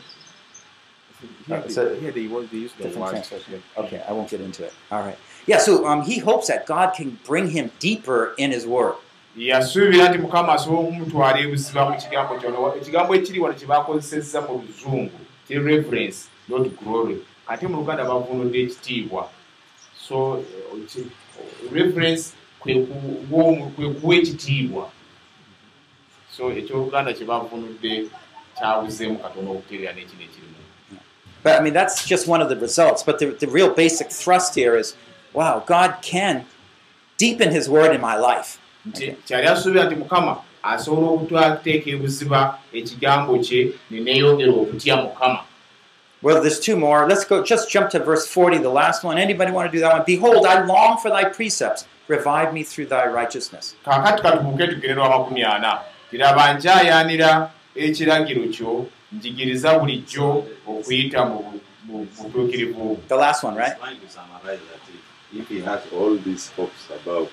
Here, 1.48 1.58
Uh, 1.58 1.70
so- 1.70 1.90
the, 1.90 1.96
here 2.02 2.12
they, 2.12 2.28
want- 2.28 2.50
they 2.52 2.58
use 2.58 2.74
the 2.78 2.84
Different 2.84 3.10
translation. 3.10 3.64
Okay, 3.78 4.02
I 4.08 4.12
won't 4.14 4.30
get 4.30 4.42
into 4.42 4.64
it. 4.66 4.74
All 4.92 5.02
right. 5.02 5.18
Yeah, 5.48 5.60
so 5.60 5.88
um, 5.88 6.02
he 6.04 6.20
hopes 6.20 6.48
that 6.48 6.66
God 6.66 6.94
can 6.94 7.20
bring 7.26 7.50
him 7.50 7.72
deeper 7.80 8.34
in 8.38 8.52
his 8.52 8.66
word. 8.66 8.96
yasuubira 9.38 10.10
nti 10.10 10.18
mukama 10.18 10.54
asobola 10.54 10.80
okumutwala 10.88 11.40
ebuziba 11.40 11.90
mu 11.90 11.98
kigambo 11.98 12.36
kyono 12.40 12.76
ekigambo 12.78 13.16
ekiri 13.16 13.40
wano 13.40 13.56
kyebakozesezza 13.56 14.42
mu 14.42 14.64
luzungu 14.68 15.20
kiri 15.48 15.60
reference 15.60 16.28
not 16.50 16.68
glory 16.84 17.18
ate 17.48 17.68
mu 17.68 17.78
luganda 17.78 18.04
bavunudde 18.06 18.60
ekitiibwa 18.62 19.30
so 20.08 20.44
ki- 20.90 21.12
reference 21.72 22.34
kwe 22.60 22.74
kuwa 23.30 23.44
omu- 23.46 23.70
kwe 23.76 23.90
kuwa 23.94 24.16
ekitiibwa 24.16 24.90
so 26.38 26.52
ekyoluganda 26.52 27.14
kyebavunudde 27.14 28.10
kyabuzeemu 28.58 29.20
katono 29.22 29.52
okutereera 29.52 29.94
n'ekino 29.94 30.24
ekirimu 30.28 30.57
But 31.48 31.62
I 31.62 31.64
mean, 31.64 31.74
that's 31.74 32.06
just 32.06 32.28
one 32.28 32.42
of 32.42 32.50
the 32.50 32.58
results. 32.58 33.04
But 33.04 33.20
the, 33.20 33.28
the 33.28 33.48
real 33.48 33.74
basic 33.74 34.12
thrust 34.12 34.54
here 34.54 34.76
is 34.76 34.98
wow, 35.34 35.64
God 35.66 35.96
can 36.02 36.46
deepen 37.18 37.52
his 37.52 37.70
word 37.70 37.96
in 37.96 38.02
my 38.02 38.18
life. 38.18 38.60
kyali 39.26 39.48
asuubira 39.48 39.84
nti 39.86 39.96
mukama 39.96 40.38
asobola 40.64 41.08
okutwateeka 41.12 41.90
ebuziba 41.90 42.58
ekigambo 42.74 43.40
kye 43.40 43.72
neneeyongera 43.92 44.52
okutya 44.52 44.96
mukama 44.98 45.40
Well, 46.22 46.42
there's 46.42 46.60
two 46.60 46.76
more. 46.76 47.08
Let's 47.08 47.24
go. 47.24 47.44
Just 47.44 47.70
jump 47.70 47.92
to 47.92 48.00
verse 48.00 48.28
40, 48.28 48.58
the 48.58 48.70
last 48.70 49.04
one. 49.04 49.18
Anybody 49.18 49.52
want 49.52 49.72
to 49.72 49.78
do 49.78 49.80
that 49.82 49.94
one? 49.94 50.04
Behold, 50.06 50.46
I 50.48 50.66
long 50.66 50.98
for 50.98 51.10
thy 51.10 51.26
precepts. 51.26 51.86
Revive 52.08 52.54
me 52.54 52.64
through 52.64 52.88
thy 52.88 53.06
righteousness. 53.08 53.76
kaakati 53.86 54.22
katubuke 54.22 54.68
tugererwa 54.68 55.10
makumi 55.10 55.44
ana 55.44 55.80
kiraba 56.12 56.54
nkyayaanira 56.54 57.50
ekiragiro 57.76 58.44
kyo 58.54 58.86
njigiriza 59.12 59.80
bulijjo 59.80 60.44
okuyita 60.68 61.26
mu 61.26 61.40
bu- 61.40 61.62
mu 61.86 62.08
butuukirivu 62.18 62.98
The 63.08 63.16
last 63.16 63.44
one, 63.44 63.56
right? 63.58 63.78
Trying 63.80 64.00
to 64.02 64.10
summarize 64.10 64.60
that 64.72 64.82
if, 64.94 65.40
if 65.42 65.48
he 65.50 65.60
has 65.62 65.82
all 65.94 66.18
these 66.18 66.52
hopes 66.58 66.84
above, 66.92 67.30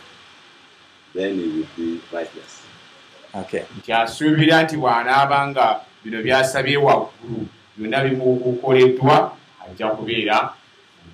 then 1.15 1.35
he 1.39 1.47
will 1.49 1.67
be 1.77 2.01
righteous. 2.13 2.63
Okay. 3.35 3.63
nti 3.79 3.93
asuubira 3.93 4.63
nti 4.63 4.77
bw'anaaba 4.77 5.47
nga 5.49 5.81
bino 6.05 6.23
byasabye 6.23 6.77
waggulu 6.77 7.47
byonna 7.77 8.05
bimukoleddwa 8.05 9.37
ajja 9.67 9.89
kubeera 9.91 10.55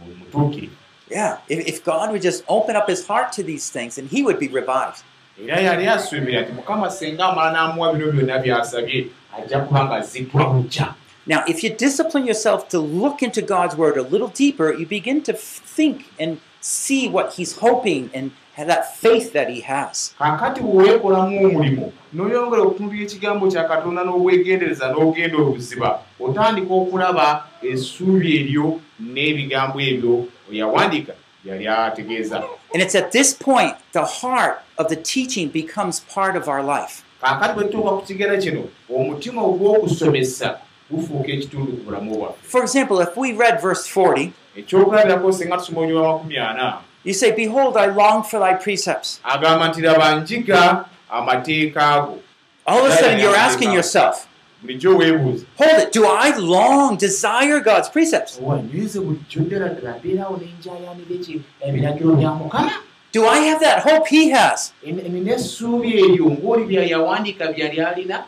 mu- 0.00 0.14
mutuukirivu 0.18 0.74
Yeah. 1.10 1.38
If, 1.48 1.66
if 1.66 1.84
God 1.84 2.10
would 2.10 2.22
just 2.22 2.44
open 2.46 2.76
up 2.76 2.86
his 2.88 3.04
heart 3.06 3.32
to 3.32 3.42
these 3.42 3.68
things, 3.68 3.98
and 3.98 4.08
he 4.08 4.22
would 4.22 4.38
be 4.38 4.46
revived. 4.48 5.02
era 5.48 5.60
yali 5.60 5.86
asuubira 5.88 6.40
nti 6.42 6.52
mukama 6.52 6.90
senga 6.90 7.24
amala 7.24 7.50
n'amuwa 7.52 7.92
bino 7.94 8.12
byonna 8.12 8.38
byasabye 8.38 9.08
ajja 9.38 9.60
kuba 9.60 9.84
nga 9.84 9.94
aziddwa 9.94 10.44
bujja 10.46 10.94
Now, 11.26 11.44
if 11.46 11.62
you 11.62 11.70
discipline 11.70 12.26
yourself 12.26 12.68
to 12.70 12.78
look 12.80 13.22
into 13.22 13.42
God's 13.42 13.76
word 13.76 13.96
a 13.98 14.02
little 14.02 14.28
deeper, 14.28 14.72
you 14.72 14.86
begin 14.86 15.22
to 15.24 15.32
think 15.34 16.06
and 16.18 16.40
see 16.60 17.08
what 17.08 17.34
he's 17.34 17.58
hoping 17.58 18.10
and 18.14 18.32
have 18.54 18.66
that 18.66 18.96
faith 18.96 19.32
that 19.32 19.48
he 19.48 19.60
has. 19.60 20.14
kakati 20.18 20.60
bweweekolamu 20.60 21.46
omulimu 21.46 21.92
n'oyongera 22.14 22.62
okutumbira 22.62 23.02
ekigambo 23.02 23.48
kya 23.48 23.64
katonda 23.64 24.04
n'obwegendereza 24.04 24.88
n'ogenda 24.92 25.36
obuziba 25.38 26.00
otandika 26.20 26.74
okulaba 26.74 27.46
essuubi 27.62 28.36
eryo 28.40 28.80
n'ebigambo 29.00 29.80
ebyo 29.80 30.26
yawandiika 30.50 31.12
yali 31.44 31.68
ategeeza 31.68 32.42
And 32.74 32.82
it's 32.82 32.94
at 32.94 33.12
this 33.12 33.34
point 33.34 33.74
the 33.92 34.04
heart 34.04 34.56
of 34.78 34.88
the 34.88 34.96
teaching 34.96 35.48
becomes 35.48 36.00
part 36.00 36.36
of 36.36 36.48
our 36.48 36.62
life. 36.62 37.02
Kakati 37.20 37.54
bwe 37.54 37.64
tutuuka 37.64 37.90
ku 37.90 38.02
kigera 38.06 38.36
kino 38.36 38.62
omutima 38.96 39.42
ogw'okusomesa 39.42 40.58
gufuuka 40.90 41.28
ekitundu 41.32 41.72
ku 41.72 41.82
bulamu 41.84 42.14
bwaffe. 42.18 42.38
For 42.42 42.62
example, 42.62 43.00
if 43.00 43.16
we 43.16 43.32
read 43.32 43.60
verse 43.62 43.86
40, 43.88 44.30
ekyokulabirako 44.56 45.32
singa 45.32 45.56
tusoma 45.56 45.80
onyuma 45.80 46.02
makumi 46.02 46.38
ana. 46.38 46.78
you 47.04 47.14
say, 47.14 47.30
Behold, 47.32 47.76
I 47.76 47.86
long 47.86 48.22
for 48.22 48.40
thy 48.40 48.54
precepts. 48.54 49.20
agamba 49.24 49.68
nti 49.68 49.80
laba 49.80 50.20
njiga 50.20 50.84
amateeka 51.10 52.06
go. 52.06 52.18
All 52.66 52.84
of 52.86 52.92
a 52.92 52.96
sudden, 52.96 53.18
you're 53.20 53.34
asking 53.36 53.72
yourself, 53.72 54.26
bulijjo 54.62 54.96
weebuuza 54.96 55.44
Hold 55.58 55.82
it, 55.82 55.92
do 55.92 56.04
I 56.06 56.36
long 56.38 56.96
desire 56.96 57.60
God's 57.60 57.88
precepts? 57.88 58.38
wanyweze 58.42 59.00
bulijjo 59.00 59.40
ddala 59.40 59.68
ddala 59.68 59.96
mbeerawo 59.98 60.36
n'enjayanira 60.36 61.40
ebiragiro 61.60 62.14
bya 62.14 62.30
mukama 62.34 62.72
Do 63.12 63.26
I 63.26 63.38
have 63.50 63.60
that 63.60 63.82
hope 63.82 64.06
he 64.08 64.30
has? 64.30 64.72
nina 64.84 65.34
essuubi 65.34 65.90
eryo 65.98 66.26
ng'oli 66.30 66.64
bya 66.64 66.82
yawandiika 66.84 67.52
byali 67.52 67.80
alina 67.80 68.24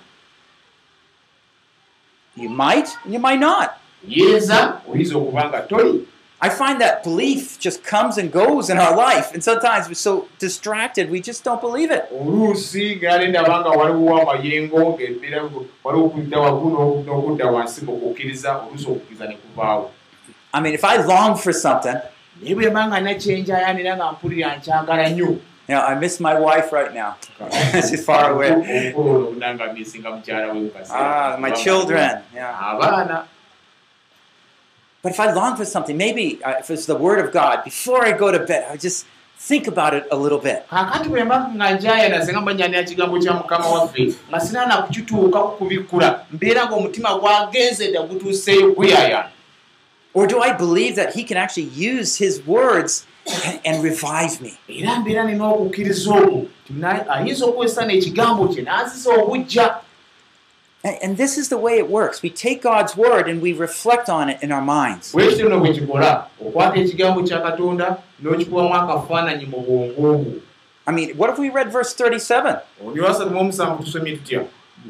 You 2.36 2.48
might, 2.48 2.88
and 3.04 3.12
you 3.12 3.20
might 3.20 3.40
not. 3.40 3.70
yeeza 4.09 4.80
oyinza 4.88 5.16
okuba 5.16 5.48
nga 5.48 5.60
toli 5.68 6.06
I 6.44 6.48
find 6.48 6.80
that 6.80 7.04
belief 7.04 7.60
just 7.60 7.84
comes 7.84 8.18
and 8.18 8.32
goes 8.32 8.68
in 8.68 8.76
our 8.76 8.96
life, 8.96 9.32
and 9.32 9.44
sometimes 9.44 9.86
we're 9.86 9.94
so 9.94 10.26
distracted 10.40 11.09
we 11.09 11.20
just 11.20 11.44
don't 11.44 11.60
believe 11.60 11.90
it. 11.92 12.04
oluusi 12.10 12.96
ngale 12.96 13.28
ndaba 13.28 13.60
nga 13.60 13.68
waliwo 13.70 14.22
amayengo 14.22 14.78
ng'embeera 14.98 15.42
waliwo 15.84 16.06
okudda 16.06 16.38
waggulu 16.40 17.04
n'okudda 17.06 17.46
wansi 17.46 17.84
mukukkiriza 17.84 18.56
oluusi 18.59 18.86
okukkiriza 18.90 19.26
ne 19.28 19.36
kuvaawo 19.36 19.90
I 20.54 20.60
mean, 20.60 20.74
if 20.74 20.84
I 20.84 20.96
long 20.96 21.36
for 21.38 21.52
something, 21.52 21.96
naye 22.40 22.54
bwe 22.54 22.70
mba 22.70 22.86
nga 22.88 23.00
nakyenjayanira 23.00 23.96
nga 23.96 24.12
mpulira 24.12 24.56
nkyagala 24.56 25.09
nnyo 25.10 25.38
know, 25.72 25.80
I 25.80 25.94
miss 25.94 26.20
my 26.20 26.38
wife 26.38 26.72
right 26.72 26.92
now. 26.94 27.16
She's 27.72 28.04
far 28.04 28.32
away. 28.32 28.92
Ah, 30.90 31.36
my 31.38 31.50
children. 31.50 32.22
Yeah. 32.34 33.24
But 35.02 35.12
if 35.12 35.20
I 35.20 35.32
long 35.32 35.56
for 35.56 35.64
something, 35.64 35.96
maybe 35.96 36.42
uh, 36.44 36.54
if 36.60 36.70
it's 36.70 36.86
the 36.86 36.94
Word 36.94 37.24
of 37.24 37.32
God, 37.32 37.64
before 37.64 38.04
I 38.04 38.12
go 38.12 38.30
to 38.30 38.38
bed, 38.38 38.68
I 38.70 38.76
just 38.76 39.06
think 39.36 39.66
about 39.66 39.94
it 39.94 40.06
a 40.12 40.16
little 40.16 40.38
bit. 40.38 40.64
Or 50.14 50.26
do 50.26 50.40
I 50.40 50.52
believe 50.52 50.97
that 50.97 51.14
He 51.14 51.24
can 51.24 51.36
actually 51.36 51.70
use 51.90 52.16
His 52.16 52.47
words 52.47 53.06
and, 53.64 53.82
revive 53.84 54.40
me? 54.40 54.59
era 54.68 54.97
mbeera 55.01 55.24
nina 55.24 55.48
okukkiriza 55.48 56.14
okwo 56.14 56.47
ayinza 57.09 57.47
okukozesa 57.47 57.86
n'ekigambo 57.86 58.48
kye 58.48 58.62
n'azisa 58.62 59.10
obujja 59.10 59.74
And, 60.84 61.16
this 61.16 61.39
is 61.39 61.48
the 61.48 61.59
way 61.59 61.78
it 61.78 61.89
works. 61.89 62.22
We 62.22 62.30
take 62.30 62.60
God's 62.60 62.97
Word 62.97 63.28
and 63.28 63.40
we 63.40 63.52
reflect 63.52 64.09
on 64.09 64.28
it 64.28 64.43
in 64.43 64.51
our 64.51 64.60
minds. 64.60 65.14
I 70.84 70.90
mean, 70.90 71.16
what 71.16 71.30
if 71.30 71.39
we 71.39 71.51
read 71.51 71.70
verse 71.70 71.94
37? 71.94 72.56
ondiwasatu 72.84 73.30
mu 73.30 73.40
omusanvu 73.40 73.82
tusomye 73.84 74.16
tutya 74.16 74.44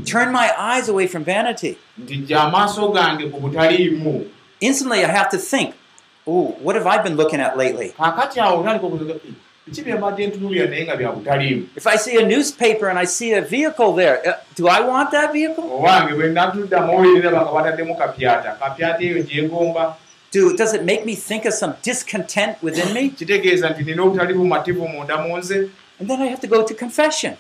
Turn 0.07 0.33
my 0.33 0.51
eyes 0.59 0.89
away 0.89 1.07
from 1.07 1.25
vanity. 1.25 1.77
Instantly, 4.63 5.05
I 5.05 5.09
have 5.11 5.29
to 5.31 5.39
think, 5.39 5.75
ooh, 6.27 6.55
what 6.65 6.77
have 6.77 6.87
I 6.87 7.03
been 7.03 7.17
looking 7.17 7.41
at 7.41 7.57
lately? 7.59 7.93
If 11.77 11.87
I 11.87 11.97
see 11.97 12.17
a 12.17 12.27
newspaper 12.27 12.89
and 12.89 12.99
I 12.99 13.05
see 13.05 13.33
a 13.33 13.43
vehicle 13.43 13.93
there, 13.95 14.17
uh, 14.27 14.33
do 14.55 14.69
I 14.69 14.81
want 14.81 15.11
that 15.13 15.33
vehicle? 15.33 15.65
Do, 20.33 20.57
does 20.57 20.73
it 20.75 20.85
make 20.85 21.05
me 21.05 21.15
think 21.15 21.45
of 21.45 21.53
some 21.55 21.75
discontent 21.83 22.57
within 22.63 22.95
me? 22.95 23.11
And 26.01 26.09
then 26.09 26.21
I 26.23 26.27
have 26.27 26.41
to 26.41 26.47
go 26.49 26.65
to 26.65 26.75
confession. 26.75 27.37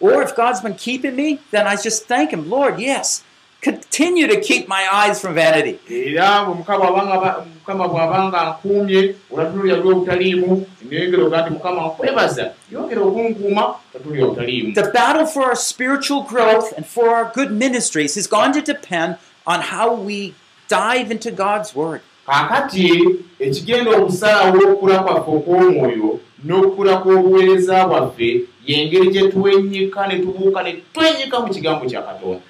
Or 0.00 0.22
if 0.22 0.34
God's 0.34 0.60
been 0.60 0.74
keeping 0.74 1.14
me, 1.14 1.38
then 1.50 1.66
I 1.66 1.76
just 1.76 2.06
thank 2.08 2.30
Him, 2.32 2.50
Lord, 2.50 2.80
yes, 2.80 3.22
continue 3.62 4.26
to 4.28 4.40
keep 4.40 4.68
my 4.68 4.86
eyes 4.92 5.20
from 5.20 5.34
vanity. 5.34 5.78
era 5.88 6.44
mukama 6.44 7.88
bw'abanga 7.88 8.40
nkuumye 8.50 9.14
olwatulira 9.30 9.76
lw'obutaliimu 9.76 10.66
neyongera 10.88 11.24
oga 11.24 11.40
nti 11.42 11.50
mukama 11.50 11.82
nkwebaza 11.86 12.52
yongera 12.72 13.02
okunkuuma 13.02 13.74
tatulira 13.92 14.24
obutaliimu 14.26 14.74
The 14.74 14.90
battle 14.92 15.26
for 15.26 15.42
our 15.42 15.56
spiritual 15.56 16.22
growth 16.22 16.72
and 16.76 16.86
for 16.86 17.08
our 17.08 17.32
good 17.34 17.50
ministries 17.50 18.16
is 18.16 18.26
going 18.28 18.52
to 18.52 18.62
depend 18.62 19.16
on 19.46 19.60
how 19.60 19.94
we 19.94 20.34
dive 20.68 21.10
into 21.10 21.30
God's 21.30 21.74
Word. 21.74 22.00
kaakati 22.26 23.04
ekigenda 23.38 23.90
okusalawo 23.90 24.58
okukula 24.58 24.98
kwaffe 24.98 25.30
okw'omwoyo 25.30 26.20
n'okukula 26.44 26.96
kw'obuweereza 26.96 27.86
bwaffe 27.86 28.40
y'engeri 28.66 29.08
gye 29.10 29.28
twenyika 29.28 30.06
ne 30.06 30.18
tubuuka 30.18 30.62
ne 30.62 30.72
twenyika 30.94 31.40
mu 31.40 31.48
kigambo 31.54 31.84
kya 31.86 32.02
katonda 32.02 32.40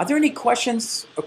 Are 0.00 0.06
there 0.06 0.16
any 0.16 0.30
questions 0.30 1.06
uh, 1.18 1.22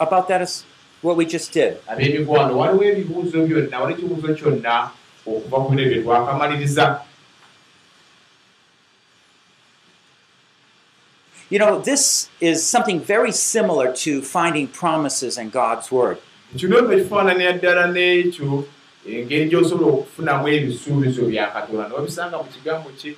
about 0.00 0.26
that, 0.28 0.40
as 0.40 0.64
what 1.02 1.18
we 1.18 1.26
just 1.26 1.52
did? 1.52 1.76
ab'emikwano 1.86 2.56
waliwo 2.58 2.84
ebibuuzo 2.84 3.46
byonna 3.46 3.80
waliwo 3.80 3.98
ekibuuzo 3.98 4.34
kyonna 4.34 4.90
okuva 5.26 5.56
ku 5.64 5.70
bino 5.70 5.84
bye 5.90 6.02
twakamaliriza 6.02 7.00
You 11.50 11.58
know, 11.60 11.78
this 11.78 12.28
is 12.40 12.66
something 12.66 12.98
very 13.00 13.30
similar 13.32 13.92
to 14.04 14.20
finding 14.22 14.66
promises 14.66 15.38
in 15.38 15.50
God's 15.50 15.92
Word. 15.92 16.18
kino 16.56 16.80
nno 16.80 16.96
kifaananira 16.96 17.52
ddala 17.52 17.86
n'ekyo 17.86 18.64
engeri 19.08 19.48
gy'osobola 19.50 19.86
okufunamu 19.92 20.48
ebisuubizo 20.48 21.22
bya 21.28 21.46
katonda 21.52 21.88
nobisanga 21.88 22.38
mu 22.38 22.44
kigambo 22.44 22.90
kye 22.98 23.14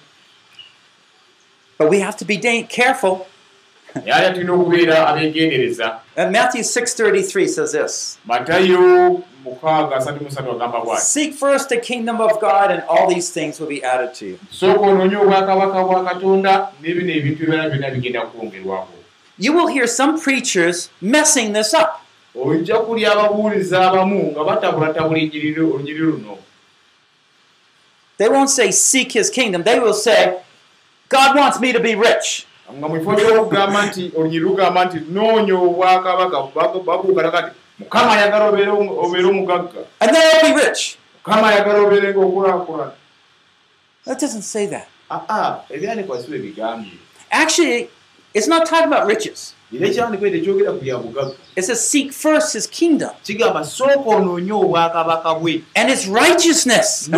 But 1.79 1.91
we 1.91 2.01
have 2.01 2.17
to 2.17 2.25
be 2.25 2.37
careful. 2.67 3.29
Ate 4.13 4.31
tulina 4.35 4.53
okubeera 4.53 5.07
abeegendereza 5.09 5.99
Uh, 6.17 6.25
Matthew 6.31 6.63
6.33 6.63 7.47
says 7.49 7.73
this, 7.73 8.19
matayo 8.27 9.23
6:33 9.45 10.51
agamba 10.51 10.81
bwati 10.81 11.01
Seek 11.03 11.35
first 11.35 11.69
the 11.69 11.77
kingdom 11.79 12.21
of 12.21 12.41
God 12.41 12.71
and 12.71 12.83
all 12.89 13.07
these 13.15 13.31
things 13.41 13.61
will 13.61 13.69
be 13.69 13.85
added 13.85 14.15
to 14.15 14.27
you. 14.27 14.39
sooka 14.51 14.81
onoonye 14.81 15.17
obwakabaka 15.17 15.85
bwa 15.85 16.05
katonda 16.05 16.69
n'ebino 16.83 17.13
ebintu 17.13 17.43
ebirala 17.45 17.69
byonna 17.71 17.91
bigenda 17.91 18.21
kwongerwako 18.21 18.93
You 19.39 19.53
will 19.53 19.69
hear 19.69 19.87
some 19.87 20.21
preachers 20.21 20.91
messing 21.01 21.53
this 21.53 21.73
up. 21.75 22.01
ojja 22.35 22.77
kulya 22.79 23.13
ababuuliza 23.13 23.89
abamu 23.91 24.33
nga 24.33 24.45
batabulatabula 24.45 25.19
ennyiriri 25.21 25.61
olunyiri 25.61 25.99
luno 25.99 26.39
They 28.19 28.29
won't 28.29 28.51
say 28.51 28.73
seek 28.73 29.13
his 29.13 29.31
kingdom. 29.31 29.63
They 29.63 29.79
will 29.79 29.95
say, 29.95 30.41
God 31.09 31.37
wants 31.37 31.61
me 31.61 31.73
to 31.73 31.79
be 31.79 31.95
rich. 31.95 32.48
Nga 32.75 32.89
mu 32.89 32.99
kifo 32.99 33.13
ky'okugamba 33.17 33.87
nti 33.87 34.13
olunyiri 34.17 34.45
lugamba 34.45 34.85
nti 34.85 34.99
noonya 35.11 35.55
obwakabaka 35.55 36.37
babuukala 36.87 37.31
kati 37.31 37.51
mukama 37.79 38.13
ayagala 38.13 38.45
obeere 38.49 38.71
omu- 38.71 38.99
obeere 39.05 39.27
omugagga 39.29 39.81
And 40.01 40.11
then 40.15 40.23
I'll 40.45 40.55
be 40.55 40.61
rich. 40.65 40.99
mukama 41.25 41.49
ayagala 41.49 41.79
obeere 41.87 42.15
ngaokulaakulana 42.15 42.93
That 44.05 44.21
doesn't 44.21 44.43
say 44.43 44.67
that. 44.67 44.89
bwe 46.29 46.39
bigambye 46.39 46.93
Actually, 47.31 47.89
it's 48.35 48.47
not 48.49 48.67
talking 48.67 48.87
about 48.93 49.07
riches. 49.07 49.55
It 49.71 51.65
says 51.65 51.87
seek 51.91 52.13
first 52.13 52.55
his 52.55 52.67
kingdom 52.67 53.11
and 55.77 55.89
his 55.91 56.07
righteousness. 56.09 57.09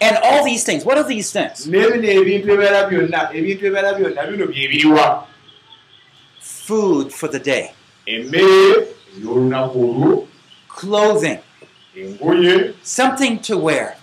And 0.00 0.16
all 0.22 0.44
these 0.44 0.64
things. 0.64 0.84
What 0.84 0.98
are 0.98 1.04
these 1.06 1.32
things? 1.32 1.66
Food 6.40 7.12
for 7.12 7.28
the 7.28 7.38
day, 7.38 7.72
clothing, 10.68 11.40
something 12.82 13.40
to 13.40 13.56
wear. 13.58 13.96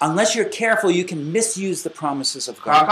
unless 0.00 0.34
you're 0.34 0.46
careful, 0.46 0.90
you 0.90 1.04
can 1.04 1.32
misuse 1.32 1.82
the 1.82 1.90
promises 1.90 2.48
of 2.48 2.60
God. 2.62 2.86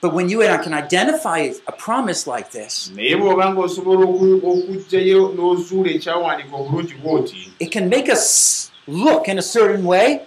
But 0.00 0.14
when 0.14 0.28
you 0.28 0.42
and 0.42 0.52
I 0.52 0.58
can 0.62 0.72
identify 0.72 1.38
a 1.66 1.72
promise 1.72 2.26
like 2.28 2.52
this, 2.52 2.92
it 7.60 7.70
can 7.72 7.88
make 7.88 8.08
us 8.08 8.70
look 8.86 9.28
in 9.28 9.38
a 9.38 9.42
certain 9.42 9.84
way 9.84 10.22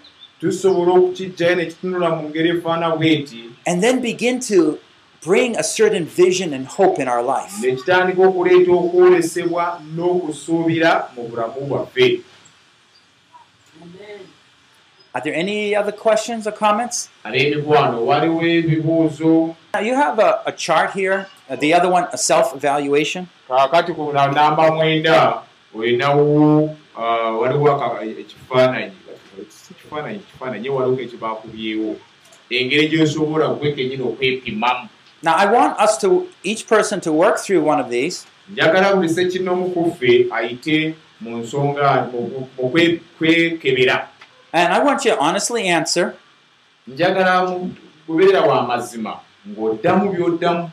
and 3.66 3.84
then 3.84 4.02
begin 4.02 4.40
to 4.40 4.80
bring 5.22 5.56
a 5.56 5.64
certain 5.64 6.06
vision 6.06 6.54
and 6.54 6.66
hope 6.68 7.00
in 7.00 7.08
our 7.08 7.24
life. 7.24 7.54
ne 7.62 7.76
kitandika 7.76 8.22
okuleeta 8.28 8.72
okwolesebwa 8.72 9.82
n'okusuubira 9.96 11.10
mu 11.16 11.24
bulamu 11.30 11.62
bwaffe 11.62 12.22
Are 15.14 15.22
there 15.22 15.34
any 15.36 15.76
other 15.76 15.92
questions 15.92 16.48
or 16.48 16.52
comments? 16.54 17.10
Now, 19.74 19.80
you 19.80 19.96
have 19.96 20.20
a, 20.20 20.42
a 20.46 20.52
chart 20.54 20.92
here, 20.92 21.28
uh, 21.50 21.56
the 21.58 21.74
other 21.74 21.90
one, 21.90 22.08
a 22.14 22.18
self 22.18 22.56
evaluation. 22.56 23.28
gwe 33.56 33.72
kenyini 33.72 34.04
okwepimamu 34.04 34.90
Now, 35.24 35.36
I 35.38 35.46
want 35.46 35.80
us 35.80 35.98
to, 36.00 36.28
each 36.44 36.68
person 36.68 37.00
to 37.02 37.12
work 37.14 37.38
through 37.38 37.64
one 37.70 37.80
of 37.80 37.90
these. 37.90 38.26
Njagala 38.54 38.96
buli 38.96 39.10
sekinomu 39.10 39.70
ku 39.70 39.92
ffe 39.92 40.28
ayite 40.32 40.94
mu 41.22 41.38
nsonga 41.38 42.08
mu- 42.12 42.48
mu 42.58 42.70
kwe- 42.70 43.00
kwekebera 43.20 44.08
And 44.54 44.74
I 44.74 44.80
want 44.84 45.06
you 45.06 45.12
to 45.12 45.20
honestly 45.20 45.68
answer 45.68 46.14
njagala 46.88 47.46
mu- 47.50 47.70
kubeera 48.08 48.42
wa 48.42 48.62
mazima 48.68 49.20
ng'oddamu 49.50 50.12
by'oddamu 50.14 50.70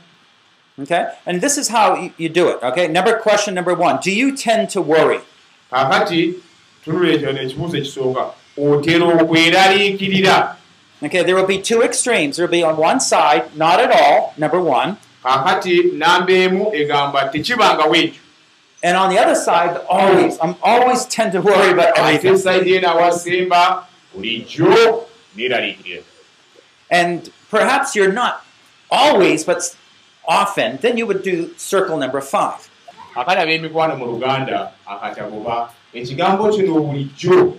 Okay? 0.83 1.07
And 1.27 1.41
this 1.41 1.59
is 1.59 1.69
how 1.69 2.11
you, 2.19 2.29
do 2.29 2.49
it. 2.51 2.63
Okay? 2.63 2.87
Number 2.87 3.19
question 3.19 3.55
number 3.55 3.75
one 3.75 3.99
Do 4.03 4.11
you 4.13 4.37
tend 4.37 4.71
to 4.71 4.81
worry? 4.83 5.21
kaakati 5.73 6.35
tunula 6.85 7.13
ekyo 7.13 7.31
ekibuuzo 7.43 7.77
ekisooka 7.77 8.25
otera 8.59 9.05
okweraliikirira 9.07 10.55
Okay, 11.03 11.23
there 11.23 11.37
will 11.37 11.47
be 11.47 11.59
two 11.63 11.81
extremes. 11.83 12.37
There 12.37 12.45
will 12.47 12.51
be 12.51 12.65
on 12.65 12.77
one 12.77 12.99
side, 12.99 13.57
not 13.57 13.79
at 13.79 13.93
all, 13.93 14.35
number 14.37 14.59
one, 14.61 14.97
kaakati 15.25 15.83
namba 15.95 16.31
emu 16.33 16.73
egamba 16.75 17.29
tekibangawo 17.33 17.95
ekyo 17.97 18.21
and 18.83 18.97
on 18.97 19.11
the 19.11 19.19
other 19.19 19.35
side, 19.35 19.77
always. 19.89 20.39
I'm 20.41 20.57
always 20.63 21.05
tend 21.07 21.33
to 21.33 21.41
worry 21.41 21.73
about 21.73 21.99
everything. 21.99 22.37
And 26.91 27.31
perhaps 27.51 27.95
you're 27.97 28.13
not 28.13 28.45
always, 28.91 29.45
but 29.45 29.77
often, 30.27 30.79
then 30.81 30.97
you 30.97 31.07
would 31.07 31.23
do 31.23 31.53
circle 31.57 31.97
number 31.99 32.21
five. 32.21 32.69
akali 33.19 33.41
ab'emikwano 33.41 33.99
mu 33.99 34.07
luganda 34.07 34.71
akatagoba 34.87 35.71
ekigambo 35.95 36.55
kino 36.55 36.75
bulijjo 36.81 37.59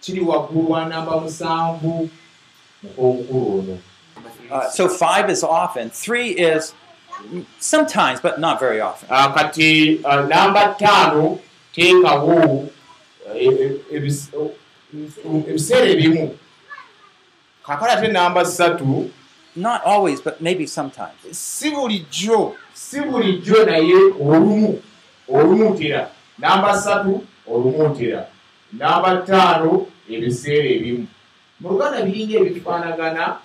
kiri 0.00 0.20
waggulu 0.20 0.70
wa 0.70 0.84
namba 0.84 1.20
musanvu 1.20 2.10
mukoobukulu 2.82 3.58
ono 3.58 3.78
Uh, 4.48 4.70
so 4.70 4.88
five 4.88 5.28
is 5.28 5.42
often, 5.42 5.90
three 5.90 6.30
is 6.30 6.72
sometimes, 7.58 8.20
but 8.20 8.38
not 8.40 8.60
very 8.60 8.80
often. 8.80 9.08
Ah, 9.10 9.32
kati 9.36 10.00
ah, 10.04 10.22
namba 10.26 10.74
ttaano 10.78 11.38
teekawo 11.74 12.68
eh, 13.34 13.48
eh, 13.92 14.10
oh, 14.38 14.50
ebiseera 15.48 15.86
ebimu 15.86 16.38
kakala 17.66 17.92
ate 17.92 18.08
namba 18.08 18.44
ssatu 18.44 19.10
Not 19.58 19.82
always, 19.84 20.20
but 20.20 20.40
maybe 20.40 20.66
sometimes. 20.66 21.16
si 21.32 21.70
bulijjo 21.70 22.54
si 22.74 23.00
bulijjo 23.00 23.64
naye 23.64 23.94
olumu 24.20 24.82
olumutera 25.28 26.08
namba 26.38 26.76
ssatu 26.76 27.24
olumutera 27.48 28.26
namba 28.72 29.16
ttaano 29.16 29.86
ebiseera 30.10 30.68
ebimu 30.76 31.06
mu 31.60 31.68
luganda 31.70 32.02
biringa 32.02 32.36
ebifaanagana 32.38 33.36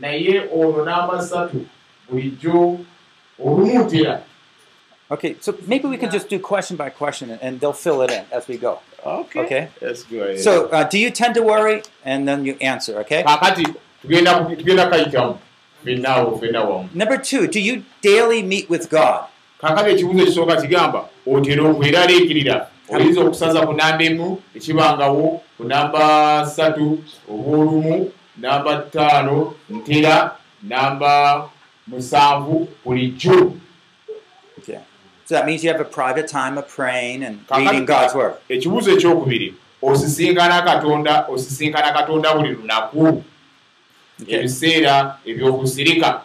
naye 0.00 0.48
ono 0.54 0.84
namba 0.84 1.22
ssatu 1.22 1.66
bulijjo 2.10 2.78
olumutera 3.38 4.22
Okay, 5.08 5.36
so 5.40 5.56
maybe 5.68 5.86
we 5.86 5.96
can 5.98 6.10
just 6.10 6.28
do 6.28 6.40
question 6.40 6.76
by 6.76 6.90
question 6.90 7.30
and, 7.30 7.60
they'll 7.60 7.72
fill 7.72 8.02
it 8.02 8.10
in 8.10 8.24
as 8.32 8.48
we 8.48 8.56
go. 8.56 8.80
Okay. 9.06 9.68
Let's 9.80 10.02
go 10.02 10.18
ahead. 10.20 10.40
So, 10.40 10.66
uh, 10.66 10.82
do 10.82 10.98
you 10.98 11.12
tend 11.12 11.36
to 11.36 11.42
worry? 11.42 11.84
And 12.04 12.26
then 12.26 12.44
you 12.44 12.56
answer, 12.60 12.98
okay? 13.02 13.22
Number 16.92 17.18
two, 17.18 17.46
do 17.46 17.60
you 17.60 17.84
daily 18.02 18.42
meet 18.42 18.68
with 18.68 18.90
God? 18.90 19.28
kaakati 19.60 19.90
ekibuuzo 19.90 20.22
ekisooka 20.22 20.56
kigamba 20.56 21.08
otera 21.26 21.62
okweraliikirira 21.64 22.68
oyinza 22.88 23.20
okusaza 23.20 23.66
ku 23.66 23.72
namba 23.72 24.04
emu 24.04 24.42
ekibangawo 24.56 25.40
ku 25.56 25.64
namba 25.64 26.02
ssatu 26.46 26.98
obwolumu 27.32 28.12
namba 28.36 28.76
ttaano 28.76 29.54
ntera 29.70 30.36
namba 30.62 31.12
musanvu 31.86 32.68
bulijjo 32.84 33.52
Okay. 34.58 34.78
So 35.26 35.34
that 35.34 35.46
means 35.46 35.62
you 35.64 35.70
have 35.72 35.80
a 35.80 35.84
private 35.84 36.28
time 36.28 36.56
of 36.58 36.66
praying 36.76 37.22
and 37.24 37.40
reading 37.56 37.84
God's 37.86 38.14
Word. 38.14 38.34
ekibuuzo 38.48 38.90
ekyokubiri 38.92 39.54
osisinkana 39.82 40.62
katonda 40.62 41.26
osisinkana 41.28 41.92
katonda 41.92 42.34
buli 42.34 42.48
lunaku 42.54 43.24
ebiseera 44.28 45.18
ebyokusirika 45.26 46.20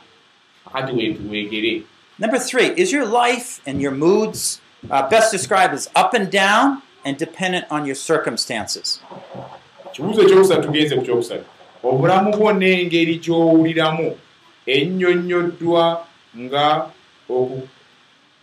kakati 0.65 0.93
weegere 1.31 1.83
Number 2.19 2.39
three, 2.39 2.67
is 2.77 2.91
your 2.91 3.05
life 3.05 3.61
and 3.65 3.81
your 3.81 3.91
moods 3.91 4.61
uh, 4.91 5.09
best 5.09 5.31
described 5.31 5.73
as 5.73 5.89
up 5.95 6.13
and 6.13 6.29
down 6.31 6.81
and 7.03 7.17
dependent 7.17 7.65
on 7.71 7.85
your 7.85 7.95
circumstances? 7.95 9.01
kibuuzo 9.91 10.21
ekyokusatu 10.21 10.61
tugenze 10.61 10.95
ku 10.95 11.01
kyokusatu 11.01 11.43
obulamu 11.83 12.31
bwo 12.37 12.53
n'engeri 12.53 13.15
gy'owuliramu 13.19 14.17
ennyonnyoddwa 14.65 16.05
nga 16.37 16.65
oku- 17.29 17.67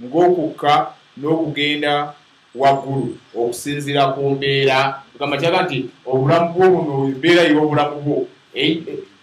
ng'okukka 0.02 0.74
n'okugenda 1.18 2.14
waggulu 2.54 3.18
okusinziira 3.34 4.12
ku 4.14 4.30
mbeera. 4.34 5.02
Tugamba 5.12 5.36
kyaga 5.36 5.62
nti 5.66 5.78
obulamu 6.06 6.48
bwo 6.54 6.66
buno 6.70 6.94
embeera 7.10 7.42
y'obulamu 7.50 7.96
bwo 8.04 8.16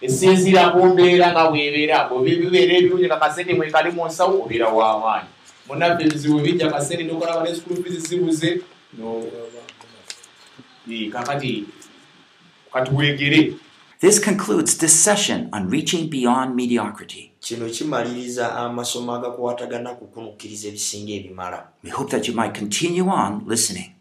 esinziira 0.00 0.70
ku 0.72 0.84
mbeera 0.92 1.32
nga 1.32 1.48
bwebeera. 1.50 2.08
Bwebibeera 2.08 2.72
ebirungi 2.76 3.06
nga 3.08 3.16
kasente 3.20 3.54
mwekali 3.54 3.90
mu 3.96 4.06
nsawo 4.06 4.44
obeera 4.44 4.68
w'amaanyi 4.68 5.28
munaffe 5.66 6.02
ebizibu 6.06 6.38
bijja 6.44 6.70
kasente 6.70 7.04
nokolaba 7.04 7.42
ne 7.44 7.54
school 7.54 7.76
fees 7.82 8.06
zibuze 8.08 8.60
kakati 11.12 11.64
katuweegere 12.72 13.52
This 14.00 14.18
concludes 14.18 14.76
this 14.78 14.92
session 14.92 15.48
on 15.52 15.70
reaching 15.70 16.08
beyond 16.10 16.54
mediocrity. 16.54 17.32
kino 17.40 17.68
kimaliriza 17.68 18.54
amasomo 18.56 19.14
agakwatagana 19.14 19.90
ku 19.94 20.06
kunukkiriza 20.06 20.68
ebisinga 20.68 21.12
ebimala 21.12 21.68
We 21.84 21.90
hope 21.90 22.10
that 22.10 22.28
you 22.28 22.34
might 22.34 22.54
continue 22.58 23.08
on 23.10 23.42
listening. 23.46 23.92